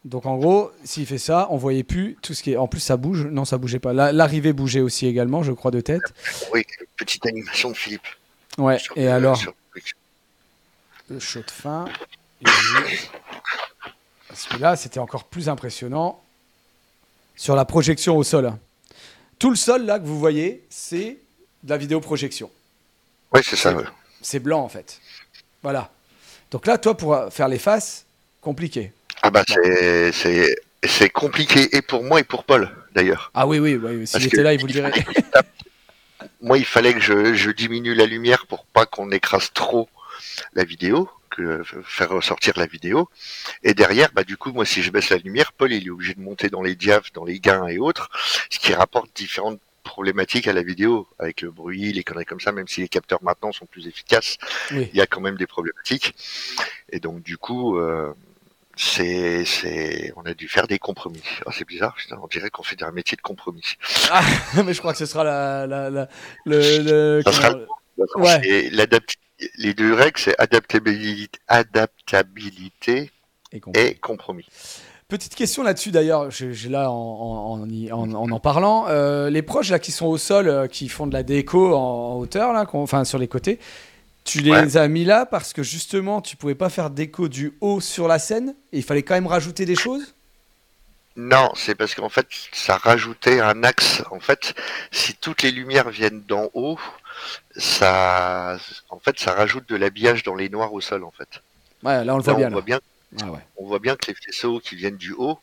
Donc 0.07 0.25
en 0.25 0.37
gros, 0.37 0.71
s'il 0.85 1.05
fait 1.05 1.19
ça, 1.19 1.49
on 1.51 1.57
voyait 1.57 1.83
plus 1.83 2.17
tout 2.23 2.33
ce 2.33 2.43
qui 2.45 2.53
est. 2.53 2.57
En 2.57 2.69
plus, 2.69 2.79
ça 2.81 2.97
bouge. 2.97 3.27
Non, 3.27 3.45
ça 3.45 3.59
bougeait 3.59 3.81
pas. 3.81 3.93
La- 3.93 4.13
L'arrivée 4.13 4.53
bougeait 4.53 4.81
aussi 4.81 5.07
également, 5.07 5.43
je 5.43 5.51
crois, 5.53 5.73
de 5.73 5.81
tête. 5.81 6.01
Oui, 6.55 6.65
petite 6.97 7.27
animation 7.27 7.71
de 7.71 7.77
Philippe. 7.77 8.07
Ouais. 8.57 8.79
sur- 8.79 8.97
Et 8.97 9.09
euh, 9.09 9.17
alors, 9.17 9.37
sur- 9.37 9.53
le 11.09 11.19
shot 11.19 11.41
de 11.43 11.51
fin. 11.51 11.87
Parce 14.29 14.45
que 14.47 14.57
là, 14.59 14.77
c'était 14.77 15.01
encore 15.01 15.25
plus 15.25 15.49
impressionnant 15.49 16.23
sur 17.37 17.57
la 17.57 17.65
projection 17.65 18.17
au 18.17 18.23
sol. 18.23 18.53
Tout 19.39 19.51
le 19.51 19.57
sol 19.57 19.85
là 19.87 19.99
que 19.99 20.05
vous 20.05 20.19
voyez, 20.19 20.65
c'est 20.71 21.19
de 21.65 21.71
la 21.71 21.77
vidéoprojection. 21.77 22.51
Ouais, 23.33 23.43
c'est 23.43 23.57
ça. 23.57 23.75
ouais. 23.75 23.85
C'est 24.23 24.39
blanc 24.41 24.61
en 24.63 24.69
fait. 24.69 25.01
Voilà. 25.63 25.91
Donc 26.51 26.67
là, 26.67 26.79
toi, 26.79 26.97
pour 26.97 27.17
faire 27.31 27.49
les 27.49 27.59
faces, 27.59 28.05
compliqué. 28.41 28.93
Ah 29.27 29.31
bah 29.31 29.45
c'est 30.85 31.11
compliqué 31.11 31.77
et 31.77 31.83
pour 31.83 32.05
moi 32.05 32.21
et 32.21 32.25
pour 32.25 32.45
Paul 32.45 32.71
d'ailleurs. 32.95 33.33
Ah 33.35 33.47
oui, 33.47 33.59
oui, 33.59 33.75
oui. 33.75 34.07
S'il 34.07 34.25
était 34.27 34.43
là, 34.43 34.55
il 34.55 34.61
vous 34.61 34.69
le 34.69 34.73
dirait. 34.73 34.93
Moi, 36.41 36.59
il 36.59 36.65
fallait 36.65 36.95
que 36.95 37.01
je, 37.01 37.35
je 37.35 37.51
diminue 37.51 37.95
la 37.95 38.07
lumière 38.07 38.47
pour 38.47 38.67
pas 38.67 38.87
qu'on 38.87 39.11
écrase 39.11 39.53
trop 39.53 39.89
la 40.55 40.63
vidéo, 40.63 41.11
que 41.31 41.63
faire 41.85 42.11
ressortir 42.11 42.55
la 42.57 42.67
vidéo. 42.67 43.09
Et 43.65 43.75
derrière, 43.75 44.11
bah 44.15 44.23
du 44.23 44.37
coup, 44.37 44.53
moi, 44.53 44.65
si 44.65 44.81
je 44.83 44.91
baisse 44.93 45.11
la 45.11 45.17
lumière, 45.19 45.53
Paul, 45.53 45.73
il 45.73 45.85
est 45.87 45.91
obligé 45.91 46.15
de 46.15 46.21
monter 46.21 46.49
dans 46.49 46.63
les 46.63 46.77
diaphes, 46.77 47.13
dans 47.13 47.25
les 47.25 47.41
gains 47.41 47.67
et 47.67 47.79
autres, 47.79 48.09
ce 48.49 48.59
qui 48.61 48.73
rapporte 48.75 49.11
différentes 49.17 49.59
problématiques 49.83 50.47
à 50.47 50.53
la 50.53 50.63
vidéo, 50.63 51.09
avec 51.19 51.41
le 51.41 51.51
bruit, 51.51 51.93
les 51.93 52.05
conneries 52.05 52.25
comme 52.27 52.41
ça, 52.41 52.53
même 52.53 52.69
si 52.69 52.81
les 52.81 52.89
capteurs 52.89 53.23
maintenant 53.23 53.53
sont 53.53 53.67
plus 53.67 53.87
efficaces, 53.89 54.37
Oui. 54.73 54.89
il 54.93 54.97
y 54.97 55.01
a 55.01 55.07
quand 55.07 55.21
même 55.21 55.37
des 55.37 55.47
problématiques. 55.47 56.15
Et 56.91 57.01
donc, 57.01 57.23
du 57.23 57.39
coup, 57.39 57.79
euh, 57.79 58.13
c'est, 58.77 59.45
c'est, 59.47 60.13
on 60.17 60.23
a 60.23 60.35
dû 60.35 60.49
faire 60.49 60.67
des 60.67 60.79
compromis. 60.79 61.23
Ah, 61.47 61.51
c'est 61.53 61.67
bizarre, 61.67 61.95
putain, 61.97 62.19
on 62.23 62.27
dirait 62.27 62.51
qu'on 62.51 62.63
fait 62.63 62.83
un 62.83 62.91
métier 62.93 63.17
de 63.17 63.23
compromis. 63.23 63.63
Ah, 64.11 64.23
mais 64.65 64.75
je 64.75 64.79
crois 64.81 64.93
que 64.93 64.99
ce 64.99 65.07
sera 65.07 65.25
la, 65.25 65.67
la, 65.67 65.91
la- 65.91 66.09
le, 66.45 66.79
le- 67.19 67.23
Ça 67.25 67.33
sera 67.33 67.51
comment- 67.53 67.67
Ouais. 68.27 68.41
Et 68.47 68.71
l'adapt- 68.71 69.17
les 69.59 69.73
deux 69.75 69.95
règles, 69.95 70.19
c'est 70.19 70.39
adaptabilité, 70.39 71.39
adaptabilité 71.49 73.11
Et 73.53 73.61
compromis. 73.61 73.87
et 73.89 73.95
compromis. 73.95 74.47
Petite 75.09 75.35
question 75.37 75.63
là-dessus 75.63 75.93
d'ailleurs, 75.93 76.31
j'ai 76.31 76.69
là 76.69 76.91
en 76.91 76.95
en, 76.95 77.61
en, 77.63 77.69
y- 77.71 77.93
en, 77.93 78.13
en 78.13 78.31
en 78.31 78.41
parlant, 78.41 78.87
euh, 78.89 79.31
les 79.31 79.43
proches 79.43 79.71
là 79.71 79.79
qui 79.79 79.93
sont 79.93 80.07
au 80.07 80.19
sol, 80.19 80.49
euh, 80.49 80.67
qui 80.67 80.89
font 80.89 81.07
de 81.07 81.13
la 81.13 81.23
déco 81.23 81.75
en, 81.75 81.79
en 81.79 82.15
hauteur 82.19 82.53
là, 82.53 82.67
enfin 82.73 83.05
sur 83.05 83.19
les 83.19 83.29
côtés, 83.29 83.59
tu 84.27 84.41
les 84.41 84.51
Ouais. 84.51 84.77
as 84.77 84.89
mis 84.89 85.05
là 85.05 85.25
parce 85.25 85.53
que 85.53 85.63
justement 85.63 86.21
tu 86.21 86.37
pouvais 86.37 86.55
pas 86.55 86.69
faire 86.69 86.91
déco 86.91 87.29
du 87.29 87.55
haut 87.61 87.81
sur 87.81 88.09
la 88.09 88.19
scène 88.19 88.55
et 88.73 88.79
il 88.79 88.83
fallait 88.83 89.03
quand 89.03 89.15
même 89.15 89.27
rajouter 89.27 89.65
des 89.65 89.77
choses? 89.77 90.15
Non, 91.17 91.51
c'est 91.55 91.75
parce 91.75 91.95
qu'en 91.95 92.11
fait, 92.11 92.27
ça 92.53 92.77
rajoutait 92.77 93.41
un 93.41 93.63
axe. 93.65 94.03
En 94.11 94.21
fait, 94.21 94.55
si 94.91 95.15
toutes 95.15 95.41
les 95.43 95.51
lumières 95.51 95.89
viennent 95.89 96.21
d'en 96.29 96.51
haut, 96.53 96.79
ça, 97.57 98.59
en 98.91 98.99
fait, 98.99 99.19
ça 99.19 99.33
rajoute 99.33 99.67
de 99.69 99.77
l'habillage 99.77 100.23
dans 100.25 100.35
les 100.35 100.49
noirs 100.51 100.73
au 100.75 100.81
sol, 100.83 101.05
en 101.05 101.11
fait. 101.11 101.41
Ouais, 101.83 102.05
là 102.05 102.15
on 102.15 102.19
le 102.19 102.25
Là, 102.25 102.33
voit 102.33 102.35
bien. 102.35 102.47
on 102.47 102.51
Là. 102.51 102.51
voit 102.51 102.63
bien, 102.63 102.81
Ah 103.23 103.31
ouais. 103.31 103.39
on 103.57 103.67
voit 103.67 103.79
bien 103.79 103.97
que 103.97 104.09
les 104.09 104.15
faisceaux 104.15 104.61
qui 104.61 104.77
viennent 104.77 104.97
du 104.99 105.13
haut, 105.13 105.39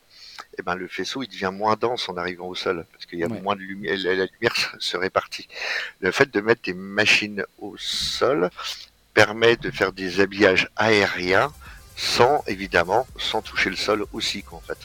eh 0.58 0.62
ben, 0.62 0.74
le 0.74 0.88
faisceau, 0.88 1.22
il 1.22 1.28
devient 1.28 1.50
moins 1.52 1.76
dense 1.76 2.08
en 2.08 2.16
arrivant 2.16 2.46
au 2.48 2.54
sol, 2.54 2.86
parce 2.92 3.06
qu'il 3.06 3.18
y 3.18 3.24
a 3.24 3.28
Ouais. 3.28 3.40
moins 3.40 3.54
de 3.56 3.60
lumière, 3.60 3.96
la, 3.98 4.14
la 4.14 4.26
lumière 4.26 4.54
se- 4.78 4.96
répartit. 4.96 5.48
Le 6.00 6.10
fait 6.12 6.30
de 6.32 6.40
mettre 6.40 6.62
des 6.62 6.74
machines 6.74 7.44
au 7.58 7.76
sol 7.78 8.50
permet 9.14 9.56
de 9.56 9.70
faire 9.70 9.92
des 9.92 10.20
habillages 10.20 10.68
aériens 10.76 11.52
sans, 11.96 12.42
évidemment, 12.48 13.06
sans 13.16 13.40
toucher 13.40 13.70
le 13.70 13.76
sol 13.76 14.04
aussi, 14.12 14.42
quoi, 14.42 14.58
en 14.58 14.60
fait. 14.62 14.78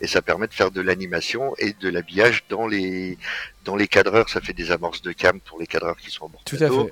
Et 0.00 0.08
ça 0.08 0.22
permet 0.22 0.48
de 0.48 0.54
faire 0.54 0.72
de 0.72 0.80
l'animation 0.80 1.54
et 1.58 1.72
de 1.74 1.88
l'habillage 1.88 2.42
dans 2.48 2.66
les, 2.66 3.16
dans 3.64 3.76
les 3.76 3.86
cadreurs. 3.86 4.28
Ça 4.28 4.40
fait 4.40 4.54
des 4.54 4.72
amorces 4.72 5.00
de 5.02 5.12
cam 5.12 5.38
pour 5.40 5.60
les 5.60 5.68
cadreurs 5.68 5.96
qui 5.96 6.10
sont 6.10 6.24
en 6.24 6.28
bord 6.28 6.42
Tout 6.44 6.56
à 6.60 6.68
fait. 6.68 6.90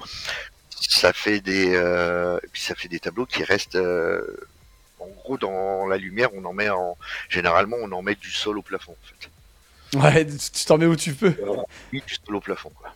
Ça 0.89 1.13
fait 1.13 1.41
des, 1.41 1.75
euh, 1.75 2.39
et 2.45 2.47
puis 2.53 2.61
ça 2.63 2.77
fait 2.77 2.87
des 2.87 3.01
tableaux 3.01 3.27
qui 3.27 3.43
restent, 3.43 3.75
euh, 3.75 4.23
en 5.07 5.11
gros, 5.23 5.39
dans 5.39 5.87
la 5.87 5.97
lumière, 5.97 6.31
on 6.35 6.45
en 6.45 6.53
met 6.53 6.69
en, 6.71 6.97
généralement, 7.29 7.77
on 7.81 7.91
en 7.93 8.03
met 8.03 8.15
du 8.17 8.31
sol 8.31 8.59
au 8.59 8.63
plafond, 8.63 8.93
en 8.93 9.07
fait. 9.07 9.31
Ouais, 9.99 10.27
tu 10.27 10.65
t'en 10.65 10.79
mets 10.79 10.87
où 10.87 10.97
tu 10.97 11.15
peux. 11.15 11.35
Oui, 11.93 12.03
du 12.07 12.15
sol 12.15 12.37
au 12.37 12.41
plafond, 12.41 12.71
quoi. 12.71 12.93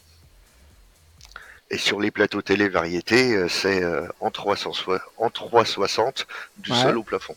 Et 1.70 1.78
sur 1.78 2.00
les 2.00 2.10
plateaux 2.10 2.42
télé 2.42 2.68
variété, 2.68 3.32
euh, 3.34 3.48
c'est 3.48 3.82
euh, 3.84 4.06
en 4.18 4.30
360, 4.32 5.00
en 5.18 5.30
360 5.30 6.26
du 6.58 6.72
Ouais. 6.72 6.76
sol 6.82 6.98
au 6.98 7.04
plafond. 7.04 7.36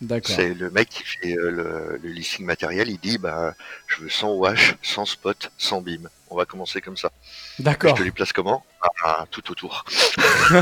D'accord. 0.00 0.34
C'est 0.34 0.52
le 0.54 0.68
mec 0.70 0.88
qui 0.88 1.02
fait 1.04 1.36
euh, 1.36 1.50
le, 1.50 2.00
le 2.02 2.08
listing 2.10 2.44
matériel, 2.44 2.88
il 2.88 2.98
dit 2.98 3.18
bah 3.18 3.54
je 3.88 3.98
veux 4.02 4.08
100 4.08 4.32
wash, 4.34 4.74
100 4.82 5.06
spot, 5.06 5.50
100 5.58 5.80
beam. 5.82 6.08
On 6.30 6.36
va 6.36 6.44
commencer 6.44 6.80
comme 6.80 6.96
ça. 6.96 7.10
Je 7.58 7.62
D'accord. 7.62 7.94
te 7.96 8.02
les 8.02 8.10
place 8.12 8.32
comment? 8.32 8.64
Ah, 9.04 9.26
Tout 9.30 9.50
autour. 9.50 9.84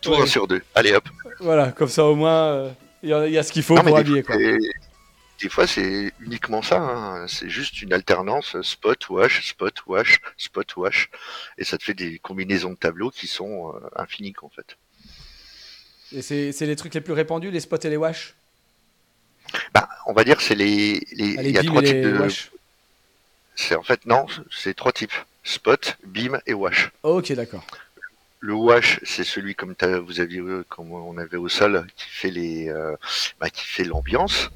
tout 0.00 0.10
Ouais. 0.10 0.22
un 0.22 0.26
sur 0.26 0.46
deux. 0.48 0.62
Allez 0.74 0.92
hop. 0.92 1.04
Voilà, 1.40 1.72
comme 1.72 1.88
ça 1.88 2.04
au 2.04 2.14
moins 2.14 2.44
euh, 2.48 2.70
il 3.02 3.10
y, 3.10 3.12
a- 3.14 3.26
il 3.26 3.32
y 3.32 3.38
a 3.38 3.42
ce 3.42 3.52
qu'il 3.52 3.62
faut 3.62 3.74
Non, 3.74 3.82
pour 3.82 3.96
habiller 3.96 4.22
fois, 4.22 4.36
quoi. 4.36 4.44
des 5.42 5.48
fois 5.48 5.66
c'est 5.66 6.12
uniquement 6.20 6.62
ça. 6.62 6.78
hein. 6.78 7.26
C'est 7.28 7.48
juste 7.48 7.80
une 7.82 7.92
alternance 7.92 8.56
euh, 8.56 8.62
spot 8.62 9.08
wash, 9.08 9.48
spot 9.48 9.74
wash, 9.86 10.20
spot 10.36 10.76
wash, 10.76 11.10
et 11.58 11.64
ça 11.64 11.78
te 11.78 11.84
fait 11.84 11.94
des 11.94 12.18
combinaisons 12.18 12.70
de 12.70 12.76
tableaux 12.76 13.10
qui 13.10 13.26
sont 13.26 13.72
euh, 13.74 13.80
infinies 13.96 14.34
en 14.42 14.48
fait. 14.48 14.76
Et 16.12 16.22
c'est 16.22 16.66
les 16.66 16.76
trucs 16.76 16.94
les 16.94 17.00
plus 17.00 17.12
répandus, 17.12 17.50
les 17.52 17.60
spots 17.60 17.76
et 17.84 17.88
les 17.90 17.96
wash? 17.96 18.34
Bah, 19.74 19.88
On 20.06 20.12
va 20.12 20.24
dire 20.24 20.40
c'est 20.40 20.54
les, 20.56 21.00
les, 21.12 21.36
ah, 21.38 21.42
il 21.42 21.50
y 21.52 21.58
a 21.58 21.62
trois 21.64 21.82
types 21.82 22.00
de 22.02 22.18
wash. 22.18 22.50
C'est 23.54 23.74
en 23.76 23.82
fait 23.82 24.06
non, 24.06 24.26
c'est 24.50 24.74
trois 24.74 24.92
types 24.92 25.12
spot, 25.44 25.96
beam 26.04 26.40
et 26.46 26.52
wash. 26.54 26.90
ok, 27.02 27.32
d'accord. 27.32 27.64
Le 28.40 28.54
wash, 28.54 29.00
c'est 29.02 29.24
celui 29.24 29.54
comme 29.54 29.74
vous 30.02 30.20
aviez 30.20 30.40
comme 30.70 30.92
on 30.92 31.18
avait 31.18 31.36
au 31.36 31.48
sol, 31.48 31.86
qui 31.94 32.06
fait 32.08 32.30
les, 32.30 32.68
euh, 32.70 32.96
bah, 33.38 33.50
qui 33.50 33.66
fait 33.66 33.84
l'ambiance, 33.84 34.50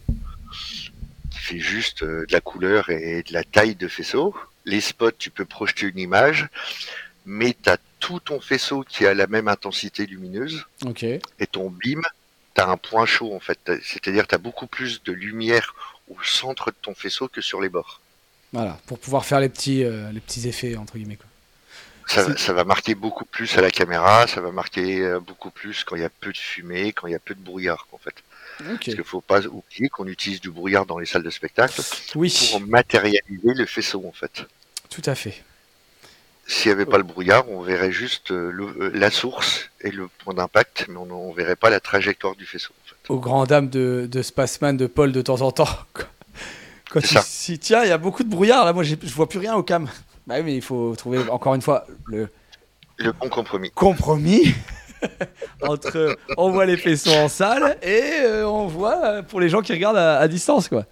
qui 1.31 1.39
fait 1.39 1.59
juste 1.59 2.03
euh, 2.03 2.25
de 2.27 2.33
la 2.33 2.41
couleur 2.41 2.89
et 2.89 3.23
de 3.23 3.33
la 3.33 3.45
taille 3.45 3.75
de 3.75 3.87
faisceau. 3.87 4.35
Les 4.65 4.81
spots, 4.81 5.13
tu 5.19 5.31
peux 5.31 5.45
projeter 5.45 5.87
une 5.87 5.99
image, 5.99 6.49
mais 7.27 7.55
tu 7.63 7.69
as 7.69 7.77
tout 8.01 8.21
ton 8.21 8.41
faisceau 8.41 8.85
qui 8.89 9.07
a 9.07 9.13
la 9.13 9.27
même 9.27 9.49
intensité 9.49 10.07
lumineuse. 10.07 10.65
Ok. 10.87 11.03
Et 11.03 11.47
ton 11.51 11.69
beam, 11.69 12.03
tu 12.55 12.63
as 12.63 12.69
un 12.69 12.79
point 12.79 13.05
chaud 13.05 13.35
en 13.35 13.41
fait. 13.41 13.71
C'est-à-dire 13.83 14.27
tu 14.27 14.35
as 14.35 14.39
beaucoup 14.39 14.67
plus 14.67 15.03
de 15.03 15.13
lumière 15.13 15.75
au 16.09 16.17
centre 16.23 16.71
de 16.71 16.77
ton 16.81 16.95
faisceau 16.95 17.29
que 17.29 17.43
sur 17.43 17.61
les 17.61 17.69
bords. 17.69 18.01
Voilà, 18.53 18.79
pour 18.87 18.99
pouvoir 18.99 19.25
faire 19.27 19.41
les 19.41 19.49
petits, 19.49 19.85
euh, 19.85 20.11
les 20.13 20.21
petits 20.21 20.49
effets 20.49 20.77
entre 20.77 20.97
guillemets. 20.97 21.17
Quoi. 21.17 21.27
Ça, 22.07 22.53
va 22.53 22.65
marquer 22.65 22.95
beaucoup 22.95 23.25
plus 23.25 23.57
à 23.57 23.61
la 23.61 23.71
caméra, 23.71 24.27
ça 24.27 24.41
va 24.41 24.53
marquer 24.53 25.01
euh, 25.01 25.21
beaucoup 25.21 25.51
plus 25.51 25.85
quand 25.85 25.97
il 25.97 26.03
y 26.03 26.05
a 26.05 26.11
peu 26.11 26.33
de 26.33 26.37
fumée, 26.37 26.93
quand 26.93 27.07
il 27.07 27.13
y 27.13 27.17
a 27.17 27.19
peu 27.19 27.35
de 27.35 27.41
brouillard 27.41 27.87
en 27.93 27.99
fait. 27.99 28.15
Parce 28.59 28.79
qu'il 28.79 28.97
ne 28.97 29.03
faut 29.03 29.21
pas 29.21 29.45
oublier 29.47 29.89
qu'on 29.89 30.07
utilise 30.07 30.41
du 30.41 30.51
brouillard 30.51 30.87
dans 30.87 30.99
les 30.99 31.07
salles 31.07 31.23
de 31.23 31.31
spectacle 31.31 31.81
pour 32.13 32.61
matérialiser 32.61 33.55
le 33.55 33.67
faisceau 33.67 34.05
en 34.07 34.13
fait. 34.13 34.45
Tout 34.91 35.03
à 35.07 35.15
fait. 35.15 35.43
S'il 36.47 36.71
n'y 36.71 36.73
avait 36.75 36.87
pas 36.87 36.99
le 36.99 37.05
brouillard, 37.05 37.49
on 37.49 37.63
verrait 37.63 37.91
juste 37.91 38.31
euh, 38.31 38.53
euh, 38.53 38.91
la 38.95 39.11
source 39.11 39.71
et 39.81 39.91
le 39.91 40.09
point 40.09 40.35
d'impact, 40.35 40.87
mais 40.89 40.99
on 40.99 41.31
ne 41.31 41.35
verrait 41.35 41.57
pas 41.57 41.71
la 41.71 41.81
trajectoire 41.81 42.37
du 42.37 42.45
faisceau. 42.45 42.75
En 42.85 42.89
fait. 42.89 43.13
Aux 43.13 43.19
grand 43.19 43.47
dames 43.47 43.71
de, 43.71 44.07
de 44.11 44.23
Spaceman 44.23 44.77
de 44.77 44.87
Paul 44.87 45.13
de 45.13 45.23
temps 45.23 45.41
en 45.41 45.53
temps. 45.53 45.69
Quand 46.91 47.01
si, 47.03 47.59
tiens, 47.59 47.83
il 47.83 47.89
y 47.89 47.93
a 47.93 47.99
beaucoup 47.99 48.23
de 48.23 48.29
brouillard 48.29 48.65
là, 48.65 48.73
moi 48.73 48.85
je 48.85 48.95
vois 49.15 49.29
plus 49.29 49.39
rien 49.39 49.57
au 49.57 49.63
cam. 49.63 49.89
Bah 50.27 50.37
oui, 50.39 50.43
mais 50.45 50.55
il 50.57 50.63
faut 50.63 50.95
trouver 50.97 51.19
encore 51.29 51.55
une 51.55 51.63
fois 51.63 51.87
le. 52.07 52.29
Le 52.97 53.13
bon 53.13 53.29
compromis. 53.29 53.71
Compromis 53.73 54.55
entre 55.63 56.17
on 56.37 56.51
voit 56.51 56.67
les 56.67 56.77
faisceaux 56.77 57.13
en 57.13 57.29
salle 57.29 57.77
et 57.83 58.21
euh, 58.23 58.47
on 58.47 58.67
voit 58.67 59.05
euh, 59.05 59.23
pour 59.23 59.41
les 59.41 59.49
gens 59.49 59.61
qui 59.63 59.73
regardent 59.73 59.99
à, 59.99 60.27
distance 60.29 60.69
quoi. 60.69 60.85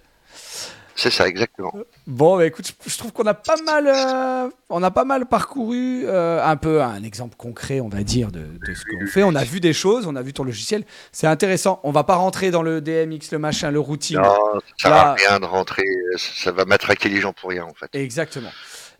C'est 0.95 1.09
ça 1.09 1.27
exactement. 1.27 1.73
Bon, 2.05 2.37
bah, 2.37 2.45
écoute, 2.45 2.71
je, 2.85 2.97
trouve 2.99 3.11
qu'on 3.11 3.25
a 3.25 3.33
pas 3.33 3.55
mal, 3.65 3.87
euh, 3.87 4.47
on 4.69 4.83
a 4.83 4.91
pas 4.91 5.05
mal 5.05 5.25
parcouru 5.25 6.07
un 6.07 6.55
peu 6.55 6.83
un 6.83 7.01
exemple 7.01 7.35
concret, 7.35 7.81
on 7.81 7.89
va 7.89 8.03
dire, 8.03 8.31
de, 8.31 8.45
ce 8.63 8.83
qu'on 8.83 9.07
fait. 9.07 9.23
On 9.23 9.33
a 9.33 9.43
vu 9.43 9.59
des 9.59 9.73
choses, 9.73 10.05
on 10.05 10.15
a 10.15 10.21
vu 10.21 10.33
ton 10.33 10.43
logiciel. 10.43 10.83
C'est 11.11 11.25
intéressant. 11.25 11.79
On 11.83 11.91
va 11.91 12.03
pas 12.03 12.13
rentrer 12.13 12.51
dans 12.51 12.61
le 12.61 12.79
DMX, 12.79 13.31
le 13.31 13.39
machin, 13.39 13.71
le 13.71 13.79
routing. 13.79 14.17
Non, 14.17 14.35
ça 14.77 14.91
va 14.91 15.13
rien 15.13 15.39
de 15.39 15.45
rentrer. 15.45 15.83
Ça 16.15 16.51
va 16.51 16.63
matraquer 16.63 17.09
les 17.09 17.21
gens 17.21 17.33
pour 17.33 17.49
rien 17.49 17.63
en 17.63 17.73
fait. 17.73 17.89
Exactement. 17.93 18.51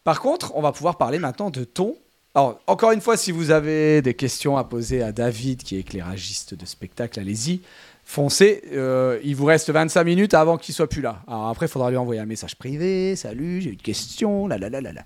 Par 0.04 0.20
contre, 0.20 0.56
on 0.56 0.62
va 0.62 0.72
pouvoir 0.72 0.98
parler 0.98 1.20
maintenant 1.20 1.50
de 1.50 1.64
ton. 1.64 1.96
Alors, 2.36 2.60
encore 2.68 2.92
une 2.92 3.02
fois, 3.02 3.16
si 3.16 3.32
vous 3.32 3.52
avez 3.52 4.02
des 4.02 4.16
questions 4.16 4.58
à 4.58 4.64
poser 4.64 5.04
à 5.04 5.12
David, 5.12 5.64
qui 5.64 5.76
est 5.76 5.80
éclairagiste 5.80 6.56
de 6.56 6.66
spectacle, 6.66 7.20
allez-y, 7.20 7.62
foncez. 8.04 8.64
Euh, 8.74 9.20
il 9.24 9.36
vous 9.36 9.46
reste 9.46 9.70
25 9.70 10.04
minutes 10.04 10.34
avant 10.34 10.58
qu'il 10.58 10.74
soit 10.74 10.90
plus 10.90 11.02
là. 11.02 11.22
Alors 11.28 11.50
après, 11.50 11.68
il 11.68 11.70
faudra 11.70 11.90
lui 11.90 11.98
envoyer 11.98 12.20
un 12.20 12.26
message 12.26 12.56
privé. 12.56 13.16
Salut, 13.16 13.62
j'ai 13.62 13.70
une 13.70 13.78
question. 13.78 14.48
La 14.48 14.58
la 14.58 14.70
la 14.70 14.82
la. 14.82 15.04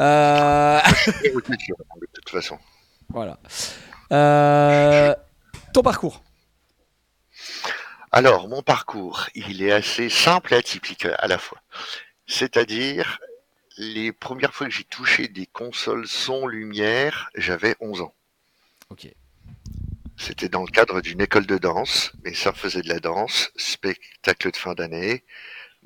Euh... 0.00 0.80
de 1.24 2.06
toute 2.14 2.30
façon. 2.30 2.58
Voilà. 3.10 3.38
Euh, 4.12 5.14
ton 5.74 5.82
parcours. 5.82 6.22
Alors, 8.10 8.48
mon 8.48 8.62
parcours, 8.62 9.26
il 9.34 9.62
est 9.62 9.72
assez 9.72 10.08
simple 10.08 10.54
et 10.54 10.56
atypique 10.56 11.06
à 11.18 11.26
la 11.28 11.38
fois. 11.38 11.58
C'est-à-dire, 12.26 13.18
les 13.78 14.12
premières 14.12 14.54
fois 14.54 14.66
que 14.66 14.72
j'ai 14.72 14.84
touché 14.84 15.28
des 15.28 15.46
consoles 15.46 16.06
son 16.06 16.46
lumière, 16.46 17.30
j'avais 17.34 17.74
11 17.80 18.02
ans. 18.02 18.14
Ok. 18.90 19.08
C'était 20.16 20.48
dans 20.48 20.62
le 20.62 20.70
cadre 20.70 21.00
d'une 21.00 21.20
école 21.20 21.46
de 21.46 21.58
danse. 21.58 22.12
Mes 22.24 22.34
sœurs 22.34 22.56
faisaient 22.56 22.82
de 22.82 22.88
la 22.88 23.00
danse, 23.00 23.50
spectacle 23.56 24.50
de 24.50 24.56
fin 24.56 24.74
d'année. 24.74 25.24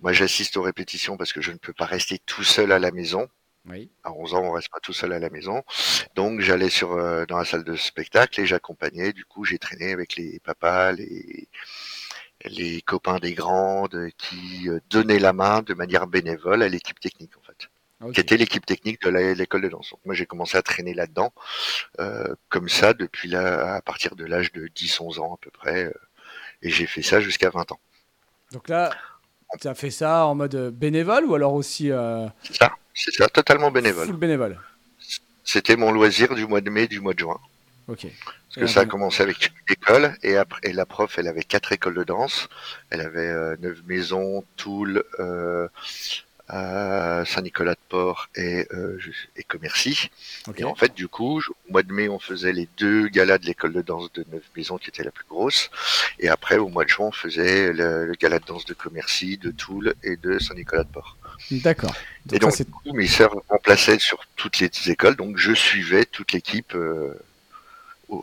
Moi, 0.03 0.13
j'assiste 0.13 0.57
aux 0.57 0.63
répétitions 0.63 1.17
parce 1.17 1.33
que 1.33 1.41
je 1.41 1.53
ne 1.53 1.57
peux 1.57 1.73
pas 1.73 1.87
rester 1.87 2.19
tout 2.19 2.45
seul 2.45 2.73
à 2.73 2.79
la 2.79 2.91
maison. 2.91 3.29
Oui. 3.69 3.91
À 4.05 4.13
11 4.13 4.35
ans, 4.35 4.43
on 4.43 4.53
reste 4.53 4.71
pas 4.71 4.81
tout 4.81 4.93
seul 4.93 5.13
à 5.13 5.19
la 5.19 5.31
maison. 5.31 5.63
Donc, 6.15 6.41
j'allais 6.41 6.69
sur 6.69 6.93
euh, 6.93 7.25
dans 7.27 7.39
la 7.39 7.45
salle 7.45 7.65
de 7.65 7.77
spectacle 7.77 8.41
et 8.41 8.47
j'accompagnais. 8.47 9.13
Du 9.13 9.25
coup, 9.25 9.45
j'ai 9.45 9.59
traîné 9.59 9.93
avec 9.93 10.17
les 10.17 10.39
papas, 10.41 10.93
les 10.93 11.49
les 12.45 12.83
copains 12.83 13.19
des 13.19 13.35
grandes 13.35 14.09
qui 14.19 14.69
euh, 14.69 14.81
donnaient 14.91 15.19
la 15.19 15.33
main 15.33 15.63
de 15.63 15.75
manière 15.75 16.07
bénévole 16.07 16.63
à 16.63 16.69
l'équipe 16.69 17.01
technique 17.01 17.37
fait 18.01 18.13
qui 18.13 18.21
était 18.21 18.37
l'équipe 18.37 18.65
technique 18.67 19.03
de 19.03 19.11
l'école 19.11 19.63
de 19.63 19.69
danse. 19.69 19.91
Donc 19.91 20.01
moi 20.05 20.15
j'ai 20.15 20.27
commencé 20.27 20.57
à 20.57 20.63
traîner 20.63 20.95
là-dedans, 20.95 21.33
euh, 22.01 22.35
comme 22.49 22.69
ça, 22.69 22.95
depuis 22.95 23.29
là, 23.29 23.75
à 23.75 23.83
partir 23.83 24.17
de 24.17 24.25
l'âge 24.25 24.53
de 24.53 24.69
10-11 24.69 25.21
ans 25.21 25.35
à 25.35 25.39
peu 25.41 25.51
près, 25.51 25.87
euh, 25.87 25.95
et 26.63 26.71
j'ai 26.71 26.87
fait 26.87 27.03
ça 27.03 27.21
jusqu'à 27.21 27.51
20 27.51 27.73
ans. 27.73 27.81
Donc 28.53 28.69
là, 28.69 28.91
tu 29.61 29.69
as 29.69 29.75
fait 29.75 29.91
ça 29.91 30.27
en 30.27 30.35
mode 30.35 30.71
bénévole 30.71 31.25
ou 31.25 31.35
alors 31.35 31.55
aussi... 31.55 31.91
Euh... 31.91 32.27
C'est 32.43 32.57
ça, 32.57 32.73
c'est 32.95 33.13
ça, 33.13 33.29
totalement 33.29 33.71
bénévole. 33.71 34.07
Full 34.07 34.17
bénévole. 34.17 34.59
C'était 35.45 35.77
mon 35.77 35.93
loisir 35.93 36.35
du 36.35 36.47
mois 36.47 36.61
de 36.61 36.71
mai, 36.71 36.89
du 36.89 37.01
mois 37.01 37.15
de 37.15 37.21
juin. 37.21 37.39
Ok. 37.89 38.07
Parce 38.57 38.67
que 38.67 38.67
ça 38.67 38.81
a 38.81 38.87
commencé 38.87 39.23
avec 39.23 39.47
une 39.47 39.75
école 39.75 40.17
et 40.23 40.37
après 40.37 40.61
et 40.65 40.73
la 40.73 40.87
prof, 40.87 41.19
elle 41.19 41.29
avait 41.29 41.45
quatre 41.45 41.73
écoles 41.73 41.95
de 41.95 42.05
danse. 42.05 42.49
Elle 42.91 43.01
avait 43.01 43.29
euh, 43.29 43.57
neuf 43.61 43.79
maisons, 43.87 44.45
Toul, 44.57 45.05
euh, 45.21 45.69
Saint-Nicolas-de-Port 46.49 48.29
et, 48.37 48.67
euh, 48.73 48.99
et 49.37 49.43
Commercy. 49.43 50.11
Et 50.57 50.65
en 50.65 50.75
fait, 50.75 50.95
du 50.95 51.09
coup, 51.09 51.41
au 51.41 51.73
mois 51.73 51.83
de 51.83 51.93
mai, 51.93 52.09
on 52.09 52.19
faisait 52.19 52.53
les 52.53 52.69
deux 52.79 53.09
galas 53.09 53.39
de 53.39 53.47
l'école 53.47 53.73
de 53.73 53.83
danse 53.83 54.13
de 54.13 54.25
Neuf 54.33 54.45
Maisons, 54.57 54.79
qui 54.79 54.89
était 54.89 55.03
la 55.03 55.11
plus 55.11 55.25
grosse. 55.29 55.71
Et 56.21 56.29
après, 56.29 56.57
au 56.57 56.69
mois 56.69 56.85
de 56.85 56.89
juin, 56.89 57.07
on 57.07 57.13
faisait 57.13 57.73
le, 57.73 58.13
gala 58.19 58.39
de 58.39 58.45
danse 58.45 58.65
de 58.65 58.75
Commercy, 58.75 59.39
de 59.39 59.51
Toul 59.51 59.95
et 60.05 60.17
de 60.17 60.39
Saint-Nicolas-de-Port. 60.39 61.17
D'accord. 61.51 61.95
Et 62.33 62.39
donc, 62.39 62.57
du 62.57 62.65
coup, 62.65 62.93
mes 62.93 63.09
sœurs 63.09 63.35
remplaçaient 63.49 63.99
sur 63.99 64.25
toutes 64.37 64.59
les 64.61 64.71
écoles, 64.87 65.17
donc 65.17 65.37
je 65.37 65.53
suivais 65.53 66.05
toute 66.05 66.33
l'équipe 66.33 66.75
euh, 66.75 67.15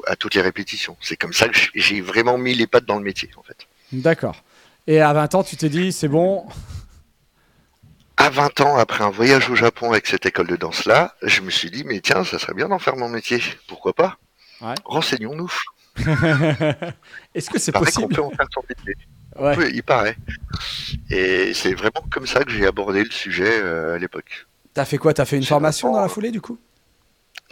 à 0.08 0.16
toutes 0.16 0.36
les 0.36 0.42
répétitions. 0.42 0.96
C'est 1.02 1.18
comme 1.18 1.34
ça 1.34 1.50
que 1.50 1.58
j'ai 1.76 2.02
vraiment 2.02 2.38
mis 2.38 2.54
les 2.54 2.68
pattes 2.68 2.86
dans 2.86 2.98
le 2.98 3.04
métier, 3.04 3.30
en 3.36 3.44
fait. 3.44 3.68
D'accord. 3.92 4.44
Et 4.88 5.00
à 5.02 5.14
20 5.14 5.36
ans, 5.36 5.44
tu 5.44 5.56
t'es 5.56 5.70
dit, 5.70 5.92
c'est 5.92 6.08
bon, 6.08 6.46
à 8.24 8.30
20 8.30 8.62
ans, 8.62 8.78
après 8.78 9.04
un 9.04 9.10
voyage 9.10 9.50
au 9.50 9.56
Japon 9.56 9.92
avec 9.92 10.08
cette 10.08 10.26
école 10.26 10.48
de 10.48 10.56
danse-là, 10.56 11.14
je 11.24 11.42
me 11.42 11.50
suis 11.50 11.70
dit, 11.70 11.84
mais 11.84 12.00
tiens, 12.00 12.24
ça 12.24 12.40
serait 12.40 12.54
bien 12.54 12.70
d'en 12.70 12.80
faire 12.80 12.96
mon 12.96 13.10
métier. 13.10 13.42
Pourquoi 13.68 13.92
pas? 13.94 14.18
Renseignons-nous. 14.86 15.52
Est-ce 17.36 17.50
que 17.50 17.60
c'est 17.60 17.74
possible? 17.74 18.08
qu'on 18.08 18.16
peut 18.16 18.22
en 18.22 18.30
faire 18.32 18.48
son 18.54 18.64
métier 18.70 18.96
il 19.74 19.84
paraît. 19.84 20.16
Et 21.10 21.54
c'est 21.54 21.74
vraiment 21.74 22.06
comme 22.12 22.28
ça 22.28 22.44
que 22.44 22.52
j'ai 22.52 22.66
abordé 22.66 23.04
le 23.04 23.12
sujet 23.12 23.62
euh, 23.62 23.96
à 23.96 23.98
l'époque. 23.98 24.46
T'as 24.74 24.86
fait 24.86 24.98
quoi? 24.98 25.14
T'as 25.14 25.26
fait 25.26 25.38
une 25.38 25.44
formation 25.44 25.92
dans 25.92 26.02
la 26.02 26.08
foulée, 26.08 26.32
du 26.32 26.40
coup? 26.40 26.60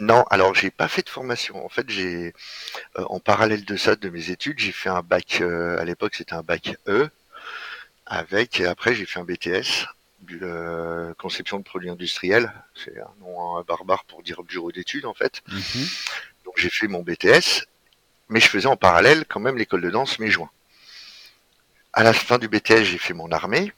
Non, 0.00 0.24
alors 0.30 0.54
j'ai 0.54 0.70
pas 0.70 0.88
fait 0.88 1.02
de 1.02 1.08
formation. 1.08 1.64
En 1.64 1.68
fait, 1.68 1.90
j'ai 1.90 2.32
euh, 2.98 3.04
en 3.08 3.20
parallèle 3.20 3.64
de 3.64 3.76
ça, 3.76 3.96
de 3.96 4.08
mes 4.08 4.30
études, 4.30 4.58
j'ai 4.58 4.72
fait 4.72 4.88
un 4.88 5.02
bac. 5.02 5.38
Euh, 5.40 5.78
à 5.80 5.84
l'époque, 5.84 6.14
c'était 6.14 6.34
un 6.34 6.42
bac 6.42 6.76
E. 6.88 7.10
Avec 8.06 8.60
et 8.60 8.66
après, 8.66 8.94
j'ai 8.94 9.06
fait 9.06 9.20
un 9.20 9.24
BTS 9.24 9.86
euh, 10.42 11.14
conception 11.14 11.58
de 11.58 11.64
produits 11.64 11.90
industriels. 11.90 12.52
C'est 12.74 12.98
un 12.98 13.10
nom 13.20 13.62
barbare 13.62 14.04
pour 14.04 14.22
dire 14.22 14.42
bureau 14.42 14.72
d'études 14.72 15.06
en 15.06 15.14
fait. 15.14 15.42
Mhm. 15.48 15.86
Donc 16.44 16.54
j'ai 16.56 16.70
fait 16.70 16.88
mon 16.88 17.02
BTS, 17.02 17.66
mais 18.28 18.40
je 18.40 18.48
faisais 18.48 18.66
en 18.66 18.76
parallèle 18.76 19.24
quand 19.26 19.40
même 19.40 19.56
l'école 19.56 19.82
de 19.82 19.90
danse 19.90 20.18
mes 20.18 20.30
joints. 20.30 20.50
À 21.92 22.02
la 22.02 22.12
fin 22.12 22.38
du 22.38 22.48
BTS, 22.48 22.84
j'ai 22.84 22.98
fait 22.98 23.12
mon 23.12 23.30
armée, 23.30 23.72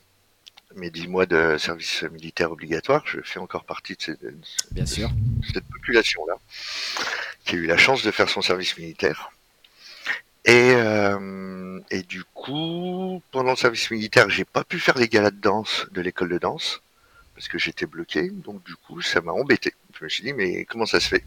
mes 0.76 0.90
dix 0.90 1.08
mois 1.08 1.26
de 1.26 1.56
service 1.58 2.02
militaire 2.04 2.52
obligatoire. 2.52 3.02
Je 3.06 3.20
fais 3.22 3.40
encore 3.40 3.64
partie 3.64 3.94
de, 3.96 4.02
cette, 4.02 4.20
Bien 4.70 4.86
sûr. 4.86 5.10
cette 5.52 5.64
population-là, 5.64 6.36
qui 7.44 7.56
a 7.56 7.58
eu 7.58 7.66
la 7.66 7.76
chance 7.76 8.02
de 8.02 8.10
faire 8.10 8.28
son 8.28 8.42
service 8.42 8.78
militaire. 8.78 9.30
Et, 10.44 10.72
euh, 10.74 11.80
et 11.90 12.02
du 12.02 12.22
coup, 12.24 13.22
pendant 13.30 13.50
le 13.52 13.56
service 13.56 13.90
militaire, 13.90 14.28
j'ai 14.28 14.44
pas 14.44 14.64
pu 14.64 14.78
faire 14.78 14.98
les 14.98 15.08
galas 15.08 15.30
de 15.30 15.40
danse 15.40 15.86
de 15.92 16.00
l'école 16.00 16.28
de 16.28 16.38
danse 16.38 16.82
parce 17.34 17.48
que 17.48 17.58
j'étais 17.58 17.86
bloqué. 17.86 18.30
Donc 18.30 18.62
du 18.64 18.76
coup, 18.76 19.00
ça 19.00 19.20
m'a 19.20 19.32
embêté. 19.32 19.74
Je 19.98 20.04
me 20.04 20.08
suis 20.08 20.22
dit, 20.22 20.32
mais 20.32 20.64
comment 20.64 20.86
ça 20.86 21.00
se 21.00 21.08
fait? 21.08 21.24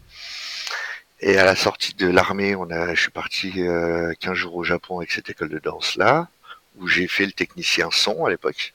Et 1.20 1.38
à 1.38 1.46
la 1.46 1.56
sortie 1.56 1.96
de 1.96 2.08
l'armée, 2.08 2.56
on 2.56 2.70
a, 2.70 2.94
je 2.94 3.02
suis 3.02 3.12
parti 3.12 3.64
euh, 3.64 4.14
15 4.20 4.34
jours 4.36 4.56
au 4.56 4.64
Japon 4.64 5.00
avec 5.00 5.12
cette 5.12 5.30
école 5.30 5.50
de 5.50 5.60
danse 5.60 5.96
là, 5.96 6.30
où 6.78 6.88
j'ai 6.88 7.08
fait 7.08 7.26
le 7.26 7.32
technicien 7.32 7.90
son 7.92 8.26
à 8.26 8.30
l'époque 8.30 8.74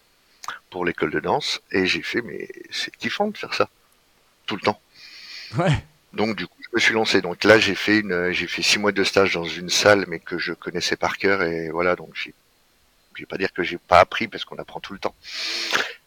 pour 0.71 0.85
l'école 0.85 1.13
de 1.13 1.21
danse, 1.21 1.63
et 1.71 1.87
j'ai 1.87 2.03
fait, 2.03 2.21
mais 2.21 2.49
c'est 2.71 2.95
kiffant 2.97 3.29
de 3.29 3.39
faire 3.39 3.55
ça 3.55 3.69
tout 4.47 4.57
le 4.57 4.63
temps. 4.63 4.81
Ouais. 5.57 5.85
Donc 6.13 6.35
du 6.35 6.49
coup, 6.49 6.62
me 6.75 6.81
suis 6.81 6.95
lancé. 6.95 7.21
Donc 7.21 7.45
là, 7.45 7.59
j'ai 7.59 7.75
fait 7.75 7.99
une, 7.99 8.33
j'ai 8.33 8.47
fait 8.47 8.63
six 8.63 8.79
mois 8.79 8.93
de 8.93 9.05
stage 9.05 9.35
dans 9.35 9.45
une 9.45 9.69
salle, 9.69 10.05
mais 10.09 10.19
que 10.19 10.39
je 10.39 10.53
connaissais 10.53 10.97
par 10.97 11.19
cœur. 11.19 11.43
Et 11.43 11.71
voilà, 11.71 11.97
donc 11.97 12.11
j'ai, 12.15 12.35
je 13.15 13.23
vais 13.23 13.27
pas 13.27 13.39
dire 13.39 13.53
que 13.53 13.63
j'ai 13.63 13.79
pas 13.79 14.01
appris 14.01 14.29
parce 14.29 14.45
qu'on 14.45 14.57
apprend 14.57 14.81
tout 14.81 14.93
le 14.93 14.99
temps. 14.99 15.15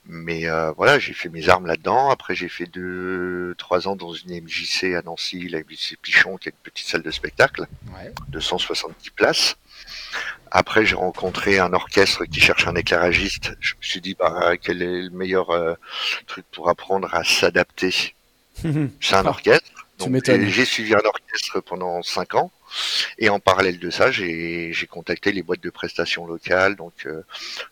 Mais 0.08 0.48
euh, 0.48 0.72
voilà, 0.72 1.00
j'ai 1.00 1.14
fait 1.14 1.30
mes 1.30 1.50
armes 1.50 1.66
là-dedans. 1.66 2.10
Après, 2.10 2.36
j'ai 2.36 2.50
fait 2.50 2.68
deux, 2.68 3.56
trois 3.58 3.88
ans 3.88 3.96
dans 3.96 4.14
une 4.14 4.40
MJC 4.42 4.96
à 4.96 5.02
Nancy, 5.02 5.48
la 5.50 5.60
MJC 5.60 5.98
Pichon, 6.02 6.38
qui 6.38 6.50
est 6.50 6.52
une 6.52 6.72
petite 6.72 6.88
salle 6.88 7.02
de 7.02 7.10
spectacle 7.10 7.66
de 8.28 8.40
170 8.40 9.10
places. 9.12 9.58
Après, 10.52 10.86
j'ai 10.86 10.96
rencontré 10.96 11.60
un 11.60 11.74
orchestre 11.74 12.26
qui 12.26 12.40
cherche 12.40 12.68
un 12.68 12.76
éclairagiste. 12.76 13.58
Je 13.60 13.74
me 13.76 13.82
suis 13.82 14.00
dit, 14.00 14.16
bah, 14.18 14.54
quel 14.62 14.82
est 14.84 15.02
le 15.04 15.10
meilleur 15.10 15.50
euh, 15.50 15.74
truc 16.28 16.46
pour 16.52 16.70
apprendre 16.70 17.14
à 17.14 17.24
s'adapter? 17.24 18.16
C'est 19.02 19.16
un 19.16 19.26
orchestre. 19.26 19.85
J'ai 20.50 20.66
suivi 20.66 20.94
un 20.94 21.06
orchestre 21.06 21.62
pendant 21.62 22.02
cinq 22.04 22.36
ans. 22.36 22.52
Et 23.18 23.30
en 23.30 23.40
parallèle 23.40 23.80
de 23.80 23.90
ça, 23.90 24.12
j'ai 24.12 24.88
contacté 24.90 25.32
les 25.32 25.44
boîtes 25.44 25.64
de 25.64 25.70
prestations 25.70 26.26
locales, 26.26 26.76
donc 26.76 27.06
euh, 27.06 27.22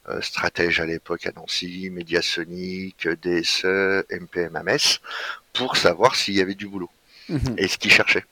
euh, 0.09 0.21
Stratège 0.21 0.79
à 0.79 0.85
l'époque 0.85 1.25
à 1.25 1.31
Nancy, 1.31 1.89
Mediasonic, 1.89 3.07
DSE, 3.07 4.05
MPM 4.09 4.55
à 4.55 4.63
Metz, 4.63 5.01
pour 5.51 5.75
savoir 5.77 6.15
s'il 6.15 6.35
y 6.35 6.41
avait 6.41 6.55
du 6.55 6.67
boulot 6.67 6.89
mhm. 7.29 7.55
et 7.57 7.67
ce 7.67 7.77
qu'ils 7.77 7.91
cherchaient. 7.91 8.25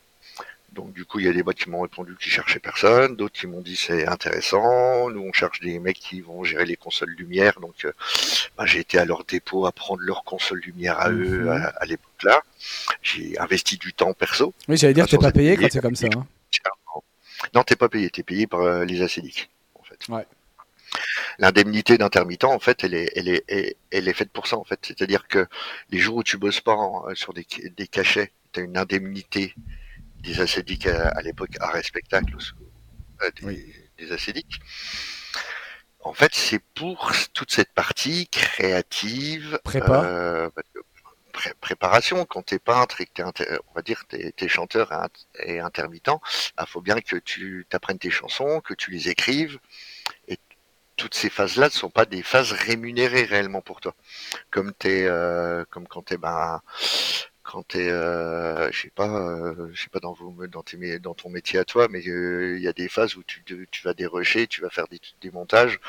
Donc 0.72 0.94
du 0.94 1.04
coup, 1.04 1.20
il 1.20 1.26
y 1.26 1.30
a 1.30 1.34
des 1.34 1.44
boîtes 1.44 1.58
qui 1.58 1.70
m'ont 1.70 1.82
répondu 1.82 2.16
qu'ils 2.16 2.32
cherchaient 2.32 2.60
personne, 2.60 3.18
d'autres 3.18 3.38
qui 3.38 3.46
m'ont 3.46 3.60
dit 3.60 3.76
c'est 3.76 4.08
intéressant. 4.08 5.10
Nous, 5.10 5.22
on 5.22 5.34
cherche 5.34 5.60
des 5.60 5.80
mecs 5.80 6.00
qui 6.00 6.22
vont 6.22 6.46
gérer 6.46 6.66
les 6.66 6.78
consoles 6.78 7.10
lumière. 7.10 7.60
Donc, 7.60 7.84
euh, 7.84 7.92
bah, 8.58 8.66
j'ai 8.66 8.80
été 8.80 8.98
à 8.98 9.04
leur 9.04 9.26
dépôt 9.26 9.66
à 9.66 9.74
prendre 9.74 10.02
leur 10.02 10.24
console 10.24 10.60
lumière 10.60 10.98
à 11.00 11.12
eux 11.12 11.44
mhm. 11.44 11.72
à, 11.76 11.86
l'époque 11.86 12.11
là. 12.24 12.42
J'ai 13.02 13.38
investi 13.40 13.78
du 13.78 13.94
temps 13.94 14.14
perso. 14.14 14.54
Oui, 14.68 14.78
j'allais 14.78 14.94
dire, 14.94 15.08
t'es 15.08 15.18
pas 15.18 15.32
payé 15.32 15.58
quand 15.58 15.68
c'est 15.72 15.82
comme 15.82 15.96
ça. 15.96 16.08
Hein. 16.16 16.26
Non, 17.56 17.64
t'es 17.64 17.76
pas 17.76 17.90
payé, 17.90 18.10
t'es 18.10 18.24
payé 18.24 18.48
par 18.48 18.62
euh, 18.62 18.86
les 18.86 19.02
acédiques, 19.02 19.50
en 19.76 19.84
fait. 19.84 20.08
Ouais. 20.10 20.26
L'indemnité 21.40 21.98
d'intermittent, 21.98 22.44
en 22.44 22.60
fait, 22.60 22.84
elle 22.84 22.94
est, 22.94 23.12
elle 23.16 23.30
est, 23.30 23.78
elle 23.92 24.08
est 24.08 24.14
faite 24.14 24.32
pour 24.32 24.48
ça, 24.48 24.58
en 24.58 24.64
fait. 24.64 24.80
C'est-à-dire 24.84 25.28
que 25.28 25.48
les 25.90 25.98
jours 25.98 26.18
où 26.18 26.24
tu 26.24 26.38
bosses 26.38 26.62
pas 26.62 26.78
sur 27.14 27.34
des, 27.34 27.46
des 27.76 27.88
cachets, 27.88 28.32
t'as 28.52 28.62
une 28.62 28.78
indemnité 28.78 29.56
des 30.20 30.40
acédiques 30.40 30.86
à, 30.88 31.22
l'époque 31.22 31.58
arrêt 31.60 31.84
spectacle, 31.84 32.36
euh, 33.24 33.32
des, 33.42 33.74
des 33.98 34.12
acédiques. 34.12 34.60
En 36.04 36.14
fait, 36.14 36.34
c'est 36.34 36.62
pour 36.76 37.12
toute 37.34 37.52
cette 37.52 37.72
partie 37.74 38.28
créative. 38.28 39.60
Prépa. 39.64 40.04
Euh, 40.04 40.50
préparation. 41.60 42.26
Quand 42.26 42.44
t'es 42.44 42.60
peintre 42.60 43.02
et 43.02 43.06
que 43.06 43.30
t'es, 43.32 43.48
on 43.70 43.74
va 43.74 43.82
dire, 43.82 44.06
t'es, 44.08 44.34
es 44.38 44.48
chanteur 44.48 44.92
et 45.44 45.60
intermittent, 45.60 46.08
il 46.08 46.54
bah, 46.58 46.66
faut 46.66 46.82
bien 46.82 47.00
que 47.02 47.18
tu 47.18 47.66
t'apprennes 47.70 48.00
tes 48.00 48.12
chansons, 48.12 48.62
que 48.62 48.74
tu 48.74 48.92
les 48.92 49.10
écrives. 49.10 49.60
Et 50.28 50.38
toutes 50.98 51.16
ces 51.16 51.30
phases-là 51.30 51.68
ne 51.68 51.72
sont 51.72 51.90
pas 51.90 52.06
des 52.06 52.24
phases 52.24 52.52
rémunérées 52.52 53.24
réellement 53.24 53.62
pour 53.62 53.82
toi. 53.82 53.96
Comme 54.52 54.74
t'es, 54.74 55.06
euh, 55.06 55.66
comme 55.72 55.88
quand 55.88 56.04
t'es, 56.04 56.18
ben, 56.18 56.62
quand 57.44 57.64
t'es, 57.68 57.90
euh, 57.90 58.72
je 58.72 58.84
sais 58.84 58.90
pas, 58.92 59.10
euh, 59.10 59.70
je 59.74 59.82
sais 59.84 59.90
pas 59.90 60.00
dans 60.00 60.16
dans 60.16 61.14
ton 61.14 61.30
métier 61.30 61.60
à 61.60 61.66
toi, 61.66 61.88
mais 61.90 62.08
euh, 62.08 62.56
il 62.58 62.64
y 62.64 62.68
a 62.68 62.74
des 62.74 62.88
phases 62.88 63.16
où 63.16 63.24
tu, 63.24 63.44
tu 63.44 63.84
vas 63.84 63.94
dérocher, 63.94 64.48
tu 64.48 64.62
vas 64.62 64.70
faire 64.70 64.88
des, 64.88 65.02
des 65.22 65.32
montages, 65.32 65.80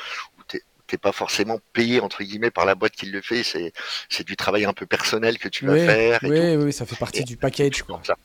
t'es, 0.93 0.99
pas 0.99 1.13
forcément 1.13 1.59
payé 1.73 2.01
entre 2.01 2.23
guillemets 2.23 2.51
par 2.51 2.65
la 2.65 2.75
boîte 2.75 2.93
qui 2.93 3.07
le 3.07 3.21
fait. 3.21 3.43
C'est 3.43 3.73
c'est 4.09 4.27
du 4.27 4.37
travail 4.37 4.65
un 4.65 4.73
peu 4.73 4.87
personnel 4.87 5.39
que 5.39 5.49
tu 5.49 5.67
vas 5.67 5.77
faire. 5.77 6.23
Et 6.25 6.57
oui, 6.57 6.65
oui, 6.65 6.73
ça 6.73 6.87
fait 6.87 6.97
partie 6.97 7.25
du 7.25 7.37
package. 7.37 7.83
Quoi. 7.83 8.01
Ça, 8.05 8.17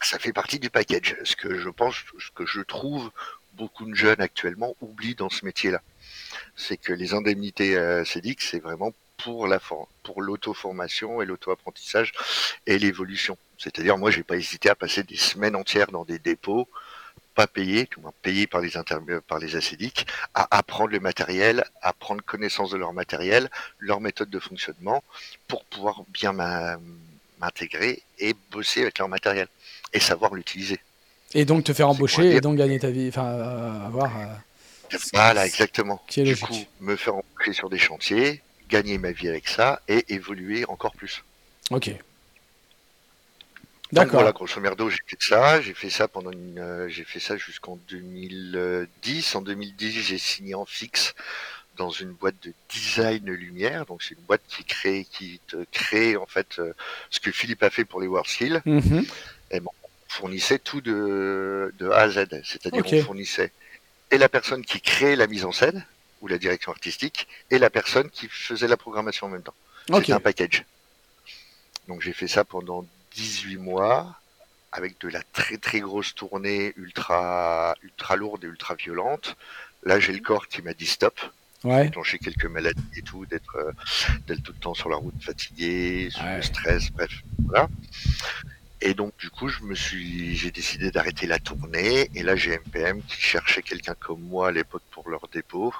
ça 0.00 0.18
fait 0.18 0.32
partie 0.32 0.58
du 0.58 0.70
package. 0.70 1.16
Ce 1.24 1.36
que 1.36 1.58
je 1.58 1.68
pense, 1.68 1.96
ce 2.18 2.30
que 2.34 2.46
je 2.46 2.60
trouve 2.60 3.10
beaucoup 3.54 3.84
de 3.86 3.94
jeunes 3.94 4.20
actuellement 4.20 4.76
oublient 4.80 5.16
dans 5.16 5.30
ce 5.30 5.44
métier-là, 5.44 5.82
c'est 6.56 6.76
que 6.76 6.92
les 6.92 7.12
indemnités 7.14 7.76
euh, 7.76 8.04
CEDIC, 8.04 8.40
c'est 8.40 8.60
vraiment 8.60 8.92
pour 9.16 9.48
la 9.48 9.60
pour 10.04 10.22
l'auto-formation 10.22 11.20
et 11.20 11.26
l'auto-apprentissage 11.26 12.12
et 12.66 12.78
l'évolution. 12.78 13.36
C'est-à-dire, 13.58 13.98
moi, 13.98 14.10
j'ai 14.10 14.22
pas 14.22 14.36
hésité 14.36 14.70
à 14.70 14.76
passer 14.76 15.02
des 15.02 15.16
semaines 15.16 15.56
entières 15.56 15.90
dans 15.90 16.04
des 16.04 16.20
dépôts 16.20 16.68
pas 17.38 17.46
payés, 17.46 17.86
tout 17.86 18.00
moins 18.00 18.12
payés 18.20 18.48
par 18.48 18.60
les 18.60 18.72
par 19.28 19.38
les 19.38 19.54
acédiques, 19.54 20.08
à 20.34 20.58
apprendre 20.58 20.90
le 20.90 20.98
matériel, 20.98 21.64
à 21.82 21.92
prendre 21.92 22.20
connaissance 22.20 22.70
de 22.72 22.76
leur 22.76 22.92
matériel, 22.92 23.48
leur 23.78 24.00
méthode 24.00 24.28
de 24.28 24.40
fonctionnement, 24.40 25.04
pour 25.46 25.62
pouvoir 25.66 26.02
bien 26.08 26.32
m'intégrer 27.38 28.02
et 28.18 28.34
bosser 28.50 28.82
avec 28.82 28.98
leur 28.98 29.08
matériel 29.08 29.46
et 29.92 30.00
savoir 30.00 30.34
l'utiliser. 30.34 30.80
Et 31.32 31.44
donc 31.44 31.62
te 31.62 31.72
faire 31.72 31.88
embaucher 31.88 32.34
et 32.34 32.40
donc 32.40 32.56
gagner 32.58 32.80
ta 32.80 32.90
vie, 32.90 33.06
enfin 33.06 33.26
euh, 33.26 33.86
avoir. 33.86 34.10
Euh, 34.18 34.96
voilà, 35.12 35.46
exactement. 35.46 36.02
du 36.08 36.36
coup, 36.36 36.58
me 36.80 36.96
faire 36.96 37.14
embaucher 37.14 37.52
sur 37.52 37.70
des 37.70 37.78
chantiers, 37.78 38.42
gagner 38.68 38.98
ma 38.98 39.12
vie 39.12 39.28
avec 39.28 39.46
ça 39.46 39.80
et 39.86 40.12
évoluer 40.12 40.64
encore 40.64 40.96
plus. 40.96 41.22
Ok. 41.70 41.94
D'accord. 43.92 44.20
Voilà, 44.20 44.32
grosso 44.32 44.60
merdo, 44.60 44.90
j'ai 44.90 44.98
fait 45.06 45.20
ça. 45.20 45.60
J'ai 45.60 45.74
fait 45.74 45.90
ça 45.90 46.08
pendant 46.08 46.30
une, 46.30 46.58
euh, 46.58 46.88
j'ai 46.88 47.04
fait 47.04 47.20
ça 47.20 47.36
jusqu'en 47.36 47.78
2010. 47.88 49.34
En 49.34 49.42
2010, 49.42 50.02
j'ai 50.02 50.18
signé 50.18 50.54
en 50.54 50.66
fixe 50.66 51.14
dans 51.76 51.90
une 51.90 52.12
boîte 52.12 52.34
de 52.42 52.52
design 52.68 53.24
lumière. 53.24 53.86
Donc 53.86 54.02
c'est 54.02 54.14
une 54.14 54.24
boîte 54.24 54.42
qui 54.48 54.64
crée, 54.64 55.06
qui 55.10 55.40
te 55.46 55.64
crée 55.72 56.16
en 56.16 56.26
fait 56.26 56.58
euh, 56.58 56.74
ce 57.10 57.20
que 57.20 57.32
Philippe 57.32 57.62
a 57.62 57.70
fait 57.70 57.84
pour 57.84 58.00
les 58.00 58.06
World 58.06 58.28
mm 58.66 59.02
Et 59.52 59.60
bon, 59.60 59.70
on 59.82 59.88
fournissait 60.08 60.58
tout 60.58 60.80
de, 60.80 61.72
de 61.78 61.88
A 61.90 62.00
à 62.00 62.08
Z. 62.10 62.26
C'est-à-dire 62.44 62.82
qu'on 62.82 63.02
fournissait 63.02 63.52
et 64.10 64.18
la 64.18 64.28
personne 64.28 64.64
qui 64.64 64.80
crée 64.80 65.16
la 65.16 65.26
mise 65.26 65.44
en 65.44 65.52
scène 65.52 65.84
ou 66.20 66.28
la 66.28 66.38
direction 66.38 66.72
artistique 66.72 67.28
et 67.50 67.58
la 67.58 67.70
personne 67.70 68.10
qui 68.10 68.28
faisait 68.28 68.68
la 68.68 68.76
programmation 68.76 69.26
en 69.26 69.30
même 69.30 69.42
temps. 69.42 69.54
C'est 70.04 70.12
un 70.12 70.20
package. 70.20 70.64
Donc 71.86 72.02
j'ai 72.02 72.12
fait 72.12 72.28
ça 72.28 72.44
pendant 72.44 72.84
18 73.14 73.56
mois 73.56 74.18
avec 74.72 75.00
de 75.00 75.08
la 75.08 75.22
très 75.32 75.56
très 75.56 75.80
grosse 75.80 76.14
tournée 76.14 76.72
ultra 76.76 77.74
ultra 77.82 78.16
lourde 78.16 78.44
et 78.44 78.48
ultra 78.48 78.74
violente. 78.74 79.36
Là, 79.84 79.98
j'ai 80.00 80.12
le 80.12 80.20
corps 80.20 80.48
qui 80.48 80.62
m'a 80.62 80.74
dit 80.74 80.86
stop. 80.86 81.18
Ouais. 81.64 81.90
J'ai 82.04 82.18
quelques 82.18 82.44
maladies 82.44 82.80
et 82.96 83.02
tout, 83.02 83.26
d'être 83.26 83.56
euh, 83.56 84.36
tout 84.44 84.52
le 84.52 84.60
temps 84.60 84.74
sur 84.74 84.88
la 84.88 84.96
route 84.96 85.20
fatigué, 85.20 86.08
sur 86.10 86.24
le 86.24 86.40
stress, 86.40 86.90
bref, 86.92 87.10
voilà. 87.46 87.68
Et 88.80 88.94
donc 88.94 89.12
du 89.18 89.28
coup, 89.28 89.48
je 89.48 89.62
me 89.62 89.74
suis, 89.74 90.36
j'ai 90.36 90.52
décidé 90.52 90.92
d'arrêter 90.92 91.26
la 91.26 91.40
tournée. 91.40 92.10
Et 92.14 92.22
là, 92.22 92.36
j'ai 92.36 92.56
MPM 92.58 93.02
qui 93.02 93.20
cherchait 93.20 93.62
quelqu'un 93.62 93.94
comme 93.98 94.20
moi 94.20 94.48
à 94.48 94.52
l'époque 94.52 94.84
pour 94.92 95.10
leur 95.10 95.26
dépôt. 95.32 95.74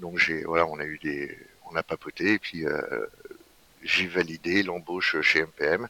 Donc 0.00 0.18
j'ai, 0.18 0.44
voilà, 0.44 0.66
on 0.66 0.78
a 0.78 0.84
eu 0.84 0.98
des, 1.02 1.36
on 1.70 1.76
a 1.76 1.82
papoté 1.82 2.34
et 2.34 2.38
puis 2.38 2.66
euh, 2.66 3.06
j'ai 3.82 4.06
validé 4.06 4.62
l'embauche 4.62 5.20
chez 5.20 5.42
MPM 5.42 5.88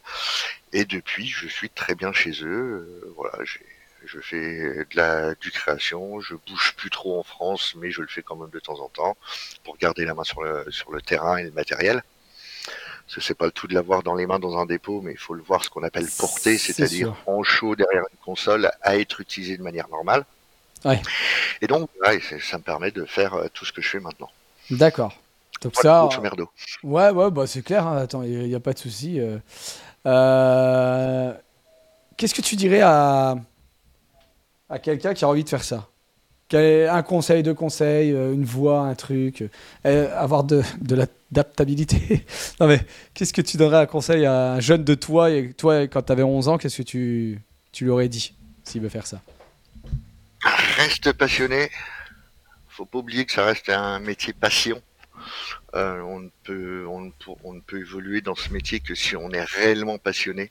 et 0.73 0.85
depuis 0.85 1.27
je 1.27 1.49
suis 1.49 1.71
très 1.71 1.95
bien 1.95 2.13
chez 2.13 2.33
eux. 2.43 3.05
Euh, 3.05 3.13
voilà, 3.17 3.45
je 3.45 4.21
fais 4.21 4.37
de 4.37 4.97
la 4.97 5.35
du 5.35 5.51
création, 5.51 6.21
je 6.21 6.35
bouge 6.35 6.75
plus 6.77 6.91
trop 6.91 7.19
en 7.19 7.23
France, 7.23 7.75
mais 7.77 7.91
je 7.91 8.03
le 8.03 8.09
fais 8.09 8.23
quand 8.23 8.37
même 8.37 8.51
de 8.51 8.61
temps 8.61 8.81
en 8.81 8.89
temps 8.89 9.17
pour 9.65 9.77
garder 9.79 10.05
la 10.05 10.15
main 10.15 10.25
sur 10.25 10.43
le 10.43 10.71
sur 10.71 10.93
le 10.93 11.01
terrain 11.01 11.37
et 11.37 11.45
le 11.45 11.53
matériel. 11.53 12.03
Que 13.13 13.23
c'est 13.23 13.35
pas 13.35 13.47
le 13.47 13.53
tout 13.53 13.67
de 13.67 13.73
l'avoir 13.73 14.03
dans 14.03 14.15
les 14.15 14.27
mains 14.27 14.39
dans 14.39 14.59
un 14.59 14.67
dépôt, 14.67 15.01
mais 15.01 15.13
il 15.13 15.19
faut 15.19 15.33
le 15.33 15.43
voir 15.43 15.65
ce 15.65 15.71
qu'on 15.71 15.83
appelle 15.83 16.07
porter, 16.19 16.59
c'est-à-dire 16.59 17.15
en 17.27 17.43
chaud 17.43 17.75
derrière 17.75 18.03
une 18.13 18.19
console 18.23 18.71
à 18.83 18.99
être 18.99 19.21
utilisé 19.21 19.57
de 19.57 19.63
manière 19.63 19.89
normale. 19.89 20.27
Ouais. 20.85 21.01
Et 21.63 21.67
donc, 21.67 21.89
ça 22.43 22.59
me 22.59 22.63
permet 22.63 22.91
de 22.91 23.07
faire 23.07 23.35
euh, 23.35 23.47
tout 23.55 23.65
ce 23.65 23.73
que 23.73 23.81
je 23.81 23.89
fais 23.89 24.01
maintenant. 24.01 24.31
D'accord. 24.71 25.17
Donc 25.63 25.75
ça. 25.77 26.09
Ouais, 26.83 27.11
ouais, 27.11 27.31
bah 27.31 27.47
c'est 27.47 27.63
clair. 27.63 27.87
Hein. 27.87 27.99
attends, 27.99 28.23
il 28.23 28.49
n'y 28.49 28.55
a, 28.55 28.61
pas 28.61 28.73
de 28.73 28.79
souci. 28.79 29.21
Euh. 29.21 29.39
Euh, 30.07 31.33
qu'est-ce 32.17 32.35
que 32.35 32.43
tu 32.43 32.57
dirais 32.57 32.83
à, 32.83 33.37
à 34.69 34.79
quelqu'un 34.79 35.15
qui 35.15 35.25
a 35.25 35.29
envie 35.29 35.45
de 35.45 35.49
faire 35.49 35.65
ça? 35.65 35.89
Un 36.53 37.03
conseil, 37.03 37.43
deux 37.43 37.55
conseils, 37.55 38.13
euh, 38.13 38.33
une 38.33 38.45
voix, 38.45 38.83
un 38.83 38.95
truc, 38.95 39.45
avoir 39.85 40.45
de, 40.45 40.63
de 40.81 40.95
l'adaptabilité? 40.95 42.25
non 42.61 42.69
mais, 42.69 42.81
qu'est-ce 43.15 43.33
que 43.33 43.43
tu 43.43 43.57
donnerais 43.57 43.83
un 43.83 43.87
conseil 43.87 44.25
à 44.27 44.53
un 44.53 44.61
jeune 44.61 44.85
de 44.85 44.95
toi, 44.95 45.31
et 45.31 45.53
toi 45.55 45.89
quand 45.89 46.03
tu 46.03 46.13
avais 46.13 46.23
11 46.23 46.49
ans, 46.49 46.59
qu'est-ce 46.59 46.77
que 46.77 46.83
tu, 46.83 47.41
tu 47.73 47.85
lui 47.85 47.91
aurais 47.91 48.09
dit 48.09 48.37
s'il 48.63 48.81
veut 48.81 48.89
faire 48.89 49.07
ça? 49.07 49.21
Reste 50.77 51.13
passionné. 51.15 51.71
Faut 52.69 52.85
pas 52.85 52.99
oublier 52.99 53.25
que 53.25 53.33
ça 53.33 53.45
reste 53.45 53.69
un 53.71 53.99
métier 53.99 54.33
passion. 54.33 54.81
Euh, 55.75 56.01
on, 56.01 56.21
ne 56.21 56.31
peut, 56.45 56.87
on, 56.87 57.01
ne 57.01 57.61
peut, 57.61 57.81
évoluer 57.81 58.21
dans 58.21 58.35
ce 58.35 58.51
métier 58.51 58.81
que 58.81 58.95
si 58.95 59.17
on 59.17 59.31
est 59.31 59.45
réellement 59.45 59.99
passionné. 59.99 60.51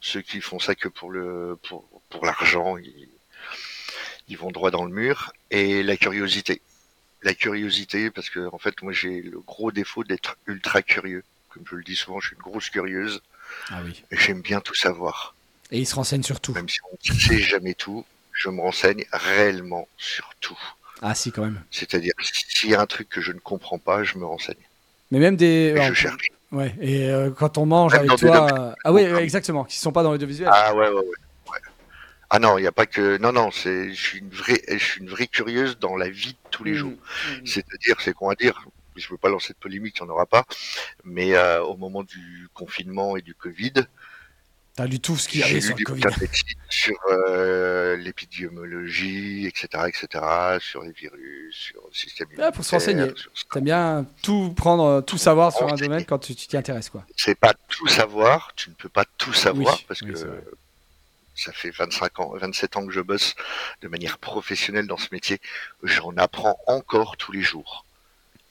Ceux 0.00 0.22
qui 0.22 0.40
font 0.40 0.58
ça 0.58 0.74
que 0.74 0.88
pour 0.88 1.10
le 1.10 1.58
pour, 1.68 1.86
pour 2.08 2.24
l'argent, 2.24 2.76
ils, 2.78 4.36
vont 4.38 4.50
droit 4.50 4.70
dans 4.70 4.84
le 4.84 4.92
mur. 4.92 5.32
Et 5.50 5.82
la 5.82 5.96
curiosité. 5.96 6.62
La 7.22 7.34
curiosité, 7.34 8.10
parce 8.10 8.30
que 8.30 8.48
en 8.52 8.58
fait, 8.58 8.80
moi 8.82 8.92
j'ai 8.92 9.20
le 9.20 9.40
gros 9.40 9.72
défaut 9.72 10.04
d'être 10.04 10.36
ultra 10.46 10.80
curieux. 10.80 11.22
Comme 11.50 11.64
je 11.68 11.74
le 11.74 11.82
dis 11.82 11.96
souvent, 11.96 12.20
je 12.20 12.28
suis 12.28 12.36
une 12.36 12.42
grosse 12.42 12.70
curieuse. 12.70 13.20
Ah 13.68 13.82
oui. 13.84 14.02
J'aime 14.10 14.40
bien 14.40 14.60
tout 14.60 14.74
savoir. 14.74 15.34
Et 15.70 15.80
il 15.80 15.86
se 15.86 15.94
renseigne 15.94 16.22
sur 16.22 16.40
tout. 16.40 16.52
Même 16.52 16.68
si 16.68 16.78
on 16.90 17.12
ne 17.12 17.18
sait 17.18 17.38
jamais 17.38 17.74
tout, 17.74 18.04
je 18.32 18.48
me 18.48 18.60
renseigne 18.60 19.04
réellement 19.12 19.86
sur 19.96 20.30
tout. 20.40 20.58
Ah 21.02 21.14
si, 21.14 21.32
quand 21.32 21.42
même. 21.42 21.62
C'est-à-dire, 21.70 22.12
s'il 22.20 22.70
y 22.70 22.74
a 22.74 22.80
un 22.80 22.86
truc 22.86 23.08
que 23.08 23.20
je 23.20 23.32
ne 23.32 23.38
comprends 23.38 23.78
pas, 23.78 24.04
je 24.04 24.18
me 24.18 24.24
renseigne. 24.24 24.56
Mais 25.10 25.18
même 25.18 25.36
des... 25.36 25.74
Et 25.76 25.82
je 25.82 25.94
cherche. 25.94 26.28
Ouais, 26.52 26.74
et 26.80 27.08
euh, 27.10 27.30
quand 27.30 27.58
on 27.58 27.66
mange 27.66 27.94
avec 27.94 28.10
toi... 28.16 28.74
Ah 28.84 28.92
oui, 28.92 29.02
exactement, 29.02 29.64
qui 29.64 29.78
ne 29.78 29.82
sont 29.82 29.92
pas 29.92 30.02
dans 30.02 30.10
l'audiovisuel. 30.10 30.48
Ah 30.52 30.74
ouais, 30.74 30.88
ouais, 30.88 30.94
ouais. 30.94 31.58
Ah 32.28 32.38
non, 32.38 32.58
il 32.58 32.62
n'y 32.62 32.66
a 32.66 32.72
pas 32.72 32.86
que... 32.86 33.18
Non, 33.18 33.32
non, 33.32 33.50
c'est... 33.50 33.92
je 33.92 34.00
suis 34.00 34.18
une 34.18 34.30
vraie, 34.30 34.60
je 34.68 34.76
suis 34.78 35.00
une 35.00 35.08
vraie 35.08 35.26
curieuse 35.26 35.78
dans 35.78 35.96
la 35.96 36.08
vie 36.08 36.32
de 36.32 36.50
tous 36.50 36.64
les 36.64 36.72
mmh, 36.72 36.76
jours. 36.76 36.92
Mmh. 36.92 37.46
C'est-à-dire, 37.46 38.00
c'est 38.00 38.12
qu'on 38.12 38.28
va 38.28 38.34
dire, 38.34 38.62
je 38.96 39.06
ne 39.06 39.10
veux 39.10 39.18
pas 39.18 39.28
lancer 39.28 39.52
de 39.52 39.58
polémique, 39.58 39.96
il 39.98 40.04
n'y 40.04 40.10
en 40.10 40.12
aura 40.12 40.26
pas, 40.26 40.44
mais 41.04 41.34
euh, 41.34 41.62
au 41.62 41.76
moment 41.76 42.02
du 42.02 42.48
confinement 42.54 43.16
et 43.16 43.22
du 43.22 43.34
Covid, 43.34 43.72
T'as 44.76 44.86
lu 44.86 45.00
tout 45.00 45.16
ce 45.16 45.28
qu'il 45.28 45.40
y 45.40 45.42
avait 45.42 45.60
sur 45.60 45.76
le 45.76 45.84
Covid. 45.84 46.02
Sur 46.68 46.96
euh, 47.10 47.96
l'épidémiologie, 47.96 49.46
etc., 49.46 49.84
etc., 49.88 50.24
sur 50.60 50.82
les 50.82 50.92
virus, 50.92 51.54
sur 51.54 51.80
le 51.86 51.94
système 51.94 52.28
immunitaire. 52.28 52.52
pour 52.52 52.64
se 52.64 52.70
renseigner. 52.70 53.12
T'aimes 53.52 53.64
bien 53.64 54.06
tout 54.22 54.52
prendre, 54.56 55.00
tout 55.02 55.18
savoir 55.18 55.52
sur 55.52 55.70
un 55.70 55.76
domaine 55.76 56.04
quand 56.04 56.18
tu 56.18 56.34
t'y 56.34 56.56
intéresses, 56.56 56.88
quoi. 56.88 57.04
C'est 57.16 57.34
pas 57.34 57.54
tout 57.68 57.88
savoir, 57.88 58.52
tu 58.54 58.70
ne 58.70 58.74
peux 58.74 58.88
pas 58.88 59.04
tout 59.18 59.32
savoir 59.32 59.78
parce 59.88 60.00
que 60.00 60.14
ça 61.34 61.52
fait 61.52 61.70
25 61.70 62.20
ans, 62.20 62.32
27 62.36 62.76
ans 62.76 62.86
que 62.86 62.92
je 62.92 63.00
bosse 63.00 63.34
de 63.80 63.88
manière 63.88 64.18
professionnelle 64.18 64.86
dans 64.86 64.98
ce 64.98 65.08
métier. 65.10 65.40
J'en 65.82 66.16
apprends 66.16 66.58
encore 66.66 67.16
tous 67.16 67.32
les 67.32 67.42
jours. 67.42 67.84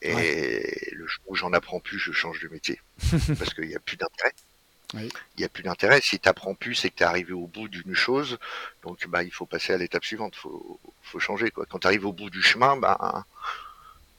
Et 0.02 0.88
le 0.92 1.06
jour 1.06 1.22
où 1.26 1.34
j'en 1.34 1.52
apprends 1.52 1.78
plus, 1.78 1.98
je 1.98 2.12
change 2.12 2.40
de 2.40 2.48
métier 2.48 2.80
parce 3.38 3.54
qu'il 3.54 3.68
n'y 3.68 3.76
a 3.76 3.80
plus 3.80 3.96
d'intérêt. 3.96 4.32
Il 4.94 5.10
n'y 5.38 5.44
a 5.44 5.48
plus 5.48 5.62
d'intérêt. 5.62 6.00
Si 6.02 6.18
tu 6.18 6.28
apprends 6.28 6.54
plus, 6.54 6.74
c'est 6.74 6.90
que 6.90 6.96
tu 6.96 7.02
es 7.02 7.06
arrivé 7.06 7.32
au 7.32 7.46
bout 7.46 7.68
d'une 7.68 7.94
chose. 7.94 8.38
Donc, 8.82 9.06
bah, 9.08 9.22
il 9.22 9.32
faut 9.32 9.46
passer 9.46 9.72
à 9.72 9.76
l'étape 9.78 10.04
suivante. 10.04 10.34
Il 10.36 10.40
faut, 11.02 11.20
changer. 11.20 11.50
Quand 11.50 11.78
tu 11.78 11.86
arrives 11.86 12.06
au 12.06 12.12
bout 12.12 12.30
du 12.30 12.42
chemin, 12.42 12.76
bah, 12.76 13.24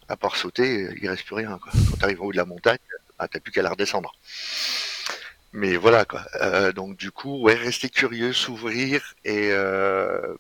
à 0.08 0.18
part 0.18 0.36
sauter, 0.36 0.90
il 1.02 1.10
reste 1.10 1.26
plus 1.26 1.36
rien. 1.36 1.60
Quand 1.62 1.98
tu 1.98 2.04
arrives 2.04 2.22
au 2.22 2.26
haut 2.26 2.32
de 2.32 2.38
la 2.38 2.46
montagne, 2.46 2.80
bah, 3.20 3.28
tu 3.28 3.38
n'as 3.38 3.42
plus 3.42 3.52
qu'à 3.52 3.62
la 3.62 3.72
redescendre. 3.72 4.14
Mais 5.54 5.76
voilà. 5.78 6.06
Quoi. 6.06 6.26
Euh, 6.42 6.72
donc, 6.72 6.98
du 6.98 7.12
coup, 7.12 7.42
ouais, 7.42 7.56
rester 7.56 7.90
curieux, 7.90 8.34
s'ouvrir 8.34 9.16
et, 9.26 9.52
euh, 9.52 10.36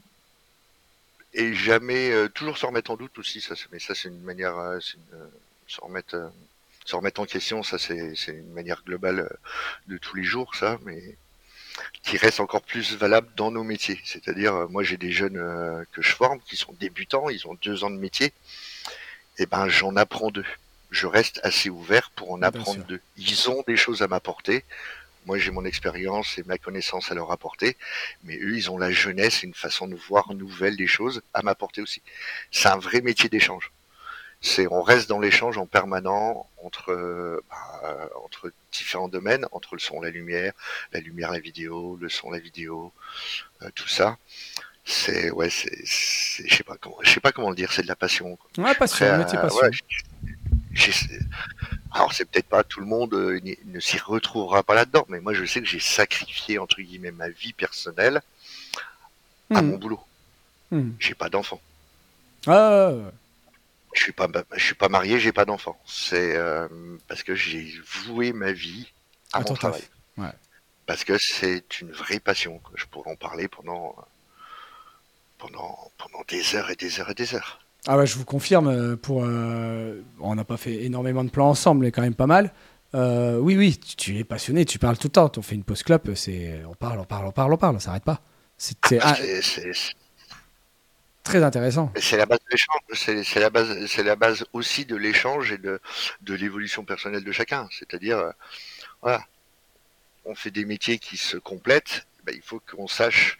jamais, 1.33 2.11
euh, 2.11 2.29
toujours 2.29 2.57
se 2.57 2.65
remettre 2.65 2.91
en 2.91 2.97
doute 2.97 3.17
aussi. 3.19 3.45
Mais 3.71 3.79
ça, 3.79 3.95
c'est 3.95 4.09
une 4.09 4.21
manière, 4.21 4.57
une, 4.57 5.29
remettre 5.81 6.31
se 6.91 6.95
remettre 6.97 7.21
en 7.21 7.25
question, 7.25 7.63
ça 7.63 7.77
c'est 7.77 8.15
une 8.27 8.51
manière 8.51 8.83
globale 8.85 9.19
euh, 9.21 9.29
de 9.87 9.97
tous 9.97 10.17
les 10.17 10.23
jours, 10.23 10.55
ça, 10.55 10.77
mais 10.83 11.15
qui 12.03 12.17
reste 12.17 12.41
encore 12.41 12.61
plus 12.61 12.97
valable 12.97 13.29
dans 13.37 13.49
nos 13.49 13.63
métiers. 13.63 13.99
C'est-à-dire, 14.03 14.53
euh, 14.53 14.67
moi 14.67 14.83
j'ai 14.83 14.97
des 14.97 15.11
jeunes 15.11 15.37
euh, 15.37 15.85
que 15.93 16.01
je 16.01 16.13
forme 16.13 16.41
qui 16.41 16.57
sont 16.57 16.73
débutants, 16.73 17.29
ils 17.29 17.47
ont 17.47 17.55
deux 17.63 17.85
ans 17.85 17.89
de 17.89 17.97
métier, 17.97 18.33
et 19.37 19.45
ben 19.45 19.69
j'en 19.69 19.95
apprends 19.95 20.31
d'eux. 20.31 20.51
Je 20.89 21.07
reste 21.07 21.39
assez 21.43 21.69
ouvert 21.69 22.11
pour 22.11 22.33
en 22.33 22.41
apprendre 22.41 22.83
d'eux. 22.83 23.01
Ils 23.15 23.49
ont 23.49 23.63
des 23.65 23.77
choses 23.77 24.01
à 24.01 24.09
m'apporter. 24.09 24.65
Moi, 25.25 25.37
j'ai 25.37 25.51
mon 25.51 25.63
expérience 25.63 26.37
et 26.39 26.43
ma 26.43 26.57
connaissance 26.57 27.09
à 27.11 27.15
leur 27.15 27.31
apporter, 27.31 27.77
mais 28.25 28.37
eux, 28.37 28.57
ils 28.57 28.69
ont 28.69 28.77
la 28.77 28.91
jeunesse 28.91 29.43
et 29.43 29.47
une 29.47 29.53
façon 29.53 29.87
de 29.87 29.95
voir 29.95 30.33
nouvelle 30.33 30.75
des 30.75 30.87
choses 30.87 31.21
à 31.33 31.41
m'apporter 31.41 31.81
aussi. 31.81 32.01
C'est 32.51 32.67
un 32.67 32.79
vrai 32.79 32.99
métier 32.99 33.29
d'échange 33.29 33.71
c'est 34.41 34.67
on 34.71 34.81
reste 34.81 35.07
dans 35.07 35.19
l'échange 35.19 35.57
en 35.57 35.65
permanent 35.67 36.47
entre 36.63 37.41
bah, 37.49 38.09
entre 38.23 38.51
différents 38.71 39.07
domaines, 39.07 39.45
entre 39.51 39.75
le 39.75 39.79
son, 39.79 40.01
la 40.01 40.09
lumière, 40.09 40.53
la 40.93 40.99
lumière, 40.99 41.31
la 41.31 41.39
vidéo, 41.39 41.97
le 42.01 42.09
son, 42.09 42.31
la 42.31 42.39
vidéo, 42.39 42.91
euh, 43.61 43.69
tout 43.75 43.87
ça. 43.87 44.17
C'est 44.83 45.29
ouais, 45.29 45.49
c'est 45.51 45.85
je 45.85 46.55
sais 46.55 46.63
pas 46.63 46.75
comment 46.77 46.97
je 47.03 47.11
sais 47.11 47.19
pas 47.19 47.31
comment 47.31 47.51
le 47.51 47.55
dire, 47.55 47.71
c'est 47.71 47.83
de 47.83 47.87
la 47.87 47.95
passion. 47.95 48.35
Quoi. 48.35 48.65
Ouais, 48.65 48.75
passion, 48.75 49.17
métier 49.17 49.37
passion. 49.37 49.61
alors 51.91 52.13
c'est 52.13 52.25
peut-être 52.25 52.47
pas 52.47 52.63
tout 52.63 52.79
le 52.79 52.87
monde 52.87 53.13
euh, 53.13 53.39
ne 53.65 53.79
s'y 53.79 53.99
retrouvera 53.99 54.63
pas 54.63 54.73
là-dedans, 54.73 55.05
mais 55.07 55.19
moi 55.19 55.33
je 55.33 55.45
sais 55.45 55.61
que 55.61 55.67
j'ai 55.67 55.79
sacrifié 55.79 56.57
entre 56.57 56.81
guillemets 56.81 57.11
ma 57.11 57.29
vie 57.29 57.53
personnelle 57.53 58.21
à 59.51 59.61
hmm. 59.61 59.67
mon 59.67 59.77
boulot. 59.77 59.99
Hmm. 60.71 60.91
J'ai 60.99 61.13
pas 61.13 61.29
d'enfant. 61.29 61.61
Ah 62.47 62.91
je 63.93 64.03
suis 64.03 64.11
pas, 64.11 64.27
je 64.55 64.63
suis 64.63 64.75
pas 64.75 64.89
marié, 64.89 65.19
j'ai 65.19 65.31
pas 65.31 65.45
d'enfant. 65.45 65.77
C'est 65.85 66.35
euh, 66.35 66.67
parce 67.07 67.23
que 67.23 67.35
j'ai 67.35 67.73
voué 68.05 68.33
ma 68.33 68.51
vie 68.51 68.91
à, 69.33 69.39
mon 69.41 69.53
travail. 69.53 69.81
Parce 70.85 71.03
que 71.03 71.17
c'est 71.17 71.79
une 71.79 71.91
vraie 71.91 72.19
passion. 72.19 72.61
Je 72.75 72.85
pourrais 72.85 73.11
en 73.11 73.15
parler 73.15 73.47
pendant, 73.47 73.95
pendant, 75.37 75.91
pendant 75.97 76.23
des 76.27 76.55
heures 76.55 76.69
et 76.69 76.75
des 76.75 76.99
heures 76.99 77.09
et 77.09 77.13
des 77.13 77.35
heures. 77.35 77.59
Ah 77.87 77.97
ouais, 77.97 78.05
je 78.05 78.17
vous 78.17 78.25
confirme. 78.25 78.67
Euh, 78.67 78.95
pour, 78.95 79.23
euh, 79.25 80.01
on 80.19 80.35
n'a 80.35 80.43
pas 80.43 80.57
fait 80.57 80.83
énormément 80.83 81.23
de 81.23 81.29
plans 81.29 81.49
ensemble, 81.49 81.85
mais 81.85 81.91
quand 81.91 82.01
même 82.01 82.15
pas 82.15 82.27
mal. 82.27 82.53
oui, 82.93 83.55
oui, 83.57 83.79
tu, 83.97 84.17
es 84.17 84.23
passionné, 84.23 84.65
tu 84.65 84.79
parles 84.79 84.97
tout 84.97 85.07
le 85.07 85.13
temps. 85.13 85.31
On 85.37 85.41
fait 85.41 85.55
une 85.55 85.63
pause 85.63 85.83
c'est, 86.15 86.61
on 86.67 86.75
parle, 86.75 86.99
on 86.99 87.05
parle, 87.05 87.27
on 87.27 87.31
parle, 87.31 87.53
on 87.53 87.57
parle, 87.57 87.75
on 87.75 87.79
s'arrête 87.79 88.03
pas. 88.03 88.21
C'est, 88.57 88.77
ah, 89.01 89.15
Très 91.23 91.43
intéressant. 91.43 91.91
C'est 91.97 92.17
la 92.17 92.25
base 92.25 92.39
de 92.39 92.51
l'échange, 92.51 92.81
c'est 93.87 94.03
la 94.03 94.15
base, 94.15 94.45
aussi 94.53 94.85
de 94.85 94.95
l'échange 94.95 95.51
et 95.51 95.57
de, 95.57 95.79
l'évolution 96.27 96.83
personnelle 96.83 97.23
de 97.23 97.31
chacun. 97.31 97.67
C'est-à-dire, 97.71 98.17
euh, 98.17 98.31
voilà, 99.01 99.23
on 100.25 100.35
fait 100.35 100.51
des 100.51 100.65
métiers 100.65 100.97
qui 100.97 101.17
se 101.17 101.37
complètent. 101.37 102.07
Ben, 102.23 102.33
il 102.35 102.41
faut 102.41 102.59
qu'on 102.59 102.87
sache 102.87 103.37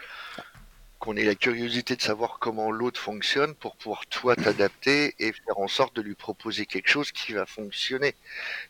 qu'on 1.00 1.18
ait 1.18 1.26
la 1.26 1.34
curiosité 1.34 1.96
de 1.96 2.02
savoir 2.02 2.38
comment 2.40 2.72
l'autre 2.72 3.02
fonctionne 3.02 3.56
pour 3.56 3.76
pouvoir 3.76 4.06
toi 4.06 4.36
t'adapter 4.36 5.16
et 5.18 5.34
faire 5.34 5.58
en 5.58 5.68
sorte 5.68 5.96
de 5.96 6.02
lui 6.04 6.14
proposer 6.14 6.68
quelque 6.68 6.90
chose 6.90 7.12
qui 7.12 7.34
va 7.34 7.48
fonctionner. 7.48 8.14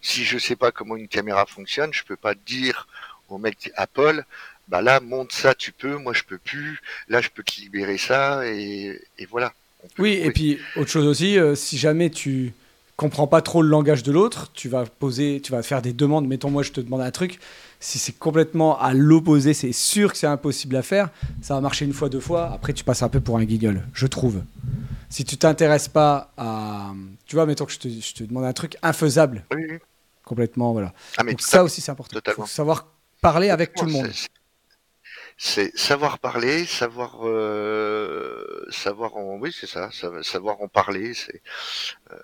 Si 0.02 0.24
je 0.24 0.38
sais 0.38 0.56
pas 0.56 0.72
comment 0.72 0.96
une 0.96 1.10
caméra 1.10 1.46
fonctionne, 1.46 1.94
je 1.94 2.06
peux 2.06 2.16
pas 2.16 2.34
dire 2.34 2.88
au 3.28 3.38
mec 3.38 3.70
Apple, 3.76 4.24
bah 4.72 4.82
là, 4.82 5.02
monte 5.02 5.34
ça, 5.34 5.54
tu 5.54 5.74
peux, 5.74 5.98
moi 5.98 6.14
je 6.14 6.24
peux 6.24 6.38
plus, 6.38 6.80
là 7.10 7.20
je 7.20 7.28
peux 7.28 7.44
te 7.44 7.60
libérer 7.60 7.98
ça, 7.98 8.48
et, 8.48 9.02
voilà. 9.30 9.54
Oui, 10.00 10.14
et 10.24 10.32
puis 10.32 10.60
autre 10.78 10.90
chose 10.90 11.06
aussi, 11.06 11.38
euh, 11.38 11.56
si 11.56 11.78
jamais 11.78 12.10
tu 12.10 12.54
comprends 12.96 13.28
pas 13.28 13.42
trop 13.42 13.62
le 13.62 13.68
langage 13.68 14.02
de 14.04 14.12
l'autre, 14.14 14.50
tu 14.54 14.70
vas 14.70 14.86
poser, 14.86 15.42
tu 15.44 15.52
vas 15.52 15.62
faire 15.62 15.82
des 15.82 15.92
demandes, 15.92 16.26
mettons 16.26 16.50
moi 16.50 16.64
je 16.64 16.72
te 16.72 16.80
demande 16.80 17.02
un 17.02 17.12
truc, 17.12 17.40
si 17.82 18.00
c'est 18.00 18.14
complètement 18.14 18.80
à 18.80 18.94
l'opposé, 18.94 19.54
c'est 19.54 19.74
sûr 19.74 20.14
que 20.14 20.18
c'est 20.18 20.28
impossible 20.28 20.78
à 20.78 20.84
faire, 20.84 21.10
ça 21.42 21.56
va 21.56 21.62
marcher 21.62 21.84
une 21.84 21.94
fois, 21.94 22.08
deux 22.08 22.20
fois, 22.22 22.52
après 22.54 22.72
tu 22.72 22.86
passes 22.86 23.04
un 23.04 23.10
peu 23.10 23.20
pour 23.20 23.38
un 23.38 23.44
guignol, 23.44 23.82
je 23.94 24.08
trouve. 24.08 24.42
Si 25.10 25.26
tu 25.26 25.36
t'intéresses 25.36 25.90
pas 25.90 26.32
à... 26.38 26.94
Tu 27.26 27.36
vois, 27.36 27.46
mettons 27.46 27.66
que 27.66 27.74
je 27.74 27.80
te, 27.80 27.90
je 27.90 28.14
te 28.14 28.24
demande 28.24 28.46
un 28.46 28.54
truc 28.54 28.78
infaisable. 28.82 29.44
Complètement, 30.24 30.72
voilà. 30.72 30.94
Ah, 31.18 31.24
Donc 31.24 31.42
ça 31.42 31.64
aussi 31.66 31.82
c'est 31.82 31.92
important. 31.92 32.20
Il 32.26 32.34
faut 32.34 32.46
savoir 32.46 32.88
parler 33.20 33.50
avec 33.50 33.74
tout 33.74 33.84
le 33.84 33.92
monde 33.92 34.10
c'est 35.44 35.76
savoir 35.76 36.20
parler, 36.20 36.68
savoir 36.68 37.28
euh, 37.28 38.64
savoir 38.70 39.18
en 39.18 39.38
oui 39.40 39.52
c'est 39.52 39.66
ça, 39.66 39.90
savoir 40.22 40.62
en 40.62 40.68
parler. 40.68 41.16
C'est 41.16 41.42
euh, 42.12 42.20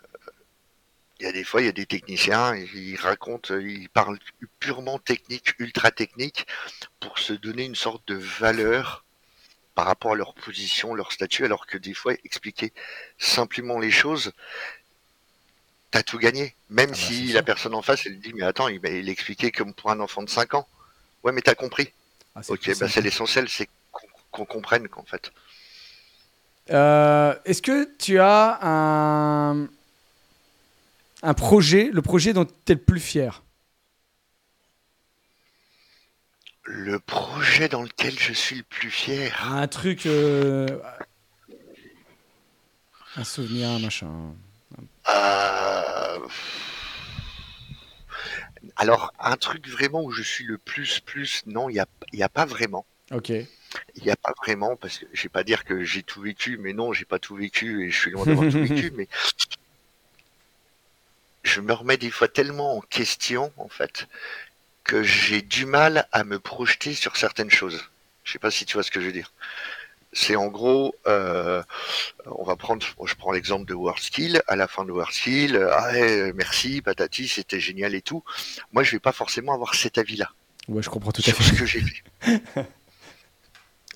il 1.20 1.26
y 1.26 1.26
a 1.26 1.32
des 1.32 1.44
fois 1.44 1.62
il 1.62 1.66
y 1.66 1.68
a 1.68 1.72
des 1.72 1.88
techniciens, 1.88 2.56
ils 2.56 2.96
racontent, 2.96 3.58
ils 3.58 3.90
parlent 3.90 4.20
purement 4.60 5.00
technique, 5.00 5.56
ultra 5.58 5.90
technique, 5.90 6.46
pour 7.00 7.18
se 7.18 7.34
donner 7.34 7.66
une 7.66 7.74
sorte 7.74 8.08
de 8.08 8.14
valeur 8.14 9.04
par 9.74 9.88
rapport 9.88 10.12
à 10.12 10.16
leur 10.16 10.36
position, 10.36 10.94
leur 10.94 11.12
statut, 11.12 11.44
alors 11.44 11.66
que 11.66 11.80
des 11.80 11.96
fois 11.96 12.14
expliquer 12.24 12.72
simplement 13.18 13.80
les 13.80 13.90
choses, 13.90 14.32
t'as 15.90 16.04
tout 16.04 16.20
gagné. 16.20 16.54
Même 16.70 16.92
ah 16.92 16.94
bah, 16.94 17.00
si 17.00 17.34
la 17.34 17.42
personne 17.42 17.74
en 17.74 17.82
face 17.82 18.06
elle 18.06 18.20
dit 18.20 18.34
mais 18.36 18.44
attends 18.44 18.68
il, 18.68 18.80
il 18.86 19.10
expliquait 19.10 19.52
comme 19.52 19.74
pour 19.74 19.90
un 19.90 20.00
enfant 20.02 20.22
de 20.22 20.30
5 20.30 20.54
ans. 20.54 20.68
Ouais 21.24 21.32
mais 21.32 21.42
t'as 21.42 21.56
compris. 21.56 21.92
Ah, 22.38 22.42
ok, 22.50 22.80
bah 22.80 22.88
c'est 22.88 23.02
l'essentiel, 23.02 23.50
c'est 23.50 23.68
qu'on 24.30 24.46
comprenne 24.46 24.88
qu'en 24.88 25.04
fait. 25.04 25.32
Euh, 26.70 27.34
est-ce 27.46 27.64
que 27.64 27.90
tu 27.98 28.20
as 28.20 28.60
un, 28.62 29.68
un 31.24 31.34
projet, 31.34 31.90
le 31.92 32.04
projet 32.04 32.34
dont 32.34 32.46
tu 32.46 32.72
es 32.72 32.76
le 32.76 32.82
plus 32.82 33.00
fier? 33.00 33.42
Le 36.64 37.00
projet 37.00 37.70
dans 37.70 37.82
lequel 37.82 38.20
je 38.20 38.34
suis 38.34 38.58
le 38.58 38.64
plus 38.64 38.92
fier 38.92 39.34
Un 39.52 39.68
truc. 39.68 40.06
Euh, 40.06 40.68
un 43.16 43.24
souvenir, 43.24 43.70
un 43.70 43.80
machin. 43.80 44.36
Euh, 45.10 46.20
alors, 48.76 49.14
un 49.20 49.38
truc 49.38 49.68
vraiment 49.68 50.04
où 50.04 50.12
je 50.12 50.24
suis 50.24 50.46
le 50.46 50.58
plus, 50.58 51.00
plus, 51.00 51.44
non, 51.46 51.70
il 51.70 51.74
n'y 51.74 51.80
a, 51.80 51.88
y 52.14 52.24
a 52.24 52.30
pas 52.30 52.46
vraiment. 52.46 52.86
Ok. 53.12 53.30
Il 53.30 54.04
n'y 54.04 54.12
a 54.12 54.16
pas 54.16 54.34
vraiment, 54.38 54.76
parce 54.76 55.00
que 55.00 55.06
je 55.14 55.24
vais 55.24 55.30
pas 55.30 55.44
dire 55.44 55.64
que 55.64 55.84
j'ai 55.84 56.04
tout 56.04 56.22
vécu, 56.22 56.58
mais 56.58 56.74
non, 56.74 56.94
j'ai 56.94 57.06
pas 57.06 57.20
tout 57.20 57.36
vécu 57.36 57.86
et 57.86 57.92
je 57.92 57.98
suis 57.98 58.12
loin 58.12 58.26
d'avoir 58.26 58.50
tout 58.52 58.60
vécu, 58.60 58.92
mais 58.96 59.08
je 61.44 61.62
me 61.62 61.74
remets 61.74 61.98
des 61.98 62.12
fois 62.12 62.28
tellement 62.28 62.78
en 62.78 62.82
question, 62.82 63.52
en 63.58 63.70
fait, 63.70 64.08
que 64.84 65.04
j'ai 65.04 65.42
du 65.42 65.66
mal 65.66 66.08
à 66.12 66.24
me 66.24 66.40
projeter 66.40 66.94
sur 66.94 67.18
certaines 67.18 67.52
choses. 67.52 67.84
Je 68.24 68.34
sais 68.34 68.40
pas 68.40 68.52
si 68.52 68.66
tu 68.66 68.74
vois 68.74 68.84
ce 68.84 68.92
que 68.92 69.00
je 69.00 69.06
veux 69.08 69.14
dire. 69.14 69.32
C'est 70.14 70.36
en 70.36 70.48
gros, 70.48 70.96
euh, 71.06 71.62
on 72.26 72.44
va 72.44 72.56
prendre, 72.56 72.86
je 73.06 73.16
prends 73.16 73.32
l'exemple 73.32 73.66
de 73.66 73.74
WordSkill. 73.74 74.42
À 74.48 74.56
la 74.56 74.68
fin 74.68 74.86
de 74.86 74.92
WordSkill, 74.92 75.58
ah, 75.72 75.92
merci, 76.34 76.82
patati, 76.82 77.28
c'était 77.28 77.60
génial 77.60 77.94
et 77.94 78.02
tout. 78.02 78.24
Moi, 78.72 78.84
je 78.84 78.92
vais 78.92 79.00
pas 79.00 79.12
forcément 79.12 79.54
avoir 79.54 79.76
cet 79.76 79.98
avis-là. 79.98 80.32
Ouais, 80.68 80.82
je 80.82 80.90
comprends 80.90 81.12
tout 81.12 81.24
à 81.26 81.32
fait. 81.32 81.44
ce 81.44 81.54
que 81.54 81.66
j'ai 81.66 81.82
fait. 81.82 82.42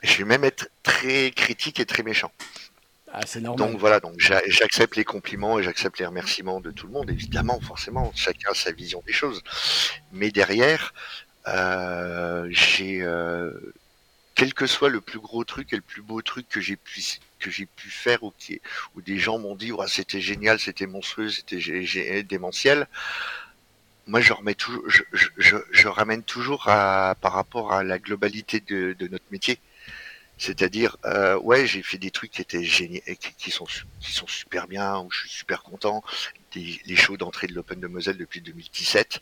je 0.04 0.18
vais 0.18 0.26
même 0.26 0.44
être 0.44 0.70
très 0.84 1.32
critique 1.32 1.80
et 1.80 1.86
très 1.86 2.04
méchant. 2.04 2.32
Ah, 3.14 3.22
c'est 3.26 3.42
normal. 3.42 3.70
Donc 3.70 3.80
voilà, 3.80 4.00
donc 4.00 4.16
j'accepte 4.20 4.96
les 4.96 5.04
compliments 5.04 5.60
et 5.60 5.64
j'accepte 5.64 6.00
les 6.00 6.06
remerciements 6.06 6.62
de 6.62 6.72
tout 6.72 6.88
le 6.88 6.94
monde, 6.94 7.10
évidemment, 7.10 7.60
forcément, 7.60 8.12
chacun 8.16 8.52
a 8.52 8.54
sa 8.54 8.72
vision 8.72 9.04
des 9.06 9.12
choses. 9.12 9.42
Mais 10.14 10.32
derrière, 10.32 10.94
euh, 11.48 12.48
j'ai 12.52 13.02
euh, 13.02 13.52
quel 14.42 14.56
que 14.56 14.66
soit 14.66 14.90
le 14.90 15.02
plus 15.02 15.20
gros 15.20 15.44
truc 15.44 15.72
et 15.72 15.76
le 15.76 15.84
plus 15.84 16.02
beau 16.02 16.24
truc 16.24 16.50
que 16.50 16.60
j'ai 16.60 16.76
pu 16.76 17.00
que 17.38 17.52
j'ai 17.52 17.68
pu 17.68 17.92
faire 17.92 18.24
ou 18.24 18.34
qui 18.40 18.60
où 18.96 19.02
des 19.04 19.20
gens 19.20 19.38
m'ont 19.38 19.54
dit 19.54 19.72
c'était 19.86 20.20
génial, 20.20 20.60
c'était 20.60 20.88
monstrueux, 20.88 21.30
c'était 21.30 22.24
démentiel. 22.24 22.88
Moi, 24.08 24.20
je 24.20 24.34
remets 24.34 24.56
toujours, 24.56 24.84
je, 24.90 25.04
je, 25.12 25.58
je, 25.70 25.88
ramène 25.88 26.24
toujours 26.24 26.68
à, 26.70 27.14
par 27.22 27.34
rapport 27.34 27.72
à 27.72 27.84
la 27.84 28.00
globalité 28.00 28.62
de, 28.62 28.96
de 28.98 29.08
notre 29.08 29.26
métier. 29.30 29.60
C'est-à-dire, 30.40 30.98
euh, 31.06 31.38
ouais, 31.38 31.68
j'ai 31.68 31.84
fait 31.84 32.00
des 32.00 32.10
trucs 32.10 32.32
qui 32.32 32.42
étaient 32.42 32.64
géniaux, 32.64 33.02
qui, 33.20 33.34
qui, 33.38 33.52
sont 33.52 33.68
qui 34.00 34.12
sont 34.12 34.26
super 34.26 34.68
bien, 34.68 35.02
où 35.02 35.12
je 35.12 35.20
suis 35.20 35.30
super 35.30 35.62
content. 35.62 36.04
Des, 36.56 36.82
les 36.88 36.96
shows 36.96 37.16
d'entrée 37.16 37.46
de 37.46 37.54
l'Open 37.54 37.80
de 37.80 37.86
Moselle 37.86 38.18
depuis 38.18 38.42
2017 38.42 39.22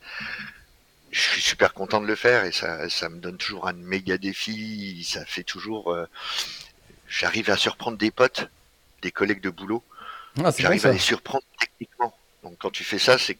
je 1.11 1.21
suis 1.21 1.41
super 1.41 1.73
content 1.73 2.01
de 2.01 2.05
le 2.05 2.15
faire 2.15 2.45
et 2.45 2.51
ça, 2.51 2.89
ça 2.89 3.09
me 3.09 3.17
donne 3.17 3.37
toujours 3.37 3.67
un 3.67 3.73
méga 3.73 4.17
défi. 4.17 5.03
Ça 5.03 5.25
fait 5.25 5.43
toujours. 5.43 5.91
Euh, 5.91 6.05
j'arrive 7.07 7.49
à 7.49 7.57
surprendre 7.57 7.97
des 7.97 8.11
potes, 8.11 8.49
des 9.01 9.11
collègues 9.11 9.41
de 9.41 9.49
boulot. 9.49 9.83
Ah, 10.43 10.51
J'arrive 10.57 10.85
à 10.85 10.91
les 10.91 10.99
surprendre 10.99 11.43
techniquement. 11.59 12.13
Donc 12.43 12.55
quand 12.59 12.71
tu 12.71 12.83
fais 12.83 12.99
ça, 12.99 13.17
c'est. 13.17 13.37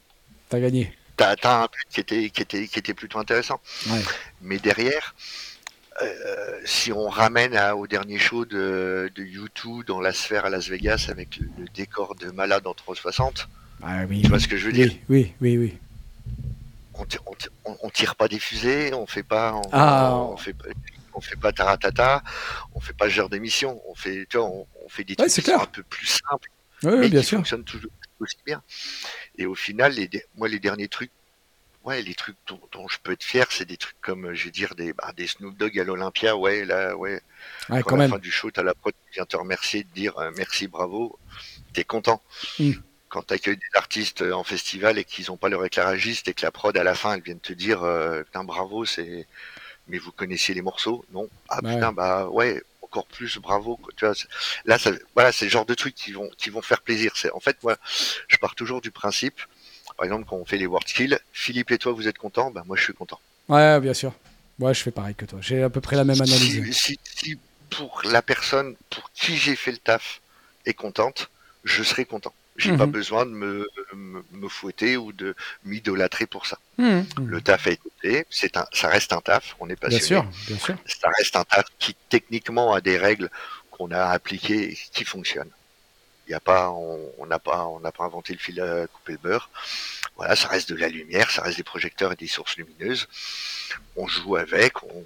T'as 0.50 0.60
gagné. 0.60 0.96
T'as 1.16 1.30
atteint 1.30 1.64
un 1.64 1.66
but 1.66 1.86
qui 1.90 2.00
était, 2.00 2.30
qui 2.30 2.41
était, 2.41 2.68
qui 2.68 2.80
était 2.80 2.94
plutôt 2.94 3.20
intéressant. 3.20 3.60
Ouais. 3.88 4.02
Mais 4.41 4.58
derrière, 4.58 5.14
euh, 6.02 6.60
si 6.66 6.91
on 6.91 7.10
ramène 7.10 7.56
à, 7.56 7.76
au 7.76 7.88
dernier 7.88 8.18
show 8.18 8.46
de, 8.46 9.12
de 9.14 9.24
YouTube 9.24 9.84
dans 9.86 10.00
la 10.00 10.14
sphère 10.14 10.46
à 10.46 10.50
Las 10.50 10.70
Vegas 10.70 11.08
avec 11.10 11.38
le, 11.38 11.66
décor 11.76 12.16
de 12.16 12.32
Malade 12.32 12.66
en 12.68 12.74
360, 12.74 13.50
ah, 13.84 14.04
oui, 14.10 14.22
tu 14.22 14.30
vois 14.30 14.40
ce 14.40 14.48
que 14.48 14.58
je 14.58 14.66
veux 14.66 14.74
dire? 14.74 14.91
Oui, 15.10 15.34
oui, 15.41 15.58
oui 15.58 15.78
on, 17.84 17.89
tire 17.89 18.15
pas 18.15 18.27
des 18.27 18.39
fusées, 18.39 18.93
on 18.93 19.07
fait 19.07 19.23
pas, 19.23 19.53
on, 19.53 19.61
ah. 19.71 20.13
on 20.15 20.38
fait 20.38 20.55
on 21.13 21.21
fait 21.21 21.35
pas 21.35 21.51
taratata, 21.51 22.23
on 22.73 22.80
fait 22.80 22.93
pas 22.93 23.09
genre 23.09 23.30
d'émission, 23.30 23.81
on 23.88 23.95
fait, 23.95 24.26
tu 24.30 24.38
vois, 24.38 24.47
on, 24.47 24.65
fait 24.88 25.03
des 25.03 25.15
trucs 25.15 25.49
un 25.49 25.65
peu 25.65 25.84
plus 25.84 26.07
simples, 26.07 26.49
mais 26.84 27.09
bien 27.09 27.21
qui 27.21 27.35
fonctionnent 27.35 27.63
toujours 27.63 27.91
aussi 28.19 28.38
bien. 28.45 28.63
Et 29.38 29.45
au 29.45 29.55
final, 29.55 29.93
les, 29.93 30.09
moi, 30.35 30.47
les 30.47 30.59
derniers 30.59 30.88
trucs, 30.88 31.11
ouais, 31.84 32.01
les 32.01 32.15
trucs 32.15 32.38
dont, 32.47 32.88
je 32.88 32.97
peux 33.03 33.11
être 33.11 33.23
fier, 33.23 33.45
c'est 33.51 33.65
des 33.65 33.77
trucs 33.77 33.99
comme, 34.01 34.34
je 34.34 34.45
vais 34.45 34.51
dire, 34.51 34.76
des, 34.76 34.93
bah, 34.93 35.11
des 35.15 35.27
Snoop 35.27 35.57
Dogg 35.57 35.77
à 35.80 35.84
l'Olympia, 35.84 36.35
ouais, 36.35 36.65
là, 36.65 36.95
ouais. 36.95 37.21
quand, 37.85 37.95
la 37.95 38.07
fin 38.07 38.17
du 38.17 38.31
show, 38.31 38.51
t'as 38.51 38.63
la 38.63 38.73
prod 38.73 38.93
qui 38.93 39.15
vient 39.15 39.26
te 39.26 39.38
remercier, 39.38 39.84
de 39.84 39.89
dire 39.93 40.17
euh, 40.17 40.31
merci, 40.38 40.67
bravo, 40.67 41.19
t'es 41.73 41.84
content. 41.84 42.21
Hmm 42.59 42.73
quand 43.10 43.27
tu 43.27 43.34
accueilles 43.34 43.57
des 43.57 43.76
artistes 43.77 44.22
en 44.22 44.44
festival 44.44 44.98
et 44.98 45.03
qu'ils 45.03 45.26
n'ont 45.27 45.38
pas 45.38 45.49
leur 45.49 45.65
éclairagiste 45.65 46.27
et 46.27 46.34
que 46.34 46.44
la 46.44 46.52
prod 46.52 46.76
à 46.77 46.84
la 46.84 46.95
fin 46.95 47.14
elle 47.15 47.22
vient 47.22 47.36
te 47.36 47.53
dire 47.53 47.84
euh, 47.84 48.23
putain 48.23 48.44
bravo 48.44 48.86
c'est 48.86 49.27
mais 49.88 49.98
vous 49.98 50.11
connaissiez 50.11 50.53
les 50.53 50.61
morceaux? 50.61 51.03
Non. 51.11 51.27
Ah 51.49 51.61
putain 51.61 51.91
bah 51.91 52.30
ouais 52.30 52.61
encore 52.84 53.07
plus 53.07 53.38
bravo 53.38 53.80
tu 53.98 54.06
vois 54.06 54.15
là 54.65 54.77
ça, 54.77 54.91
voilà 55.15 55.31
c'est 55.31 55.45
le 55.45 55.52
genre 55.52 55.65
de 55.65 55.73
trucs 55.73 55.95
qui 55.95 56.11
vont 56.11 56.30
qui 56.38 56.49
vont 56.49 56.61
faire 56.61 56.81
plaisir. 56.81 57.11
C'est 57.15 57.31
en 57.31 57.40
fait 57.40 57.57
moi 57.64 57.77
je 58.27 58.38
pars 58.38 58.56
toujours 58.56 58.81
du 58.81 58.91
principe 58.91 59.41
par 59.98 60.06
exemple 60.06 60.26
quand 60.30 60.38
on 60.38 60.45
fait 60.45 60.57
les 60.57 60.68
world 60.68 60.88
skills 60.88 61.18
Philippe 61.34 61.72
et 61.72 61.77
toi 61.77 61.91
vous 61.91 62.07
êtes 62.07 62.18
contents? 62.18 62.52
Bah 62.52 62.64
moi 62.65 62.77
je 62.77 62.84
suis 62.84 62.94
content. 62.94 63.19
Ouais 63.48 63.80
bien 63.80 63.94
sûr. 63.94 64.14
Ouais 64.60 64.73
je 64.73 64.81
fais 64.81 64.91
pareil 64.91 65.15
que 65.15 65.26
toi. 65.26 65.40
J'ai 65.41 65.64
à 65.64 65.69
peu 65.69 65.81
près 65.81 65.95
la 65.95 66.03
même 66.03 66.22
analyse. 66.22 66.77
si, 66.77 66.99
si 67.03 67.40
pour 67.72 68.02
la 68.03 68.22
personne 68.22 68.76
pour 68.91 69.11
qui 69.14 69.36
j'ai 69.38 69.56
fait 69.56 69.72
le 69.72 69.77
taf 69.77 70.22
est 70.65 70.73
contente 70.73 71.30
je 71.64 71.84
serai 71.84 72.06
content 72.06 72.34
j'ai 72.60 72.76
pas 72.76 72.86
mhm. 72.86 72.91
besoin 72.91 73.26
de 73.26 73.31
me, 73.31 73.68
me, 73.94 74.49
fouetter 74.49 74.98
ou 74.98 75.11
de 75.11 75.36
m'idolâtrer 75.64 76.26
pour 76.26 76.45
ça. 76.45 76.57
Mhm. 76.77 77.06
Le 77.26 77.41
taf 77.41 77.68
a 77.68 77.72
été 77.72 78.26
c'est 78.30 78.57
un, 78.57 78.65
ça 78.73 78.90
reste 78.90 79.14
un 79.14 79.22
taf, 79.22 79.56
on 79.60 79.69
est 79.69 79.76
passionné. 79.76 80.22
Bien 80.22 80.31
sûr, 80.31 80.48
bien 80.48 80.57
sûr. 80.57 80.76
Ça 80.86 81.10
reste 81.18 81.36
un 81.36 81.44
taf 81.44 81.65
qui 81.80 81.95
techniquement 82.10 82.73
a 82.73 82.81
des 82.81 82.98
règles 82.98 83.30
qu'on 83.72 83.91
a 83.91 84.06
appliquées 84.06 84.72
et 84.72 84.77
qui 84.94 85.06
fonctionnent. 85.06 85.52
Il 86.27 86.31
y 86.31 86.36
a 86.36 86.40
pas, 86.40 86.69
on 86.69 87.26
n'a 87.26 87.40
pas, 87.40 87.65
on 87.65 87.80
n'a 87.80 87.91
pas 87.91 88.03
inventé 88.03 88.34
le 88.34 88.40
fil 88.40 88.61
à 88.61 88.86
couper 88.86 89.14
le 89.14 89.18
beurre. 89.18 89.49
Voilà, 90.15 90.36
ça 90.36 90.48
reste 90.48 90.69
de 90.69 90.76
la 90.76 90.88
lumière, 90.88 91.31
ça 91.31 91.41
reste 91.41 91.57
des 91.57 91.64
projecteurs 91.64 92.11
et 92.11 92.15
des 92.15 92.27
sources 92.27 92.56
lumineuses. 92.57 93.07
On 93.95 94.07
joue 94.07 94.36
avec, 94.36 94.84
on, 94.84 95.06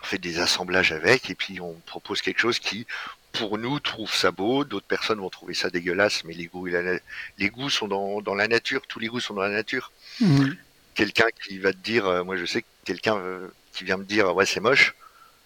on 0.00 0.04
fait 0.04 0.18
des 0.18 0.38
assemblages 0.38 0.92
avec, 0.92 1.30
et 1.30 1.34
puis 1.34 1.60
on 1.60 1.74
propose 1.86 2.22
quelque 2.22 2.38
chose 2.38 2.58
qui, 2.58 2.86
pour 3.32 3.58
nous, 3.58 3.80
trouve 3.80 4.12
ça 4.12 4.30
beau, 4.30 4.64
d'autres 4.64 4.86
personnes 4.86 5.20
vont 5.20 5.30
trouver 5.30 5.54
ça 5.54 5.70
dégueulasse, 5.70 6.24
mais 6.24 6.34
les 6.34 6.46
goûts, 6.46 6.66
les 6.66 7.50
goûts 7.50 7.70
sont 7.70 7.88
dans, 7.88 8.34
la 8.34 8.48
nature, 8.48 8.82
tous 8.88 8.98
les 8.98 9.08
goûts 9.08 9.20
sont 9.20 9.34
dans 9.34 9.42
la 9.42 9.50
nature. 9.50 9.92
Mhm. 10.20 10.56
Quelqu'un 10.94 11.28
qui 11.42 11.58
va 11.58 11.72
te 11.72 11.78
dire, 11.78 12.06
euh, 12.06 12.24
moi 12.24 12.36
je 12.36 12.44
sais 12.44 12.62
que 12.62 12.66
quelqu'un 12.84 13.16
euh, 13.16 13.48
qui 13.72 13.84
vient 13.84 13.96
me 13.96 14.04
dire, 14.04 14.34
ouais 14.34 14.46
c'est 14.46 14.60
moche, 14.60 14.94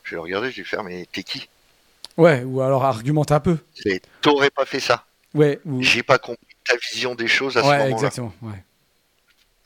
je 0.03 0.11
vais 0.11 0.17
le 0.17 0.23
regarder, 0.23 0.51
je 0.51 0.59
vais 0.59 0.65
faire, 0.65 0.83
mais 0.83 1.07
t'es 1.13 1.23
qui? 1.23 1.49
Ouais, 2.17 2.43
ou 2.43 2.61
alors 2.61 2.85
argumente 2.85 3.33
un 3.33 3.41
peu. 3.41 3.59
T'aurais 4.21 4.51
pas 4.51 4.65
fait 4.65 4.81
ça. 4.81 5.05
Ouais. 5.35 5.61
J'ai 5.81 6.03
pas 6.03 6.19
compris 6.19 6.57
ta 6.67 6.77
vision 6.77 7.15
des 7.15 7.29
choses 7.29 7.57
à 7.57 7.61
ce 7.61 7.67
moment-là. 7.67 7.91
Exactement, 7.91 8.33
ouais. 8.43 8.63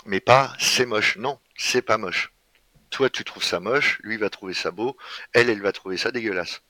Mais 0.06 0.20
pas, 0.20 0.54
c'est 0.58 0.86
moche. 0.86 1.16
Non, 1.18 1.38
c'est 1.56 1.82
pas 1.82 1.98
moche. 1.98 2.32
Toi, 2.90 3.10
tu 3.10 3.22
trouves 3.22 3.44
ça 3.44 3.60
moche, 3.60 3.98
lui 4.02 4.16
va 4.16 4.30
trouver 4.30 4.54
ça 4.54 4.70
beau, 4.70 4.96
elle, 5.34 5.50
elle 5.50 5.60
va 5.60 5.72
trouver 5.72 5.98
ça 5.98 6.10
dégueulasse 6.10 6.62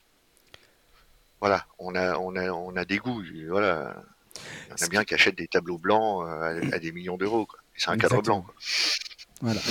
voilà, 1.41 1.65
on 1.77 1.95
a, 1.95 2.17
on 2.17 2.35
a, 2.35 2.49
on 2.51 2.75
a 2.75 2.85
des 2.85 2.97
goûts. 2.97 3.23
Voilà, 3.49 3.95
on 4.71 4.83
a 4.83 4.87
bien 4.87 5.03
qui 5.03 5.13
achète 5.13 5.37
des 5.37 5.47
tableaux 5.47 5.77
blancs 5.77 6.25
euh, 6.27 6.61
à, 6.71 6.79
des 6.79 6.91
millions 6.91 7.17
d'euros. 7.17 7.47
C'est 7.75 7.89
un 7.89 7.97
cadre 7.97 8.21
blanc. 8.21 8.45
Voilà. 9.41 9.61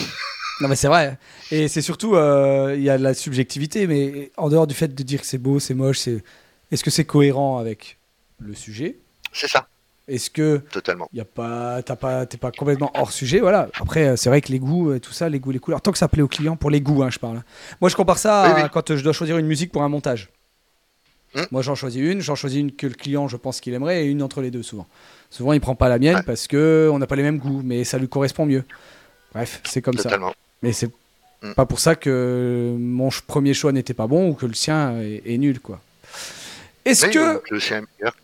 Non 0.61 0.69
mais 0.69 0.77
c'est 0.77 0.89
vrai. 0.89 1.19
Et 1.51 1.69
c'est 1.69 1.83
surtout, 1.83 2.17
euh, 2.17 2.75
il 2.77 2.83
y 2.83 2.91
a 2.91 2.99
la 2.99 3.15
subjectivité, 3.15 3.87
mais 3.87 4.33
en 4.37 4.49
dehors 4.49 4.67
du 4.67 4.75
fait 4.75 4.95
de 4.95 5.03
dire 5.03 5.21
que 5.21 5.27
c'est 5.27 5.39
beau, 5.39 5.61
c'est 5.61 5.75
moche, 5.75 5.99
c'est, 5.99 6.25
est-ce 6.73 6.83
que 6.83 6.91
c'est 6.91 7.05
cohérent 7.05 7.59
avec 7.59 7.99
le 8.41 8.55
sujet? 8.55 8.97
C'est 9.33 9.49
ça. 9.49 9.69
Est-ce 10.09 10.31
que 10.31 10.57
totalement 10.73 11.07
y 11.13 11.21
a 11.21 11.27
pas 11.27 11.83
t'as 11.83 11.95
pas 11.95 12.25
t'es 12.25 12.39
pas 12.39 12.51
complètement 12.51 12.91
hors 12.95 13.13
sujet? 13.13 13.41
Voilà 13.41 13.69
après 13.79 14.17
c'est 14.17 14.31
vrai 14.31 14.41
que 14.41 14.51
les 14.51 14.59
goûts 14.59 14.99
tout 15.01 15.13
ça 15.13 15.29
les 15.29 15.39
goûts 15.39 15.51
les 15.51 15.59
couleurs 15.59 15.83
tant 15.83 15.93
que 15.93 15.99
ça 15.99 16.09
plaît 16.09 16.23
au 16.23 16.29
client 16.29 16.57
pour 16.57 16.71
les 16.71 16.81
goûts 16.81 17.03
hein, 17.03 17.11
je 17.11 17.19
parle 17.19 17.43
moi 17.83 17.91
je 17.91 17.95
compare 17.95 18.17
ça 18.17 18.45
à 18.45 18.69
quand 18.71 18.97
je 18.97 19.05
dois 19.05 19.13
choisir 19.13 19.37
une 19.37 19.47
musique 19.47 19.71
pour 19.71 19.83
un 19.83 19.91
montage 19.91 20.31
Mmh. 21.35 21.43
Moi, 21.51 21.63
j'en 21.63 21.75
choisis 21.75 22.01
une, 22.01 22.21
j'en 22.21 22.35
choisis 22.35 22.59
une 22.61 22.73
que 22.73 22.87
le 22.87 22.95
client, 22.95 23.29
je 23.29 23.37
pense 23.37 23.61
qu'il 23.61 23.75
aimerait, 23.75 24.05
et 24.05 24.07
une 24.07 24.23
entre 24.23 24.41
les 24.41 24.51
deux, 24.51 24.63
souvent. 24.63 24.87
Souvent, 25.31 25.53
il 25.53 25.61
prend 25.61 25.75
pas 25.75 25.89
la 25.89 25.99
mienne 25.99 26.23
parce 26.25 26.47
que 26.47 26.89
on 26.93 26.99
n'a 26.99 27.07
pas 27.07 27.17
les 27.17 27.23
mêmes 27.23 27.39
goûts, 27.39 27.61
mais 27.63 27.85
ça 27.85 27.99
lui 27.99 28.09
correspond 28.09 28.47
mieux. 28.47 28.65
Bref, 29.35 29.61
c'est 29.65 29.83
comme 29.83 29.99
ça. 29.99 30.19
Mais 30.63 30.73
c'est 30.73 30.91
mmh. 31.43 31.53
pas 31.55 31.67
pour 31.67 31.81
ça 31.81 31.95
que 31.95 32.75
mon 32.79 33.11
premier 33.27 33.55
choix 33.55 33.73
n'était 33.73 33.95
pas 33.95 34.07
bon 34.07 34.31
ou 34.31 34.35
que 34.35 34.47
le 34.47 34.55
sien 34.55 34.99
est, 35.01 35.39
nul, 35.39 35.61
quoi. 35.61 35.81
Est-ce 36.85 37.07
que 37.07 37.43
le 37.51 37.61
sien 37.61 37.79
est 37.79 37.85
meilleur 37.99 38.17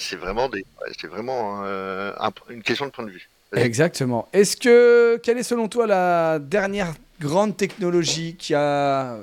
C'est 0.00 0.16
vraiment, 0.16 0.48
des... 0.48 0.64
vraiment 1.04 1.60
euh, 1.64 2.12
une 2.48 2.62
question 2.62 2.86
de 2.86 2.90
point 2.90 3.04
de 3.04 3.10
vue. 3.10 3.28
Exactement. 3.52 4.28
Est-ce 4.32 4.56
que 4.56 5.18
quelle 5.22 5.38
est 5.38 5.42
selon 5.42 5.68
toi 5.68 5.86
la 5.86 6.38
dernière 6.38 6.94
grande 7.20 7.56
technologie 7.56 8.36
qui 8.36 8.54
a 8.54 9.18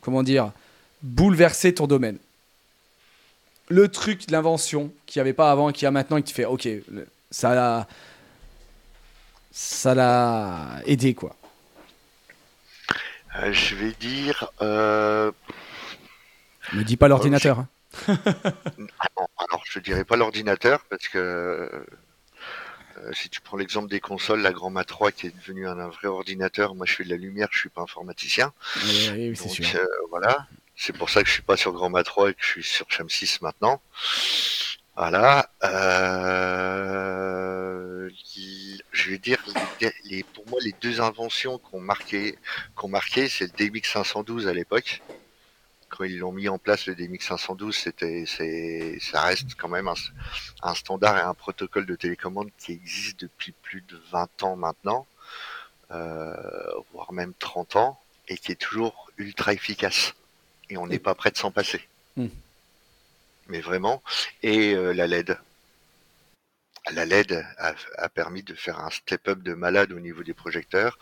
comment 0.00 0.22
dire 0.22 0.52
bouleverser 1.06 1.74
ton 1.74 1.86
domaine. 1.86 2.18
Le 3.68 3.88
truc, 3.88 4.30
l'invention 4.30 4.92
qu'il 5.06 5.20
n'y 5.20 5.22
avait 5.22 5.32
pas 5.32 5.50
avant 5.50 5.70
et 5.70 5.72
qu'il 5.72 5.84
y 5.84 5.86
a 5.86 5.90
maintenant 5.90 6.16
et 6.18 6.22
qui 6.22 6.32
fait, 6.32 6.44
ok, 6.44 6.68
ça 7.30 7.54
l'a, 7.54 7.88
ça 9.50 9.94
l'a 9.94 10.80
aidé 10.86 11.14
quoi. 11.14 11.34
Euh, 13.36 13.52
je 13.52 13.74
vais 13.74 13.92
dire. 13.92 14.50
Euh... 14.62 15.30
Ne 16.72 16.82
dis 16.82 16.96
pas 16.96 17.08
l'ordinateur. 17.08 17.60
Hein. 17.60 17.68
Ah 18.98 19.24
alors 19.38 19.62
je 19.64 19.78
dirais 19.78 20.04
pas 20.04 20.16
l'ordinateur 20.16 20.84
parce 20.90 21.08
que 21.08 21.18
euh, 21.18 23.12
si 23.12 23.28
tu 23.28 23.40
prends 23.40 23.56
l'exemple 23.56 23.88
des 23.88 24.00
consoles, 24.00 24.40
la 24.40 24.52
Grand 24.52 24.72
3 24.72 25.12
qui 25.12 25.26
est 25.26 25.36
devenue 25.36 25.66
un, 25.66 25.88
vrai 25.88 26.08
ordinateur, 26.08 26.74
moi 26.74 26.86
je 26.86 26.94
fais 26.94 27.04
de 27.04 27.10
la 27.10 27.16
lumière, 27.16 27.48
je 27.52 27.58
suis 27.58 27.68
pas 27.68 27.82
informaticien. 27.82 28.52
Oui, 28.84 29.10
oui, 29.12 29.32
Donc 29.32 29.74
euh, 29.74 29.86
voilà. 30.10 30.46
C'est 30.76 30.96
pour 30.96 31.08
ça 31.10 31.22
que 31.22 31.28
je 31.28 31.34
suis 31.34 31.42
pas 31.42 31.56
sur 31.56 31.72
Grand 31.72 31.90
3 31.90 32.30
et 32.30 32.34
que 32.34 32.42
je 32.42 32.46
suis 32.46 32.62
sur 32.62 32.90
Cham 32.90 33.08
6 33.08 33.40
maintenant. 33.40 33.80
Voilà. 34.94 35.50
Euh, 35.64 37.06
je 38.92 39.10
vais 39.10 39.18
dire, 39.18 39.38
les, 40.04 40.22
pour 40.22 40.46
moi, 40.48 40.58
les 40.62 40.74
deux 40.80 41.00
inventions 41.00 41.58
qu'on 41.58 41.80
marqué, 41.80 42.38
qu'on 42.74 42.88
marqué, 42.88 43.28
c'est 43.28 43.44
le 43.44 43.52
DMX 43.56 43.90
512 43.92 44.48
à 44.48 44.52
l'époque. 44.52 45.02
Quand 45.88 46.04
ils 46.04 46.18
l'ont 46.18 46.32
mis 46.32 46.48
en 46.48 46.58
place, 46.58 46.86
le 46.86 46.94
DMX 46.94 47.20
512, 47.20 47.74
c'était, 47.74 48.24
c'est, 48.26 48.98
ça 49.00 49.22
reste 49.22 49.54
quand 49.56 49.68
même 49.68 49.88
un, 50.62 50.74
standard 50.74 51.16
et 51.16 51.20
un 51.22 51.34
protocole 51.34 51.86
de 51.86 51.94
télécommande 51.94 52.50
qui 52.58 52.72
existe 52.72 53.20
depuis 53.20 53.52
plus 53.52 53.82
de 53.82 54.00
20 54.10 54.42
ans 54.42 54.56
maintenant, 54.56 55.06
euh, 55.90 56.34
voire 56.92 57.12
même 57.12 57.32
30 57.38 57.76
ans, 57.76 58.00
et 58.28 58.36
qui 58.36 58.52
est 58.52 58.56
toujours 58.56 59.10
ultra 59.16 59.52
efficace. 59.52 60.14
Et 60.70 60.76
on 60.76 60.86
n'est 60.86 60.98
pas 60.98 61.14
prêt 61.14 61.30
de 61.30 61.36
s'en 61.36 61.50
passer. 61.50 61.80
Hmm 62.16 62.28
mais 63.48 63.60
vraiment. 63.60 64.02
Et 64.42 64.74
euh, 64.74 64.92
la 64.92 65.06
LED. 65.06 65.36
La 66.92 67.04
LED 67.04 67.44
a, 67.58 68.08
permis 68.08 68.44
de 68.44 68.54
faire 68.54 68.78
un 68.78 68.90
step-up 68.90 69.42
de 69.42 69.54
malade 69.54 69.90
au 69.90 69.98
niveau 69.98 70.22
des 70.22 70.34
projecteurs 70.34 70.98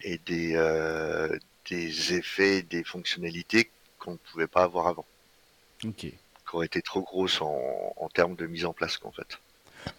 et 0.00 0.18
des, 0.26 0.56
euh, 0.56 1.38
des 1.70 2.14
effets, 2.14 2.62
des 2.62 2.82
fonctionnalités 2.82 3.70
qu'on 4.00 4.12
ne 4.12 4.16
pouvait 4.16 4.48
pas 4.48 4.64
avoir 4.64 4.88
avant. 4.88 5.04
Ok. 5.84 5.94
Qui 5.94 6.16
auraient 6.52 6.66
été 6.66 6.82
trop 6.82 7.02
grosses 7.02 7.40
en, 7.40 7.94
en 7.96 8.08
termes 8.08 8.34
de 8.34 8.46
mise 8.46 8.64
en 8.64 8.72
place, 8.72 8.98
en 9.04 9.12
fait. 9.12 9.38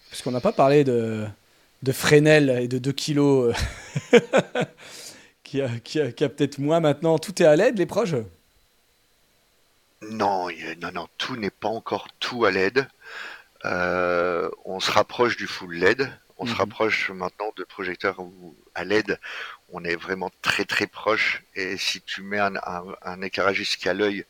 Parce 0.09 0.21
qu'on 0.21 0.31
n'a 0.31 0.41
pas 0.41 0.51
parlé 0.51 0.84
de, 0.84 1.25
de 1.84 1.91
Fresnel 1.93 2.49
et 2.61 2.67
de 2.67 2.77
2 2.77 2.91
kilos 2.91 3.55
euh, 4.13 4.19
qui 5.45 5.61
a, 5.61 5.69
qui 5.80 6.01
a, 6.01 6.11
qui 6.11 6.25
a 6.25 6.30
peut-être 6.30 6.57
moins 6.57 6.81
maintenant. 6.81 7.17
Tout 7.17 7.41
est 7.41 7.45
à 7.45 7.55
LED, 7.55 7.77
les 7.77 7.85
proches? 7.85 8.15
Non, 10.09 10.49
non, 10.81 10.91
non, 10.93 11.07
tout 11.17 11.35
n'est 11.35 11.49
pas 11.49 11.69
encore 11.69 12.07
tout 12.19 12.45
à 12.45 12.51
LED. 12.51 12.88
Euh, 13.65 14.49
on 14.65 14.80
se 14.80 14.91
rapproche 14.91 15.38
du 15.38 15.47
full 15.47 15.75
LED. 15.75 16.11
On 16.38 16.45
se 16.45 16.51
mhm. 16.51 16.57
rapproche 16.57 17.09
maintenant 17.11 17.51
de 17.55 17.63
projecteurs 17.63 18.19
où 18.19 18.55
à 18.75 18.84
LED, 18.84 19.19
on 19.71 19.84
est 19.84 19.95
vraiment 19.95 20.31
très 20.41 20.65
très 20.65 20.88
proche. 20.88 21.43
Et 21.55 21.77
si 21.77 22.01
tu 22.01 22.21
mets 22.21 22.39
un, 22.39 22.53
un, 23.01 23.21
éclairage 23.21 23.55
jusqu'à 23.57 23.93
l'œil 23.93 24.25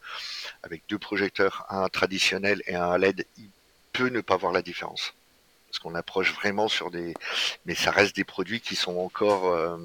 avec 0.63 0.83
deux 0.89 0.99
projecteurs, 0.99 1.65
un 1.69 1.87
traditionnel 1.89 2.61
et 2.67 2.75
un 2.75 2.97
LED, 2.97 3.25
il 3.37 3.49
peut 3.93 4.09
ne 4.09 4.21
pas 4.21 4.37
voir 4.37 4.51
la 4.53 4.61
différence. 4.61 5.13
Parce 5.67 5.79
qu'on 5.79 5.95
approche 5.95 6.33
vraiment 6.33 6.67
sur 6.67 6.91
des... 6.91 7.15
Mais 7.65 7.73
ça 7.73 7.89
reste 7.89 8.15
des 8.15 8.23
produits 8.23 8.61
qui 8.61 8.75
sont 8.75 8.97
encore... 8.97 9.47
Euh, 9.47 9.77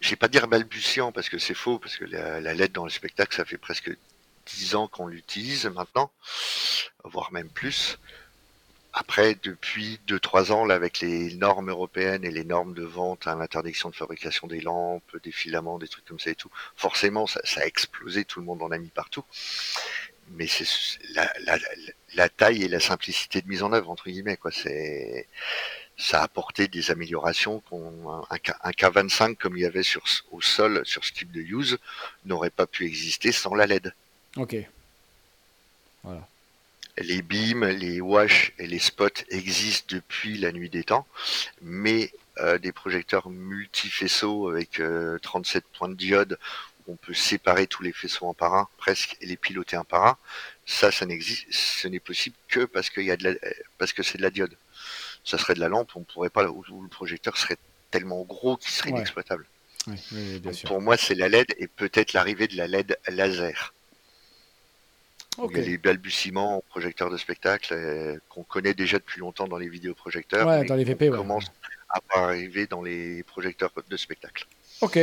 je 0.00 0.10
vais 0.10 0.16
pas 0.16 0.28
dire 0.28 0.48
balbutiant 0.48 1.12
parce 1.12 1.28
que 1.28 1.38
c'est 1.38 1.54
faux, 1.54 1.78
parce 1.78 1.96
que 1.96 2.04
la, 2.04 2.40
la, 2.40 2.54
LED 2.54 2.72
dans 2.72 2.84
le 2.84 2.90
spectacle, 2.90 3.34
ça 3.34 3.44
fait 3.44 3.58
presque 3.58 3.90
10 4.46 4.74
ans 4.74 4.88
qu'on 4.88 5.06
l'utilise 5.06 5.66
maintenant, 5.66 6.10
voire 7.04 7.32
même 7.32 7.48
plus. 7.48 7.98
Après, 8.92 9.36
depuis 9.42 10.00
2-3 10.08 10.50
ans, 10.50 10.64
là, 10.64 10.74
avec 10.74 11.00
les 11.00 11.34
normes 11.34 11.70
européennes 11.70 12.24
et 12.24 12.30
les 12.30 12.44
normes 12.44 12.74
de 12.74 12.84
vente 12.84 13.26
à 13.26 13.34
l'interdiction 13.34 13.90
de 13.90 13.94
fabrication 13.94 14.46
des 14.46 14.60
lampes, 14.60 15.16
des 15.22 15.30
filaments, 15.30 15.78
des 15.78 15.88
trucs 15.88 16.04
comme 16.04 16.18
ça 16.18 16.30
et 16.30 16.34
tout, 16.34 16.50
forcément, 16.74 17.26
ça, 17.26 17.40
ça 17.44 17.60
a 17.60 17.64
explosé, 17.66 18.24
tout 18.24 18.40
le 18.40 18.46
monde 18.46 18.62
en 18.62 18.70
a 18.70 18.78
mis 18.78 18.88
partout. 18.88 19.24
Mais 20.30 20.46
c'est 20.46 20.66
la, 21.14 21.30
la, 21.40 21.58
la, 22.14 22.28
taille 22.28 22.62
et 22.62 22.68
la 22.68 22.80
simplicité 22.80 23.40
de 23.40 23.48
mise 23.48 23.62
en 23.62 23.72
œuvre, 23.72 23.90
entre 23.90 24.08
guillemets, 24.08 24.36
quoi. 24.36 24.50
C'est 24.50 25.26
ça 25.98 26.20
a 26.20 26.24
apporté 26.24 26.68
des 26.68 26.90
améliorations 26.92 27.60
qu'on 27.68 28.22
un, 28.30 28.70
K25 28.70 29.36
comme 29.36 29.56
il 29.56 29.62
y 29.62 29.66
avait 29.66 29.82
sur 29.82 30.04
au 30.30 30.40
sol 30.40 30.80
sur 30.84 31.04
ce 31.04 31.12
type 31.12 31.32
de 31.32 31.40
use 31.40 31.78
n'aurait 32.24 32.50
pas 32.50 32.66
pu 32.66 32.86
exister 32.86 33.32
sans 33.32 33.54
la 33.54 33.66
LED. 33.66 33.92
Ok. 34.36 34.56
Voilà. 36.04 36.26
Les 36.98 37.22
beams, 37.22 37.64
les 37.64 38.00
wash 38.00 38.52
et 38.58 38.66
les 38.66 38.78
spots 38.78 39.24
existent 39.28 39.94
depuis 39.96 40.38
la 40.38 40.52
nuit 40.52 40.70
des 40.70 40.84
temps, 40.84 41.06
mais 41.62 42.12
euh, 42.38 42.58
des 42.58 42.72
projecteurs 42.72 43.28
multi-faisceaux 43.28 44.48
avec 44.48 44.80
37 45.22 45.64
euh, 45.64 45.78
points 45.78 45.88
de 45.88 45.94
diode 45.94 46.38
où 46.86 46.92
on 46.92 46.96
peut 46.96 47.14
séparer 47.14 47.66
tous 47.66 47.82
les 47.82 47.92
faisceaux 47.92 48.26
en 48.26 48.34
par 48.34 48.54
un 48.54 48.68
presque 48.78 49.16
et 49.20 49.26
les 49.26 49.36
piloter 49.36 49.76
un 49.76 49.84
par 49.84 50.06
un, 50.06 50.16
ça, 50.66 50.90
ça 50.92 51.06
n'existe, 51.06 51.46
ce 51.50 51.88
n'est 51.88 52.00
possible 52.00 52.36
que 52.48 52.64
parce 52.64 52.90
qu'il 52.90 53.04
y 53.04 53.10
a 53.10 53.16
de 53.16 53.24
la, 53.24 53.34
parce 53.78 53.92
que 53.92 54.02
c'est 54.02 54.18
de 54.18 54.22
la 54.22 54.30
diode 54.30 54.56
ça 55.24 55.38
serait 55.38 55.54
de 55.54 55.60
la 55.60 55.68
lampe, 55.68 55.90
on 55.94 56.02
pourrait 56.02 56.30
pas, 56.30 56.48
ou, 56.48 56.64
le 56.82 56.88
projecteur 56.88 57.36
serait 57.36 57.56
tellement 57.90 58.22
gros 58.22 58.56
qu'il 58.56 58.70
serait 58.70 58.90
inexploitable. 58.90 59.46
Pour 60.66 60.80
moi, 60.82 60.96
c'est 60.96 61.14
la 61.14 61.28
LED 61.28 61.54
et 61.58 61.66
peut-être 61.66 62.12
l'arrivée 62.12 62.46
de 62.46 62.56
la 62.56 62.66
LED 62.66 62.98
laser. 63.08 63.72
Il 65.38 65.56
y 65.56 65.60
a 65.60 65.62
les 65.62 65.78
balbutiements 65.78 66.58
en 66.58 66.60
projecteur 66.68 67.10
de 67.10 67.16
spectacle 67.16 67.72
euh, 67.72 68.18
qu'on 68.28 68.42
connaît 68.42 68.74
déjà 68.74 68.98
depuis 68.98 69.20
longtemps 69.20 69.46
dans 69.46 69.56
les 69.56 69.68
vidéoprojecteurs. 69.68 70.64
dans 70.64 70.74
les 70.74 70.84
VP, 70.84 71.10
commence 71.10 71.44
à 71.88 72.00
arriver 72.24 72.66
dans 72.66 72.82
les 72.82 73.22
projecteurs 73.22 73.70
de 73.88 73.96
spectacle. 73.96 74.46
Ok. 74.80 74.98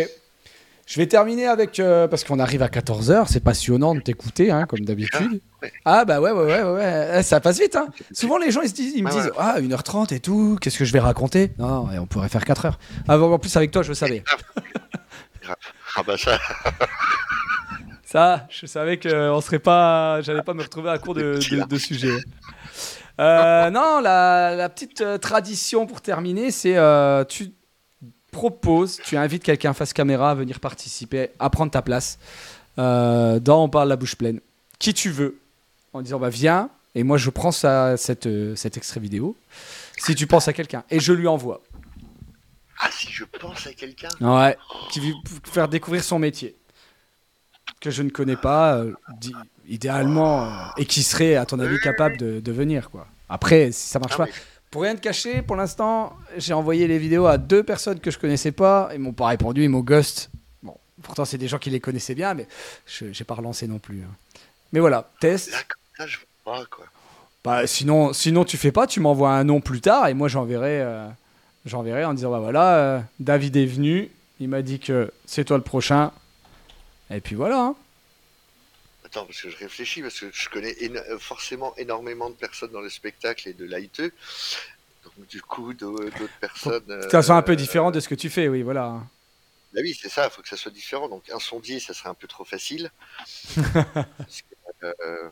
Je 0.86 1.00
vais 1.00 1.08
terminer 1.08 1.48
avec. 1.48 1.80
Euh, 1.80 2.08
parce 2.08 2.24
qu'on 2.24 2.40
arrive 2.40 2.62
à 2.62 2.68
14h, 2.68 3.26
c'est 3.28 3.44
passionnant 3.44 3.96
de 3.96 4.02
t'écouter, 4.02 4.52
hein, 4.52 4.68
comme 4.68 4.82
d'habitude. 4.82 5.42
Ah, 5.84 6.06
bah 6.06 6.22
ouais, 6.22 6.32
ouais, 6.32 6.44
ouais, 6.44 6.62
ouais, 6.62 7.12
eh, 7.18 7.24
ça 7.24 7.40
passe 7.40 7.60
vite. 7.60 7.76
Hein. 7.76 7.88
Souvent, 8.12 8.38
les 8.38 8.52
gens 8.52 8.62
ils, 8.62 8.70
se 8.70 8.76
disent, 8.76 8.94
ils 8.96 9.04
me 9.04 9.10
disent 9.10 9.32
Ah, 9.36 9.60
1h30 9.60 10.14
et 10.14 10.20
tout, 10.20 10.58
qu'est-ce 10.62 10.78
que 10.78 10.86
je 10.86 10.94
vais 10.94 11.00
raconter? 11.00 11.54
Non, 11.58 11.88
on 12.00 12.06
pourrait 12.06 12.30
faire 12.30 12.46
4 12.46 12.66
heures. 12.66 12.80
Ah, 13.08 13.20
en 13.20 13.40
plus, 13.40 13.56
avec 13.58 13.72
toi, 13.72 13.82
je 13.82 13.90
le 13.90 13.96
savais. 13.96 14.24
ah, 15.96 16.04
bah 16.06 16.18
ça. 16.20 16.38
ça, 18.04 18.48
je 18.52 18.68
savais 18.68 18.98
que 18.98 19.10
serait 19.42 19.60
pas. 19.60 20.22
J'allais 20.22 20.44
pas 20.44 20.54
me 20.54 20.62
retrouver 20.62 20.92
à 20.92 21.00
court 21.00 21.16
de, 21.16 21.40
de, 21.68 21.78
sujets. 21.80 22.20
Euh, 23.20 23.72
non, 23.72 24.02
la, 24.02 24.54
la, 24.56 24.70
petite 24.70 25.02
euh, 25.02 25.18
tradition 25.18 25.88
pour 25.88 26.02
terminer, 26.02 26.52
c'est 26.52 26.78
tu 27.28 27.54
propose, 28.36 29.00
tu 29.06 29.16
invites 29.16 29.44
quelqu'un 29.44 29.74
face 29.74 29.94
caméra 29.94 30.32
à 30.32 30.36
venir 30.36 30.60
participer, 30.60 31.30
à 31.40 31.50
prendre 31.50 31.72
ta 31.72 31.82
place 31.82 32.20
euh, 32.78 33.40
dans 33.40 33.64
On 33.64 33.70
parle 33.70 33.88
la 33.88 33.96
bouche 33.96 34.16
pleine. 34.16 34.42
Qui 34.78 34.94
tu 34.94 35.10
veux, 35.10 35.40
en 35.94 36.02
disant 36.02 36.20
bah 36.20 36.30
viens, 36.30 36.70
et 36.96 37.04
moi 37.04 37.18
je 37.18 37.30
prends 37.30 37.54
ça, 37.54 37.96
cette, 37.96 38.28
euh, 38.28 38.54
cet 38.58 38.76
extrait 38.76 39.00
vidéo, 39.00 39.38
si 39.98 40.16
tu 40.16 40.28
penses 40.28 40.50
à 40.50 40.54
quelqu'un, 40.54 40.84
et 40.90 41.00
je 41.00 41.14
lui 41.14 41.28
envoie. 41.28 41.62
Ah, 42.80 42.90
si 42.92 43.08
je 43.10 43.24
pense 43.24 43.66
à 43.68 43.74
quelqu'un 43.74 44.10
Ouais, 44.20 44.58
qui 44.92 45.00
veut 45.00 45.14
faire 45.46 45.70
découvrir 45.70 46.04
son 46.04 46.20
métier, 46.20 46.56
que 47.80 47.90
je 47.90 48.04
ne 48.04 48.10
connais 48.10 48.36
pas, 48.36 48.76
euh, 48.76 48.92
idéalement, 49.66 50.52
et 50.76 50.86
qui 50.86 51.04
serait, 51.04 51.36
à 51.38 51.46
ton 51.46 51.60
avis, 51.60 51.80
capable 51.80 52.18
de, 52.18 52.42
de 52.42 52.52
venir, 52.52 52.90
quoi. 52.90 53.08
Après, 53.30 53.72
si 53.72 53.88
ça 53.88 53.98
marche 54.00 54.16
ah 54.20 54.26
pas. 54.26 54.32
Pour 54.72 54.82
rien 54.82 54.96
te 54.96 55.02
cacher, 55.02 55.42
pour 55.42 55.56
l'instant, 55.56 56.14
j'ai 56.38 56.54
envoyé 56.54 56.88
les 56.88 56.98
vidéos 56.98 57.28
à 57.28 57.38
deux 57.38 57.64
personnes 57.64 58.00
que 58.00 58.12
je 58.12 58.20
connaissais 58.20 58.52
pas. 58.52 58.90
Ils 58.94 59.00
m'ont 59.00 59.14
pas 59.14 59.28
répondu, 59.28 59.64
ils 59.64 59.70
m'ont 59.70 59.80
ghost. 59.80 60.30
Bon, 60.64 60.76
pourtant, 61.02 61.24
c'est 61.24 61.38
des 61.38 61.48
gens 61.48 61.60
qui 61.60 61.70
les 61.70 61.80
connaissaient 61.80 62.16
bien, 62.16 62.34
mais 62.34 62.48
je 62.86 63.06
n'ai 63.06 63.26
pas 63.26 63.36
relancé 63.36 63.68
non 63.68 63.80
plus. 63.80 64.02
Hein. 64.02 64.14
Mais 64.74 64.80
voilà, 64.80 65.10
test. 65.22 65.52
Là, 65.98 66.08
je 66.08 66.18
vois 66.18 66.58
pas, 66.58 66.66
quoi. 66.66 66.86
Bah, 67.44 67.68
sinon, 67.68 68.12
sinon, 68.12 68.44
tu 68.44 68.58
fais 68.58 68.72
pas, 68.72 68.88
tu 68.88 69.00
m'envoies 69.00 69.32
un 69.32 69.44
nom 69.44 69.62
plus 69.62 69.80
tard 69.80 70.08
et 70.08 70.14
moi, 70.14 70.28
j'enverrai 70.28 70.82
euh, 70.82 71.08
j'enverrai 71.66 72.06
en 72.06 72.14
disant 72.14 72.32
bah 72.32 72.40
voilà, 72.40 72.76
euh, 72.76 73.00
David 73.20 73.56
est 73.58 73.66
venu, 73.66 74.10
il 74.40 74.50
m'a 74.50 74.62
dit 74.62 74.80
que 74.80 75.12
c'est 75.26 75.46
toi 75.46 75.58
le 75.58 75.64
prochain. 75.64 76.12
Et 77.12 77.22
puis 77.22 77.36
voilà. 77.36 77.62
Hein. 77.62 77.76
Attends, 79.16 79.28
parce 79.28 79.42
que 79.42 79.50
je 79.50 79.56
réfléchis, 79.56 80.02
parce 80.02 80.20
que 80.20 80.26
je 80.34 80.50
connais 80.50 80.76
euh, 80.82 81.18
forcément 81.18 81.74
énormément 81.78 82.30
de 82.30 82.36
personnes 82.36 82.72
dans 82.72 82.82
le 82.82 82.90
spectacle 82.90 83.48
et 83.48 83.54
de 83.54 83.64
l'ITE. 83.64 84.02
Donc, 84.02 85.28
du 85.30 85.42
coup, 85.42 85.74
d'autres 85.74 86.28
personnes. 86.42 87.08
Ça 87.10 87.22
soit 87.22 87.36
un 87.36 87.42
peu 87.42 87.54
euh, 87.54 87.56
différent 87.56 87.92
de 87.92 88.02
ce 88.02 88.10
que 88.10 88.16
tu 88.16 88.30
fais, 88.30 88.50
oui, 88.50 88.62
voilà. 88.62 89.02
Bah 89.74 89.80
oui, 89.82 89.98
c'est 89.98 90.10
ça, 90.10 90.26
il 90.26 90.32
faut 90.32 90.42
que 90.42 90.50
ça 90.50 90.58
soit 90.58 90.72
différent. 90.72 91.08
Donc, 91.08 91.30
un 91.30 91.40
sondier, 91.40 91.80
ça 91.80 91.94
serait 91.94 92.10
un 92.10 92.14
peu 92.14 92.28
trop 92.28 92.44
facile. 92.44 92.92
Euh, 94.84 95.30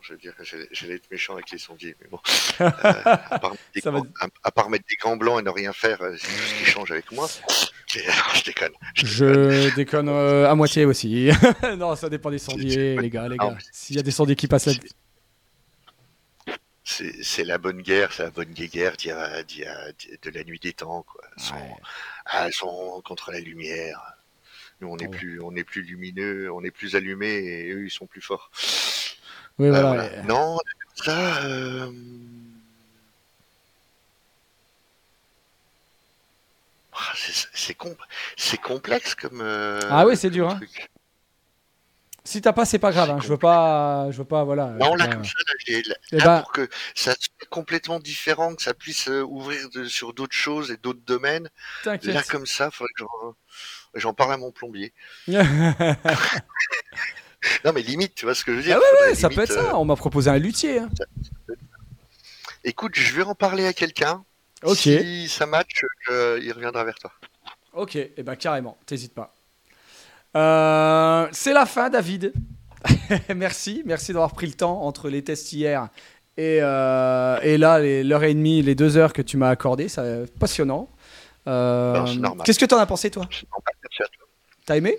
je 0.00 0.12
veux 0.14 0.18
dire, 0.18 0.32
j'allais 0.70 0.94
être 0.94 1.10
méchant 1.10 1.34
avec 1.34 1.50
les 1.50 1.58
sondiers, 1.58 1.94
mais 2.00 2.08
bon. 2.08 2.18
à, 2.60 4.50
part 4.54 4.70
mettre 4.70 4.86
des 4.88 4.96
gants 4.96 5.16
blancs 5.16 5.38
et 5.38 5.42
ne 5.42 5.50
rien 5.50 5.74
faire, 5.74 5.98
c'est 6.16 6.26
tout 6.26 6.32
ce 6.32 6.54
qui 6.54 6.64
change 6.64 6.92
avec 6.92 7.12
moi. 7.12 7.28
je 8.34 8.44
déconne. 8.44 8.72
Je, 8.94 9.74
déconne, 9.74 10.08
euh, 10.08 10.50
à 10.50 10.54
moitié 10.54 10.84
aussi. 10.84 11.30
non, 11.78 11.96
ça 11.96 12.08
dépend 12.08 12.30
des 12.30 12.38
sondiers, 12.38 12.96
les 12.96 13.10
gars, 13.10 13.28
les 13.28 13.36
gars. 13.36 13.56
S'il 13.72 13.96
y 13.96 13.98
a 13.98 14.02
des 14.02 14.10
sondiers 14.10 14.36
qui 14.36 14.48
passent 14.48 14.66
là 14.66 14.72
c'est 16.86 17.44
la 17.44 17.58
bonne 17.58 17.82
guerre, 17.82 18.12
c'est 18.12 18.22
la 18.22 18.30
bonne 18.30 18.52
guerre 18.52 18.96
de 18.96 20.30
la 20.30 20.44
nuit 20.44 20.60
des 20.60 20.72
temps. 20.72 21.02
Quoi. 21.02 21.24
Elles, 22.32 22.52
sont, 22.52 23.02
contre 23.04 23.32
la 23.32 23.40
lumière. 23.40 24.00
Nous, 24.80 24.88
on 24.88 24.96
est 24.98 25.08
plus, 25.08 25.40
on 25.40 25.54
est 25.56 25.64
plus 25.64 25.82
lumineux, 25.82 26.50
on 26.52 26.62
est 26.62 26.70
plus 26.70 26.94
allumés, 26.94 27.38
et 27.38 27.72
eux, 27.72 27.86
ils 27.86 27.90
sont 27.90 28.06
plus 28.06 28.20
forts. 28.20 28.50
Oui, 29.58 29.68
voilà. 29.68 30.04
Euh, 30.04 30.22
non, 30.22 30.58
ça. 30.94 31.44
Euh, 31.44 31.90
Ah, 36.98 37.12
c'est 37.52 38.56
complexe 38.58 39.14
comme. 39.14 39.40
Euh, 39.42 39.80
ah 39.90 40.06
oui, 40.06 40.16
c'est 40.16 40.30
dur. 40.30 40.48
Hein. 40.48 40.60
Si 42.24 42.40
t'as 42.40 42.52
pas, 42.52 42.64
c'est 42.64 42.78
pas 42.80 42.90
grave. 42.90 43.10
hein. 43.10 43.18
Je 43.22 43.28
veux 43.28 43.36
pas, 43.36 44.10
je 44.10 44.16
veux 44.18 44.24
pas, 44.24 44.42
voilà. 44.44 44.66
Non, 44.68 44.94
je 44.94 44.98
là, 44.98 45.08
comme 45.08 45.24
ça, 45.24 45.32
là, 45.46 45.52
j'ai- 45.64 45.82
là, 45.82 45.94
Eh 46.10 46.16
là, 46.16 46.24
ben- 46.24 46.40
pour 46.42 46.50
que 46.52 46.68
ça 46.94 47.12
soit 47.12 47.48
complètement 47.50 48.00
différent, 48.00 48.54
que 48.56 48.62
ça 48.62 48.74
puisse 48.74 49.08
euh, 49.08 49.22
ouvrir 49.22 49.68
de- 49.70 49.84
sur 49.84 50.12
d'autres 50.12 50.34
choses 50.34 50.70
et 50.72 50.76
d'autres 50.76 51.02
domaines, 51.06 51.48
là, 51.84 52.22
comme 52.24 52.46
ça, 52.46 52.70
faudrait 52.72 52.92
que 52.98 53.04
j'en, 53.94 54.12
parle 54.12 54.32
à 54.32 54.36
mon 54.38 54.50
plombier. 54.50 54.92
Non, 57.64 57.72
mais 57.72 57.82
limite, 57.82 58.14
tu 58.16 58.24
vois 58.24 58.34
ce 58.34 58.44
que 58.44 58.50
je 58.52 58.56
veux 58.56 58.62
dire 58.64 58.76
Ah 58.80 59.06
ouais, 59.06 59.14
ça 59.14 59.28
peut 59.28 59.40
être 59.42 59.50
euh, 59.52 59.66
ça. 59.70 59.76
On 59.78 59.84
m'a 59.84 59.94
proposé 59.94 60.28
un 60.30 60.38
luthier. 60.38 60.80
hein. 60.80 60.88
Écoute, 62.64 62.92
je 62.96 63.14
vais 63.14 63.22
en 63.22 63.36
parler 63.36 63.66
à 63.66 63.72
quelqu'un. 63.72 64.24
Ok. 64.62 64.76
Si 64.76 65.28
ça 65.28 65.46
match, 65.46 65.84
euh, 66.10 66.40
il 66.42 66.52
reviendra 66.52 66.84
vers 66.84 66.96
toi. 66.96 67.12
Ok, 67.74 67.96
et 67.96 68.22
ben 68.22 68.36
carrément, 68.36 68.78
t'hésites 68.86 69.14
pas. 69.14 69.34
Euh, 70.36 71.28
c'est 71.32 71.52
la 71.52 71.66
fin, 71.66 71.90
David. 71.90 72.32
merci, 73.34 73.82
merci 73.84 74.12
d'avoir 74.12 74.32
pris 74.32 74.46
le 74.46 74.52
temps 74.54 74.82
entre 74.82 75.08
les 75.08 75.22
tests 75.24 75.52
hier 75.52 75.88
et, 76.36 76.58
euh, 76.62 77.38
et 77.42 77.56
là, 77.58 77.78
l'heure 78.02 78.22
et 78.24 78.34
demie, 78.34 78.62
les 78.62 78.74
deux 78.74 78.96
heures 78.96 79.12
que 79.14 79.22
tu 79.22 79.36
m'as 79.38 79.48
accordé, 79.50 79.88
c'est 79.88 80.26
passionnant. 80.38 80.90
Qu'est-ce 81.46 82.58
que 82.58 82.64
t'en 82.66 82.78
as 82.78 82.86
pensé, 82.86 83.10
toi? 83.10 83.26
T'as 84.66 84.76
aimé? 84.76 84.98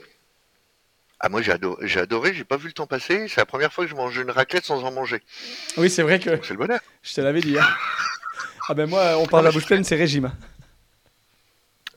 Ah, 1.20 1.30
moi, 1.30 1.42
j'ai 1.42 1.52
adoré, 1.52 1.88
j'ai 1.88 2.00
adoré, 2.00 2.34
j'ai 2.34 2.44
pas 2.44 2.58
vu 2.58 2.68
le 2.68 2.74
temps 2.74 2.86
passer. 2.88 3.28
C'est 3.28 3.42
la 3.42 3.46
première 3.46 3.74
fois 3.74 3.86
que 3.86 3.90
je 3.90 3.96
mange 3.96 4.16
une 4.18 4.30
raclette 4.30 4.66
sans 4.66 4.84
en 4.84 4.92
manger. 4.92 5.22
Oui, 5.78 5.90
c'est 5.90 6.04
vrai 6.04 6.20
que 6.20 6.40
C'est 6.44 6.54
le 6.54 6.58
bonheur. 6.60 6.80
je 7.02 7.14
te 7.16 7.22
l'avais 7.22 7.42
dit. 7.42 7.58
hein. 7.58 7.66
ah 8.68 8.74
ben 8.74 8.90
moi, 8.90 9.18
on 9.18 9.26
parle 9.26 9.44
de 9.44 9.48
la 9.50 9.54
bouche 9.54 9.66
pleine, 9.66 9.84
c'est 9.84 9.96
régime. 9.96 10.32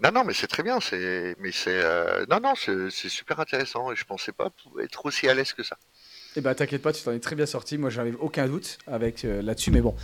Non, 0.03 0.11
non, 0.13 0.25
mais 0.25 0.33
c'est 0.33 0.47
très 0.47 0.63
bien. 0.63 0.81
C'est, 0.81 1.37
mais 1.41 1.53
c'est, 1.53 1.69
euh, 1.85 2.25
non, 2.31 2.41
non, 2.41 2.55
c'est, 2.57 2.91
c'est 2.91 3.09
super 3.09 3.39
intéressant. 3.41 3.93
Et 3.93 3.97
je 3.97 4.05
pensais 4.05 4.33
pas 4.33 4.49
être 4.83 5.05
aussi 5.05 5.29
à 5.29 5.35
l'aise 5.35 5.53
que 5.53 5.63
ça. 5.63 5.77
Eh 6.37 6.41
ben 6.41 6.55
t'inquiète 6.55 6.81
pas, 6.81 6.93
tu 6.93 7.03
t'en 7.03 7.13
es 7.13 7.19
très 7.19 7.35
bien 7.37 7.47
sorti. 7.47 7.77
Moi, 7.77 7.91
j'avais 7.91 8.13
aucun 8.19 8.47
doute 8.47 8.79
avec 8.87 9.25
euh, 9.25 9.43
là-dessus, 9.43 9.71
mais 9.73 9.81
bon, 9.81 9.95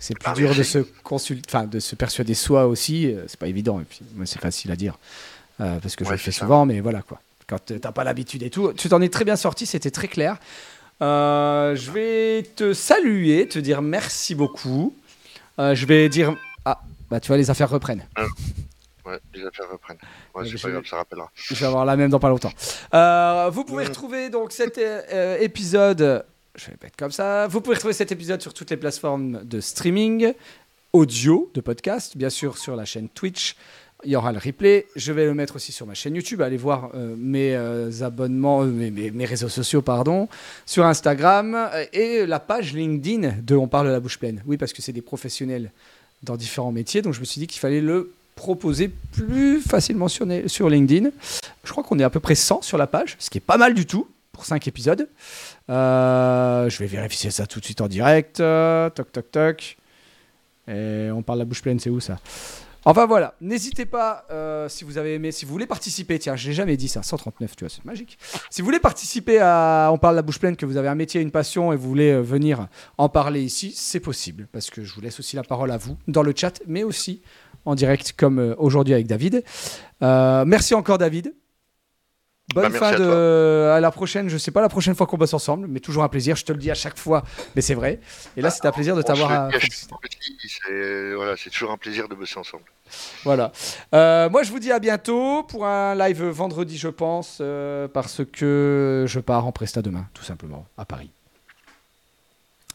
c'est 0.00 0.14
plus 0.18 0.28
Ah, 0.28 0.34
dur 0.34 0.54
de 0.54 0.62
se 0.62 0.78
consulter, 1.02 1.42
enfin 1.48 1.64
de 1.66 1.78
se 1.80 1.94
persuader 1.94 2.34
soi 2.34 2.66
aussi. 2.66 3.06
euh, 3.06 3.24
c'est 3.28 3.38
pas 3.38 3.46
évident. 3.48 3.80
Et 3.80 3.84
puis, 3.84 4.00
moi, 4.14 4.26
c'est 4.26 4.40
facile 4.40 4.70
à 4.72 4.76
dire 4.76 4.98
euh, 5.60 5.78
parce 5.78 5.96
que 5.96 6.04
je 6.04 6.10
le 6.10 6.16
fais 6.16 6.32
ça. 6.32 6.40
souvent, 6.40 6.66
mais 6.66 6.80
voilà 6.80 7.02
quoi. 7.02 7.20
Quand 7.46 7.58
t'as 7.58 7.92
pas 7.92 8.04
l'habitude 8.04 8.42
et 8.42 8.50
tout, 8.50 8.72
tu 8.72 8.88
t'en 8.88 9.00
es 9.00 9.08
très 9.08 9.24
bien 9.24 9.36
sorti. 9.36 9.66
C'était 9.66 9.90
très 9.90 10.08
clair. 10.08 10.38
Euh, 11.02 11.76
je 11.76 11.90
vais 11.90 12.42
te 12.56 12.72
saluer, 12.72 13.46
te 13.48 13.58
dire 13.58 13.82
merci 13.82 14.34
beaucoup. 14.34 14.94
Euh, 15.58 15.74
je 15.74 15.86
vais 15.86 16.08
dire 16.08 16.34
ah 16.64 16.80
bah 17.10 17.20
tu 17.20 17.28
vois 17.28 17.36
les 17.36 17.50
affaires 17.50 17.70
reprennent. 17.70 18.06
Ouais, 19.06 19.18
les 19.34 19.44
affaires 19.44 19.70
reprennent. 19.70 19.98
Ouais, 20.34 20.42
Ouais, 20.42 20.48
c'est 20.50 20.62
pas 20.62 20.70
grave, 20.70 20.84
ça 20.86 20.96
rappellera. 20.96 21.30
Je 21.34 21.54
vais 21.54 21.66
avoir 21.66 21.84
la 21.84 21.96
même 21.96 22.10
dans 22.10 22.18
pas 22.18 22.30
longtemps. 22.30 22.52
Euh, 22.94 23.50
vous 23.52 23.64
pouvez 23.64 23.84
retrouver 23.84 24.30
donc 24.30 24.52
cet 24.52 24.78
euh, 24.78 25.38
épisode. 25.38 26.24
Je 26.54 26.66
vais 26.66 26.76
mettre 26.82 26.96
comme 26.96 27.10
ça. 27.10 27.46
Vous 27.48 27.60
pouvez 27.60 27.76
retrouver 27.76 27.94
cet 27.94 28.12
épisode 28.12 28.40
sur 28.40 28.54
toutes 28.54 28.70
les 28.70 28.76
plateformes 28.76 29.44
de 29.44 29.60
streaming 29.60 30.32
audio 30.92 31.50
de 31.54 31.60
podcast, 31.60 32.16
bien 32.16 32.30
sûr 32.30 32.56
sur 32.56 32.76
la 32.76 32.84
chaîne 32.84 33.08
Twitch. 33.08 33.56
Il 34.04 34.12
y 34.12 34.16
aura 34.16 34.32
le 34.32 34.38
replay. 34.38 34.86
Je 34.96 35.12
vais 35.12 35.24
le 35.24 35.34
mettre 35.34 35.56
aussi 35.56 35.72
sur 35.72 35.86
ma 35.86 35.94
chaîne 35.94 36.14
YouTube. 36.14 36.42
Allez 36.42 36.56
voir 36.56 36.90
euh, 36.94 37.14
mes 37.16 37.54
euh, 37.54 37.90
abonnements, 38.02 38.62
euh, 38.62 38.66
mes, 38.66 39.24
réseaux 39.24 39.48
sociaux, 39.48 39.82
pardon, 39.82 40.28
sur 40.66 40.84
Instagram 40.84 41.70
et 41.92 42.26
la 42.26 42.40
page 42.40 42.74
LinkedIn 42.74 43.36
de 43.42 43.56
On 43.56 43.66
parle 43.66 43.86
de 43.86 43.92
la 43.92 44.00
bouche 44.00 44.18
pleine. 44.18 44.42
Oui, 44.46 44.56
parce 44.56 44.72
que 44.72 44.82
c'est 44.82 44.92
des 44.92 45.02
professionnels 45.02 45.70
dans 46.22 46.36
différents 46.36 46.72
métiers. 46.72 47.02
Donc 47.02 47.14
je 47.14 47.20
me 47.20 47.24
suis 47.24 47.38
dit 47.38 47.46
qu'il 47.46 47.60
fallait 47.60 47.80
le 47.80 48.12
proposer 48.36 48.88
plus 48.88 49.60
facilement 49.60 50.08
sur, 50.08 50.26
LinkedIn. 50.26 51.10
Je 51.62 51.70
crois 51.70 51.84
qu'on 51.84 51.98
est 51.98 52.04
à 52.04 52.10
peu 52.10 52.20
près 52.20 52.34
100 52.34 52.62
sur 52.62 52.76
la 52.76 52.86
page, 52.86 53.16
ce 53.18 53.30
qui 53.30 53.38
est 53.38 53.40
pas 53.40 53.56
mal 53.56 53.74
du 53.74 53.86
tout 53.86 54.08
pour 54.32 54.44
5 54.44 54.66
épisodes. 54.68 55.08
Je 55.68 56.78
vais 56.78 56.86
vérifier 56.86 57.30
ça 57.30 57.46
tout 57.46 57.60
de 57.60 57.64
suite 57.64 57.80
en 57.80 57.88
direct. 57.88 58.36
Toc, 58.36 59.12
toc, 59.12 59.30
toc. 59.30 59.76
Et 60.68 61.10
on 61.12 61.22
parle 61.22 61.38
la 61.38 61.44
bouche 61.44 61.62
pleine, 61.62 61.78
c'est 61.78 61.90
où 61.90 62.00
ça? 62.00 62.18
Enfin 62.84 63.06
voilà, 63.06 63.34
n'hésitez 63.40 63.86
pas 63.86 64.26
euh, 64.30 64.68
si 64.68 64.84
vous 64.84 64.98
avez 64.98 65.14
aimé, 65.14 65.32
si 65.32 65.44
vous 65.44 65.52
voulez 65.52 65.66
participer, 65.66 66.18
tiens, 66.18 66.36
je 66.36 66.48
l'ai 66.48 66.54
jamais 66.54 66.76
dit 66.76 66.88
ça, 66.88 67.02
139, 67.02 67.56
tu 67.56 67.64
vois, 67.64 67.70
c'est 67.70 67.84
magique. 67.84 68.18
Si 68.50 68.60
vous 68.60 68.66
voulez 68.66 68.80
participer 68.80 69.38
à 69.40 69.90
On 69.92 69.98
parle 69.98 70.16
la 70.16 70.22
bouche 70.22 70.38
pleine, 70.38 70.56
que 70.56 70.66
vous 70.66 70.76
avez 70.76 70.88
un 70.88 70.94
métier, 70.94 71.20
une 71.20 71.30
passion 71.30 71.72
et 71.72 71.76
vous 71.76 71.88
voulez 71.88 72.12
euh, 72.12 72.20
venir 72.20 72.68
en 72.98 73.08
parler 73.08 73.42
ici, 73.42 73.72
c'est 73.74 74.00
possible, 74.00 74.48
parce 74.52 74.70
que 74.70 74.84
je 74.84 74.94
vous 74.94 75.00
laisse 75.00 75.18
aussi 75.18 75.36
la 75.36 75.44
parole 75.44 75.70
à 75.70 75.78
vous 75.78 75.96
dans 76.08 76.22
le 76.22 76.32
chat, 76.36 76.60
mais 76.66 76.82
aussi 76.82 77.22
en 77.64 77.74
direct 77.74 78.14
comme 78.16 78.38
euh, 78.38 78.54
aujourd'hui 78.58 78.94
avec 78.94 79.06
David. 79.06 79.44
Euh, 80.02 80.44
merci 80.46 80.74
encore 80.74 80.98
David. 80.98 81.34
Bonne 82.52 82.64
Bah, 82.64 82.68
merci 82.68 82.78
fin 82.78 82.92
à 82.92 82.98
de 82.98 83.70
à 83.74 83.80
la 83.80 83.90
prochaine. 83.90 84.28
Je 84.28 84.36
sais 84.36 84.50
pas 84.50 84.60
la 84.60 84.68
prochaine 84.68 84.94
fois 84.94 85.06
qu'on 85.06 85.16
bosse 85.16 85.32
ensemble, 85.32 85.66
mais 85.66 85.80
toujours 85.80 86.04
un 86.04 86.08
plaisir. 86.08 86.36
Je 86.36 86.44
te 86.44 86.52
le 86.52 86.58
dis 86.58 86.70
à 86.70 86.74
chaque 86.74 86.98
fois, 86.98 87.24
mais 87.56 87.62
c'est 87.62 87.74
vrai. 87.74 88.00
Et 88.36 88.42
là, 88.42 88.50
c'est 88.50 88.66
un 88.66 88.72
plaisir 88.72 88.94
de 88.96 89.02
t'avoir. 89.02 89.48
le 89.50 89.56
à 89.56 89.60
C'est, 90.46 91.14
voilà, 91.14 91.36
c'est 91.36 91.50
toujours 91.50 91.70
un 91.70 91.78
plaisir 91.78 92.06
de 92.08 92.14
bosser 92.14 92.38
ensemble. 92.38 92.64
Voilà. 93.24 93.50
Euh, 93.94 94.28
moi, 94.28 94.42
je 94.42 94.50
vous 94.50 94.58
dis 94.58 94.70
à 94.70 94.78
bientôt 94.78 95.42
pour 95.44 95.66
un 95.66 95.94
live 95.94 96.22
vendredi, 96.24 96.76
je 96.76 96.88
pense, 96.88 97.38
euh, 97.40 97.88
parce 97.88 98.22
que 98.24 99.06
je 99.08 99.20
pars 99.20 99.46
en 99.46 99.52
presta 99.52 99.80
demain, 99.80 100.06
tout 100.12 100.24
simplement, 100.24 100.66
à 100.76 100.84
Paris. 100.84 101.10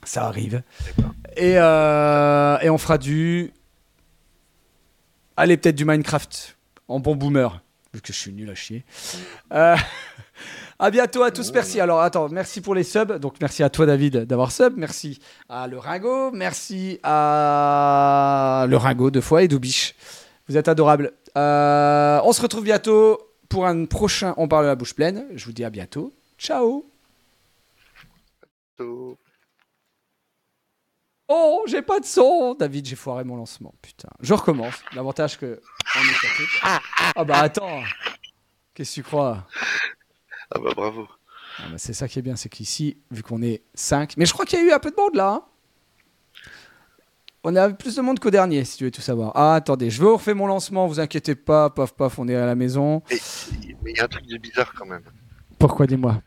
Ça 0.04 0.26
arrive. 0.26 0.64
Et, 1.38 1.58
euh, 1.58 2.58
et 2.62 2.70
on 2.70 2.78
fera 2.78 2.98
du. 2.98 3.52
Allez, 5.38 5.58
peut-être 5.58 5.76
du 5.76 5.86
Minecraft 5.86 6.58
en 6.88 7.00
bon 7.00 7.16
boomer, 7.16 7.62
vu 7.94 8.02
que 8.02 8.14
je 8.14 8.18
suis 8.18 8.32
nul 8.32 8.50
à 8.50 8.56
chier. 8.56 8.84
Euh, 9.54 9.76
à 10.80 10.92
bientôt 10.92 11.24
à 11.24 11.32
tous, 11.32 11.52
merci. 11.54 11.80
Alors, 11.80 12.02
attends, 12.02 12.30
merci 12.30 12.62
pour 12.62 12.76
les 12.76 12.84
subs. 12.84 13.18
Donc, 13.20 13.36
merci 13.42 13.64
à 13.64 13.70
toi, 13.70 13.86
David, 13.86 14.26
d'avoir 14.26 14.52
sub. 14.52 14.78
Merci 14.78 15.20
à 15.50 15.68
Le 15.68 15.78
Ringo. 15.78 16.32
Merci 16.32 17.00
à 17.04 18.66
Le 18.70 18.78
Ringo 18.78 19.12
deux 19.12 19.22
fois 19.22 19.44
et 19.44 19.48
Doubiche. 19.48 19.96
Vous 20.48 20.58
êtes 20.58 20.68
adorables. 20.68 21.12
Euh, 21.38 22.20
on 22.24 22.32
se 22.34 22.42
retrouve 22.42 22.64
bientôt 22.64 23.20
pour 23.50 23.66
un 23.68 23.86
prochain 23.86 24.34
On 24.38 24.48
parle 24.48 24.64
de 24.66 24.70
la 24.70 24.76
bouche 24.76 24.94
pleine. 24.96 25.26
Je 25.36 25.46
vous 25.46 25.52
dis 25.52 25.64
à 25.64 25.70
bientôt. 25.70 26.14
Ciao. 26.38 26.86
So- 28.78 29.18
Oh, 31.32 31.64
j'ai 31.68 31.82
pas 31.84 32.00
de 32.00 32.06
son. 32.06 32.56
David, 32.56 32.86
j'ai 32.88 32.96
foiré 32.96 33.24
mon 33.24 33.36
lancement. 33.38 33.74
Putain. 33.82 34.10
Je 34.20 34.34
recommence. 34.34 34.74
L'avantage 34.96 35.38
que 35.38 35.62
on 35.96 36.00
est 36.02 36.14
sur 36.14 36.36
Twitch. 36.36 36.62
Ah 37.16 37.24
bah 37.24 37.38
attends. 37.40 37.82
Qu'est-ce 38.74 38.90
que 38.92 38.96
tu 38.96 39.04
crois? 39.04 39.46
Ah 40.54 40.60
bah 40.60 40.72
bravo. 40.76 41.08
Ah 41.60 41.64
bah, 41.72 41.78
C'est 41.78 41.94
ça 41.94 42.08
qui 42.08 42.18
est 42.18 42.22
bien, 42.24 42.36
c'est 42.36 42.50
qu'ici, 42.50 42.98
vu 43.12 43.22
qu'on 43.22 43.42
est 43.44 43.62
5, 43.76 44.16
mais 44.18 44.26
je 44.26 44.34
crois 44.34 44.46
qu'il 44.46 44.58
y 44.60 44.62
a 44.64 44.66
eu 44.66 44.72
un 44.72 44.80
peu 44.80 44.90
de 44.92 44.96
monde 44.96 45.14
là. 45.16 45.30
hein. 45.34 45.44
On 47.44 47.56
a 47.56 47.70
plus 47.70 47.96
de 47.96 48.02
monde 48.02 48.20
qu'au 48.20 48.32
dernier, 48.32 48.66
si 48.66 48.78
tu 48.78 48.84
veux 48.86 48.92
tout 48.92 49.02
savoir. 49.02 49.32
Ah, 49.36 49.56
attendez, 49.56 49.90
je 49.90 50.02
vais 50.02 50.10
refaire 50.10 50.36
mon 50.36 50.48
lancement, 50.48 50.88
vous 50.88 51.00
inquiétez 51.00 51.36
pas, 51.36 51.70
paf 51.70 51.94
paf, 51.94 52.18
on 52.20 52.28
est 52.28 52.36
à 52.36 52.46
la 52.46 52.56
maison. 52.56 53.02
Mais 53.10 53.92
il 53.92 53.98
y 53.98 54.00
a 54.00 54.06
un 54.06 54.08
truc 54.08 54.26
de 54.26 54.38
bizarre 54.38 54.74
quand 54.74 54.86
même. 54.86 55.04
Pourquoi, 55.58 55.86
dis-moi? 55.88 56.22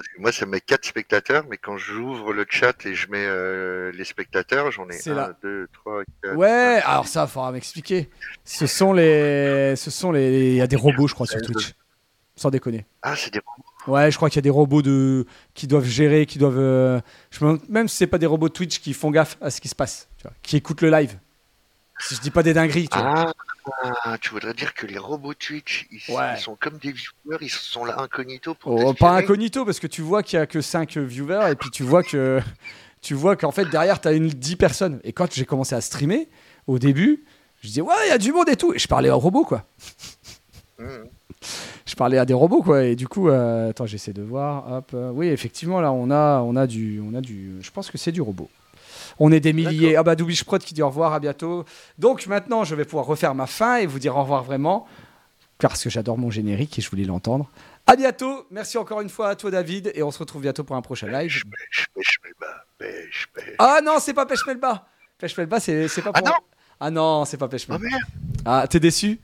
Parce 0.00 0.08
que 0.16 0.20
moi, 0.22 0.32
ça 0.32 0.46
met 0.46 0.62
4 0.62 0.82
spectateurs, 0.86 1.44
mais 1.50 1.58
quand 1.58 1.76
j'ouvre 1.76 2.32
le 2.32 2.46
chat 2.48 2.86
et 2.86 2.94
je 2.94 3.10
mets 3.10 3.26
euh, 3.26 3.92
les 3.92 4.04
spectateurs, 4.04 4.70
j'en 4.70 4.88
ai 4.88 4.94
C'est 4.94 5.10
1, 5.10 5.14
là. 5.14 5.36
2, 5.42 5.68
3, 5.74 6.02
4. 6.22 6.36
Ouais, 6.36 6.80
alors 6.86 7.06
ça, 7.06 7.26
faudra 7.26 7.52
m'expliquer. 7.52 8.08
Ce 8.42 8.66
sont 8.66 8.94
les. 8.94 9.74
Ce 9.76 9.90
sont 9.90 10.10
les. 10.10 10.52
Il 10.52 10.56
y 10.56 10.62
a 10.62 10.66
des 10.66 10.76
robots, 10.76 11.06
je 11.06 11.12
crois, 11.12 11.26
sur 11.26 11.42
Twitch. 11.42 11.74
Sans 12.34 12.48
déconner. 12.48 12.86
Ah, 13.02 13.14
c'est 13.14 13.30
des 13.30 13.42
Ouais, 13.86 14.10
je 14.10 14.16
crois 14.16 14.30
qu'il 14.30 14.36
y 14.38 14.38
a 14.38 14.42
des 14.42 14.48
robots 14.48 14.80
de... 14.80 15.26
qui 15.52 15.66
doivent 15.66 15.84
gérer, 15.84 16.24
qui 16.24 16.38
doivent. 16.38 16.56
euh, 16.58 16.98
Je 17.30 17.44
me 17.44 17.58
même 17.68 17.86
si 17.86 17.96
c'est 17.98 18.06
pas 18.06 18.16
des 18.16 18.24
robots 18.26 18.48
de 18.48 18.54
Twitch 18.54 18.78
qui 18.80 18.94
font 18.94 19.10
gaffe 19.10 19.36
à 19.42 19.50
ce 19.50 19.60
qui 19.60 19.68
se 19.68 19.74
passe, 19.74 20.08
tu 20.16 20.22
vois, 20.22 20.32
qui 20.40 20.56
écoutent 20.56 20.80
le 20.80 20.88
live. 20.90 21.18
Si 21.98 22.14
je 22.14 22.20
dis 22.22 22.30
pas 22.30 22.42
des 22.42 22.54
dingueries, 22.54 22.88
tu 22.88 22.98
vois. 22.98 23.26
Ah, 23.28 23.32
tu 24.20 24.30
voudrais 24.30 24.54
dire 24.54 24.74
que 24.74 24.86
les 24.86 24.98
robots 24.98 25.34
Twitch, 25.34 25.86
ils, 25.90 26.14
Ouais. 26.14 26.34
ils 26.36 26.40
sont 26.40 26.56
comme 26.58 26.78
des 26.78 26.92
viewers, 26.92 27.38
ils 27.40 27.50
sont 27.50 27.84
là 27.84 28.00
incognito 28.00 28.54
pour 28.54 28.72
Oh, 28.84 28.94
pas 28.94 29.12
incognito 29.12 29.64
parce 29.64 29.80
que 29.80 29.86
tu 29.86 30.02
vois 30.02 30.22
qu'il 30.22 30.38
y 30.38 30.42
a 30.42 30.46
que 30.46 30.60
5 30.60 30.96
viewers 30.98 31.50
et 31.50 31.54
puis 31.54 31.70
tu 31.70 31.82
vois 31.82 32.02
que 32.02 32.40
tu 33.00 33.14
vois 33.14 33.36
qu'en 33.36 33.50
fait 33.52 33.64
derrière 33.66 34.00
tu 34.00 34.08
as 34.08 34.12
une 34.12 34.28
10 34.28 34.56
personnes. 34.56 35.00
Et 35.04 35.12
quand 35.12 35.32
j'ai 35.32 35.44
commencé 35.44 35.74
à 35.74 35.80
streamer 35.80 36.28
au 36.66 36.78
début 36.78 37.24
je 37.62 37.68
disais 37.68 37.80
ouais 37.80 37.94
il 38.06 38.08
y 38.08 38.12
a 38.12 38.18
du 38.18 38.32
monde 38.32 38.48
et 38.48 38.56
tout. 38.56 38.72
Et 38.74 38.78
je 38.78 38.88
parlais 38.88 39.10
aux 39.10 39.18
robots 39.18 39.44
quoi. 39.44 39.64
Mhm. 40.78 41.08
je 41.86 41.94
parlais 41.94 42.18
à 42.18 42.24
des 42.24 42.34
robots 42.34 42.62
quoi. 42.62 42.84
Et 42.84 42.96
du 42.96 43.06
coup 43.08 43.28
euh, 43.28 43.70
attends 43.70 43.86
j'essaie 43.86 44.12
de 44.12 44.22
voir. 44.22 44.70
Hop 44.72 44.90
euh, 44.94 45.10
oui 45.10 45.28
effectivement 45.28 45.80
là 45.80 45.92
on 45.92 46.10
a 46.10 46.40
on 46.40 46.56
a 46.56 46.66
du 46.66 47.00
on 47.04 47.14
a 47.14 47.20
du 47.20 47.56
je 47.60 47.70
pense 47.70 47.90
que 47.90 47.98
c'est 47.98 48.12
du 48.12 48.22
robot 48.22 48.48
on 49.20 49.30
est 49.30 49.38
des 49.40 49.52
milliers 49.52 49.94
ah 49.96 50.02
bah 50.02 50.16
Doubish 50.16 50.42
Prod 50.44 50.60
qui 50.62 50.74
dit 50.74 50.82
au 50.82 50.88
revoir 50.88 51.12
à 51.12 51.20
bientôt 51.20 51.64
donc 51.98 52.26
maintenant 52.26 52.64
je 52.64 52.74
vais 52.74 52.84
pouvoir 52.84 53.06
refaire 53.06 53.34
ma 53.34 53.46
fin 53.46 53.76
et 53.76 53.86
vous 53.86 53.98
dire 54.00 54.16
au 54.16 54.22
revoir 54.22 54.42
vraiment 54.42 54.88
parce 55.58 55.84
que 55.84 55.90
j'adore 55.90 56.18
mon 56.18 56.30
générique 56.30 56.78
et 56.78 56.82
je 56.82 56.90
voulais 56.90 57.04
l'entendre 57.04 57.48
à 57.86 57.94
bientôt 57.96 58.46
merci 58.50 58.78
encore 58.78 59.00
une 59.02 59.08
fois 59.10 59.28
à 59.28 59.36
toi 59.36 59.50
David 59.50 59.92
et 59.94 60.02
on 60.02 60.10
se 60.10 60.18
retrouve 60.18 60.42
bientôt 60.42 60.64
pour 60.64 60.74
un 60.76 60.82
prochain 60.82 61.06
live 61.06 61.30
Pêche, 61.30 61.44
pêche, 61.44 61.86
pêche, 61.94 62.18
melba, 62.24 62.64
pêche, 62.78 63.26
pêche. 63.34 63.54
ah 63.58 63.80
non 63.84 63.98
c'est 64.00 64.14
pas 64.14 64.26
Pêche 64.26 64.46
Melba 64.46 64.86
Pêche 65.18 65.36
Melba 65.36 65.60
c'est 65.60 65.86
pas 66.02 66.10
Ah 66.14 66.20
pour 66.22 66.28
non 66.28 66.34
ah 66.80 66.90
non 66.90 67.24
c'est 67.26 67.36
pas 67.36 67.48
Pêche 67.48 67.66
Ah 67.68 67.78
Melba 67.78 67.96
ah 68.44 68.66
t'es 68.68 68.80
déçu? 68.80 69.20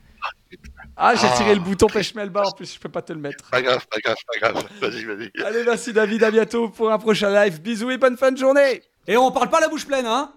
Ah, 0.99 1.13
j'ai 1.15 1.27
Ah, 1.27 1.37
tiré 1.37 1.53
le 1.53 1.61
bouton 1.61 1.85
pêche 1.87 2.15
melba 2.15 2.43
en 2.47 2.51
plus, 2.51 2.73
je 2.73 2.79
peux 2.79 2.89
pas 2.89 3.03
te 3.03 3.13
le 3.13 3.19
mettre. 3.19 3.49
Pas 3.51 3.61
grave, 3.61 3.85
pas 3.87 3.99
grave, 3.99 4.17
pas 4.33 4.39
grave. 4.51 4.67
Vas-y, 4.81 5.03
vas-y. 5.05 5.31
Allez, 5.43 5.63
merci 5.63 5.93
David, 5.93 6.23
à 6.23 6.31
bientôt 6.31 6.69
pour 6.69 6.91
un 6.91 6.97
prochain 6.97 7.29
live. 7.29 7.61
Bisous 7.61 7.91
et 7.91 7.97
bonne 7.99 8.17
fin 8.17 8.31
de 8.31 8.37
journée. 8.37 8.81
Et 9.09 9.15
on 9.15 9.31
parle 9.31 9.49
pas 9.49 9.61
la 9.61 9.69
bouche 9.69 9.87
pleine, 9.87 10.05
hein 10.05 10.31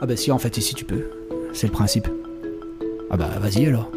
Ah 0.00 0.06
bah 0.06 0.16
si, 0.16 0.30
en 0.30 0.38
fait, 0.38 0.56
ici 0.56 0.74
tu 0.74 0.84
peux. 0.84 1.10
C'est 1.52 1.66
le 1.66 1.72
principe. 1.72 2.08
Ah 3.10 3.16
bah 3.16 3.28
vas-y 3.40 3.66
alors. 3.66 3.90